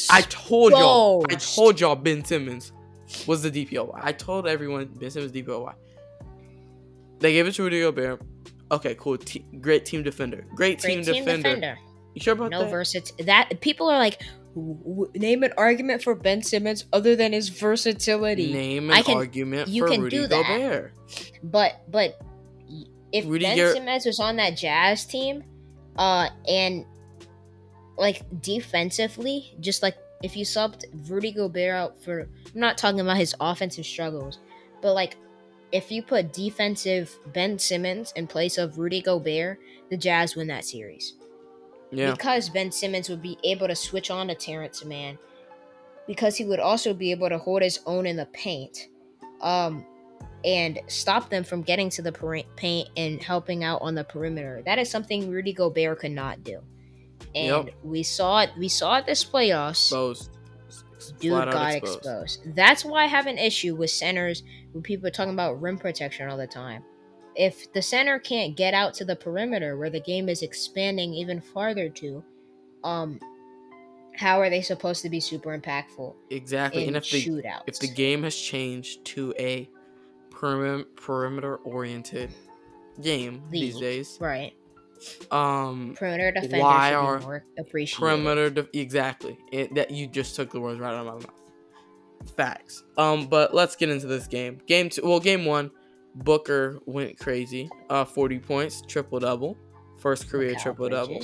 I 0.10 0.22
told 0.22 0.72
y'all. 0.72 1.26
I 1.30 1.36
told 1.36 1.80
y'all 1.80 1.96
Ben 1.96 2.24
Simmons 2.24 2.72
was 3.26 3.42
the 3.42 3.52
DPOY. 3.52 4.00
I 4.02 4.12
told 4.12 4.48
everyone 4.48 4.86
Ben 4.86 5.10
Simmons 5.10 5.32
DPOY. 5.32 5.74
They 7.20 7.34
gave 7.34 7.48
it 7.48 7.54
to 7.54 7.64
Rudy 7.64 7.82
Gobert. 7.82 8.22
Okay, 8.72 8.96
cool. 8.96 9.18
Great 9.62 9.86
team 9.86 10.04
defender. 10.04 10.46
Great 10.54 10.80
team, 10.80 11.04
great 11.04 11.14
team 11.14 11.26
defender. 11.26 11.50
defender. 11.56 11.80
You 12.14 12.22
sure 12.22 12.34
about 12.34 12.52
no 12.52 12.60
that? 12.60 12.66
No 12.66 12.72
versatility. 12.72 13.24
That 13.24 13.62
people 13.62 13.90
are 13.90 13.98
like, 13.98 14.22
name 15.16 15.44
an 15.44 15.54
argument 15.58 16.04
for 16.04 16.16
Ben 16.16 16.44
Simmons 16.44 16.86
other 16.94 17.16
than 17.16 17.34
his 17.34 17.50
versatility. 17.50 18.52
Name 18.52 18.90
an 18.90 19.04
can, 19.04 19.18
argument 19.18 19.68
you 19.70 19.84
for 19.84 19.92
can 19.92 20.02
Rudy 20.02 20.18
do 20.18 20.28
that. 20.28 20.48
Gobert. 20.48 20.94
But 21.44 21.82
but 21.90 22.20
if 23.12 23.26
Rudy 23.26 23.46
Ben 23.46 23.58
Gar- 23.58 23.74
Simmons 23.74 24.06
was 24.06 24.20
on 24.20 24.36
that 24.38 24.56
Jazz 24.56 25.06
team, 25.06 25.44
uh, 25.98 26.30
and 26.48 26.86
like 28.00 28.24
defensively, 28.41 29.56
just 29.60 29.84
like 29.84 29.97
if 30.24 30.36
you 30.36 30.45
subbed 30.45 30.86
Rudy 31.10 31.32
Gobert 31.32 31.74
out 31.74 32.04
for, 32.04 32.22
I'm 32.22 32.60
not 32.60 32.78
talking 32.78 33.00
about 33.00 33.18
his 33.18 33.36
offensive 33.39 33.86
struggles, 33.86 34.39
but 34.82 34.93
like 34.93 35.18
if 35.72 35.91
you 35.91 36.02
put 36.02 36.34
defensive 36.34 37.16
Ben 37.34 37.60
Simmons 37.60 38.12
in 38.16 38.26
place 38.26 38.58
of 38.58 38.80
Rudy 38.80 39.02
Gobert, 39.02 39.60
the 39.89 39.97
Jazz 39.97 40.36
win 40.36 40.47
that 40.47 40.66
series. 40.66 41.14
Yeah. 41.91 42.12
Because 42.12 42.50
Ben 42.50 42.72
Simmons 42.72 43.10
would 43.10 43.22
be 43.22 43.38
able 43.43 43.68
to 43.68 43.76
switch 43.76 44.12
on 44.12 44.28
to 44.28 44.36
Terance 44.36 44.84
Mann, 44.86 45.18
because 46.08 46.36
he 46.36 46.45
would 46.45 46.60
also 46.60 46.93
be 46.93 47.12
able 47.12 47.30
to 47.30 47.38
hold 47.38 47.62
his 47.62 47.80
own 47.86 48.06
in 48.06 48.16
the 48.16 48.28
paint. 48.28 48.88
Um, 49.41 49.86
and 50.45 50.80
stop 50.88 51.30
them 51.30 51.43
from 51.43 51.62
getting 51.62 51.89
to 51.89 52.02
the 52.02 52.43
paint 52.56 52.89
and 52.95 53.22
helping 53.22 53.64
out 53.64 53.82
on 53.82 53.93
the 53.93 54.04
perimeter. 54.04 54.62
That 54.66 54.80
is 54.80 54.89
something 54.89 55.30
Rudy 55.30 55.54
Gobert 55.54 56.00
could 56.00 56.12
not 56.12 56.43
do. 56.43 56.62
And 57.36 57.68
yep. 57.68 57.76
we 57.84 58.04
saw 58.04 58.42
it. 58.42 58.52
We 58.58 58.68
saw 58.68 58.98
it 58.98 59.06
this 59.06 59.24
playoffs. 59.24 59.72
Exposed. 59.72 60.30
Dude 61.20 61.32
got 61.32 61.76
exposed. 61.76 61.98
exposed. 61.98 62.56
That's 62.56 62.84
why 62.84 63.04
I 63.04 63.08
have 63.08 63.28
an 63.28 63.38
issue 63.38 63.76
with 63.76 63.90
centers 63.90 64.44
when 64.74 64.84
people 64.84 65.08
are 65.08 65.12
talking 65.12 65.34
about 65.34 65.62
rim 65.62 65.78
protection 65.78 66.30
all 66.30 66.38
the 66.38 66.48
time. 66.48 66.84
If 67.36 67.72
the 67.74 67.82
center 67.82 68.20
can't 68.20 68.56
get 68.56 68.74
out 68.74 68.94
to 68.96 69.06
the 69.06 69.16
perimeter 69.16 69.78
where 69.78 69.90
the 69.90 70.02
game 70.02 70.28
is 70.28 70.42
expanding 70.42 71.14
even 71.14 71.40
farther 71.40 71.88
to, 71.90 72.24
um, 72.84 73.20
how 74.16 74.42
are 74.42 74.50
they 74.50 74.62
supposed 74.62 75.02
to 75.04 75.10
be 75.10 75.20
super 75.20 75.58
impactful? 75.58 76.14
Exactly. 76.30 76.88
and 76.88 76.98
if 76.98 77.10
the 77.10 77.24
shootouts? 77.24 77.64
if 77.68 77.80
the 77.80 77.88
game 77.88 78.24
has 78.24 78.36
changed 78.36 79.06
to 79.06 79.34
a 79.40 79.70
perim- 80.30 80.86
perimeter 80.96 81.58
oriented 81.58 82.34
game 83.02 83.42
League. 83.50 83.52
these 83.52 83.80
days. 83.80 84.18
Right. 84.20 84.54
Um, 85.32 85.95
perimeter 85.97 86.32
defenders 86.32 86.62
why 86.62 86.93
are 86.93 87.20
more 87.20 87.43
Perimeter 87.95 88.50
de- 88.50 88.80
exactly. 88.80 89.38
It, 89.52 89.74
that 89.76 89.91
you 89.91 90.08
just 90.08 90.36
took 90.36 90.52
the 90.52 90.60
words 90.60 90.80
right 90.80 90.93
out 90.93 91.06
of 91.06 91.06
my 91.06 91.14
mouth. 91.14 92.36
Facts. 92.36 92.84
Um, 92.97 93.28
but 93.28 93.54
let's 93.54 93.76
get 93.76 93.89
into 93.89 94.08
this 94.08 94.28
game. 94.28 94.60
Game 94.68 94.89
two. 94.89 95.02
Well, 95.04 95.20
game 95.20 95.45
one, 95.45 95.72
Booker 96.16 96.80
went 96.86 97.18
crazy. 97.18 97.70
Uh, 97.89 98.04
forty 98.04 98.39
points, 98.39 98.82
triple 98.88 99.20
double, 99.20 99.58
first 100.00 100.30
career 100.30 100.56
triple 100.56 100.89
double. 100.89 101.22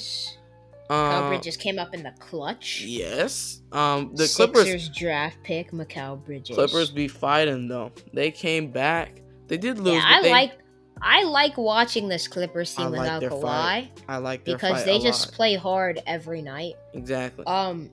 Uh, 0.90 1.30
Bridges 1.30 1.58
came 1.58 1.80
up 1.80 1.94
in 1.94 2.04
the 2.04 2.14
clutch. 2.20 2.84
Yes. 2.86 3.62
Um, 3.72 4.12
the 4.14 4.28
Sixers 4.28 4.64
Clippers 4.64 4.90
draft 4.90 5.38
pick 5.44 5.72
Mikal 5.72 6.24
Bridges. 6.24 6.56
Clippers 6.56 6.92
be 6.92 7.08
fighting 7.08 7.68
though. 7.68 7.92
They 8.14 8.32
came 8.32 8.72
back. 8.72 9.22
They 9.48 9.58
did 9.58 9.80
lose. 9.80 9.96
Yeah, 9.96 10.04
I 10.06 10.22
they, 10.22 10.32
like. 10.32 10.60
I 11.02 11.24
like 11.24 11.58
watching 11.58 12.08
this 12.08 12.28
Clippers 12.28 12.74
team 12.74 12.88
I 12.88 12.90
without 12.90 13.22
like 13.22 13.32
Kawhi. 13.32 13.42
Fight. 13.42 14.02
I 14.08 14.18
like 14.18 14.44
because 14.46 14.86
they 14.86 14.98
just 15.00 15.28
lot. 15.28 15.36
play 15.36 15.56
hard 15.56 16.02
every 16.08 16.42
night. 16.42 16.76
Exactly. 16.94 17.46
Um, 17.46 17.90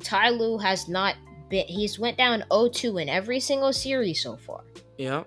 Ty 0.00 0.30
Lue 0.30 0.58
has 0.58 0.88
not 0.88 1.16
been. 1.48 1.66
He's 1.66 1.98
went 1.98 2.16
down 2.18 2.44
0-2 2.50 3.02
in 3.02 3.08
every 3.08 3.40
single 3.40 3.72
series 3.72 4.22
so 4.22 4.36
far. 4.36 4.62
Yeah. 4.98 5.24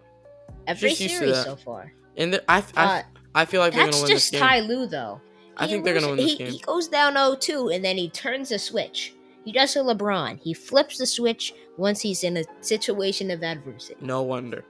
every 0.67 0.89
Just 0.93 1.17
series 1.17 1.43
so 1.43 1.55
far. 1.55 1.93
And 2.17 2.33
the- 2.33 2.51
I, 2.51 2.63
I, 2.75 2.85
Uh, 2.99 3.03
I 3.35 3.45
feel 3.45 3.61
like 3.61 3.73
they're 3.73 3.85
That's 3.85 3.97
gonna 3.97 4.07
win 4.07 4.15
just 4.17 4.31
this 4.31 4.39
game. 4.39 4.47
Ty 4.47 4.59
Lue, 4.61 4.85
though. 4.87 5.21
I 5.57 5.65
He 5.65 5.71
think 5.73 5.85
they're 5.85 5.93
gonna 5.93 6.07
win 6.09 6.17
this 6.17 6.31
he, 6.31 6.37
game. 6.37 6.51
He 6.51 6.59
goes 6.59 6.87
down 6.87 7.15
0-2 7.15 7.73
and 7.75 7.83
then 7.83 7.97
he 7.97 8.09
turns 8.09 8.49
the 8.49 8.59
switch. 8.59 9.13
He 9.45 9.51
does 9.51 9.75
a 9.75 9.79
LeBron. 9.79 10.39
He 10.41 10.53
flips 10.53 10.97
the 10.97 11.05
switch 11.05 11.53
once 11.77 12.01
he's 12.01 12.23
in 12.23 12.37
a 12.37 12.43
situation 12.61 13.31
of 13.31 13.43
adversity. 13.43 13.95
No 14.01 14.21
wonder. 14.23 14.65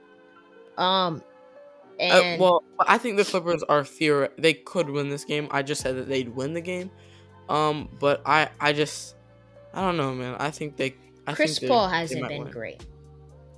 Um, 0.76 1.22
Uh, 2.00 2.36
well, 2.38 2.62
I 2.78 2.98
think 2.98 3.16
the 3.16 3.24
Clippers 3.24 3.62
are 3.64 3.82
theoret. 3.82 4.30
They 4.38 4.54
could 4.54 4.88
win 4.90 5.08
this 5.08 5.24
game. 5.24 5.48
I 5.50 5.62
just 5.62 5.80
said 5.80 5.96
that 5.96 6.08
they'd 6.08 6.28
win 6.28 6.54
the 6.54 6.60
game. 6.60 6.90
Um, 7.48 7.88
but 7.98 8.22
I, 8.26 8.48
I 8.60 8.72
just, 8.72 9.16
I 9.74 9.80
don't 9.80 9.96
know, 9.96 10.14
man. 10.14 10.36
I 10.38 10.50
think 10.50 10.76
they. 10.76 10.94
I 11.26 11.34
Chris 11.34 11.58
think 11.58 11.62
they- 11.62 11.68
Paul 11.68 11.88
they 11.88 11.96
hasn't 11.96 12.20
might 12.22 12.28
been 12.28 12.44
win. 12.44 12.52
great. 12.52 12.86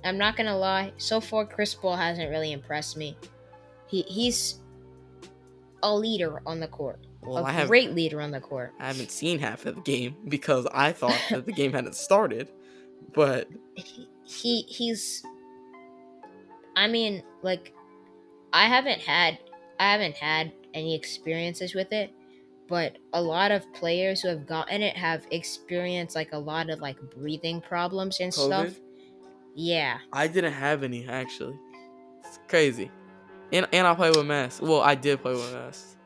I'm 0.03 0.17
not 0.17 0.35
gonna 0.35 0.57
lie. 0.57 0.93
So 0.97 1.19
far, 1.21 1.45
Chris 1.45 1.75
Paul 1.75 1.95
hasn't 1.95 2.29
really 2.31 2.51
impressed 2.51 2.97
me. 2.97 3.15
He 3.87 4.01
he's 4.03 4.59
a 5.83 5.95
leader 5.95 6.41
on 6.45 6.59
the 6.59 6.67
court, 6.67 6.99
Well, 7.21 7.45
a 7.45 7.67
great 7.67 7.91
leader 7.93 8.19
on 8.21 8.31
the 8.31 8.39
court. 8.39 8.73
I 8.79 8.87
haven't 8.87 9.11
seen 9.11 9.37
half 9.39 9.65
of 9.67 9.75
the 9.75 9.81
game 9.81 10.15
because 10.27 10.65
I 10.73 10.91
thought 10.91 11.19
that 11.29 11.45
the 11.45 11.51
game 11.51 11.73
hadn't 11.73 11.95
started. 11.95 12.49
But 13.13 13.47
he, 13.75 14.07
he 14.23 14.61
he's 14.63 15.23
i 16.75 16.87
mean 16.87 17.21
like 17.41 17.73
i 18.53 18.67
haven't 18.67 18.99
had 18.99 19.37
i 19.79 19.91
haven't 19.91 20.15
had 20.15 20.51
any 20.73 20.95
experiences 20.95 21.73
with 21.75 21.91
it 21.91 22.11
but 22.67 22.97
a 23.13 23.21
lot 23.21 23.51
of 23.51 23.71
players 23.73 24.21
who 24.21 24.29
have 24.29 24.45
gotten 24.47 24.81
it 24.81 24.95
have 24.95 25.25
experienced 25.31 26.15
like 26.15 26.31
a 26.31 26.37
lot 26.37 26.69
of 26.69 26.79
like 26.79 26.97
breathing 27.15 27.59
problems 27.61 28.19
and 28.19 28.33
stuff 28.33 28.73
yeah 29.55 29.97
I 30.13 30.27
didn't 30.27 30.53
have 30.53 30.81
any 30.83 31.05
actually. 31.07 31.57
It's 32.25 32.39
crazy. 32.47 32.89
And 33.51 33.67
and 33.73 33.85
I 33.85 33.93
play 33.95 34.09
with 34.09 34.25
masks. 34.25 34.61
Well, 34.61 34.79
I 34.79 34.95
did 34.95 35.21
play 35.21 35.33
with 35.33 35.51
masks. 35.53 35.97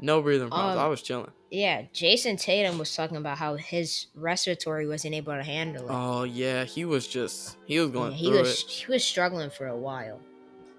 No 0.00 0.20
breathing 0.22 0.48
problems. 0.48 0.76
Um, 0.76 0.84
I 0.84 0.88
was 0.88 1.00
chilling. 1.02 1.30
yeah 1.50 1.82
jayson 1.92 2.36
tatum 2.36 2.78
was 2.78 2.92
talking 2.96 3.16
about 3.16 3.38
how 3.38 3.54
his 3.54 4.06
respiratory 4.16 4.88
wasn't 4.88 5.14
able 5.14 5.34
to 5.34 5.44
handle 5.44 5.84
it 5.88 5.92
Oh 5.94 6.24
yeah, 6.24 6.64
he 6.64 6.84
was 6.84 7.06
just 7.06 7.56
he 7.66 7.78
was 7.78 7.90
going 7.90 8.10
Yeah, 8.10 8.16
he 8.18 8.26
through 8.30 8.38
was 8.40 8.62
it. 8.64 8.68
he 8.70 8.92
was 8.92 9.04
struggling 9.04 9.50
for 9.50 9.68
a 9.68 9.76
while. 9.76 10.18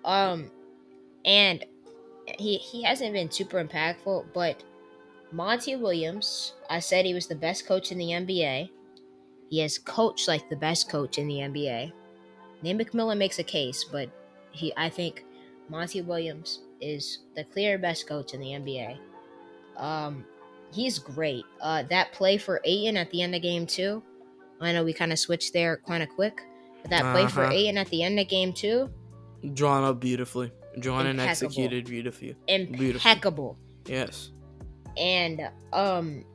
Um 0.04 0.52
and 1.26 1.64
he 2.38 2.58
he 2.58 2.84
hasn't 2.84 3.14
been 3.14 3.32
super 3.32 3.64
impactful, 3.64 4.26
but 4.34 4.64
Monty 5.32 5.76
Williams, 5.76 6.54
I 6.70 6.80
said 6.80 7.06
he 7.06 7.14
was 7.14 7.28
the 7.28 7.36
best 7.36 7.68
coach 7.68 7.92
in 7.92 7.98
the 7.98 8.08
NBA. 8.10 8.70
He 9.50 9.60
has 9.60 9.78
coached 9.78 10.28
like 10.28 10.48
the 10.50 10.56
best 10.56 10.90
coach 10.90 11.18
in 11.18 11.28
the 11.28 11.36
NBA. 11.40 11.92
Nate 12.62 12.78
McMillan 12.78 13.18
makes 13.18 13.40
a 13.40 13.44
case, 13.44 13.84
but 13.84 14.10
he 14.52 14.74
I 14.78 14.90
think 14.90 15.26
Monty 15.70 16.02
Williams 16.02 16.62
is 16.82 17.20
the 17.36 17.44
clear 17.44 17.78
best 17.78 18.08
coach 18.08 18.34
in 18.34 18.40
the 18.40 18.48
NBA. 18.48 18.98
Um 19.78 20.26
he's 20.72 21.00
great. 21.00 21.46
Uh 21.62 21.84
that 21.84 22.12
play 22.12 22.38
for 22.38 22.62
Ayton 22.64 22.98
at 22.98 23.10
the 23.12 23.22
end 23.22 23.36
of 23.36 23.42
game 23.42 23.66
two. 23.66 24.04
I 24.62 24.72
know 24.74 24.84
we 24.84 24.94
kind 24.94 25.12
of 25.14 25.20
switched 25.20 25.54
there 25.54 25.78
kind 25.88 26.04
of 26.04 26.10
quick. 26.10 26.42
But 26.82 26.92
that 26.92 27.14
play 27.14 27.28
for 27.28 27.44
Uh-huh. 27.44 27.54
Ayton 27.54 27.78
at 27.78 27.88
the 27.90 28.04
end 28.04 28.20
of 28.20 28.28
game 28.28 28.54
two, 28.54 28.90
Drawn 29.54 29.84
up 29.84 30.00
beautifully. 30.00 30.52
Drawn 30.80 31.08
and 31.08 31.20
executed 31.20 31.86
beautifully. 31.86 32.36
impeccable. 32.48 33.58
Yes. 33.86 34.32
And 34.98 35.50
um, 35.74 36.26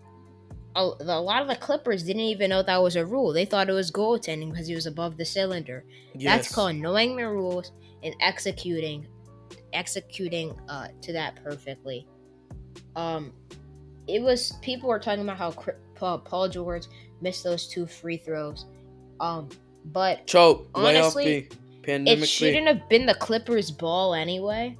a, 0.77 0.81
a 0.81 1.21
lot 1.21 1.43
of 1.43 1.49
the 1.49 1.57
Clippers 1.57 2.05
didn't 2.05 2.23
even 2.23 2.51
know 2.51 2.63
that 2.63 2.83
was 2.83 2.97
a 2.97 3.05
rule. 3.05 3.33
They 3.33 3.45
thought 3.45 3.69
it 3.69 3.73
was 3.73 3.91
goaltending 3.91 4.51
because 4.51 4.67
he 4.67 4.75
was 4.75 4.87
above 4.87 5.17
the 5.17 5.25
cylinder. 5.25 5.85
Yes. 6.15 6.37
That's 6.37 6.55
called 6.55 6.77
knowing 6.77 7.17
the 7.17 7.29
rules 7.29 7.73
and 8.03 8.15
executing, 8.21 9.07
executing 9.73 10.59
uh 10.69 10.89
to 11.03 11.13
that 11.13 11.43
perfectly. 11.43 12.07
Um, 12.97 13.33
it 14.07 14.21
was 14.23 14.53
people 14.63 14.89
were 14.89 14.99
talking 14.99 15.23
about 15.23 15.39
how 15.39 15.55
Paul, 15.95 16.19
Paul 16.19 16.49
George 16.49 16.87
missed 17.21 17.45
those 17.45 17.67
two 17.67 17.87
free 17.87 18.17
throws. 18.17 18.67
Um, 19.21 19.49
but 19.87 20.27
choke. 20.27 20.69
honestly, 20.75 21.49
It 21.89 22.25
shouldn't 22.27 22.67
have 22.67 22.89
been 22.89 23.07
the 23.07 23.15
Clippers' 23.15 23.71
ball 23.71 24.15
anyway. 24.15 24.77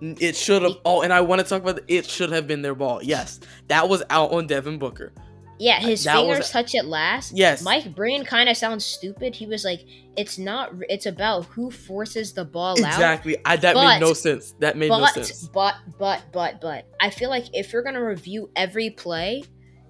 It 0.00 0.34
should 0.34 0.62
have. 0.62 0.76
Oh, 0.84 1.02
and 1.02 1.12
I 1.12 1.20
want 1.20 1.40
to 1.42 1.46
talk 1.46 1.62
about. 1.62 1.76
The, 1.86 1.94
it 1.94 2.06
should 2.06 2.30
have 2.32 2.46
been 2.46 2.62
their 2.62 2.74
ball. 2.74 3.02
Yes, 3.02 3.38
that 3.68 3.88
was 3.88 4.02
out 4.10 4.32
on 4.32 4.46
Devin 4.46 4.78
Booker. 4.78 5.12
Yeah, 5.58 5.76
uh, 5.76 5.88
his 5.88 6.04
That 6.04 6.16
was- 6.16 6.22
fingers 6.38 6.50
touch 6.50 6.74
it 6.74 6.86
last. 6.86 7.36
Yes. 7.36 7.62
Mike 7.62 7.94
Breen 7.94 8.24
kind 8.24 8.48
of 8.48 8.56
sounds 8.56 8.82
stupid. 8.82 9.34
He 9.34 9.44
was 9.46 9.62
like, 9.62 9.84
"It's 10.16 10.38
not. 10.38 10.72
It's 10.88 11.04
about 11.04 11.44
who 11.46 11.70
forces 11.70 12.32
the 12.32 12.46
ball 12.46 12.70
out." 12.82 12.94
Exactly. 12.94 13.36
I 13.44 13.56
that 13.56 13.76
made 13.76 14.00
no 14.00 14.14
sense. 14.14 14.54
That 14.60 14.78
made 14.78 14.88
no 14.88 15.00
But 15.00 15.12
sense. 15.12 15.48
but 15.52 15.74
but 15.98 16.22
but 16.32 16.62
but 16.62 16.86
I 16.98 17.10
feel 17.10 17.28
like 17.28 17.44
if 17.52 17.70
you're 17.74 17.82
gonna 17.82 18.02
review 18.02 18.48
every 18.56 18.88
play, 18.88 19.44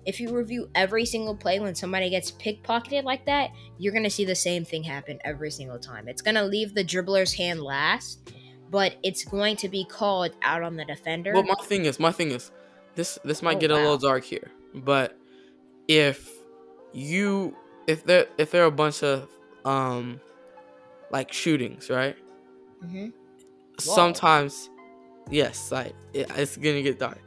if 0.06 0.20
you 0.20 0.34
review 0.36 0.68
every 0.74 1.04
single 1.04 1.34
play 1.36 1.60
when 1.60 1.74
somebody 1.74 2.10
gets 2.10 2.30
pickpocketed 2.32 3.04
like 3.04 3.26
that, 3.26 3.50
you're 3.78 3.92
gonna 3.92 4.10
see 4.10 4.24
the 4.24 4.34
same 4.34 4.64
thing 4.64 4.82
happen 4.82 5.18
every 5.24 5.50
single 5.50 5.78
time. 5.78 6.08
It's 6.08 6.22
gonna 6.22 6.44
leave 6.44 6.74
the 6.74 6.84
dribbler's 6.84 7.32
hand 7.34 7.60
last, 7.62 8.32
but 8.70 8.96
it's 9.02 9.24
going 9.24 9.56
to 9.56 9.68
be 9.68 9.84
called 9.84 10.32
out 10.42 10.62
on 10.62 10.76
the 10.76 10.84
defender. 10.84 11.32
Well, 11.32 11.44
my 11.44 11.54
thing 11.64 11.84
is, 11.84 11.98
my 12.00 12.12
thing 12.12 12.30
is, 12.30 12.50
this 12.94 13.18
this 13.24 13.42
might 13.42 13.56
Oh, 13.56 13.60
get 13.60 13.70
a 13.70 13.74
little 13.74 13.98
dark 13.98 14.24
here, 14.24 14.50
but 14.74 15.16
if 15.88 16.30
you 16.92 17.56
if 17.86 18.04
there 18.04 18.26
if 18.38 18.50
there 18.50 18.62
are 18.62 18.66
a 18.66 18.70
bunch 18.70 19.02
of 19.02 19.28
um 19.64 20.20
like 21.10 21.32
shootings, 21.32 21.90
right? 21.90 22.16
hmm 22.82 23.08
Sometimes, 23.78 24.68
yes, 25.30 25.72
like 25.72 25.94
it, 26.12 26.30
it's 26.36 26.56
gonna 26.56 26.82
get 26.82 26.98
dark. 26.98 27.18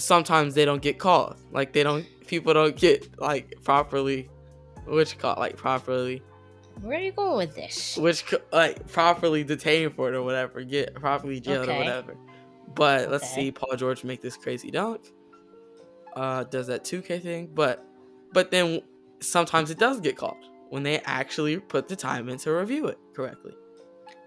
Sometimes 0.00 0.54
they 0.54 0.64
don't 0.64 0.82
get 0.82 0.98
called, 0.98 1.36
like 1.52 1.72
they 1.72 1.82
don't 1.82 2.06
people 2.26 2.54
don't 2.54 2.76
get 2.76 3.18
like 3.20 3.54
properly, 3.62 4.28
which 4.86 5.18
call 5.18 5.36
like 5.38 5.56
properly, 5.56 6.22
Where 6.80 6.98
are 6.98 7.02
you 7.02 7.12
going 7.12 7.36
with 7.36 7.54
this? 7.54 7.96
which 7.96 8.24
like 8.52 8.86
properly 8.88 9.44
detained 9.44 9.94
for 9.94 10.08
it 10.08 10.14
or 10.14 10.22
whatever, 10.22 10.62
get 10.62 10.94
properly 10.94 11.40
jailed 11.40 11.68
or 11.68 11.76
whatever. 11.76 12.16
But 12.74 13.10
let's 13.10 13.28
see 13.28 13.50
Paul 13.52 13.76
George 13.76 14.04
make 14.04 14.22
this 14.22 14.36
crazy 14.36 14.70
dunk. 14.70 15.00
Uh, 16.14 16.44
does 16.44 16.66
that 16.68 16.84
2K 16.84 17.22
thing, 17.22 17.50
but 17.54 17.84
but 18.32 18.50
then 18.50 18.82
sometimes 19.20 19.70
it 19.70 19.78
does 19.78 20.00
get 20.00 20.16
called 20.16 20.44
when 20.70 20.82
they 20.82 21.00
actually 21.00 21.58
put 21.58 21.88
the 21.88 21.96
time 21.96 22.28
in 22.28 22.38
to 22.38 22.52
review 22.52 22.86
it 22.86 22.98
correctly. 23.14 23.52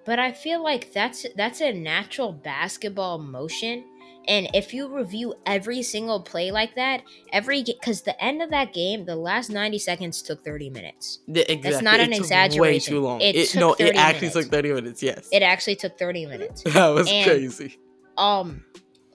But 0.06 0.20
I 0.20 0.34
feel 0.34 0.62
like 0.62 0.92
that's 0.92 1.26
that's 1.36 1.62
a 1.62 1.72
natural 1.72 2.34
basketball 2.34 3.18
motion. 3.18 3.86
And 4.28 4.48
if 4.54 4.74
you 4.74 4.88
review 4.88 5.36
every 5.46 5.84
single 5.84 6.22
play 6.22 6.52
like 6.52 6.76
that, 6.76 7.04
every 7.32 7.64
because 7.64 8.04
the 8.04 8.22
end 8.24 8.42
of 8.42 8.50
that 8.52 8.74
game, 8.74 9.06
the 9.06 9.16
last 9.16 9.50
ninety 9.50 9.80
seconds 9.80 10.22
took 10.22 10.44
thirty 10.44 10.70
minutes. 10.70 11.20
Yeah, 11.28 11.44
exactly. 11.48 11.84
not 11.84 12.00
It 12.00 12.08
an 12.08 12.14
took 12.14 12.60
Way 12.62 12.80
too 12.80 13.00
long. 13.02 13.20
It 13.22 13.36
It, 13.36 13.56
no, 13.56 13.74
it 13.74 13.96
actually 13.96 14.28
minutes. 14.30 14.34
took 14.46 14.52
thirty 14.52 14.74
minutes. 14.74 15.04
Yes, 15.04 15.28
It 15.32 15.44
actually 15.44 15.76
took 15.76 15.98
thirty 16.00 16.26
minutes. 16.26 16.64
that 16.66 16.88
was 16.90 17.10
and- 17.12 17.26
crazy. 17.30 17.78
Um, 18.18 18.64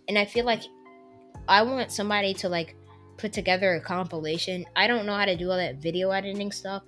and 0.09 0.19
I 0.19 0.25
feel 0.25 0.45
like 0.45 0.63
I 1.49 1.63
want 1.63 1.91
somebody 1.93 2.35
to 2.35 2.49
like 2.49 2.77
put 3.17 3.33
together 3.33 3.75
a 3.75 3.81
compilation. 3.81 4.67
I 4.77 4.87
don't 4.87 5.07
know 5.07 5.15
how 5.15 5.25
to 5.25 5.37
do 5.37 5.51
all 5.51 5.57
that 5.57 5.77
video 5.77 6.11
editing 6.11 6.53
stuff, 6.53 6.83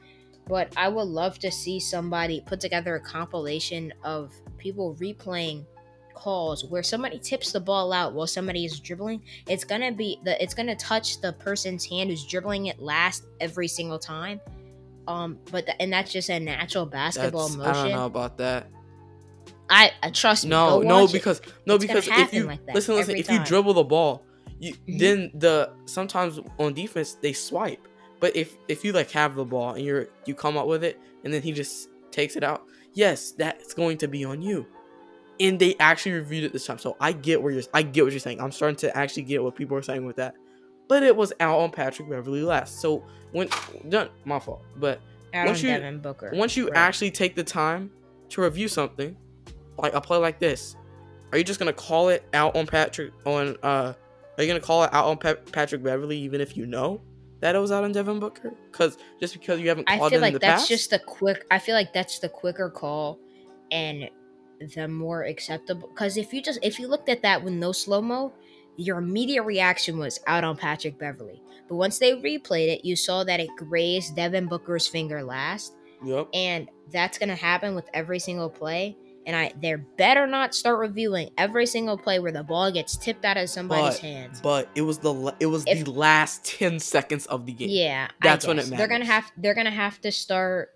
but 0.47 0.73
I 0.77 0.89
would 0.89 1.05
love 1.09 1.39
to 1.39 1.51
see 1.51 1.81
somebody 1.81 2.43
put 2.45 2.61
together 2.61 2.97
a 2.97 3.01
compilation 3.01 3.93
of 4.05 4.33
people 4.59 4.97
replaying 5.01 5.64
calls 6.21 6.64
where 6.66 6.83
somebody 6.83 7.18
tips 7.18 7.53
the 7.53 7.61
ball 7.61 7.93
out 7.93 8.12
while 8.12 8.27
somebody 8.27 8.64
is 8.64 8.79
dribbling. 8.79 9.23
It's 9.49 9.64
gonna 9.64 9.91
be 9.93 10.18
the 10.25 10.41
it's 10.43 10.55
gonna 10.55 10.77
touch 10.77 11.21
the 11.21 11.33
person's 11.35 11.85
hand 11.85 12.11
who's 12.11 12.25
dribbling 12.25 12.66
it 12.66 12.79
last 12.81 13.25
every 13.41 13.68
single 13.68 13.99
time. 13.99 14.41
Um, 15.09 15.39
but 15.51 15.64
th- 15.66 15.77
and 15.81 15.93
that's 15.93 16.12
just 16.12 16.29
a 16.29 16.39
natural 16.39 16.87
basketball 16.87 17.49
That's, 17.49 17.57
motion. 17.57 17.71
I 17.75 17.83
don't 17.89 17.93
know 17.93 18.07
about 18.07 18.37
that. 18.39 18.68
I, 19.68 19.93
I 20.03 20.11
trust 20.11 20.45
me. 20.45 20.51
No, 20.51 20.81
no, 20.83 21.03
watch 21.03 21.11
it. 21.11 21.12
because 21.14 21.41
no, 21.64 21.77
It's 21.77 21.85
because 21.87 22.07
if 22.09 22.33
you 22.35 22.45
like 22.45 22.64
that 22.66 22.75
listen, 22.75 22.95
listen, 22.97 23.16
if 23.16 23.31
you 23.31 23.43
dribble 23.45 23.75
the 23.75 23.85
ball, 23.85 24.25
you 24.59 24.75
Mhm. 24.75 24.99
then 24.99 25.31
the 25.35 25.73
sometimes 25.87 26.39
on 26.59 26.75
defense 26.75 27.14
they 27.14 27.33
swipe. 27.33 27.87
But 28.21 28.37
if 28.37 28.57
if 28.68 28.85
you 28.85 28.93
like 28.93 29.11
have 29.12 29.37
the 29.37 29.45
ball 29.45 29.73
and 29.75 29.85
you're 29.85 30.09
you 30.27 30.35
come 30.35 30.57
up 30.59 30.66
with 30.66 30.85
it 30.85 31.01
and 31.25 31.33
then 31.33 31.41
he 31.43 31.53
just 31.53 31.89
takes 32.11 32.37
it 32.37 32.45
out, 32.45 32.64
yes, 32.93 33.31
that's 33.33 33.73
going 33.73 33.97
to 33.99 34.09
be 34.09 34.25
on 34.25 34.43
you. 34.43 34.66
And 35.41 35.59
they 35.59 35.74
actually 35.80 36.12
reviewed 36.12 36.45
it 36.45 36.53
this 36.53 36.66
time, 36.66 36.78
so 36.78 36.97
I 37.01 37.12
get 37.12 37.43
where 37.43 37.51
you're. 37.53 37.62
I 37.72 37.82
get 37.82 38.05
what 38.05 38.12
you're 38.12 38.20
saying. 38.20 38.41
I'm 38.41 38.53
starting 38.53 38.76
to 38.78 38.95
actually 38.97 39.22
get 39.22 39.43
what 39.43 39.57
people 39.57 39.76
are 39.76 39.82
saying 39.82 40.05
with 40.05 40.16
that. 40.16 40.34
But 40.86 41.03
it 41.03 41.16
was 41.16 41.32
out 41.41 41.59
on 41.61 41.70
Patrick 41.70 42.11
Beverley 42.11 42.43
last, 42.43 42.80
so 42.80 43.05
when 43.32 43.49
done, 43.88 44.11
my 44.24 44.38
fault. 44.38 44.62
But 44.76 45.01
Out 45.32 45.47
once 45.47 45.62
you- 45.62 45.70
Devin 45.70 46.01
Booker. 46.01 46.30
once 46.34 46.57
you 46.57 46.66
Right. 46.66 46.76
actually 46.76 47.11
take 47.12 47.34
the 47.36 47.45
time 47.45 47.91
to 48.30 48.43
review 48.43 48.68
something, 48.68 49.16
like 49.78 49.95
a 49.95 50.01
play 50.01 50.18
like 50.18 50.41
this, 50.41 50.76
are 51.32 51.38
you 51.38 51.45
just 51.45 51.59
gonna 51.59 51.72
call 51.72 52.09
it 52.11 52.24
out 52.34 52.55
on 52.57 52.66
Patrick 52.66 53.12
on 53.24 53.57
uh 53.62 53.95
are 54.36 54.43
you 54.43 54.49
gonna 54.49 54.59
call 54.61 54.82
it 54.84 54.91
out 54.93 55.07
on 55.07 55.16
Pa- 55.16 55.34
Patrick 55.53 55.82
Beverley 55.82 56.18
even 56.18 56.41
if 56.41 56.57
you 56.57 56.66
know 56.66 57.01
that 57.41 57.55
it 57.55 57.59
was 57.61 57.70
out 57.72 57.84
on 57.84 57.93
Devin 57.93 58.18
Booker? 58.18 58.53
Cause 58.72 58.99
just 59.20 59.32
because 59.34 59.61
you 59.61 59.68
haven't 59.68 59.88
I 59.88 59.97
feel 60.11 60.20
like 60.20 60.32
the 60.34 60.38
that's 60.41 60.62
past, 60.62 60.68
just 60.68 60.91
the 60.91 60.99
quick. 60.99 61.47
I 61.51 61.59
feel 61.61 61.74
like 61.76 61.93
that's 61.95 62.18
the 62.18 62.28
quicker 62.28 62.68
call, 62.68 63.20
and 63.70 64.11
the 64.75 64.89
more 64.89 65.23
acceptable. 65.25 65.89
Because 65.89 66.17
if 66.17 66.33
you 66.33 66.43
just 66.43 66.59
if 66.63 66.79
you 66.79 66.87
looked 66.89 67.09
at 67.09 67.23
that 67.23 67.43
with 67.43 67.55
no 67.55 67.73
slow 67.73 68.01
mo, 68.03 68.33
your 68.77 68.99
immediate 68.99 69.43
reaction 69.43 69.99
was 69.99 70.21
out 70.27 70.45
on 70.45 70.57
Patrick 70.57 70.99
Beverley. 70.99 71.43
But 71.69 71.77
once 71.77 71.99
they 71.99 72.13
replayed 72.13 72.69
it, 72.69 72.85
you 72.85 72.97
saw 72.97 73.25
that 73.25 73.41
it 73.41 73.51
grazed 73.57 74.17
Devin 74.17 74.47
Booker's 74.47 74.87
finger 74.87 75.23
last, 75.23 75.75
Yep. 76.05 76.29
and 76.35 76.69
that's 76.91 77.17
gonna 77.19 77.37
happen 77.37 77.75
with 77.75 77.89
every 77.95 78.19
single 78.19 78.51
play. 78.51 78.97
And 79.27 79.37
I, 79.37 79.53
they 79.61 79.75
better 79.75 80.27
not 80.27 80.55
start 80.55 80.79
reviewing 80.79 81.31
every 81.37 81.67
single 81.67 81.97
play 81.99 82.19
where 82.19 82.33
the 82.33 82.43
ball 82.43 82.73
gets 82.73 82.97
tipped 82.97 83.25
out 83.25 83.37
of 83.37 83.51
somebody's 83.51 83.97
But- 83.97 84.01
hands. 84.01 84.41
But 84.41 84.69
it 84.75 84.81
was 84.83 84.99
the 84.99 85.35
it 85.41 85.47
was 85.47 85.65
If- 85.67 85.85
the 85.85 85.91
last 85.93 86.45
ten 86.45 86.81
seconds 86.81 87.27
of 87.27 87.47
the 87.47 87.53
game. 87.53 87.69
Yeah, 87.69 88.09
That's 88.23 88.47
when 88.47 88.59
it 88.59 88.69
guess. 88.69 88.79
They're 88.79 88.89
gonna 88.89 89.05
have 89.05 89.31
they're 89.37 89.55
gonna 89.55 89.71
have 89.71 90.01
to 90.01 90.11
start 90.11 90.71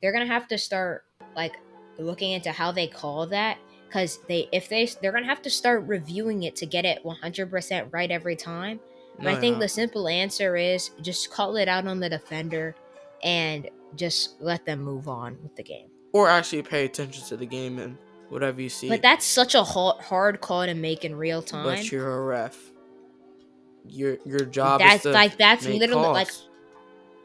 they're 0.00 0.12
gonna 0.12 0.26
have 0.26 0.46
to 0.48 0.56
start 0.58 1.04
like 1.34 1.56
looking 1.98 2.32
into 2.32 2.52
how 2.52 2.72
they 2.72 2.86
call 2.86 3.26
that 3.26 3.58
because 3.86 4.20
they 4.28 4.48
if 4.52 4.68
they 4.68 4.86
they're 5.00 5.12
gonna 5.12 5.26
have 5.26 5.42
to 5.42 5.50
start 5.50 5.84
reviewing 5.86 6.42
it 6.44 6.56
to 6.56 6.66
get 6.66 6.84
it 6.84 7.02
100% 7.04 7.92
right 7.92 8.10
every 8.10 8.36
time. 8.36 8.80
No, 9.20 9.30
I 9.30 9.36
think 9.36 9.56
no. 9.56 9.60
the 9.62 9.68
simple 9.68 10.06
answer 10.06 10.56
is 10.56 10.90
just 11.00 11.30
call 11.30 11.56
it 11.56 11.66
out 11.66 11.86
on 11.86 11.98
the 11.98 12.08
defender 12.08 12.76
and 13.24 13.68
just 13.96 14.40
let 14.40 14.64
them 14.64 14.80
move 14.80 15.08
on 15.08 15.38
with 15.42 15.56
the 15.56 15.62
game. 15.62 15.88
or 16.12 16.28
actually 16.28 16.62
pay 16.62 16.84
attention 16.84 17.24
to 17.24 17.36
the 17.36 17.46
game 17.46 17.78
and 17.78 17.98
whatever 18.28 18.60
you 18.60 18.68
see. 18.68 18.88
But 18.88 19.02
that's 19.02 19.24
such 19.24 19.54
a 19.54 19.64
hard, 19.64 20.00
hard 20.02 20.40
call 20.40 20.66
to 20.66 20.74
make 20.74 21.04
in 21.04 21.16
real 21.16 21.42
time. 21.42 21.64
But 21.64 21.90
you're 21.90 22.10
a 22.10 22.20
ref. 22.20 22.56
Your 23.86 24.18
your 24.24 24.44
job 24.44 24.80
that's 24.80 24.96
is 24.96 25.02
to 25.02 25.10
like 25.12 25.38
that's 25.38 25.64
literally 25.66 26.04
calls. 26.04 26.14
like 26.14 26.28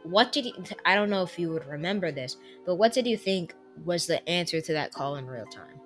what 0.03 0.31
did 0.31 0.45
you 0.45 0.53
i 0.85 0.95
don't 0.95 1.09
know 1.09 1.23
if 1.23 1.39
you 1.39 1.49
would 1.49 1.65
remember 1.67 2.11
this 2.11 2.37
but 2.65 2.75
what 2.75 2.93
did 2.93 3.07
you 3.07 3.17
think 3.17 3.53
was 3.85 4.07
the 4.07 4.27
answer 4.29 4.61
to 4.61 4.73
that 4.73 4.91
call 4.93 5.15
in 5.17 5.25
real 5.27 5.45
time 5.45 5.79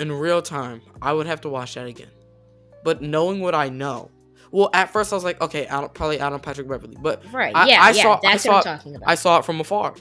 in 0.00 0.10
real 0.10 0.42
time. 0.42 0.80
I 1.00 1.12
would 1.12 1.26
have 1.26 1.40
to 1.42 1.48
watch 1.48 1.74
that 1.74 1.86
again. 1.86 2.10
But 2.82 3.00
knowing 3.00 3.40
what 3.40 3.54
I 3.54 3.68
know, 3.68 4.10
well, 4.50 4.68
at 4.74 4.90
first 4.92 5.12
I 5.12 5.16
was 5.16 5.22
like, 5.24 5.40
okay, 5.40 5.66
Adam, 5.66 5.88
probably 5.94 6.18
Adam 6.18 6.40
Patrick 6.40 6.68
Beverley, 6.68 6.96
but 7.00 7.22
right 7.32 7.54
I- 7.54 7.68
yeah 7.68 7.78
I 7.80 7.90
yeah 7.90 8.02
saw- 8.02 8.14
I 8.16 8.20
that's 8.22 8.42
saw- 8.42 8.52
what 8.54 8.66
i'm 8.66 8.76
talking 8.78 8.96
about 8.96 9.08
I 9.08 9.14
saw 9.14 9.38
it 9.38 9.44
from 9.44 9.60
afar. 9.60 9.94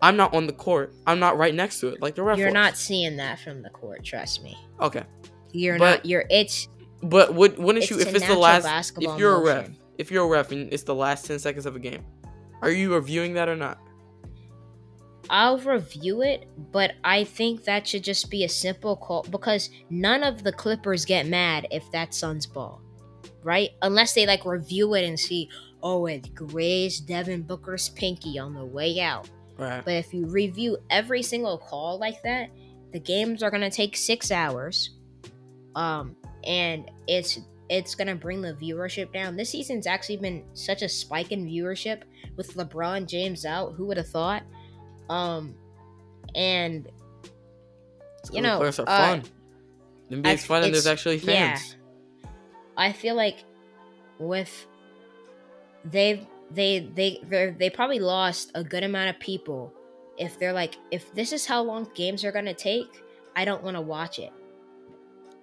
I'm 0.00 0.16
not 0.16 0.34
on 0.34 0.48
the 0.48 0.52
court. 0.52 0.92
I'm 1.06 1.20
not 1.20 1.38
right 1.38 1.54
next 1.54 1.78
to 1.80 1.88
it 1.88 2.02
like 2.02 2.16
the 2.16 2.24
ref. 2.24 2.36
you're 2.36 2.48
was. 2.48 2.54
not 2.54 2.76
seeing 2.76 3.16
that 3.18 3.38
from 3.38 3.62
the 3.62 3.70
court 3.70 4.02
trust 4.04 4.42
me 4.42 4.58
okay. 4.80 5.04
you're 5.52 5.78
But- 5.78 5.98
not 5.98 6.06
you're 6.06 6.24
it's 6.28 6.66
But 7.04 7.34
would, 7.34 7.56
wouldn't 7.58 7.88
you 7.90 8.00
if 8.00 8.12
it's 8.14 8.26
the 8.26 8.34
last 8.34 8.92
if 9.00 9.18
you're 9.18 9.36
a 9.36 9.40
ref 9.44 9.70
if 9.98 10.10
you're 10.10 10.24
a 10.24 10.28
ref 10.28 10.50
and 10.50 10.72
it's 10.72 10.82
the 10.82 10.94
last 10.96 11.26
ten 11.26 11.38
seconds 11.38 11.64
of 11.66 11.76
a 11.76 11.78
game, 11.78 12.04
are 12.60 12.70
you 12.70 12.92
reviewing 12.94 13.34
that 13.34 13.48
or 13.48 13.54
not? 13.54 13.78
I'll 15.30 15.58
review 15.58 16.22
it, 16.22 16.48
but 16.72 16.94
I 17.04 17.24
think 17.24 17.64
that 17.64 17.86
should 17.86 18.04
just 18.04 18.30
be 18.30 18.44
a 18.44 18.48
simple 18.48 18.96
call 18.96 19.24
because 19.30 19.70
none 19.88 20.22
of 20.22 20.42
the 20.42 20.52
Clippers 20.52 21.04
get 21.04 21.26
mad 21.26 21.66
if 21.70 21.90
that's 21.90 22.18
Suns 22.18 22.46
ball, 22.46 22.80
right? 23.42 23.70
Unless 23.82 24.14
they 24.14 24.26
like 24.26 24.44
review 24.44 24.94
it 24.94 25.04
and 25.04 25.18
see, 25.18 25.48
oh, 25.82 26.06
it 26.06 26.34
grazed 26.34 27.06
Devin 27.06 27.42
Booker's 27.42 27.88
pinky 27.90 28.38
on 28.38 28.54
the 28.54 28.64
way 28.64 29.00
out. 29.00 29.28
Right. 29.58 29.84
But 29.84 29.94
if 29.94 30.12
you 30.12 30.26
review 30.26 30.78
every 30.90 31.22
single 31.22 31.58
call 31.58 31.98
like 31.98 32.22
that, 32.22 32.50
the 32.92 33.00
games 33.00 33.42
are 33.42 33.50
gonna 33.50 33.70
take 33.70 33.96
six 33.96 34.30
hours, 34.30 34.90
um, 35.74 36.16
and 36.44 36.90
it's 37.06 37.40
it's 37.68 37.94
gonna 37.94 38.14
bring 38.14 38.42
the 38.42 38.54
viewership 38.54 39.12
down. 39.12 39.36
This 39.36 39.50
season's 39.50 39.86
actually 39.86 40.18
been 40.18 40.44
such 40.52 40.82
a 40.82 40.88
spike 40.88 41.32
in 41.32 41.46
viewership 41.46 42.02
with 42.36 42.54
LeBron 42.54 43.06
James 43.06 43.46
out. 43.46 43.72
Who 43.74 43.86
would 43.86 43.96
have 43.96 44.08
thought? 44.08 44.42
Um, 45.12 45.54
and 46.34 46.88
you 48.32 48.40
know, 48.40 48.58
players 48.58 48.78
are 48.78 48.88
uh, 48.88 48.98
fun. 49.20 49.22
NBA's 50.10 50.26
I- 50.26 50.36
fun 50.46 50.62
and 50.64 50.74
there's 50.74 50.86
actually 50.86 51.16
yeah. 51.18 51.56
fans. 51.56 51.76
I 52.76 52.92
feel 52.92 53.14
like 53.14 53.44
with 54.18 54.66
they've 55.84 56.24
they 56.50 56.80
they 56.94 57.20
they 57.28 57.50
they 57.58 57.70
probably 57.70 57.98
lost 57.98 58.50
a 58.54 58.62
good 58.64 58.84
amount 58.84 59.10
of 59.10 59.18
people 59.20 59.72
if 60.18 60.38
they're 60.38 60.52
like 60.52 60.76
if 60.90 61.12
this 61.14 61.32
is 61.32 61.44
how 61.46 61.62
long 61.62 61.88
games 61.94 62.24
are 62.24 62.30
gonna 62.32 62.54
take 62.54 63.02
i 63.34 63.44
don't 63.44 63.62
want 63.62 63.74
to 63.76 63.80
watch 63.80 64.18
it 64.18 64.32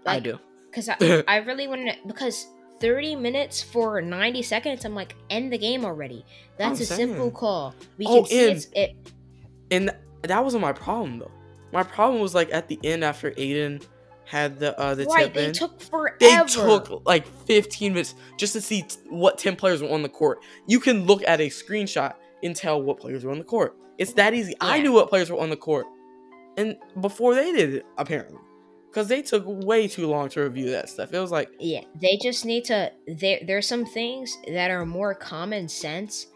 I 0.05 0.19
do. 0.19 0.39
because 0.69 0.87
I, 0.87 1.23
I 1.27 1.37
really 1.37 1.67
want 1.67 1.87
to 1.89 1.95
because 2.07 2.47
30 2.79 3.15
minutes 3.15 3.61
for 3.61 4.01
90 4.01 4.41
seconds 4.43 4.85
i'm 4.85 4.95
like 4.95 5.15
end 5.29 5.51
the 5.51 5.57
game 5.57 5.83
already 5.83 6.23
that's 6.57 6.79
I'm 6.79 6.83
a 6.83 6.85
simple 6.85 7.31
call 7.31 7.73
we 7.97 8.05
Oh, 8.07 8.17
can 8.21 8.25
see 8.27 8.39
it's 8.39 8.67
it 8.73 8.95
And 9.71 9.91
that 10.23 10.43
wasn't 10.43 10.61
my 10.61 10.73
problem 10.73 11.19
though. 11.19 11.31
My 11.71 11.83
problem 11.83 12.21
was 12.21 12.33
like 12.33 12.51
at 12.51 12.67
the 12.67 12.79
end 12.83 13.03
after 13.03 13.33
Ayton 13.37 13.81
had 14.25 14.59
the 14.59 14.79
uh 14.79 14.93
the 14.93 15.05
right 15.05 15.25
tip 15.25 15.33
they 15.33 15.45
in. 15.47 15.53
took 15.53 15.81
forever 15.81 16.15
they 16.19 16.37
took 16.45 17.01
like 17.07 17.25
15 17.45 17.93
minutes 17.93 18.13
just 18.37 18.53
to 18.53 18.61
see 18.61 18.83
t- 18.83 18.97
what 19.09 19.39
10 19.39 19.55
players 19.55 19.81
were 19.81 19.89
on 19.89 20.03
the 20.03 20.09
court. 20.09 20.39
You 20.67 20.79
can 20.79 21.05
look 21.05 21.23
at 21.27 21.41
a 21.41 21.47
screenshot 21.47 22.13
and 22.43 22.55
tell 22.55 22.81
what 22.81 22.99
players 22.99 23.23
were 23.23 23.31
on 23.31 23.39
the 23.39 23.43
court. 23.43 23.75
It's 23.97 24.13
that 24.13 24.33
easy. 24.33 24.55
I 24.61 24.81
knew 24.81 24.93
what 24.93 25.09
players 25.09 25.29
were 25.31 25.39
on 25.39 25.49
the 25.49 25.57
court. 25.57 25.87
And 26.57 26.77
before 27.01 27.35
they 27.35 27.51
did 27.51 27.73
it, 27.73 27.85
apparently. 27.97 28.37
Because 28.89 29.07
they 29.07 29.21
took 29.21 29.43
way 29.45 29.87
too 29.87 30.07
long 30.07 30.29
to 30.29 30.41
review 30.41 30.71
that 30.71 30.89
stuff. 30.89 31.13
It 31.13 31.19
was 31.19 31.31
like, 31.31 31.49
Yeah, 31.59 31.81
they 31.99 32.17
just 32.21 32.45
need 32.45 32.65
to. 32.65 32.91
There, 33.07 33.39
there's 33.45 33.67
some 33.67 33.85
things 33.85 34.35
that 34.47 34.71
are 34.71 34.85
more 34.85 35.13
common 35.13 35.67
sense 35.67 36.27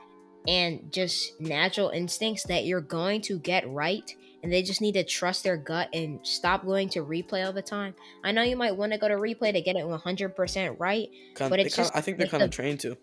and 0.48 0.92
just 0.92 1.40
natural 1.40 1.90
instincts 1.90 2.44
that 2.44 2.66
you're 2.66 2.82
going 2.82 3.22
to 3.22 3.40
get 3.40 3.70
right, 3.70 4.14
and 4.42 4.52
they 4.52 4.62
just 4.62 4.82
need 4.82 4.94
to 4.94 5.04
trust 5.04 5.44
their 5.44 5.58
gut 5.58 5.90
and 5.94 6.20
stop 6.26 6.66
going 6.66 6.90
to 6.90 7.04
replay 7.04 7.46
all 7.46 7.54
the 7.54 7.62
time. 7.62 7.96
I 8.24 8.32
know 8.32 8.44
you 8.44 8.58
might 8.58 8.76
want 8.76 8.92
to 8.92 8.98
go 8.98 9.08
to 9.08 9.16
replay 9.16 9.54
to 9.54 9.62
get 9.62 9.76
it 9.76 9.86
100% 9.86 10.76
right. 10.80 11.10
kind 11.36 11.50
But 11.50 11.60
it's 11.60 11.76
just 11.76 11.96
I 11.96 12.02
think 12.02 12.18
they're 12.18 12.28
kind 12.28 12.44
of 12.44 12.52
trained 12.52 12.80
to. 12.82 12.98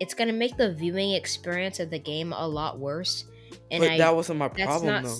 It's 0.00 0.14
gonna 0.14 0.32
make 0.32 0.56
the 0.56 0.72
viewing 0.72 1.12
experience 1.12 1.78
of 1.78 1.90
the 1.90 1.98
game 1.98 2.32
a 2.32 2.48
lot 2.48 2.78
worse, 2.78 3.26
and 3.70 3.82
But 3.82 3.90
I 3.90 3.98
that 3.98 4.14
wasn't 4.16 4.38
my 4.38 4.48
that's 4.48 4.62
problem 4.62 4.86
not 4.86 5.04
though. 5.04 5.18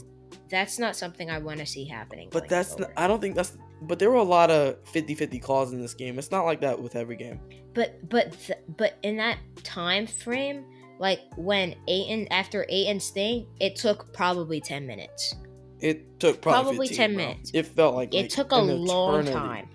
that's 0.49 0.79
not 0.79 0.97
something 0.97 1.31
I 1.31 1.39
want 1.39 1.59
to 1.61 1.67
see 1.67 1.85
happening. 1.85 2.31
But 2.33 2.49
that's 2.49 2.79
not, 2.79 2.91
I 2.97 3.07
don't 3.07 3.21
think 3.21 3.35
that's 3.35 3.59
but 3.83 3.99
there 3.99 4.11
were 4.11 4.17
a 4.17 4.23
lot 4.23 4.51
of 4.51 4.83
50-50 4.85 5.43
calls 5.43 5.73
in 5.73 5.81
this 5.81 5.95
game. 5.95 6.19
It's 6.19 6.31
not 6.31 6.45
like 6.45 6.61
that 6.61 6.81
with 6.81 6.97
every 6.97 7.17
game. 7.17 7.41
But 7.75 8.09
but 8.09 8.33
th- 8.33 8.59
but 8.77 8.99
in 9.03 9.17
that 9.19 9.39
time 9.63 10.07
frame, 10.07 10.65
like 11.01 11.21
when 11.37 11.75
Ayton 11.89 12.29
after 12.31 12.65
Ayton's 12.69 13.11
thing, 13.11 13.47
it 13.59 13.75
took 13.75 14.13
probably 14.13 14.61
ten 14.61 14.87
minutes. 14.87 15.35
It 15.81 16.21
took 16.21 16.43
probably, 16.43 16.63
Probably 16.73 16.89
15, 16.89 16.97
10 17.09 17.15
bro. 17.15 17.25
minutes. 17.25 17.51
It 17.55 17.67
felt 17.67 17.95
like 17.95 18.15
It 18.15 18.21
like, 18.21 18.29
took 18.31 18.53
a 18.53 18.57
long 18.59 19.15
eternity. 19.27 19.33
time. 19.33 19.69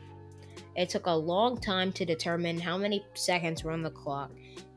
It 0.75 0.87
took 0.89 1.07
a 1.07 1.11
long 1.15 1.57
time 1.59 1.91
to 1.93 2.05
determine 2.05 2.59
how 2.59 2.77
many 2.77 3.03
seconds 3.15 3.63
were 3.63 3.71
on 3.71 3.81
the 3.81 3.89
clock 3.89 4.29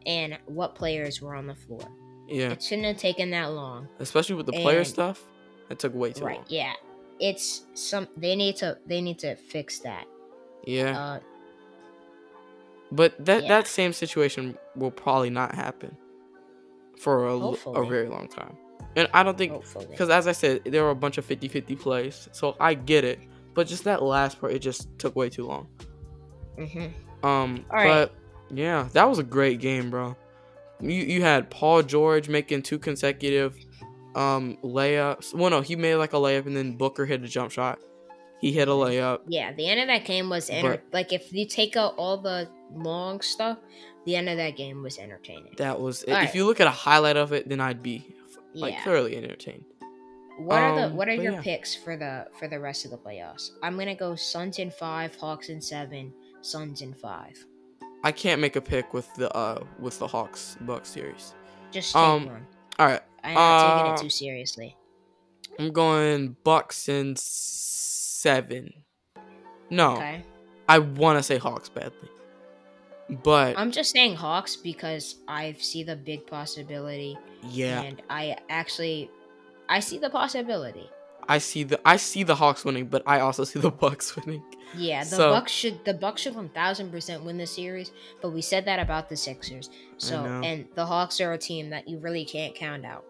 and 0.06 0.38
what 0.46 0.74
players 0.74 1.20
were 1.20 1.34
on 1.34 1.46
the 1.46 1.54
floor. 1.54 1.82
Yeah, 2.28 2.52
It 2.52 2.62
shouldn't 2.62 2.86
have 2.86 2.96
taken 2.96 3.30
that 3.32 3.52
long. 3.52 3.88
especially 3.98 4.36
with 4.36 4.46
the 4.46 4.52
player 4.52 4.84
stuff. 4.84 5.22
It 5.68 5.78
took 5.78 5.94
way 5.94 6.12
too 6.12 6.24
right? 6.24 6.36
long. 6.36 6.44
Right, 6.44 6.50
yeah. 6.50 6.72
It's 7.20 7.66
some 7.74 8.08
they 8.16 8.34
need 8.34 8.56
to 8.56 8.78
they 8.86 9.02
need 9.02 9.18
to 9.18 9.36
fix 9.36 9.80
that. 9.80 10.06
Yeah, 10.64 10.98
Uh 10.98 11.20
but 12.90 13.22
that 13.24 13.42
yeah. 13.42 13.48
that 13.48 13.66
same 13.66 13.92
situation 13.92 14.56
will 14.76 14.90
probably 14.90 15.28
not 15.30 15.54
happen 15.54 15.94
for 17.00 17.26
a, 17.26 17.38
Hopefully. 17.38 17.88
very 17.88 18.08
long 18.08 18.28
time. 18.28 18.56
And 18.96 19.08
I 19.14 19.22
don't 19.22 19.38
think 19.38 19.52
because 19.90 20.10
as 20.10 20.26
I 20.26 20.32
said, 20.32 20.64
there 20.64 20.82
were 20.82 20.90
a 20.90 20.94
bunch 20.96 21.18
of 21.18 21.26
50-50 21.26 21.78
plays, 21.78 22.28
so 22.32 22.56
I 22.58 22.74
get 22.74 23.04
it. 23.04 23.20
But 23.54 23.66
just 23.66 23.84
that 23.84 24.02
last 24.02 24.40
part, 24.40 24.52
it 24.52 24.60
just 24.60 24.88
took 24.98 25.14
way 25.16 25.28
too 25.28 25.46
long. 25.46 25.68
hmm 26.56 26.86
Um, 27.22 27.64
All 27.70 27.76
right. 27.76 27.86
but 27.88 28.14
yeah, 28.50 28.88
that 28.92 29.08
was 29.08 29.18
a 29.18 29.22
great 29.24 29.60
game, 29.60 29.90
bro. 29.90 30.16
You 30.80 30.90
you 30.92 31.22
had 31.22 31.50
Paul 31.50 31.82
George 31.82 32.28
making 32.28 32.62
two 32.62 32.78
consecutive 32.78 33.56
um 34.14 34.56
layups. 34.62 35.34
Well, 35.34 35.50
no, 35.50 35.60
he 35.60 35.74
made 35.76 35.96
like 35.96 36.12
a 36.12 36.16
layup, 36.16 36.46
and 36.46 36.56
then 36.56 36.76
Booker 36.76 37.04
hit 37.04 37.22
a 37.22 37.28
jump 37.28 37.50
shot. 37.50 37.78
He 38.40 38.52
hit 38.52 38.68
a 38.68 38.72
layup. 38.72 39.20
Yeah, 39.26 39.52
the 39.52 39.66
end 39.68 39.80
of 39.80 39.88
that 39.88 40.04
game 40.04 40.30
was 40.30 40.48
enter- 40.48 40.70
But- 40.70 40.84
like 40.92 41.12
if 41.12 41.32
you 41.32 41.46
take 41.46 41.76
out 41.76 41.94
all 41.96 42.16
the 42.18 42.48
long 42.72 43.20
stuff, 43.20 43.58
the 44.08 44.16
end 44.16 44.30
of 44.30 44.38
that 44.38 44.56
game 44.56 44.82
was 44.82 44.98
entertaining. 44.98 45.54
That 45.58 45.78
was. 45.78 46.02
If 46.04 46.08
right. 46.08 46.34
you 46.34 46.46
look 46.46 46.60
at 46.60 46.66
a 46.66 46.70
highlight 46.70 47.18
of 47.18 47.34
it, 47.34 47.46
then 47.46 47.60
I'd 47.60 47.82
be 47.82 48.16
like 48.54 48.72
yeah. 48.72 48.82
thoroughly 48.82 49.14
entertained. 49.18 49.66
What 50.38 50.62
are 50.62 50.74
the 50.74 50.86
Um, 50.86 50.96
what 50.96 51.08
are 51.08 51.14
your 51.14 51.34
yeah. 51.34 51.42
picks 51.42 51.74
for 51.74 51.94
the 51.98 52.26
for 52.38 52.48
the 52.48 52.58
rest 52.58 52.86
of 52.86 52.90
the 52.90 52.96
playoffs? 52.96 53.50
I'm 53.62 53.76
gonna 53.76 53.94
go 53.94 54.14
Suns 54.14 54.58
in 54.60 54.70
five, 54.70 55.14
Hawks 55.16 55.50
in 55.50 55.60
seven, 55.60 56.14
Suns 56.40 56.80
in 56.80 56.94
five. 56.94 57.36
I 58.02 58.10
can't 58.12 58.40
make 58.40 58.56
a 58.56 58.62
pick 58.62 58.94
with 58.94 59.12
the 59.16 59.30
uh 59.36 59.62
with 59.78 59.98
the 59.98 60.06
Hawks 60.06 60.56
Bucks 60.62 60.88
series. 60.88 61.34
Just 61.70 61.92
take 61.92 62.00
Um, 62.00 62.26
one. 62.26 62.46
All 62.78 62.86
right, 62.86 63.02
I'm 63.22 63.34
not 63.34 63.76
taking 63.76 63.90
uh, 63.90 63.94
it 63.94 64.00
too 64.00 64.10
seriously. 64.10 64.74
I'm 65.58 65.70
going 65.70 66.34
Bucks 66.44 66.88
in 66.88 67.14
seven. 67.16 68.72
No, 69.68 69.96
Okay. 69.96 70.24
I 70.66 70.78
want 70.78 71.18
to 71.18 71.22
say 71.22 71.36
Hawks 71.36 71.68
badly, 71.68 72.08
but 73.22 73.58
I'm 73.58 73.70
just 73.70 73.92
saying 73.92 74.16
Hawks 74.16 74.56
because 74.56 75.16
I 75.26 75.52
see 75.58 75.82
the 75.82 75.96
big 75.96 76.26
possibility, 76.26 77.16
yeah, 77.42 77.82
and 77.82 78.02
I 78.10 78.36
actually 78.48 79.10
I 79.68 79.80
see 79.80 79.98
the 79.98 80.10
possibility. 80.10 80.88
I 81.30 81.38
see 81.38 81.62
the 81.62 81.78
I 81.86 81.96
see 81.98 82.22
the 82.22 82.34
Hawks 82.34 82.64
winning, 82.64 82.86
but 82.86 83.02
I 83.06 83.20
also 83.20 83.44
see 83.44 83.60
the 83.60 83.70
Bucks 83.70 84.16
winning. 84.26 84.42
Yeah, 84.74 85.04
the 85.04 85.10
So- 85.16 85.30
Bucks 85.30 85.52
should 85.52 85.84
the 85.84 85.94
Bucks 85.94 86.22
should 86.22 86.34
one 86.34 86.48
thousand 86.50 86.90
percent 86.90 87.24
win 87.24 87.36
the 87.38 87.46
series, 87.46 87.92
but 88.22 88.30
we 88.30 88.40
said 88.42 88.64
that 88.66 88.78
about 88.78 89.08
the 89.08 89.16
Sixers. 89.16 89.68
So 89.98 90.24
and 90.24 90.66
the 90.74 90.86
Hawks 90.86 91.20
are 91.20 91.32
a 91.32 91.38
team 91.38 91.70
that 91.70 91.86
you 91.88 91.98
really 91.98 92.24
can't 92.24 92.54
count 92.54 92.84
out. 92.86 93.04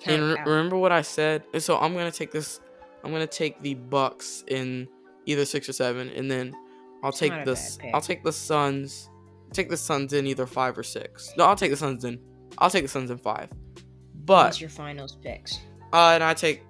Count 0.00 0.20
And 0.20 0.32
re- 0.32 0.38
out. 0.38 0.46
remember 0.46 0.76
what 0.76 0.92
I 0.92 1.02
said? 1.02 1.42
So 1.58 1.78
I'm 1.78 1.94
gonna 1.94 2.10
take 2.10 2.32
this. 2.32 2.60
I'm 3.02 3.12
gonna 3.12 3.26
take 3.26 3.60
the 3.62 3.74
Bucks 3.74 4.44
in 4.46 4.88
either 5.26 5.44
six 5.46 5.66
or 5.68 5.72
seven, 5.72 6.08
and 6.10 6.30
then 6.30 6.54
I'll 7.02 7.10
It's 7.10 7.18
take 7.18 7.32
not 7.32 7.42
a 7.42 7.44
the 7.46 7.52
bad 7.52 7.58
s- 7.58 7.76
pick. 7.78 7.94
I'll 7.94 8.00
take 8.02 8.22
the 8.24 8.32
Suns. 8.32 9.08
Take 9.52 9.68
the 9.70 9.76
Suns 9.76 10.12
in 10.12 10.26
either 10.26 10.46
five 10.46 10.76
or 10.76 10.82
six. 10.82 11.32
No, 11.36 11.44
I'll 11.44 11.56
take 11.56 11.70
the 11.70 11.76
Suns 11.76 12.04
in. 12.04 12.18
I'll 12.58 12.70
take 12.70 12.82
the 12.84 12.88
Suns 12.88 13.10
in 13.10 13.18
five. 13.18 13.48
But 14.24 14.46
What's 14.46 14.60
your 14.60 14.70
finals 14.70 15.16
picks? 15.22 15.58
uh, 15.92 16.12
and 16.14 16.24
I 16.24 16.34
take 16.34 16.62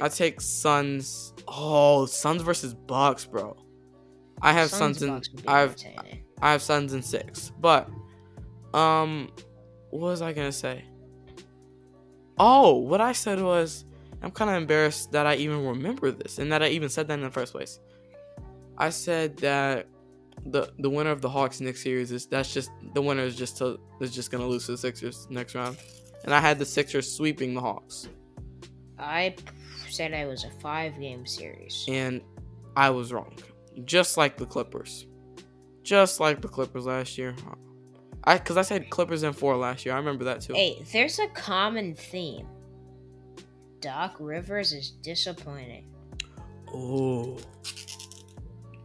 I 0.00 0.08
take 0.08 0.40
Suns. 0.40 1.34
Oh, 1.48 2.06
Suns 2.06 2.42
versus 2.42 2.72
Bucks, 2.74 3.24
bro. 3.26 3.56
I 4.40 4.52
have 4.52 4.70
Suns, 4.70 5.02
in. 5.02 5.10
Bucks 5.10 5.30
would 5.30 5.42
be 5.42 5.48
I've 5.48 5.70
entertaining. 5.72 6.24
I 6.40 6.52
have 6.52 6.62
Suns 6.62 6.94
in 6.94 7.02
six. 7.02 7.52
But 7.60 7.88
um, 8.72 9.30
what 9.90 10.00
was 10.00 10.22
I 10.22 10.32
gonna 10.32 10.52
say? 10.52 10.84
Oh, 12.38 12.76
what 12.78 13.00
I 13.02 13.12
said 13.12 13.42
was 13.42 13.84
I'm 14.22 14.30
kind 14.30 14.50
of 14.50 14.56
embarrassed 14.56 15.12
that 15.12 15.26
I 15.26 15.34
even 15.36 15.66
remember 15.66 16.10
this 16.10 16.38
and 16.38 16.50
that 16.52 16.62
I 16.62 16.68
even 16.68 16.88
said 16.88 17.08
that 17.08 17.14
in 17.14 17.20
the 17.22 17.30
first 17.30 17.52
place. 17.52 17.80
I 18.78 18.88
said 18.90 19.36
that 19.38 19.86
the 20.46 20.72
the 20.78 20.90
winner 20.90 21.10
of 21.10 21.20
the 21.20 21.28
Hawks 21.28 21.60
Knicks 21.60 21.82
series 21.82 22.12
is 22.12 22.26
that's 22.26 22.52
just 22.52 22.70
the 22.94 23.02
winner 23.02 23.22
is 23.22 23.36
just 23.36 23.58
to, 23.58 23.78
is 24.00 24.14
just 24.14 24.30
gonna 24.30 24.46
lose 24.46 24.66
to 24.66 24.72
the 24.72 24.78
Sixers 24.78 25.26
next 25.30 25.54
round, 25.54 25.76
and 26.24 26.34
I 26.34 26.40
had 26.40 26.58
the 26.58 26.64
Sixers 26.66 27.10
sweeping 27.10 27.54
the 27.54 27.60
Hawks, 27.60 28.08
I 28.98 29.34
said 29.88 30.14
I 30.14 30.26
was 30.26 30.44
a 30.44 30.50
five 30.60 30.98
game 30.98 31.26
series. 31.26 31.84
and 31.88 32.22
I 32.76 32.90
was 32.90 33.12
wrong, 33.12 33.34
just 33.84 34.16
like 34.16 34.36
the 34.36 34.46
Clippers, 34.46 35.06
just 35.82 36.20
like 36.20 36.40
the 36.40 36.48
Clippers 36.48 36.86
last 36.86 37.18
year. 37.18 37.34
I 38.24 38.36
because 38.38 38.56
I 38.56 38.62
said 38.62 38.90
Clippers 38.90 39.22
in 39.22 39.32
four 39.32 39.56
last 39.56 39.84
year. 39.84 39.94
I 39.94 39.98
remember 39.98 40.24
that 40.24 40.40
too. 40.42 40.54
Hey, 40.54 40.84
there's 40.92 41.18
a 41.18 41.28
common 41.28 41.94
theme. 41.94 42.46
Doc 43.80 44.16
Rivers 44.20 44.72
is 44.72 44.90
disappointing. 44.90 45.86
Oh, 46.72 47.38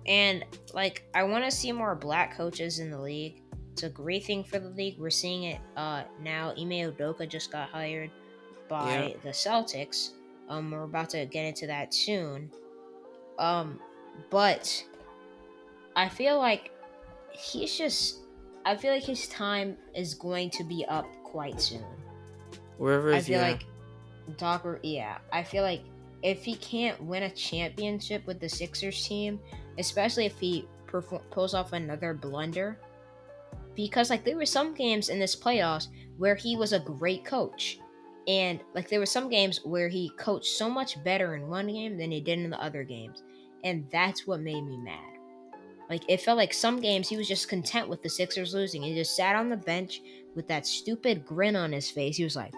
And 0.06 0.43
like 0.74 1.03
I 1.14 1.24
want 1.24 1.43
to 1.45 1.51
see 1.51 1.72
more 1.72 1.95
black 1.95 2.36
coaches 2.38 2.80
in 2.80 2.91
the 2.91 2.99
league. 2.99 3.41
It's 3.74 3.84
a 3.84 3.89
great 3.89 4.24
thing 4.26 4.43
for 4.43 4.60
the 4.60 4.70
league. 4.70 4.97
We're 4.99 5.10
seeing 5.10 5.43
it 5.43 5.60
uh 5.76 6.03
now. 6.22 6.51
Ime 6.51 6.91
Udoka 6.91 7.28
just 7.28 7.51
got 7.51 7.70
hired 7.70 8.12
by 8.70 9.08
Yeah. 9.08 9.14
the 9.24 9.30
Celtics. 9.30 10.12
Um 10.49 10.72
we're 10.72 10.84
about 10.84 11.10
to 11.12 11.26
get 11.26 11.45
into 11.45 11.68
that 11.68 11.93
soon. 11.93 12.51
Um 13.39 13.80
but 14.30 14.84
I 15.95 16.08
feel 16.08 16.38
like 16.38 16.72
he's 17.32 17.76
just 17.78 18.20
I 18.66 18.76
feel 18.76 18.93
like 18.93 19.03
his 19.03 19.28
time 19.28 19.78
is 19.93 20.14
going 20.14 20.49
to 20.51 20.64
be 20.64 20.86
up 20.88 21.06
quite 21.24 21.60
soon. 21.62 21.84
wherever 22.78 23.14
I 23.14 23.18
is 23.18 23.26
I 23.26 23.28
feel 23.28 23.41
yeah. 23.41 23.47
like 23.51 23.66
Doc, 24.38 24.66
yeah, 24.82 25.18
I 25.32 25.43
feel 25.43 25.62
like 25.64 25.82
if 26.24 26.43
he 26.43 26.56
can't 26.56 26.99
win 27.03 27.24
a 27.24 27.30
championship 27.30 28.26
with 28.26 28.39
the 28.39 28.49
Sixers 28.49 29.06
team, 29.08 29.39
especially 29.78 30.26
if 30.26 30.39
he 30.39 30.67
perform- 30.88 31.23
pulls 31.32 31.53
off 31.53 31.73
another 31.73 32.13
blunder, 32.13 32.80
because 33.76 34.09
like 34.09 34.23
there 34.23 34.38
were 34.38 34.45
some 34.45 34.73
games 34.73 35.09
in 35.09 35.19
this 35.19 35.36
playoffs 35.36 35.88
where 36.17 36.36
he 36.36 36.55
was 36.55 36.73
a 36.73 36.80
great 36.80 37.26
coach, 37.26 37.80
and 38.28 38.59
like 38.73 38.89
there 38.89 38.99
were 38.99 39.05
some 39.05 39.30
games 39.30 39.59
where 39.63 39.89
he 39.89 40.11
coached 40.17 40.45
so 40.45 40.69
much 40.69 41.03
better 41.03 41.36
in 41.36 41.49
one 41.49 41.67
game 41.67 41.97
than 41.97 42.11
he 42.11 42.21
did 42.21 42.39
in 42.39 42.49
the 42.49 42.61
other 42.61 42.84
games, 42.84 43.23
and 43.63 43.86
that's 43.91 44.26
what 44.26 44.39
made 44.39 44.65
me 44.65 44.78
mad. 44.78 45.15
Like 45.89 46.03
it 46.09 46.21
felt 46.21 46.38
like 46.38 46.53
some 46.53 46.80
games 46.80 47.07
he 47.07 47.17
was 47.17 47.28
just 47.28 47.47
content 47.47 47.89
with 47.89 48.01
the 48.01 48.09
Sixers 48.09 48.53
losing. 48.53 48.82
He 48.82 48.95
just 48.95 49.15
sat 49.15 49.36
on 49.36 49.49
the 49.49 49.57
bench 49.57 50.01
with 50.36 50.47
that 50.47 50.65
stupid 50.65 51.26
grin 51.26 51.55
on 51.55 51.71
his 51.71 51.89
face. 51.89 52.17
He 52.17 52.23
was 52.23 52.36
like 52.36 52.53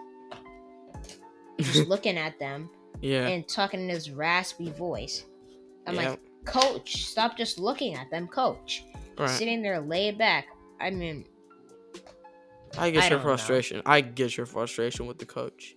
just 1.59 1.87
looking 1.89 2.17
at 2.17 2.39
them 2.39 2.69
yeah, 3.01 3.27
and 3.27 3.47
talking 3.47 3.81
in 3.81 3.89
his 3.89 4.11
raspy 4.11 4.71
voice. 4.71 5.25
I'm 5.85 5.95
yeah, 5.95 6.09
like, 6.11 6.19
Coach, 6.47 7.05
stop 7.05 7.37
just 7.37 7.59
looking 7.59 7.95
at 7.95 8.09
them, 8.09 8.27
Coach. 8.27 8.83
right. 9.17 9.29
Sitting 9.29 9.61
there 9.61 9.79
laid 9.79 10.17
back. 10.17 10.47
I 10.79 10.89
mean, 10.89 11.25
I 12.77 12.89
get 12.89 13.03
I 13.03 13.07
your 13.07 13.09
don't 13.09 13.19
know. 13.19 13.23
frustration. 13.23 13.81
I 13.85 14.01
get 14.01 14.37
your 14.37 14.45
frustration 14.45 15.05
with 15.07 15.17
the 15.19 15.25
coach. 15.25 15.75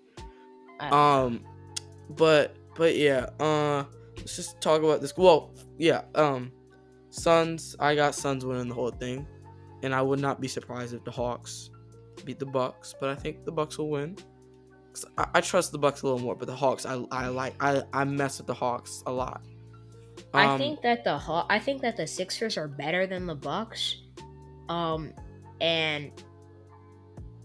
Don't 0.80 0.90
know. 0.90 0.96
Um, 0.96 1.44
but 2.10 2.56
but 2.76 2.96
yeah. 2.96 3.26
Uh, 3.38 3.84
let's 4.16 4.36
just 4.36 4.60
talk 4.60 4.82
about 4.82 5.00
this. 5.00 5.16
Well, 5.16 5.52
yeah. 5.78 6.02
Um, 6.14 6.52
Suns. 7.10 7.76
I 7.80 7.94
got 7.94 8.14
Suns 8.14 8.44
winning 8.44 8.68
the 8.68 8.74
whole 8.74 8.90
thing, 8.90 9.26
and 9.82 9.94
I 9.94 10.02
would 10.02 10.20
not 10.20 10.40
be 10.40 10.48
surprised 10.48 10.94
if 10.94 11.04
the 11.04 11.10
Hawks 11.10 11.70
beat 12.24 12.38
the 12.38 12.46
Bucks. 12.46 12.94
But 12.98 13.08
I 13.10 13.14
think 13.14 13.44
the 13.44 13.52
Bucks 13.52 13.78
will 13.78 13.90
win. 13.90 14.16
I, 15.16 15.26
I 15.34 15.40
trust 15.40 15.72
the 15.72 15.78
Bucks 15.78 16.02
a 16.02 16.06
little 16.06 16.20
more, 16.20 16.34
but 16.34 16.46
the 16.46 16.54
Hawks, 16.56 16.84
I 16.84 17.02
I 17.10 17.28
like 17.28 17.54
I 17.60 17.82
I 17.92 18.04
mess 18.04 18.38
with 18.38 18.46
the 18.46 18.54
Hawks 18.54 19.02
a 19.06 19.12
lot. 19.12 19.42
I 20.32 20.46
Um, 20.46 20.58
think 20.58 20.82
that 20.82 21.04
the 21.04 21.20
I 21.48 21.58
think 21.58 21.82
that 21.82 21.96
the 21.96 22.06
Sixers 22.06 22.56
are 22.56 22.68
better 22.68 23.06
than 23.06 23.26
the 23.26 23.34
Bucks. 23.34 23.96
Um, 24.68 25.12
and 25.60 26.12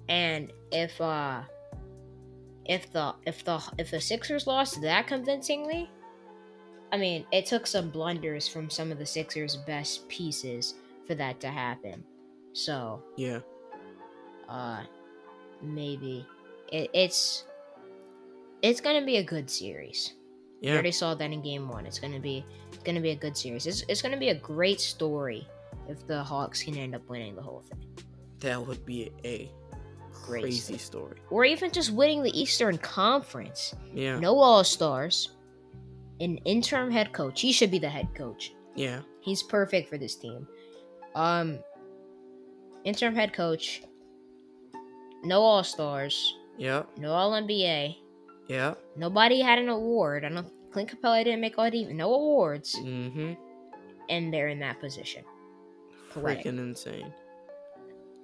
and 0.09 0.51
if 0.71 0.99
uh 1.01 1.41
if 2.65 2.91
the 2.91 3.15
if 3.26 3.43
the 3.43 3.61
if 3.78 3.91
the 3.91 4.01
Sixers 4.01 4.47
lost 4.47 4.82
that 4.82 5.07
convincingly, 5.07 5.89
I 6.91 6.97
mean, 6.97 7.26
it 7.32 7.45
took 7.45 7.67
some 7.67 7.89
blunders 7.89 8.47
from 8.47 8.69
some 8.69 8.91
of 8.91 8.99
the 8.99 9.05
Sixers' 9.05 9.55
best 9.55 10.07
pieces 10.07 10.76
for 11.07 11.15
that 11.15 11.39
to 11.41 11.47
happen. 11.47 12.03
So, 12.53 13.03
yeah. 13.17 13.39
uh 14.47 14.84
maybe 15.61 16.26
it, 16.71 16.89
it's 16.93 17.45
it's 18.61 18.82
gonna 18.82 19.05
be 19.05 19.17
a 19.17 19.23
good 19.23 19.49
series. 19.49 20.13
We 20.61 20.71
already 20.71 20.91
saw 20.91 21.13
that 21.15 21.31
in 21.31 21.41
game 21.41 21.67
one. 21.69 21.85
It's 21.85 21.99
gonna 21.99 22.19
be 22.19 22.43
it's 22.71 22.83
gonna 22.83 23.01
be 23.01 23.11
a 23.11 23.15
good 23.15 23.37
series. 23.37 23.67
It's, 23.67 23.83
it's 23.87 24.01
gonna 24.01 24.17
be 24.17 24.29
a 24.29 24.35
great 24.35 24.79
story 24.81 25.47
if 25.87 26.05
the 26.07 26.23
Hawks 26.23 26.63
can 26.63 26.75
end 26.77 26.95
up 26.95 27.07
winning 27.09 27.35
the 27.35 27.41
whole 27.43 27.61
thing, 27.61 27.85
That 28.39 28.65
would 28.65 28.83
be 28.85 29.11
a 29.23 29.51
Great 30.25 30.41
crazy 30.43 30.77
story. 30.79 31.17
story. 31.17 31.17
or 31.29 31.45
even 31.45 31.71
just 31.71 31.91
winning 31.91 32.23
the 32.23 32.31
Eastern 32.39 32.77
Conference. 32.79 33.75
Yeah. 33.93 34.17
No 34.19 34.39
All 34.39 34.63
Stars, 34.63 35.36
an 36.19 36.37
interim 36.45 36.89
head 36.89 37.11
coach. 37.13 37.41
He 37.41 37.51
should 37.51 37.69
be 37.69 37.77
the 37.77 37.89
head 37.89 38.07
coach. 38.15 38.53
Yeah. 38.75 39.01
He's 39.19 39.43
perfect 39.43 39.87
for 39.89 39.99
this 39.99 40.15
team. 40.15 40.47
Um, 41.13 41.59
interim 42.83 43.13
head 43.13 43.32
coach. 43.33 43.83
No 45.23 45.41
All 45.43 45.63
Stars. 45.63 46.36
Yeah. 46.57 46.83
No 46.97 47.11
All 47.11 47.32
NBA. 47.33 47.97
Yeah. 48.47 48.76
Nobody 48.96 49.42
had 49.42 49.59
an 49.59 49.70
award. 49.70 50.24
I 50.26 50.30
don't. 50.30 50.47
Clint 50.72 50.92
Capela 50.92 51.24
didn't 51.24 51.42
make 51.42 51.58
all 51.58 51.74
even 51.74 51.97
no 51.97 52.13
awards, 52.13 52.76
Mm-hmm. 52.76 53.34
and 54.09 54.34
they're 54.34 54.50
in 54.50 54.59
that 54.59 54.80
position. 54.80 55.24
Poetic. 56.12 56.46
Freaking 56.46 56.59
insane. 56.59 57.13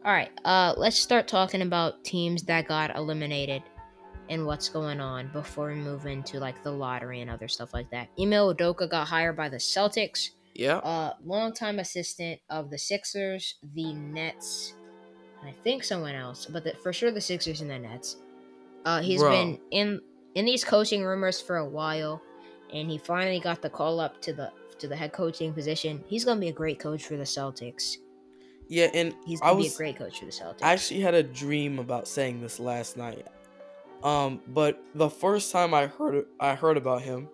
All 0.04 0.12
right, 0.12 0.32
uh, 0.46 0.74
let's 0.78 0.98
start 0.98 1.28
talking 1.28 1.62
about 1.62 2.04
teams 2.04 2.44
that 2.44 2.68
got 2.68 2.96
eliminated 2.96 3.62
and 4.30 4.46
what's 4.48 4.68
going 4.68 5.00
on 5.00 5.30
before 5.32 5.68
we 5.68 5.76
move 5.76 6.06
into 6.08 6.40
like 6.40 6.64
the 6.64 6.72
lottery 6.72 7.22
and 7.22 7.30
other 7.30 7.48
stuff 7.48 7.74
like 7.74 7.90
that. 7.92 8.08
Ime 8.20 8.32
Udoka 8.32 8.90
got 8.90 9.08
hired 9.08 9.38
by 9.38 9.48
the 9.48 9.58
Celtics, 9.58 10.32
Yeah. 10.56 10.78
uh, 10.78 11.14
longtime 11.24 11.78
assistant 11.80 12.40
of 12.50 12.70
the 12.72 12.78
Sixers, 12.80 13.56
the 13.76 13.94
Nets, 13.94 14.74
and 15.40 15.50
I 15.50 15.54
think 15.64 15.84
someone 15.84 16.16
else, 16.16 16.48
but 16.48 16.64
the, 16.64 16.74
for 16.82 16.92
sure 16.92 17.12
the 17.12 17.22
Sixers 17.22 17.62
and 17.62 17.70
the 17.70 17.78
Nets. 17.80 18.18
Uh, 18.84 19.02
he's 19.02 19.20
Bro. 19.22 19.30
been 19.32 19.60
in 19.70 20.02
in 20.36 20.46
these 20.46 20.64
coaching 20.64 21.04
rumors 21.04 21.42
for 21.42 21.58
a 21.58 21.66
while, 21.66 22.22
and 22.74 22.90
he 22.90 22.98
finally 22.98 23.40
got 23.40 23.62
the 23.62 23.70
call 23.70 24.00
up 24.00 24.22
to 24.22 24.34
the 24.34 24.52
to 24.80 24.88
the 24.88 24.96
head 24.96 25.14
coaching 25.14 25.54
position. 25.54 26.04
He's 26.08 26.26
gonna 26.26 26.40
be 26.40 26.48
a 26.50 26.54
great 26.54 26.80
coach 26.80 27.06
for 27.06 27.16
the 27.16 27.24
Celtics. 27.24 27.98
Yeah, 28.68 28.90
and 28.94 29.14
He's 29.26 29.42
I 29.42 29.48
gonna 29.48 29.58
be 29.58 29.64
was 29.66 29.74
a 29.76 29.78
great 29.78 29.98
coach 29.98 30.20
for 30.20 30.26
the 30.26 30.32
Celtics. 30.32 30.64
I 30.64 30.72
actually 30.74 31.02
had 31.02 31.14
a 31.14 31.24
dream 31.24 31.78
about 31.80 32.08
saying 32.08 32.42
this 32.42 32.60
last 32.60 32.98
night. 32.98 33.28
Um, 34.04 34.42
but 34.48 34.82
the 34.96 35.10
first 35.10 35.52
time 35.52 35.74
I 35.74 35.88
heard 35.88 36.26
I 36.40 36.56
heard 36.56 36.78
about 36.78 37.02
him 37.04 37.30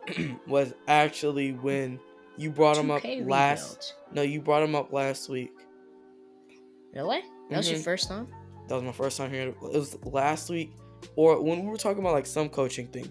was 0.46 0.74
actually 0.88 1.52
when 1.52 1.98
you 2.36 2.50
brought 2.50 2.76
him 2.76 2.90
up 2.90 3.02
2K 3.02 3.26
last. 3.26 3.94
No, 4.12 4.22
you 4.22 4.40
brought 4.42 4.62
him 4.62 4.74
up 4.74 4.92
last 4.92 5.28
week. 5.28 5.52
Really? 6.94 7.22
That 7.50 7.58
was 7.58 7.70
your 7.70 7.78
Mhm. 7.78 7.84
first 7.84 8.08
time? 8.08 8.28
That 8.68 8.74
was 8.74 8.84
my 8.84 8.92
first 8.92 9.16
time 9.16 9.30
hearing 9.30 9.48
it. 9.48 9.56
It 9.62 9.78
was 9.78 9.96
last 10.04 10.50
week, 10.50 10.72
or 11.16 11.40
when 11.42 11.64
we 11.64 11.70
were 11.70 11.76
talking 11.76 12.00
about 12.00 12.12
like 12.12 12.26
some 12.26 12.48
coaching 12.48 12.86
thing. 12.88 13.10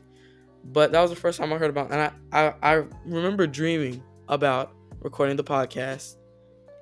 But 0.64 0.91
that 0.91 1.02
was 1.02 1.10
the 1.10 1.16
first 1.16 1.40
time 1.40 1.52
I 1.53 1.57
heard 1.57 1.70
about, 1.70 1.91
and 1.91 2.11
I 2.32 2.48
I, 2.49 2.53
I 2.61 2.84
remember 3.06 3.48
dreaming 3.48 4.03
about 4.28 4.74
recording 5.02 5.38
the 5.38 5.44
podcast 5.44 6.16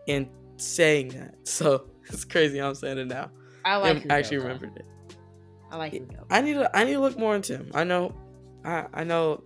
and 0.08 0.28
saying 0.58 1.10
that. 1.10 1.36
So 1.44 1.86
it's 2.08 2.26
crazy 2.26 2.58
how 2.60 2.70
I'm 2.70 2.76
saying 2.76 2.98
it 2.98 3.08
now. 3.08 3.32
I 3.66 3.74
I 3.74 3.78
like. 3.78 4.06
actually 4.10 4.38
Udoka. 4.38 4.44
remembered 4.44 4.78
it. 4.78 4.86
I 5.72 5.78
like. 5.78 5.94
Udoka. 5.94 6.26
I 6.30 6.42
need 6.42 6.54
to 6.54 6.76
I 6.78 6.84
need 6.86 6.94
to 6.94 7.00
look 7.00 7.18
more 7.20 7.36
into 7.36 7.56
him. 7.58 7.72
I 7.74 7.84
know, 7.84 8.14
I 8.66 8.86
I 8.94 9.04
know, 9.04 9.44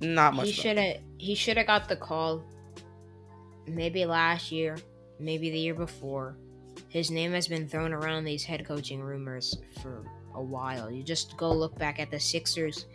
not 0.00 0.34
much. 0.34 0.46
he 0.46 0.52
should 0.52 0.78
have 0.78 0.96
he 1.18 1.34
should 1.34 1.56
have 1.56 1.66
got 1.66 1.88
the 1.88 1.96
call 1.96 2.44
maybe 3.66 4.04
last 4.04 4.52
year 4.52 4.76
maybe 5.18 5.50
the 5.50 5.58
year 5.58 5.74
before 5.74 6.36
his 6.88 7.10
name 7.10 7.32
has 7.32 7.48
been 7.48 7.66
thrown 7.68 7.92
around 7.94 8.24
these 8.24 8.44
head 8.44 8.66
coaching 8.66 9.02
rumors 9.02 9.56
for 9.80 10.04
a 10.34 10.42
while 10.42 10.90
you 10.90 11.02
just 11.02 11.36
go 11.36 11.50
look 11.52 11.76
back 11.78 11.98
at 12.00 12.10
the 12.10 12.18
sixers 12.20 12.86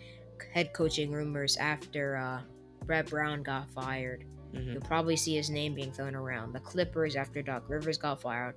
head 0.53 0.71
coaching 0.73 1.11
rumors 1.11 1.57
after 1.57 2.15
uh, 2.17 2.39
brett 2.85 3.09
brown 3.09 3.43
got 3.43 3.69
fired 3.71 4.23
Mhm. 4.53 4.73
you'll 4.73 4.81
probably 4.81 5.15
see 5.15 5.35
his 5.35 5.51
name 5.51 5.75
being 5.75 5.91
thrown 5.91 6.15
around 6.15 6.53
the 6.53 6.59
clippers 6.59 7.15
after 7.15 7.41
doc 7.43 7.69
rivers 7.69 7.99
got 7.99 8.19
fired 8.19 8.55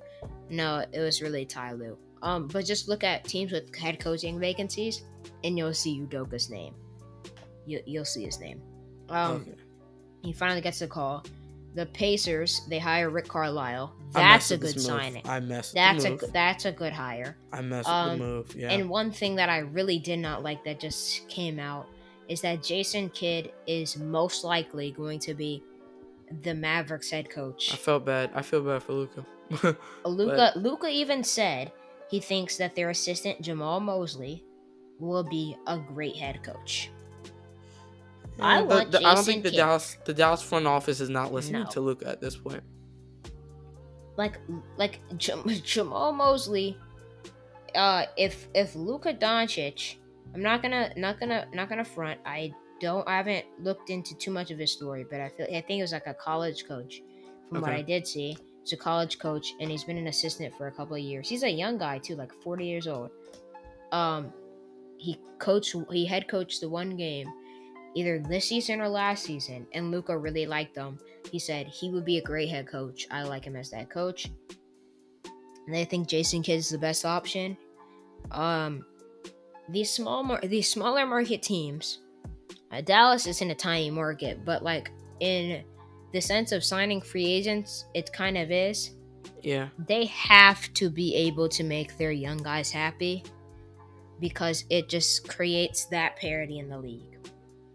no 0.48 0.82
it 0.90 1.00
was 1.00 1.20
really 1.20 1.44
ty 1.44 1.72
Lue. 1.72 1.98
um 2.22 2.46
but 2.48 2.64
just 2.64 2.88
look 2.88 3.04
at 3.04 3.24
teams 3.24 3.52
with 3.52 3.74
head 3.76 4.00
coaching 4.00 4.40
vacancies 4.40 5.02
and 5.44 5.58
you'll 5.58 5.74
see 5.74 6.00
udoka's 6.00 6.48
name 6.48 6.74
you, 7.66 7.80
you'll 7.84 8.06
see 8.06 8.24
his 8.24 8.40
name 8.40 8.62
um 9.10 9.42
Okay. 9.42 9.54
he 10.22 10.32
finally 10.32 10.60
gets 10.62 10.80
a 10.80 10.86
call. 10.88 11.24
The 11.74 11.86
Pacers 11.86 12.62
they 12.68 12.78
hire 12.78 13.08
Rick 13.10 13.28
Carlisle. 13.28 13.94
That's 14.12 14.50
a 14.50 14.58
good 14.58 14.78
signing. 14.78 15.22
I 15.24 15.40
messed. 15.40 15.74
That's 15.74 16.04
the 16.04 16.14
a 16.14 16.30
that's 16.30 16.66
a 16.66 16.72
good 16.72 16.92
hire. 16.92 17.36
I 17.52 17.62
messed 17.62 17.88
um, 17.88 18.18
the 18.18 18.24
move. 18.24 18.54
Yeah. 18.54 18.70
And 18.70 18.90
one 18.90 19.10
thing 19.10 19.36
that 19.36 19.48
I 19.48 19.58
really 19.58 19.98
did 19.98 20.18
not 20.18 20.42
like 20.42 20.64
that 20.64 20.80
just 20.80 21.26
came 21.28 21.58
out 21.58 21.86
is 22.28 22.40
that 22.42 22.62
Jason 22.62 23.08
Kidd 23.10 23.52
is 23.66 23.96
most 23.96 24.44
likely 24.44 24.90
going 24.90 25.18
to 25.20 25.34
be 25.34 25.62
the 26.42 26.54
Mavericks 26.54 27.10
head 27.10 27.30
coach. 27.30 27.72
I 27.72 27.76
felt 27.76 28.04
bad. 28.04 28.30
I 28.34 28.42
feel 28.42 28.62
bad 28.62 28.82
for 28.82 28.92
Luka. 28.92 29.26
Luka 30.04 30.52
Luka 30.56 30.88
even 30.88 31.24
said 31.24 31.72
he 32.10 32.20
thinks 32.20 32.56
that 32.56 32.74
their 32.74 32.90
assistant 32.90 33.40
Jamahl 33.42 33.80
Mosley 33.80 34.44
will 34.98 35.24
be 35.24 35.56
a 35.66 35.78
great 35.78 36.16
head 36.16 36.42
coach. 36.42 36.90
I 38.40 38.58
Yeah, 38.58 38.62
want 38.62 38.90
the- 38.92 38.98
the- 38.98 39.04
I 39.06 39.14
don't 39.14 39.16
Jason 39.18 39.24
think 39.32 39.42
the 39.44 39.50
Kidd. 39.50 39.56
Dallas 39.58 39.96
the 40.04 40.14
Dallas 40.14 40.42
front 40.42 40.66
office 40.66 41.00
is 41.00 41.08
not 41.10 41.32
listening 41.32 41.62
No. 41.64 41.70
to 41.70 41.80
Luka 41.80 42.08
at 42.08 42.20
this 42.20 42.36
point. 42.36 42.62
like 44.16 44.38
like 44.76 45.00
Jam- 45.16 45.42
Jamahl 45.44 46.14
Mosley. 46.14 46.76
Uh, 47.74 48.04
if 48.16 48.48
if 48.54 48.74
Luka 48.74 49.14
Doncic, 49.14 49.96
I'm 50.34 50.42
not 50.42 50.60
gonna 50.62 50.92
not 50.96 51.18
gonna 51.18 51.46
not 51.54 51.68
gonna 51.68 51.84
front. 51.84 52.20
I 52.26 52.52
don't. 52.80 53.06
I 53.08 53.16
haven't 53.16 53.46
looked 53.60 53.88
into 53.90 54.14
too 54.16 54.30
much 54.30 54.50
of 54.50 54.58
his 54.58 54.70
story, 54.72 55.04
but 55.10 55.20
I 55.20 55.28
feel 55.30 55.46
I 55.46 55.60
think 55.62 55.78
it 55.78 55.82
was 55.82 55.92
like 55.92 56.06
a 56.06 56.14
college 56.14 56.66
coach. 56.66 57.02
From 57.48 57.60
what 57.60 57.70
I 57.72 57.82
did 57.82 58.06
see, 58.06 58.36
he's 58.62 58.72
a 58.72 58.76
college 58.78 59.18
coach, 59.18 59.52
and 59.60 59.70
he's 59.70 59.84
been 59.84 59.98
an 59.98 60.06
assistant 60.06 60.54
for 60.56 60.66
a 60.68 60.72
couple 60.72 60.96
of 60.96 61.02
years. 61.02 61.28
He's 61.28 61.42
a 61.42 61.50
young 61.50 61.76
guy 61.78 61.98
too, 61.98 62.16
like 62.16 62.32
40 62.42 62.64
years 62.66 62.86
old. 62.86 63.10
Um, 63.92 64.32
he 64.98 65.18
coached. 65.38 65.74
He 65.90 66.04
head 66.06 66.28
coached 66.28 66.60
the 66.62 66.68
one 66.68 66.96
game, 66.96 67.28
either 67.94 68.18
this 68.18 68.48
season 68.48 68.80
or 68.80 68.88
last 68.88 69.24
season, 69.24 69.66
and 69.72 69.90
Luka 69.90 70.16
really 70.16 70.46
liked 70.46 70.74
them. 70.74 70.98
He 71.30 71.38
said 71.38 71.66
he 71.66 71.90
would 71.90 72.04
be 72.04 72.18
a 72.18 72.22
great 72.22 72.48
head 72.48 72.66
coach. 72.66 73.06
I 73.10 73.22
like 73.22 73.44
him 73.44 73.56
as 73.56 73.70
that 73.70 73.90
coach. 73.90 74.30
And 75.66 75.76
I 75.76 75.84
think 75.84 76.08
Jason 76.08 76.42
Kidd 76.42 76.58
is 76.58 76.70
the 76.70 76.78
best 76.78 77.04
option. 77.04 77.56
Um, 78.30 78.84
these 79.68 79.90
small, 79.90 80.22
mar- 80.22 80.40
these 80.42 80.70
smaller 80.70 81.06
market 81.06 81.42
teams, 81.42 82.00
uh, 82.72 82.80
Dallas 82.80 83.26
is 83.26 83.40
in 83.42 83.50
a 83.50 83.54
tiny 83.54 83.90
market, 83.90 84.44
but 84.44 84.62
like 84.62 84.90
in 85.20 85.62
the 86.12 86.20
sense 86.20 86.52
of 86.52 86.64
signing 86.64 87.00
free 87.00 87.26
agents, 87.26 87.86
it 87.94 88.12
kind 88.12 88.36
of 88.36 88.50
is. 88.50 88.90
Yeah. 89.42 89.68
They 89.86 90.06
have 90.06 90.72
to 90.74 90.90
be 90.90 91.14
able 91.14 91.48
to 91.50 91.64
make 91.64 91.96
their 91.96 92.12
young 92.12 92.38
guys 92.38 92.70
happy 92.70 93.24
because 94.20 94.64
it 94.70 94.88
just 94.88 95.28
creates 95.28 95.86
that 95.86 96.16
parity 96.16 96.58
in 96.58 96.68
the 96.68 96.78
league. 96.78 97.18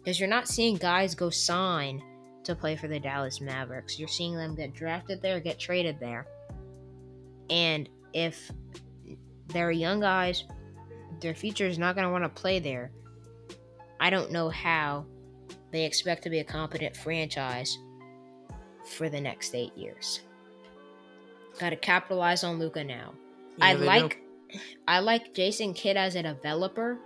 Because 0.07 0.21
you're 0.21 0.29
not 0.29 0.47
seeing 0.47 0.77
guys 0.77 1.15
go 1.15 1.29
sign 1.29 2.01
to 2.45 2.55
play 2.55 2.77
for 2.77 2.87
the 2.87 2.97
Dallas 2.97 3.41
Mavericks. 3.41 3.99
You're 3.99 4.07
seeing 4.07 4.37
them 4.37 4.55
get 4.55 4.73
drafted 4.73 5.21
there, 5.21 5.41
get 5.41 5.59
traded 5.59 5.99
there. 5.99 6.25
And 7.49 7.89
if 8.13 8.49
they're 9.47 9.69
young 9.69 9.99
guys, 9.99 10.45
their 11.19 11.35
future 11.35 11.65
is 11.65 11.77
not 11.77 11.93
going 11.93 12.05
to 12.05 12.09
want 12.09 12.23
to 12.23 12.29
play 12.29 12.59
there. 12.59 12.89
I 13.99 14.09
don't 14.09 14.31
know 14.31 14.47
how 14.47 15.05
they 15.73 15.83
expect 15.83 16.23
to 16.23 16.29
be 16.29 16.39
a 16.39 16.43
competent 16.45 16.95
franchise 16.95 17.77
for 18.85 19.09
the 19.09 19.19
next 19.19 19.53
eight 19.53 19.75
years. 19.77 20.21
Got 21.59 21.71
to 21.71 21.75
capitalize 21.75 22.45
on 22.45 22.59
Luka 22.59 22.81
now. 22.81 23.13
I 23.59 23.73
Yeah, 23.73 23.77
do. 23.79 23.83
like 23.83 24.21
I 24.87 24.99
like 24.99 25.33
Jason 25.33 25.73
Kidd 25.73 25.97
as 25.97 26.15
a 26.15 26.23
developer, 26.23 26.97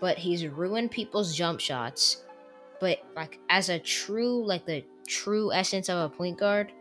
but 0.00 0.16
he's 0.16 0.46
ruined 0.46 0.90
people's 0.90 1.36
jump 1.36 1.60
shots. 1.60 2.22
But 2.80 2.98
like 3.14 3.38
as 3.48 3.68
a 3.68 3.78
true 3.78 4.44
like 4.46 4.66
the 4.66 4.84
true 5.06 5.52
essence 5.52 5.88
of 5.88 5.98
a 5.98 6.14
point 6.14 6.38
guard, 6.38 6.72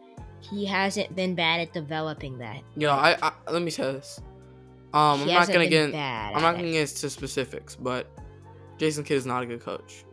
he 0.42 0.66
hasn't 0.66 1.16
been 1.16 1.36
bad 1.36 1.60
at 1.62 1.74
developing 1.74 2.38
that. 2.40 2.62
Yo, 2.76 2.92
I, 2.92 3.18
I 3.22 3.32
let 3.52 3.62
me 3.62 3.72
say 3.72 3.84
this. 3.84 4.20
Um, 4.94 5.20
he 5.20 5.32
I'm 5.32 5.40
not 5.42 5.48
gonna 5.52 5.68
get. 5.68 5.90
in-. 5.90 5.96
I'm 5.96 6.42
not 6.42 6.56
gonna 6.56 6.72
get 6.72 6.82
into 6.92 7.10
specifics, 7.10 7.76
but 7.76 8.08
Jason 8.78 9.04
Kidd 9.04 9.18
is 9.18 9.26
not 9.26 9.44
a 9.44 9.46
good 9.46 9.62
coach. 9.62 10.06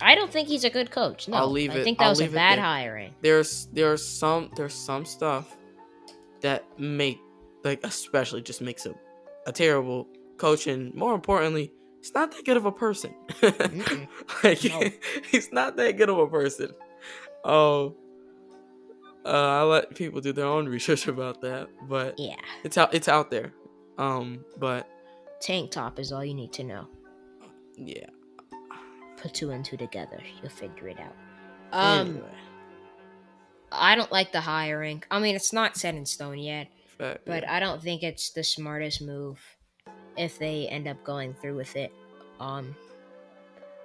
I 0.00 0.14
don't 0.14 0.30
think 0.30 0.46
he's 0.48 0.64
a 0.64 0.70
good 0.70 0.90
coach. 0.90 1.28
No, 1.28 1.38
I'll 1.38 1.50
leave 1.50 1.72
I 1.72 1.78
it- 1.78 1.84
think 1.84 1.98
that 1.98 2.04
I'll 2.04 2.10
was 2.10 2.20
a 2.20 2.28
bad 2.28 2.58
there. 2.58 2.64
hiring. 2.64 3.14
There's 3.20 3.68
there's 3.72 4.06
some 4.06 4.50
there's 4.56 4.74
some 4.74 5.04
stuff 5.04 5.56
that 6.40 6.64
make 6.78 7.18
like 7.64 7.80
especially 7.84 8.42
just 8.42 8.60
makes 8.60 8.84
him 8.86 8.94
a 9.46 9.52
terrible 9.52 10.06
coach, 10.36 10.66
and 10.68 10.94
more 10.94 11.14
importantly, 11.14 11.72
he's 12.08 12.14
not 12.14 12.30
that 12.32 12.44
good 12.44 12.56
of 12.56 12.64
a 12.64 12.72
person. 12.72 13.14
Like 14.42 14.64
No. 14.64 14.82
he's 15.30 15.52
not 15.52 15.76
that 15.76 15.96
good 15.96 16.08
of 16.08 16.18
a 16.18 16.26
person. 16.26 16.70
Oh. 17.44 17.94
Uh, 19.24 19.30
I 19.30 19.62
let 19.62 19.94
people 19.94 20.20
do 20.20 20.32
their 20.32 20.46
own 20.46 20.66
research 20.76 21.06
about 21.06 21.40
that, 21.42 21.68
but 21.88 22.18
Yeah, 22.18 22.36
it's 22.64 22.78
out. 22.78 22.94
It's 22.94 23.08
out 23.08 23.30
there. 23.30 23.52
Um, 23.98 24.44
but 24.58 24.88
tank 25.40 25.70
top 25.70 25.98
is 25.98 26.12
all 26.12 26.24
you 26.24 26.34
need 26.34 26.52
to 26.54 26.64
know. 26.64 26.86
yeah. 27.76 28.06
Put 29.16 29.34
two 29.34 29.50
and 29.50 29.64
two 29.64 29.76
together, 29.76 30.20
you'll 30.40 30.50
figure 30.50 30.88
it 30.88 30.98
out. 31.00 31.14
Um, 31.72 32.08
Anyway, 32.08 32.34
I 33.72 33.96
don't 33.96 34.12
like 34.12 34.30
the 34.32 34.40
hiring. 34.40 35.02
I 35.10 35.18
mean, 35.18 35.34
it's 35.34 35.52
not 35.52 35.76
set 35.76 35.94
in 35.96 36.06
stone 36.06 36.38
yet. 36.38 36.68
fact, 36.96 37.22
but 37.26 37.42
yeah. 37.42 37.54
I 37.56 37.60
don't 37.60 37.82
think 37.82 38.02
it's 38.04 38.30
the 38.30 38.44
smartest 38.44 39.02
move 39.02 39.40
if 40.18 40.38
they 40.38 40.66
end 40.68 40.88
up 40.88 41.02
going 41.04 41.34
through 41.34 41.56
with 41.56 41.76
it. 41.76 41.92
Um, 42.40 42.74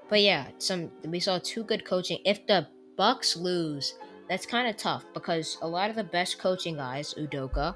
but 0.10 0.22
yeah, 0.22 0.48
some 0.58 0.92
we 1.06 1.20
saw 1.20 1.40
two 1.42 1.64
good 1.64 1.86
coaching. 1.86 2.20
If 2.26 2.46
the 2.48 2.68
Bucks 2.98 3.36
lose, 3.38 3.96
that's 4.30 4.46
kind 4.46 4.68
of 4.68 4.78
tough 4.78 5.06
because 5.14 5.58
a 5.62 5.68
lot 5.68 5.90
of 5.90 5.96
the 5.96 6.04
best 6.04 6.40
coaching 6.40 6.76
guys, 6.76 7.14
Udoka, 7.16 7.76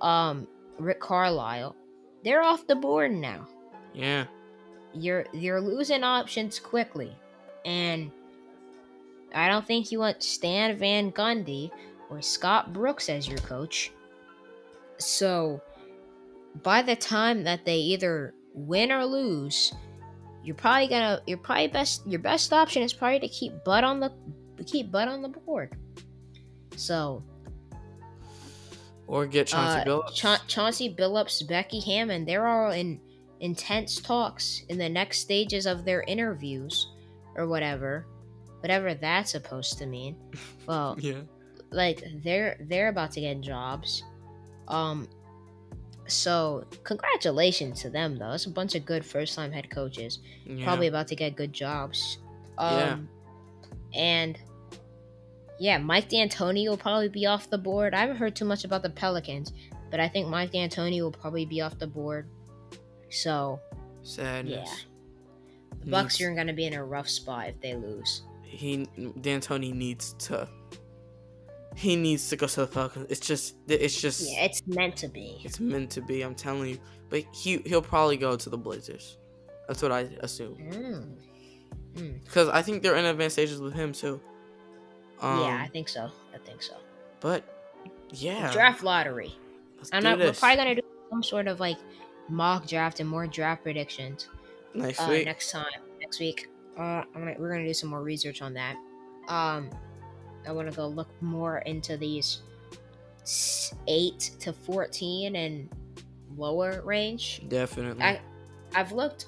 um, 0.00 0.46
Rick 0.78 1.00
Carlisle, 1.00 1.74
they're 2.24 2.42
off 2.42 2.66
the 2.66 2.76
board 2.76 3.12
now. 3.12 3.46
yeah, 3.92 4.24
You're 4.94 5.26
you're 5.32 5.60
losing 5.60 6.02
options 6.04 6.58
quickly, 6.58 7.14
and 7.64 8.10
I 9.34 9.48
don't 9.48 9.66
think 9.66 9.92
you 9.92 9.98
want 9.98 10.22
Stan 10.22 10.78
Van 10.78 11.12
Gundy 11.12 11.70
or 12.08 12.22
Scott 12.22 12.72
Brooks 12.72 13.08
as 13.08 13.28
your 13.28 13.38
coach. 13.38 13.90
So, 14.98 15.60
by 16.62 16.82
the 16.82 16.96
time 16.96 17.44
that 17.44 17.64
they 17.64 17.76
either 17.76 18.34
win 18.52 18.92
or 18.92 19.04
lose, 19.04 19.72
you're 20.42 20.54
probably 20.54 20.88
gonna 20.88 21.20
you're 21.26 21.38
probably 21.38 21.68
best 21.68 22.06
your 22.06 22.20
best 22.20 22.52
option 22.52 22.82
is 22.82 22.92
probably 22.92 23.20
to 23.20 23.28
keep 23.28 23.64
Bud 23.64 23.84
on 23.84 24.00
the 24.00 24.12
keep 24.66 24.90
Bud 24.90 25.08
on 25.08 25.22
the 25.22 25.28
board. 25.28 25.76
So, 26.76 27.22
or 29.06 29.26
get 29.26 29.48
Chauncey 29.48 29.80
uh, 29.80 29.84
Billups. 29.84 30.14
Cha- 30.14 30.42
Chauncey 30.46 30.94
Billups, 30.94 31.46
Becky 31.48 31.80
Hammon, 31.80 32.24
they're 32.24 32.46
all 32.46 32.72
in 32.72 33.00
intense 33.40 34.00
talks 34.00 34.62
in 34.68 34.78
the 34.78 34.88
next 34.88 35.18
stages 35.20 35.66
of 35.66 35.84
their 35.84 36.02
interviews 36.02 36.88
or 37.36 37.46
whatever. 37.46 38.06
Whatever 38.60 38.94
that's 38.94 39.32
supposed 39.32 39.78
to 39.78 39.86
mean. 39.86 40.16
Well, 40.66 40.96
yeah, 40.98 41.20
like 41.70 42.02
they're 42.22 42.56
they're 42.68 42.88
about 42.88 43.12
to 43.12 43.20
get 43.20 43.42
jobs. 43.42 44.02
Um 44.66 45.08
so 46.06 46.64
congratulations 46.82 47.80
to 47.82 47.90
them 47.90 48.16
though. 48.18 48.32
It's 48.32 48.46
a 48.46 48.50
bunch 48.50 48.74
of 48.74 48.84
good 48.84 49.04
first 49.04 49.34
time 49.34 49.52
head 49.52 49.70
coaches. 49.70 50.18
yeah. 50.46 50.64
Probably 50.64 50.86
about 50.88 51.08
to 51.08 51.16
get 51.16 51.36
good 51.36 51.52
jobs. 51.52 52.18
Um 52.58 53.08
Yeah. 53.94 54.00
and 54.00 54.38
yeah, 55.58 55.78
Mike 55.78 56.08
D'Antoni 56.08 56.68
will 56.68 56.76
probably 56.76 57.08
be 57.08 57.26
off 57.26 57.48
the 57.48 57.58
board. 57.58 57.94
I 57.94 58.00
haven't 58.00 58.16
heard 58.16 58.34
too 58.34 58.44
much 58.44 58.64
about 58.64 58.82
the 58.82 58.90
Pelicans, 58.90 59.52
but 59.90 60.00
I 60.00 60.08
think 60.08 60.28
Mike 60.28 60.50
D'Antoni 60.52 61.00
will 61.00 61.12
probably 61.12 61.46
be 61.46 61.60
off 61.60 61.78
the 61.78 61.86
board. 61.86 62.26
So 63.10 63.60
sadness. 64.02 64.86
the 65.80 65.90
Bucks 65.90 66.18
Needs- 66.18 66.30
are 66.30 66.34
gonna 66.34 66.52
be 66.52 66.64
in 66.66 66.74
a 66.74 66.84
rough 66.84 67.08
spot 67.08 67.48
if 67.48 67.60
they 67.60 67.74
lose. 67.76 68.22
he 68.42 68.86
D'Antoni 69.20 69.72
needs 69.74 70.14
to 70.26 70.48
he 71.76 71.96
needs 71.96 72.28
to 72.28 72.36
go 72.36 72.46
to 72.46 72.60
the 72.60 72.66
Falcons. 72.66 73.06
It's 73.10 73.26
just 73.26 73.56
it's 73.68 74.00
just 74.00 74.30
Yeah, 74.30 74.44
it's 74.44 74.66
meant 74.66 74.96
to 74.96 75.08
be. 75.08 75.40
it's 75.44 75.60
meant 75.60 75.90
to 75.92 76.00
be. 76.00 76.22
I'm 76.22 76.34
telling 76.34 76.70
you. 76.70 76.78
But 77.10 77.24
he 77.32 77.58
he'll 77.66 77.82
probably 77.82 78.16
go 78.16 78.36
to 78.36 78.50
the 78.50 78.58
Blazers. 78.58 79.18
That's 79.68 79.82
what 79.82 79.92
I 79.92 80.08
assume. 80.20 80.56
Mm. 80.56 81.16
Mm. 81.94 82.24
because 82.24 82.48
I 82.48 82.60
think 82.62 82.82
they're 82.82 82.96
in 82.96 83.04
advanced 83.04 83.34
stages 83.34 83.60
with 83.60 83.72
him 83.72 83.92
too. 83.92 84.20
Um, 85.20 85.40
yeah, 85.40 85.62
I 85.62 85.68
think 85.68 85.88
so. 85.88 86.10
I 86.34 86.38
think 86.38 86.62
so. 86.62 86.74
but 87.20 87.44
yeah, 88.10 88.52
Draft 88.52 88.82
lottery. 88.82 89.34
Let's 89.76 89.90
I'm 89.92 90.02
not. 90.02 90.18
We're 90.18 90.32
probably 90.32 90.56
gonna 90.56 90.74
do 90.74 90.82
some 91.10 91.22
sort 91.22 91.46
of 91.46 91.60
like 91.60 91.78
mock 92.28 92.66
draft 92.66 93.00
and 93.00 93.08
more 93.08 93.26
draft 93.26 93.62
predictions 93.62 94.28
next 94.74 95.00
uh, 95.00 95.08
week. 95.08 95.26
next 95.26 95.50
time 95.50 95.66
next 96.00 96.18
week. 96.20 96.48
Uh, 96.76 97.02
I'm 97.14 97.20
gonna, 97.20 97.34
we're 97.38 97.50
gonna 97.52 97.66
do 97.66 97.74
some 97.74 97.90
more 97.90 98.02
research 98.02 98.42
on 98.42 98.54
that. 98.54 98.76
Um, 99.28 99.70
I 100.46 100.52
want 100.52 100.70
to 100.70 100.76
go 100.76 100.86
look 100.86 101.08
more 101.20 101.58
into 101.58 101.96
these 101.96 102.42
eight 103.88 104.30
to 104.40 104.52
fourteen 104.52 105.36
and 105.36 105.68
lower 106.36 106.82
range. 106.84 107.42
Definitely. 107.48 108.02
I 108.02 108.20
I've 108.74 108.92
looked 108.92 109.26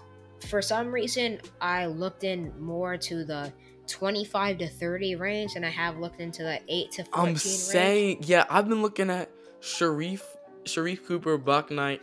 for 0.49 0.61
some 0.61 0.93
reason 0.93 1.41
I 1.61 1.87
looked 1.87 2.25
in 2.25 2.53
more 2.61 2.97
to 2.97 3.25
the 3.25 3.53
25 3.89 4.59
to 4.59 4.69
30 4.69 5.15
range 5.15 5.53
and 5.57 5.65
I 5.65 5.71
have 5.71 5.99
looked 5.99 6.21
into 6.21 6.43
the 6.43 6.61
8 6.69 6.91
to 6.93 7.05
14 7.05 7.13
I'm 7.15 7.27
range. 7.27 7.39
saying, 7.41 8.19
yeah, 8.23 8.45
I've 8.51 8.69
been 8.69 8.83
looking 8.83 9.11
at 9.11 9.31
Sharif, 9.61 10.25
Sharife 10.65 11.07
Cooper, 11.07 11.39
Buck 11.39 11.71
Knight, 11.71 12.03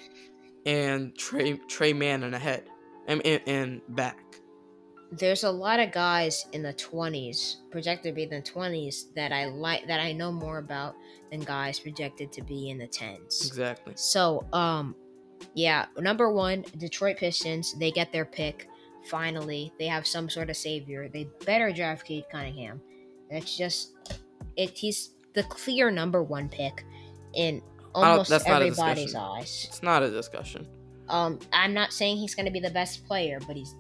and 0.66 1.16
Trey 1.18 1.58
Trey 1.68 1.94
Manning 1.94 2.34
ahead, 2.34 2.64
and 3.08 3.22
and, 3.26 3.42
and 3.46 3.82
back. 3.90 4.23
There's 5.18 5.44
a 5.44 5.52
lot 5.52 5.80
of 5.80 5.92
guys 5.92 6.46
in 6.54 6.64
the 6.64 6.74
20s 6.74 7.58
projected 7.72 8.12
to 8.12 8.16
be 8.16 8.24
in 8.24 8.30
the 8.30 8.42
20s 8.42 9.14
that 9.16 9.32
I 9.32 9.46
like 9.46 9.86
that 9.88 10.00
I 10.00 10.12
know 10.12 10.32
more 10.32 10.58
about 10.58 10.96
than 11.30 11.42
guys 11.42 11.80
projected 11.80 12.32
to 12.34 12.42
be 12.42 12.70
in 12.70 12.78
the 12.78 12.88
10s. 12.88 13.46
Exactly. 13.46 13.94
So, 13.96 14.46
um, 14.54 14.96
yeah, 15.54 15.86
number 16.00 16.32
one, 16.32 16.64
Detroit 16.78 17.18
Pistons. 17.18 17.76
They 17.78 17.92
get 17.92 18.12
their 18.12 18.26
pick. 18.26 18.68
Finally, 19.06 19.74
they 19.78 19.88
have 19.88 20.08
some 20.08 20.30
sort 20.30 20.50
of 20.50 20.58
savior. 20.58 21.10
They 21.10 21.28
better 21.46 21.72
draft 21.72 22.06
Cade 22.06 22.26
Cunningham. 22.32 22.82
That's 23.30 23.56
just 23.56 23.94
it. 24.56 24.78
He's 24.78 25.12
the 25.34 25.44
clear 25.44 25.92
number 25.92 26.24
one 26.24 26.50
pick 26.50 26.86
in 27.34 27.62
almost 27.94 28.30
that's 28.30 28.48
not 28.48 28.62
a 28.62 28.66
everybody's 28.68 29.16
eyes. 29.16 29.66
It's 29.68 29.84
not 29.84 30.04
a 30.04 30.10
discussion. 30.10 30.68
Um, 31.10 31.40
I'm 31.52 31.74
not 31.74 31.92
saying 31.92 32.18
he's 32.18 32.36
going 32.36 32.46
to 32.46 32.52
be 32.52 32.60
the 32.60 32.70
best 32.70 33.06
player, 33.06 33.40
but 33.46 33.56
he's 33.56 33.76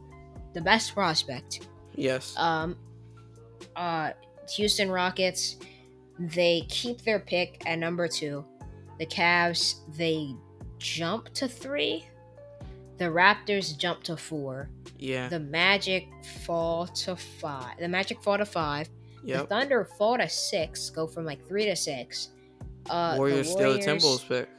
the 0.53 0.61
best 0.61 0.93
prospect. 0.93 1.67
Yes. 1.95 2.35
Um, 2.38 2.75
uh, 3.75 4.11
Houston 4.55 4.89
Rockets, 4.91 5.57
they 6.19 6.65
keep 6.69 7.01
their 7.03 7.19
pick 7.19 7.61
at 7.65 7.80
number 7.80 8.07
two. 8.07 8.45
The 8.99 9.05
Cavs, 9.05 9.75
they 9.97 10.35
jump 10.77 11.30
to 11.34 11.47
three. 11.47 12.05
The 12.97 13.05
Raptors 13.05 13.77
jump 13.77 14.03
to 14.03 14.15
four. 14.15 14.69
yeah. 14.99 15.27
The 15.27 15.39
Magic 15.39 16.07
fall 16.45 16.88
to 16.88 17.15
five. 17.15 17.77
The 17.80 17.88
Magic 17.88 18.21
fall 18.21 18.38
to 18.38 18.45
five. 18.45 18.88
The. 19.23 19.45
Thunder 19.47 19.85
fall 19.97 20.17
to 20.17 20.30
six. 20.30 20.89
Go 20.89 21.07
from 21.07 21.25
like 21.25 21.45
three 21.47 21.65
to 21.65 21.75
six. 21.75 22.30
Uh, 22.89 23.15
Warriors 23.17 23.55
the 23.55 23.63
Warriors 23.63 23.85
Timberwolves 23.85 24.27
pick, 24.27 24.49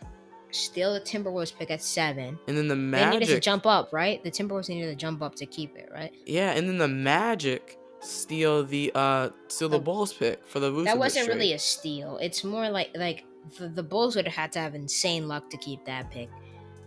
Steal 0.54 0.94
the 0.94 1.00
Timberwolves 1.00 1.52
pick 1.56 1.70
at 1.70 1.82
seven. 1.82 2.38
and 2.46 2.56
then 2.56 2.68
the 2.68 2.74
They 2.76 3.04
needed 3.10 3.26
to 3.26 3.32
Magic. 3.32 3.42
jump 3.42 3.66
up, 3.66 3.92
right? 3.92 4.22
The 4.22 4.30
Timberwolves 4.30 4.68
needed 4.68 4.86
to 4.86 4.94
jump 4.94 5.20
up 5.20 5.34
to 5.36 5.46
keep 5.46 5.76
it, 5.76 5.88
right? 5.92 6.12
Yeah, 6.26 6.52
and 6.52 6.68
then 6.68 6.78
the 6.78 6.88
Magic 6.88 7.78
steal 8.00 8.64
the 8.64 8.92
uh 8.94 9.30
steal 9.48 9.68
the 9.68 9.78
The- 9.78 9.82
Bulls 9.84 10.12
pick 10.12 10.46
for 10.46 10.60
the 10.60 10.70
Vucevic 10.70 10.84
that 10.84 10.98
wasn't 10.98 11.24
trade. 11.26 11.34
really 11.34 11.52
a 11.54 11.58
steal. 11.58 12.18
It's 12.18 12.44
more 12.44 12.68
like 12.70 12.90
like 12.96 13.24
the, 13.58 13.68
the 13.68 13.82
Bulls 13.82 14.14
would 14.16 14.26
have 14.26 14.34
had 14.34 14.52
to 14.52 14.58
have 14.60 14.74
insane 14.74 15.26
luck 15.26 15.50
to 15.50 15.56
keep 15.56 15.84
that 15.86 16.10
pick. 16.10 16.28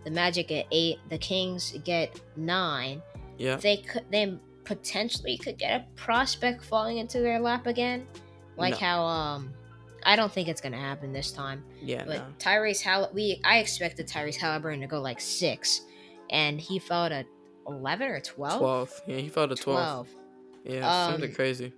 The 0.06 0.12
Magic 0.12 0.52
at 0.52 0.66
eight, 0.72 1.00
the 1.10 1.18
Kings 1.18 1.74
get 1.84 2.20
nine. 2.38 3.02
Yeah. 3.38 3.58
They 3.58 3.78
could 3.78 4.04
they 4.10 4.38
potentially 4.64 5.38
could 5.38 5.58
get 5.58 5.82
a 5.82 5.86
prospect 5.96 6.64
falling 6.64 6.98
into 7.00 7.20
their 7.20 7.40
lap 7.40 7.68
again, 7.68 8.06
like 8.58 8.74
No. 8.76 8.78
how 8.80 9.04
um. 9.06 9.54
I 10.06 10.16
don't 10.16 10.32
think 10.32 10.48
it's 10.48 10.62
gonna 10.62 10.78
happen 10.80 11.12
this 11.14 11.32
time. 11.32 11.64
Yeah. 11.82 12.04
But 12.06 12.18
no. 12.18 12.26
Tyrese 12.40 12.84
Hall, 12.84 13.10
we 13.14 13.42
I 13.44 13.60
expected 13.60 14.08
Tyrese 14.08 14.38
Haliburton 14.38 14.82
to 14.82 14.88
go 14.88 15.02
like 15.02 15.20
six, 15.20 15.82
and 16.30 16.60
he 16.60 16.80
fell 16.80 17.10
to 17.10 17.26
eleven 17.68 18.10
or 18.10 18.20
twelve. 18.22 18.60
Twelve. 18.60 19.02
Yeah, 19.08 19.18
he 19.18 19.30
fell 19.30 19.48
to 19.48 19.56
twelve. 19.56 20.08
12. 20.08 20.16
Yeah, 20.66 21.08
something 21.08 21.30
Um, 21.30 21.36
crazy. 21.36 21.72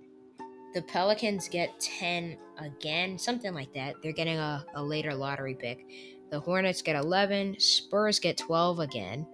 the 0.74 0.82
Pelicans 0.82 1.48
get 1.48 1.78
10 1.78 2.36
again, 2.58 3.16
something 3.18 3.54
like 3.54 3.72
that. 3.74 3.94
They're 4.02 4.10
getting 4.12 4.36
a, 4.38 4.64
a 4.74 4.82
later 4.82 5.14
lottery 5.14 5.54
pick. 5.54 5.86
The 6.30 6.40
Hornets 6.40 6.82
get 6.82 6.96
11. 6.96 7.58
Spurs 7.60 8.18
get 8.18 8.36
12 8.36 8.80
again. 8.80 9.26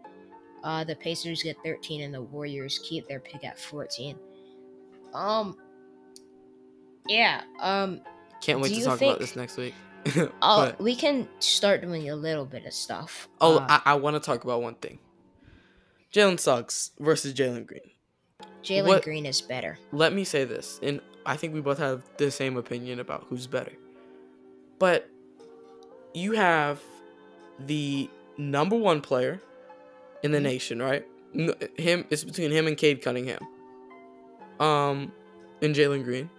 Uh, 0.62 0.84
the 0.84 0.96
Pacers 0.96 1.42
get 1.42 1.56
13, 1.64 2.02
and 2.02 2.12
the 2.12 2.20
Warriors 2.22 2.80
keep 2.84 3.06
their 3.08 3.20
pick 3.20 3.44
at 3.44 3.58
14. 3.58 4.18
Um, 5.14 5.56
yeah. 7.08 7.42
Um, 7.60 8.00
Can't 8.40 8.60
wait 8.60 8.68
do 8.70 8.76
to 8.80 8.84
talk 8.84 8.98
think- 8.98 9.10
about 9.10 9.20
this 9.20 9.36
next 9.36 9.56
week. 9.56 9.74
I'll, 10.42 10.72
we 10.78 10.94
can 10.94 11.28
start 11.40 11.80
doing 11.82 12.08
a 12.10 12.14
little 12.16 12.44
bit 12.44 12.64
of 12.64 12.72
stuff. 12.72 13.28
oh, 13.40 13.58
Uh, 13.58 13.66
I, 13.68 13.82
I 13.86 13.94
want 13.94 14.14
to 14.14 14.20
talk 14.20 14.44
about 14.44 14.62
one 14.62 14.76
thing. 14.76 15.00
Jalen 16.12 16.38
Suggs 16.38 16.92
versus 17.00 17.34
Jalen 17.34 17.66
Green. 17.66 17.90
Jalen 18.62 19.02
Green 19.02 19.26
is 19.26 19.40
better. 19.40 19.78
let 19.92 20.12
me 20.12 20.22
say 20.24 20.44
this, 20.44 20.78
and 20.82 21.00
I 21.24 21.36
think 21.36 21.54
we 21.54 21.60
both 21.60 21.78
have 21.78 22.02
the 22.18 22.30
same 22.30 22.56
opinion 22.56 23.00
about 23.00 23.26
who's 23.28 23.46
better. 23.48 23.72
But 24.78 25.08
you 26.14 26.32
have 26.32 26.80
the 27.58 28.08
number 28.38 28.76
one 28.76 29.00
player 29.00 29.40
in 30.22 30.30
the 30.30 30.38
Mhm. 30.38 30.42
nation, 30.42 30.80
right? 30.82 31.04
Him, 31.76 32.04
it's 32.10 32.22
between 32.24 32.50
him 32.52 32.66
and 32.68 32.76
Cade 32.76 33.02
Cunningham, 33.02 33.40
um, 34.60 35.12
and 35.62 35.74
Jalen 35.74 36.04
Green, 36.04 36.30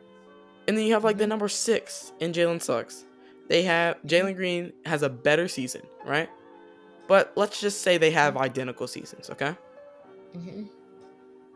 and 0.68 0.78
then 0.78 0.86
you 0.86 0.94
have 0.94 1.04
like 1.04 1.18
the 1.18 1.26
Mhm. 1.26 1.30
number 1.30 1.48
six 1.48 2.12
in 2.20 2.32
Jalen 2.34 2.62
Suggs. 2.62 3.06
They 3.50 3.64
have 3.64 3.98
Jalen 4.06 4.36
Green 4.36 4.74
has 4.86 5.04
a 5.04 5.10
better 5.10 5.48
season, 5.48 5.82
right? 6.06 6.30
But 7.08 7.32
let's 7.36 7.62
just 7.62 7.82
say 7.82 7.98
they 7.98 8.12
have 8.12 8.36
identical 8.38 8.88
seasons, 8.88 9.30
okay? 9.30 9.56
hmm 10.34 10.64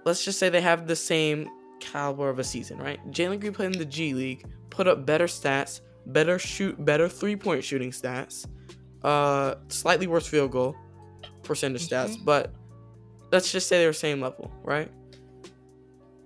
let's 0.06 0.26
just 0.26 0.40
say 0.40 0.50
they 0.50 0.62
have 0.62 0.88
the 0.88 0.96
same 0.96 1.48
caliber 1.80 2.28
of 2.30 2.40
a 2.40 2.44
season, 2.44 2.80
right? 2.80 3.00
Jalen 3.12 3.40
Green 3.40 3.54
played 3.54 3.74
in 3.74 3.78
the 3.78 3.86
G 3.86 4.14
League, 4.16 4.44
put 4.72 4.88
up 4.88 5.06
better 5.06 5.28
stats, 5.28 5.82
better 6.08 6.40
shoot, 6.40 6.84
better 6.84 7.08
three 7.08 7.36
point 7.36 7.64
shooting 7.64 7.92
stats, 7.92 8.48
uh, 9.04 9.56
slightly 9.68 10.08
worse 10.08 10.26
field 10.26 10.52
goal 10.52 10.76
percentage 11.44 11.88
stats, 11.88 12.18
Mhm. 12.18 12.26
but 12.26 12.52
let's 13.32 13.52
just 13.52 13.68
say 13.68 13.78
they're 13.84 13.94
same 13.94 14.22
level, 14.22 14.50
right? 14.64 14.90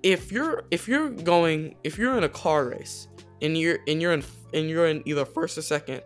If 0.06 0.32
you're 0.32 0.66
if 0.70 0.88
you're 0.88 1.10
going 1.10 1.78
if 1.84 1.98
you're 1.98 2.16
in 2.16 2.24
a 2.24 2.30
car 2.30 2.70
race 2.70 3.08
and 3.42 3.58
you're 3.58 3.80
and 3.88 4.00
you're 4.00 4.14
in 4.14 4.24
and 4.54 4.70
you're 4.70 4.86
in 4.86 5.02
either 5.08 5.26
first 5.26 5.58
or 5.58 5.64
second, 5.64 6.04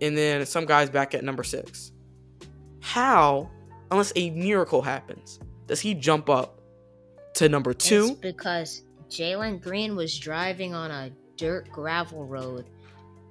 and 0.00 0.16
then 0.16 0.46
some 0.46 0.64
guy's 0.64 0.88
back 0.88 1.14
at 1.14 1.22
number 1.22 1.44
six, 1.44 1.92
how, 2.80 3.50
unless 3.90 4.14
a 4.16 4.30
miracle 4.30 4.80
happens, 4.80 5.40
does 5.66 5.78
he 5.78 5.92
jump 5.92 6.30
up 6.30 6.62
to 7.34 7.50
number 7.50 7.72
It's 7.72 7.84
two? 7.84 8.16
because 8.22 8.82
Jalen 9.10 9.60
Green 9.60 9.94
was 9.94 10.18
driving 10.18 10.74
on 10.74 10.90
a 10.90 11.10
dirt 11.36 11.70
gravel 11.70 12.24
road, 12.24 12.64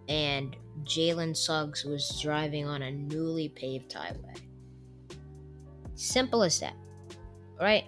and 0.07 0.55
Jalen 0.83 1.35
Suggs 1.35 1.85
was 1.85 2.19
driving 2.21 2.67
on 2.67 2.83
a 2.83 2.91
newly 2.91 3.49
paved 3.49 3.91
highway. 3.91 4.35
Simple 5.95 6.43
as 6.43 6.59
that, 6.59 6.75
right? 7.59 7.85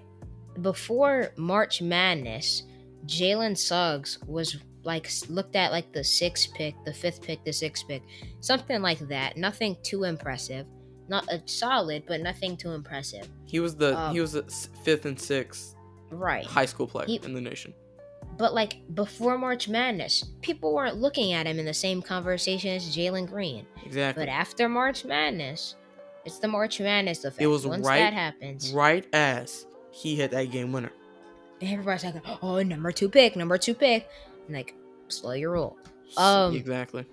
Before 0.61 1.31
March 1.37 1.81
Madness, 1.81 2.63
Jalen 3.05 3.57
Suggs 3.57 4.19
was 4.27 4.57
like 4.83 5.09
looked 5.29 5.55
at 5.55 5.71
like 5.71 5.91
the 5.93 6.03
sixth 6.03 6.53
pick, 6.53 6.73
the 6.85 6.93
fifth 6.93 7.21
pick, 7.21 7.43
the 7.43 7.53
sixth 7.53 7.87
pick, 7.87 8.01
something 8.39 8.81
like 8.81 8.99
that. 9.09 9.37
Nothing 9.37 9.77
too 9.83 10.03
impressive. 10.05 10.65
Not 11.07 11.27
a 11.31 11.41
solid, 11.45 12.03
but 12.07 12.21
nothing 12.21 12.55
too 12.55 12.71
impressive. 12.71 13.27
He 13.45 13.59
was 13.59 13.75
the 13.75 13.97
Um, 13.97 14.13
he 14.13 14.21
was 14.21 14.33
the 14.33 14.43
fifth 14.83 15.05
and 15.05 15.19
sixth 15.19 15.75
Right. 16.11 16.45
high 16.45 16.65
school 16.65 16.87
player 16.87 17.07
He- 17.07 17.19
in 17.23 17.33
the 17.33 17.41
nation. 17.41 17.73
But 18.37 18.53
like 18.53 18.77
before 18.95 19.37
March 19.37 19.67
Madness, 19.67 20.23
people 20.41 20.73
weren't 20.73 20.95
looking 20.97 21.33
at 21.33 21.45
him 21.45 21.59
in 21.59 21.65
the 21.65 21.73
same 21.73 22.01
conversation 22.01 22.71
as 22.71 22.95
Jalen 22.95 23.27
Green. 23.27 23.65
Exactly. 23.85 24.23
But 24.25 24.29
after 24.29 24.69
March 24.69 25.03
Madness, 25.03 25.75
it's 26.25 26.39
the 26.39 26.47
March 26.47 26.79
Madness 26.79 27.25
effect. 27.25 27.41
It 27.41 27.47
was 27.47 27.67
Once 27.67 27.85
right- 27.85 27.99
that 27.99 28.13
happens, 28.13 28.71
right 28.71 29.05
as 29.13 29.65
he 29.91 30.15
hit 30.15 30.31
that 30.31 30.51
game 30.51 30.71
winner. 30.71 30.91
everybody's 31.61 32.03
like, 32.05 32.15
"Oh, 32.41 32.61
number 32.61 32.91
two 32.91 33.09
pick, 33.09 33.35
number 33.35 33.57
two 33.57 33.73
pick," 33.73 34.07
and 34.47 34.55
like, 34.55 34.73
slow 35.07 35.31
your 35.33 35.51
roll. 35.51 35.77
Um, 36.17 36.55
exactly. 36.55 37.05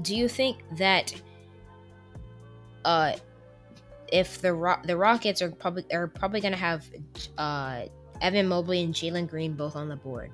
Do 0.00 0.16
you 0.16 0.28
think 0.28 0.58
that, 0.78 1.14
uh, 2.84 3.12
if 4.10 4.40
the 4.40 4.52
Ro- 4.52 4.80
the 4.84 4.96
Rockets 4.96 5.42
are 5.42 5.50
probably 5.50 5.84
are 5.92 6.06
probably 6.08 6.40
gonna 6.40 6.56
have, 6.56 6.86
uh, 7.38 7.82
Evan 8.20 8.48
Mobley 8.48 8.82
and 8.82 8.94
Jalen 8.94 9.28
Green 9.28 9.54
both 9.54 9.76
on 9.76 9.88
the 9.88 9.96
board? 9.96 10.30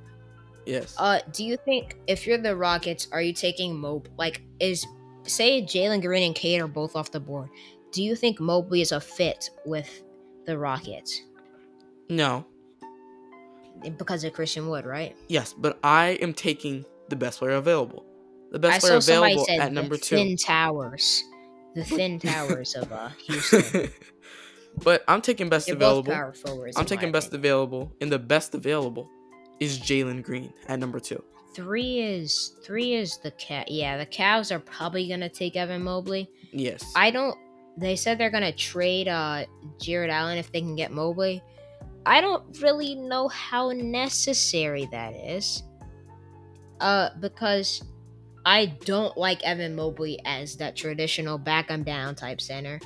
Yes. 0.66 0.94
Uh, 0.98 1.20
do 1.32 1.44
you 1.44 1.56
think 1.56 1.96
if 2.06 2.26
you're 2.26 2.38
the 2.38 2.54
Rockets, 2.54 3.08
are 3.10 3.22
you 3.22 3.32
taking 3.32 3.76
Mob? 3.78 4.08
Like, 4.18 4.42
is 4.60 4.86
say 5.24 5.62
Jalen 5.62 6.02
Green 6.02 6.22
and 6.22 6.34
Cade 6.34 6.60
are 6.60 6.68
both 6.68 6.94
off 6.94 7.10
the 7.10 7.20
board? 7.20 7.48
Do 7.90 8.02
you 8.02 8.14
think 8.14 8.38
Mobley 8.38 8.82
is 8.82 8.92
a 8.92 9.00
fit 9.00 9.50
with 9.64 10.02
the 10.44 10.58
Rockets? 10.58 11.22
No. 12.08 12.44
because 13.96 14.24
of 14.24 14.32
Christian 14.32 14.68
Wood, 14.68 14.86
right? 14.86 15.16
Yes, 15.28 15.54
but 15.56 15.78
I 15.84 16.18
am 16.22 16.32
taking 16.32 16.84
the 17.08 17.16
best 17.16 17.38
player 17.38 17.52
available. 17.52 18.04
The 18.50 18.58
best 18.58 18.76
I 18.76 18.80
player 18.80 18.96
available 18.98 19.46
at 19.50 19.72
number 19.72 19.96
two. 19.96 20.16
Thin 20.16 20.36
Towers, 20.36 21.22
the 21.74 21.84
Thin 21.84 22.18
Towers 22.20 22.74
of 22.74 22.90
uh, 22.92 23.10
Houston. 23.26 23.90
but 24.82 25.04
I'm 25.06 25.20
taking 25.20 25.48
best 25.48 25.66
They're 25.66 25.76
both 25.76 26.08
available. 26.08 26.72
I'm 26.76 26.86
taking 26.86 27.12
best 27.12 27.28
opinion. 27.28 27.44
available, 27.44 27.92
and 28.00 28.10
the 28.10 28.18
best 28.18 28.54
available 28.54 29.08
is 29.60 29.78
Jalen 29.78 30.22
Green 30.22 30.52
at 30.68 30.78
number 30.78 31.00
two. 31.00 31.22
Three 31.54 32.00
is 32.00 32.52
three 32.62 32.94
is 32.94 33.18
the 33.18 33.32
cat. 33.32 33.70
Yeah, 33.70 33.98
the 33.98 34.06
Cavs 34.06 34.50
are 34.52 34.60
probably 34.60 35.08
gonna 35.08 35.28
take 35.28 35.56
Evan 35.56 35.82
Mobley. 35.82 36.30
Yes. 36.52 36.92
I 36.94 37.10
don't. 37.10 37.36
They 37.76 37.96
said 37.96 38.18
they're 38.18 38.30
gonna 38.30 38.52
trade 38.52 39.08
uh 39.08 39.44
Jarrett 39.80 40.10
Allen 40.10 40.38
if 40.38 40.52
they 40.52 40.60
can 40.60 40.76
get 40.76 40.90
Mobley. 40.92 41.42
I 42.08 42.20
don't 42.20 42.60
really 42.62 42.94
know 42.94 43.28
how 43.28 43.70
necessary 43.72 44.86
that 44.92 45.14
is. 45.14 45.62
Uh, 46.80 47.10
because 47.20 47.82
I 48.46 48.66
don't 48.84 49.16
like 49.16 49.42
Evan 49.44 49.74
Mobley 49.76 50.18
as 50.24 50.56
that 50.56 50.74
traditional 50.76 51.36
back 51.38 51.70
'em 51.70 51.82
down 51.82 52.14
type 52.14 52.40
center. 52.40 52.80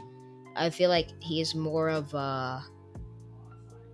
I 0.56 0.70
feel 0.70 0.88
like 0.90 1.08
he 1.22 1.40
is 1.40 1.54
more 1.54 1.88
of 1.88 2.12
a 2.14 2.64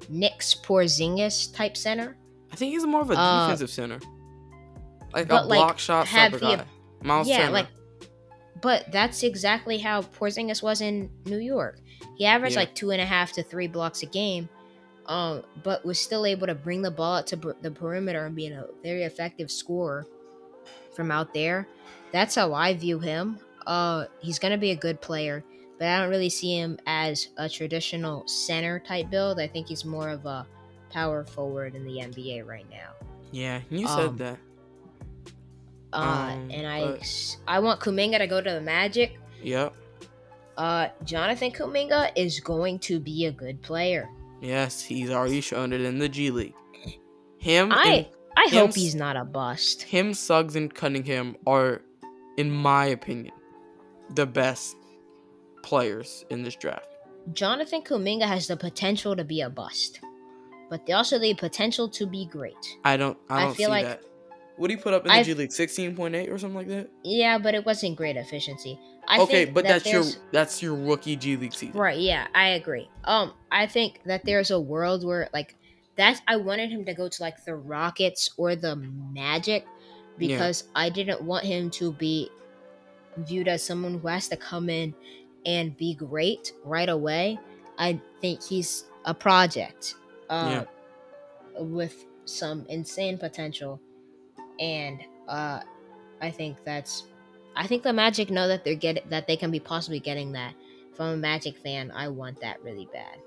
Knicks 0.08 0.54
Porzingis 0.54 1.54
type 1.54 1.76
center. 1.76 2.16
I 2.52 2.56
think 2.56 2.72
he's 2.72 2.86
more 2.86 3.02
of 3.02 3.10
a 3.10 3.14
Uh, 3.18 3.42
defensive 3.46 3.70
center, 3.70 4.00
like 5.12 5.26
a 5.26 5.28
but, 5.28 5.46
like, 5.48 5.58
block 5.58 5.78
shot 5.78 6.06
type 6.06 6.32
of 6.32 6.40
guy. 6.40 6.64
Miles 7.02 7.28
yeah, 7.28 7.38
Turner. 7.40 7.50
like, 7.52 7.66
but 8.62 8.90
that's 8.90 9.22
exactly 9.22 9.78
how 9.78 10.00
Porzingis 10.02 10.62
was 10.62 10.80
in 10.80 11.10
New 11.26 11.38
York. 11.38 11.80
He 12.16 12.24
averaged 12.24 12.54
Yeah. 12.54 12.60
like 12.60 12.74
two 12.74 12.90
and 12.92 13.00
a 13.02 13.04
half 13.06 13.32
to 13.32 13.42
three 13.42 13.66
blocks 13.66 14.02
a 14.02 14.06
game, 14.06 14.48
um, 15.08 15.42
but 15.64 15.84
was 15.84 15.98
still 15.98 16.24
able 16.26 16.46
to 16.46 16.54
bring 16.54 16.82
the 16.82 16.90
ball 16.90 17.16
out 17.16 17.26
to 17.28 17.36
per- 17.36 17.56
the 17.62 17.70
perimeter 17.70 18.24
and 18.26 18.36
being 18.36 18.52
a 18.52 18.64
very 18.82 19.02
effective 19.02 19.50
scorer 19.50 20.06
from 20.94 21.10
out 21.10 21.34
there. 21.34 21.66
That's 22.12 22.34
how 22.34 22.54
I 22.54 22.74
view 22.74 22.98
him. 23.00 23.38
Uh, 23.66 24.06
he's 24.20 24.38
gonna 24.38 24.58
be 24.58 24.70
a 24.70 24.76
good 24.76 25.00
player, 25.00 25.42
but 25.78 25.88
I 25.88 26.00
don't 26.00 26.10
really 26.10 26.30
see 26.30 26.56
him 26.56 26.78
as 26.86 27.28
a 27.36 27.48
traditional 27.48 28.26
center 28.28 28.78
type 28.78 29.10
build. 29.10 29.40
I 29.40 29.46
think 29.46 29.68
he's 29.68 29.84
more 29.84 30.08
of 30.08 30.24
a 30.26 30.46
power 30.90 31.24
forward 31.24 31.74
in 31.74 31.84
the 31.84 31.98
NBA 31.98 32.46
right 32.46 32.66
now. 32.70 32.92
yeah, 33.30 33.60
you 33.70 33.86
um, 33.86 33.96
said 33.98 34.18
that. 34.18 34.38
Uh, 35.92 35.96
Um, 36.32 36.50
and 36.50 36.66
I, 36.66 36.84
but- 36.86 37.36
I 37.46 37.60
want 37.60 37.80
Kuminga 37.80 38.18
to 38.18 38.26
go 38.26 38.40
to 38.40 38.50
the 38.50 38.60
Magic. 38.60 39.18
Yep. 39.42 39.74
Uh, 40.56 40.88
Jonathan 41.04 41.50
Kuminga 41.52 42.10
is 42.16 42.40
going 42.40 42.78
to 42.80 42.98
be 42.98 43.26
a 43.26 43.32
good 43.32 43.62
player. 43.62 44.08
Yes, 44.40 44.80
he's 44.82 45.10
already 45.10 45.40
shown 45.40 45.72
it 45.72 45.80
in 45.80 45.98
the 45.98 46.08
G 46.08 46.30
League. 46.30 46.54
Him 47.38 47.70
and 47.72 47.80
I 47.80 48.08
I 48.36 48.48
him 48.50 48.66
hope 48.66 48.74
he's 48.74 48.94
not 48.94 49.16
a 49.16 49.24
bust. 49.24 49.82
him, 49.82 50.14
Suggs, 50.14 50.54
and 50.56 50.72
Cunningham 50.74 51.36
are, 51.46 51.82
in 52.36 52.50
my 52.50 52.86
opinion, 52.86 53.34
the 54.14 54.26
best 54.26 54.76
players 55.62 56.24
in 56.30 56.42
this 56.42 56.54
draft. 56.56 56.86
Jonathan 57.32 57.82
Kuminga 57.82 58.22
has 58.26 58.46
the 58.46 58.56
potential 58.56 59.14
to 59.16 59.24
be 59.24 59.40
a 59.42 59.50
bust, 59.50 60.00
but 60.70 60.86
they 60.86 60.92
also 60.94 61.18
the 61.18 61.34
potential 61.34 61.88
to 61.90 62.06
be 62.06 62.26
great. 62.26 62.54
I 62.84 62.96
don't. 62.96 63.18
I 63.28 63.40
I 63.42 63.44
don't 63.44 63.54
feel 63.56 63.66
see 63.66 63.70
like- 63.70 63.86
that. 63.86 64.02
What 64.56 64.66
do 64.68 64.74
you 64.74 64.80
put 64.80 64.92
up 64.92 65.02
in 65.02 65.08
the 65.08 65.14
I've- 65.14 65.24
G 65.24 65.34
League? 65.34 65.52
Sixteen 65.52 65.94
point 65.94 66.14
eight 66.16 66.28
or 66.30 66.38
something 66.38 66.56
like 66.56 66.66
that. 66.68 66.90
Yeah, 67.04 67.38
but 67.38 67.54
it 67.54 67.64
wasn't 67.64 67.96
great 67.96 68.16
efficiency. 68.16 68.78
I 69.08 69.18
okay, 69.22 69.44
but 69.46 69.66
that 69.66 69.66
that's 69.66 69.92
your 69.92 70.04
that's 70.32 70.62
your 70.62 70.76
rookie 70.76 71.16
G 71.16 71.36
League 71.36 71.54
season. 71.54 71.78
Right, 71.78 71.98
yeah, 71.98 72.28
I 72.34 72.48
agree. 72.50 72.90
Um, 73.04 73.34
I 73.50 73.66
think 73.66 74.02
that 74.04 74.24
there's 74.24 74.50
a 74.50 74.60
world 74.60 75.04
where 75.04 75.28
like 75.32 75.56
that's 75.96 76.20
I 76.26 76.36
wanted 76.36 76.70
him 76.70 76.84
to 76.86 76.94
go 76.94 77.08
to 77.08 77.22
like 77.22 77.44
the 77.44 77.56
Rockets 77.56 78.30
or 78.36 78.56
the 78.56 78.76
Magic 78.76 79.66
because 80.16 80.64
I 80.74 80.88
didn't 80.90 81.22
want 81.22 81.44
him 81.44 81.70
to 81.72 81.92
be 81.92 82.30
viewed 83.16 83.48
as 83.48 83.64
someone 83.64 83.98
who 84.00 84.08
has 84.08 84.28
to 84.28 84.36
come 84.36 84.70
in 84.70 84.94
and 85.46 85.76
be 85.76 85.94
great 85.94 86.52
right 86.64 86.88
away. 86.88 87.38
I 87.78 88.02
think 88.20 88.42
he's 88.42 88.84
a 89.04 89.14
project 89.14 89.96
uh 90.30 90.60
with 91.58 92.06
some 92.24 92.66
insane 92.68 93.18
potential 93.18 93.80
and 94.60 95.02
uh 95.28 95.60
I 96.20 96.30
think 96.30 96.64
that's 96.64 97.04
I 97.58 97.66
think 97.66 97.82
the 97.82 97.92
Magic 97.92 98.30
know 98.30 98.46
that 98.48 98.64
they're 98.64 98.76
get 98.76 99.10
that 99.10 99.26
they 99.26 99.36
can 99.36 99.50
be 99.50 99.58
possibly 99.60 99.98
getting 99.98 100.32
that. 100.32 100.54
If 100.92 101.00
I'm 101.00 101.14
a 101.14 101.16
Magic 101.16 101.58
fan, 101.58 101.90
I 101.90 102.08
want 102.08 102.40
that 102.40 102.62
really 102.62 102.88
bad. 102.92 103.18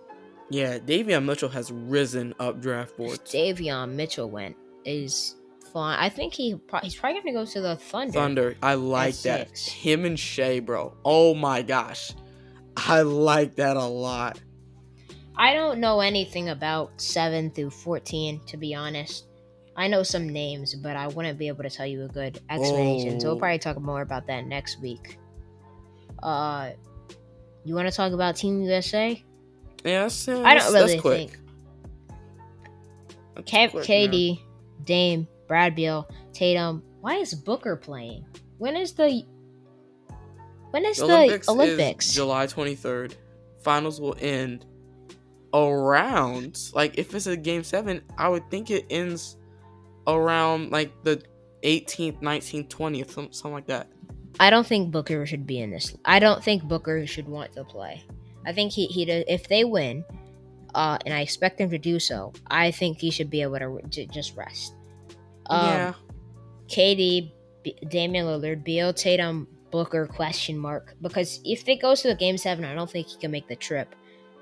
Yeah, 0.50 0.80
Davion 0.80 1.26
Mitchell 1.26 1.50
has 1.50 1.72
risen 1.72 2.34
up 2.40 2.60
draft 2.62 2.98
boards. 2.98 3.20
Davion 3.32 3.94
Mitchell 3.94 4.30
went 4.30 4.56
is 4.86 5.36
fine. 5.72 5.98
I 6.00 6.10
think 6.10 6.34
he 6.34 6.56
pro- 6.56 6.80
he's 6.80 6.96
probably 6.96 7.22
gonna 7.22 7.34
go 7.34 7.46
to 7.46 7.62
the 7.62 7.76
Thunder. 7.76 8.14
Thunder, 8.14 8.56
I 8.64 8.76
like 8.76 9.16
that. 9.20 9.50
six. 9.50 9.68
Him 9.68 10.06
and 10.06 10.18
Shai, 10.20 10.60
bro. 10.62 10.96
Oh 11.06 11.34
my 11.34 11.62
gosh, 11.62 12.14
I 12.78 13.02
like 13.02 13.56
that 13.56 13.76
a 13.78 13.86
lot. 13.86 14.40
I 15.38 15.54
don't 15.54 15.80
know 15.80 16.02
anything 16.02 16.50
about 16.50 17.00
seven 17.02 17.52
through 17.52 17.72
fourteen, 17.72 18.42
to 18.48 18.58
be 18.58 18.74
honest. 18.76 19.28
I 19.76 19.88
know 19.88 20.04
some 20.04 20.28
names, 20.30 20.76
but 20.76 20.96
I 20.96 21.08
wouldn't 21.08 21.40
be 21.40 21.48
able 21.48 21.64
to 21.64 21.70
tell 21.70 21.86
you 21.86 22.04
a 22.04 22.08
good 22.08 22.40
explanation. 22.50 23.20
So 23.20 23.28
we'll 23.30 23.36
Oh. 23.38 23.40
probably 23.40 23.60
talk 23.60 23.80
more 23.80 24.02
about 24.02 24.28
that 24.28 24.46
next 24.46 24.80
week. 24.82 25.18
Uh, 26.22 26.72
you 27.64 27.74
want 27.74 27.88
to 27.88 27.96
talk 27.96 28.12
about 28.12 28.36
Team 28.36 28.62
USA? 28.64 29.24
Yeah, 29.84 30.02
that's, 30.04 30.28
yeah, 30.28 30.42
I 30.46 30.56
don't 30.56 30.74
really 30.74 31.00
think 31.00 31.40
That's 33.36 33.50
Kev, 33.52 33.72
quick, 33.72 33.90
man. 33.90 34.10
KD, 34.12 34.40
Dame, 34.84 35.28
Brad 35.48 35.74
Beal, 35.76 36.08
Tatum. 36.34 36.84
Why 37.00 37.16
is 37.16 37.34
Booker 37.34 37.76
playing? 37.76 38.26
When 38.58 38.76
is 38.76 38.94
the 38.94 39.26
when 40.72 40.86
is 40.86 40.98
The 40.98 41.08
the 41.08 41.14
Olympics, 41.14 41.50
Olympics? 41.50 42.08
is 42.10 42.14
July 42.14 42.46
23rd. 42.48 43.16
Finals 43.64 44.00
will 44.00 44.16
end 44.20 44.66
around 45.54 46.60
like 46.74 46.98
if 46.98 47.14
it's 47.16 47.28
a 47.28 47.36
game 47.36 47.64
seven, 47.64 48.02
I 48.18 48.30
would 48.30 48.50
think 48.52 48.70
it 48.70 48.86
ends 48.90 49.38
around 50.16 50.72
like 50.72 50.92
the 51.04 51.22
18th, 51.64 52.22
19th, 52.22 52.68
20th, 52.70 53.12
something 53.12 53.52
like 53.52 53.68
that. 53.68 53.88
I 54.40 54.50
don't 54.50 54.66
think 54.66 54.92
Booker 54.92 55.26
should 55.26 55.46
be 55.46 55.60
in 55.60 55.72
this. 55.72 55.96
I 56.06 56.20
don't 56.20 56.44
think 56.44 56.64
Booker 56.64 57.06
should 57.06 57.28
want 57.28 57.54
to 57.54 57.64
play. 57.64 58.04
I 58.46 58.54
think 58.54 58.72
he 58.72 58.88
he 58.88 59.06
does, 59.06 59.24
if 59.28 59.48
they 59.48 59.64
win, 59.64 60.04
uh, 60.74 60.98
and 61.06 61.14
I 61.14 61.22
expect 61.22 61.58
them 61.58 61.70
to 61.70 61.78
do 61.78 62.00
so. 62.00 62.34
I 62.48 62.72
think 62.72 63.00
he 63.00 63.12
should 63.12 63.30
be 63.30 63.42
able 63.42 63.60
to 63.60 63.82
j- 63.90 64.08
just 64.08 64.36
rest. 64.36 64.74
Um, 65.48 65.66
yeah, 65.66 65.94
KD, 66.68 67.32
B- 67.64 67.78
Damian 67.88 68.26
Lillard, 68.26 68.64
Beal, 68.64 68.94
Tatum, 68.94 69.48
Booker 69.70 70.06
question 70.08 70.58
mark 70.58 70.96
because 71.02 71.40
if 71.46 71.68
it 71.68 71.82
goes 71.82 72.02
to 72.02 72.10
the 72.10 72.16
game 72.16 72.38
seven, 72.38 72.66
I 72.66 72.74
don't 72.74 72.90
think 72.90 73.08
he 73.08 73.18
can 73.18 73.32
make 73.32 73.48
the 73.48 73.56
trip. 73.56 73.94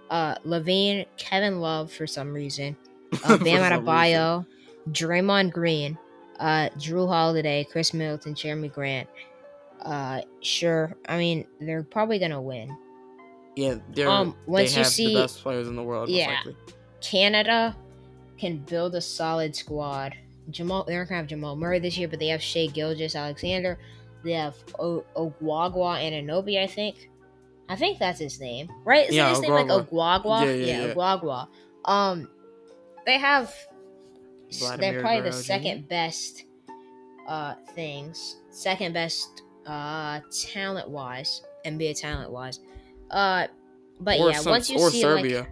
Uh, 0.09 0.35
LaVine, 0.45 1.05
Kevin 1.17 1.59
Love 1.59 1.91
for 1.91 2.07
some 2.07 2.33
reason, 2.33 2.75
uh, 3.25 3.37
Bam 3.37 3.61
Adebayo, 3.61 4.45
Draymond 4.91 5.51
Green, 5.51 5.97
uh, 6.39 6.69
Jrue 6.77 7.07
Holiday, 7.07 7.63
Khris 7.71 7.93
Middleton, 7.93 8.33
Jerami 8.33 8.71
Grant. 8.71 9.07
Uh, 9.81 10.21
sure. 10.41 10.93
I 11.07 11.17
mean, 11.17 11.45
they're 11.59 11.83
probably 11.83 12.19
gonna 12.19 12.41
win. 12.41 12.75
yeah, 13.55 13.75
they're 13.93 14.09
um, 14.09 14.35
once 14.45 14.71
they 14.71 14.77
you 14.77 14.83
have 14.83 14.87
see- 14.91 15.13
the 15.13 15.21
best 15.21 15.41
players 15.41 15.67
in 15.67 15.75
the 15.75 15.83
world. 15.83 16.09
Yeah. 16.09 16.27
likely. 16.37 16.55
Canada 17.01 17.75
can 18.37 18.57
build 18.57 18.95
a 18.95 19.01
solid 19.01 19.55
squad. 19.55 20.15
Jamal, 20.49 20.83
they're 20.85 21.05
gonna 21.05 21.17
have 21.17 21.27
Jamal 21.27 21.55
Murray 21.55 21.79
this 21.79 21.97
year, 21.97 22.07
but 22.07 22.19
they 22.19 22.27
have 22.29 22.41
Shai 22.41 22.67
Gilgeous-Alexander. 22.67 23.77
They 24.23 24.33
have 24.33 24.55
o- 24.79 25.05
Ogwagwa 25.15 26.01
Anunoby, 26.01 26.61
I 26.61 26.67
think. 26.67 27.09
I 27.69 27.75
think 27.75 27.99
that's 27.99 28.19
his 28.19 28.39
name, 28.39 28.67
right? 28.83 29.03
Isn't 29.05 29.15
Yeah, 29.15 29.29
his 29.29 29.39
name 29.41 29.51
like 29.51 29.67
Ogwagwa. 29.67 30.43
Yeah, 30.45 30.51
yeah, 30.51 30.85
yeah. 30.87 30.93
Ogwagwa. 30.93 31.47
Um, 31.85 32.29
they 33.05 33.17
have. 33.17 33.53
Vladimir 34.57 34.91
they're 34.93 35.01
probably 35.01 35.21
the 35.21 35.31
second 35.33 35.87
best 35.87 36.43
uh 37.27 37.53
things, 37.75 38.37
second 38.49 38.93
best 38.93 39.43
uh 39.65 40.19
talent 40.53 40.89
wise, 40.89 41.43
NBA 41.65 41.99
talent 41.99 42.31
wise. 42.31 42.59
Uh, 43.11 43.47
but 43.99 44.19
or 44.19 44.31
yeah, 44.31 44.39
some- 44.39 44.51
once 44.51 44.69
you 44.69 44.77
or 44.79 44.89
see 44.89 45.01
Serbia. 45.01 45.39
like 45.41 45.49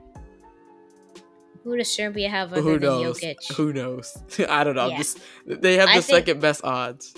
who 1.64 1.76
does 1.78 1.94
Serbia 1.94 2.30
have 2.30 2.54
other 2.54 2.62
Who 2.62 2.72
than 2.80 2.82
knows? 2.82 3.20
Jokic? 3.20 3.56
Who 3.58 3.74
knows? 3.74 4.18
I 4.50 4.64
don't 4.64 4.76
know. 4.76 4.88
Yeah. 4.88 4.98
Just 4.98 5.20
they 5.46 5.76
have 5.78 5.88
the 5.90 5.96
I 5.96 6.02
think- 6.02 6.04
second 6.26 6.40
best 6.42 6.64
odds. 6.64 7.14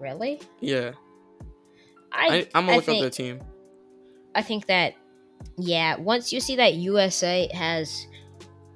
Really? 0.00 0.40
Yeah, 0.60 0.92
I 2.10 2.26
I, 2.26 2.48
I'm 2.54 2.64
gonna 2.66 2.72
I 2.72 2.76
look 2.76 2.84
think, 2.84 2.98
up 2.98 3.02
their 3.02 3.10
team. 3.10 3.40
I 4.34 4.42
think 4.42 4.66
that 4.66 4.94
yeah, 5.56 5.96
once 5.96 6.32
you 6.32 6.40
see 6.40 6.56
that 6.56 6.74
USA 6.74 7.48
has 7.54 8.06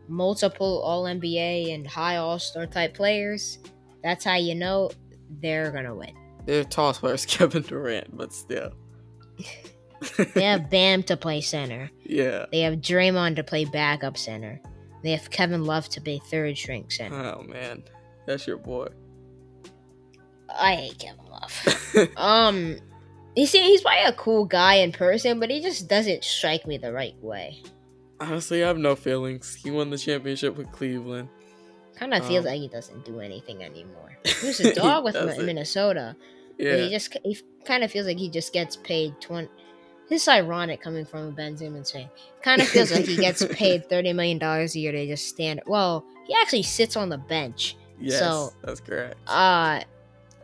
multiple 0.09 0.83
All 0.83 1.05
NBA 1.05 1.75
and 1.75 1.87
high 1.87 2.17
All 2.17 2.39
Star 2.39 2.67
type 2.67 2.95
players, 2.95 3.59
that's 4.03 4.25
how 4.25 4.37
you 4.37 4.55
know 4.55 4.91
they're 5.41 5.71
gonna 5.71 5.95
win. 5.95 6.15
Their 6.45 6.65
tallest 6.65 7.01
player 7.01 7.15
is 7.15 7.27
Kevin 7.27 7.63
Durant, 7.63 8.17
but 8.17 8.33
still. 8.33 8.73
They 10.35 10.43
have 10.45 10.71
Bam 10.71 11.03
to 11.05 11.17
play 11.17 11.41
center. 11.41 11.91
yeah. 12.05 12.47
They 12.53 12.61
have 12.61 12.75
Draymond 12.75 13.37
to 13.37 13.45
play 13.45 13.65
backup 13.65 14.17
center. 14.17 14.61
They 15.03 15.11
have 15.13 15.31
Kevin 15.31 15.65
Love 15.65 15.89
to 15.91 16.01
be 16.01 16.21
third 16.31 16.57
string 16.57 16.87
center. 16.91 17.17
Oh 17.37 17.43
man, 17.43 17.85
that's 18.27 18.47
your 18.47 18.57
boy. 18.59 18.89
I 20.59 20.75
hate 20.77 20.99
Kevin 20.99 21.25
Love. 21.27 22.09
um, 22.17 22.77
he's 23.35 23.53
he's 23.53 23.83
probably 23.83 24.05
a 24.05 24.13
cool 24.13 24.45
guy 24.45 24.75
in 24.77 24.93
person, 24.93 25.39
but 25.41 25.51
he 25.51 25.61
just 25.61 25.89
doesn't 25.89 26.25
strike 26.25 26.67
me 26.67 26.79
the 26.79 26.93
right 26.93 27.15
way. 27.21 27.63
Honestly, 28.21 28.65
I 28.65 28.69
have 28.69 28.79
no 28.79 28.97
feelings. 28.97 29.55
He 29.55 29.71
won 29.71 29.91
the 29.91 29.99
championship 29.99 30.57
with 30.57 30.71
Cleveland. 30.73 31.29
Kind 31.97 32.13
of 32.15 32.27
feels 32.27 32.45
Um, 32.47 32.53
like 32.53 32.61
he 32.61 32.69
doesn't 32.69 33.05
do 33.05 33.21
anything 33.21 33.63
anymore. 33.63 34.17
He 34.41 34.47
was 34.49 34.61
a 34.61 34.75
dog 34.75 35.05
with 35.05 35.15
Minnesota. 35.45 36.17
But 36.59 36.67
he 36.81 36.91
just 36.91 37.15
he 37.25 37.39
kind 37.65 37.85
of 37.85 37.91
feels 37.91 38.07
like 38.07 38.17
he 38.19 38.29
just 38.31 38.53
gets 38.53 38.77
paid 38.77 39.21
twenty. 39.21 39.49
This 40.09 40.23
is 40.23 40.29
ironic 40.29 40.81
coming 40.81 41.05
from 41.05 41.29
a 41.29 41.31
Ben 41.33 41.57
Simmons 41.57 41.91
fan. 41.91 42.09
Kind 42.43 42.63
of 42.63 42.69
feels 42.69 42.91
like 42.93 43.05
he 43.05 43.17
gets 43.17 43.45
paid 43.51 43.89
thirty 43.91 44.13
million 44.13 44.39
dollars 44.39 44.75
a 44.75 44.79
year 44.81 44.93
to 44.93 45.07
just 45.07 45.29
stand. 45.29 45.61
Well, 45.67 46.05
he 46.27 46.35
actually 46.41 46.63
sits 46.63 46.97
on 46.97 47.09
the 47.11 47.19
bench. 47.19 47.77
yes, 48.01 48.21
so- 48.21 48.53
that's 48.63 48.81
correct. 48.81 49.17
Uh, 49.27 49.81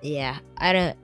yeah, 0.03 0.39
I 0.59 0.73
don't, 0.73 0.97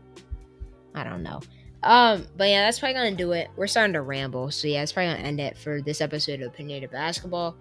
I 0.94 1.04
don't 1.04 1.22
know. 1.22 1.40
Um, 1.82 2.26
but 2.36 2.48
yeah, 2.48 2.64
that's 2.64 2.80
probably 2.80 2.94
gonna 2.94 3.14
do 3.14 3.32
it. 3.32 3.48
We're 3.56 3.66
starting 3.66 3.92
to 3.94 4.02
ramble, 4.02 4.50
so 4.50 4.68
yeah, 4.68 4.80
that's 4.80 4.92
probably 4.92 5.12
gonna 5.12 5.28
end 5.28 5.40
it 5.40 5.56
for 5.56 5.80
this 5.80 6.00
episode 6.00 6.40
of 6.40 6.48
Opinionated 6.48 6.90
Basketball. 6.90 7.56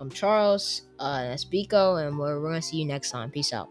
I'm 0.00 0.10
Charles. 0.10 0.82
Uh, 0.98 1.22
that's 1.22 1.44
Biko, 1.44 2.06
and 2.06 2.18
we're, 2.18 2.40
we're 2.40 2.48
gonna 2.50 2.62
see 2.62 2.78
you 2.78 2.84
next 2.84 3.10
time. 3.10 3.30
Peace 3.30 3.52
out. 3.52 3.68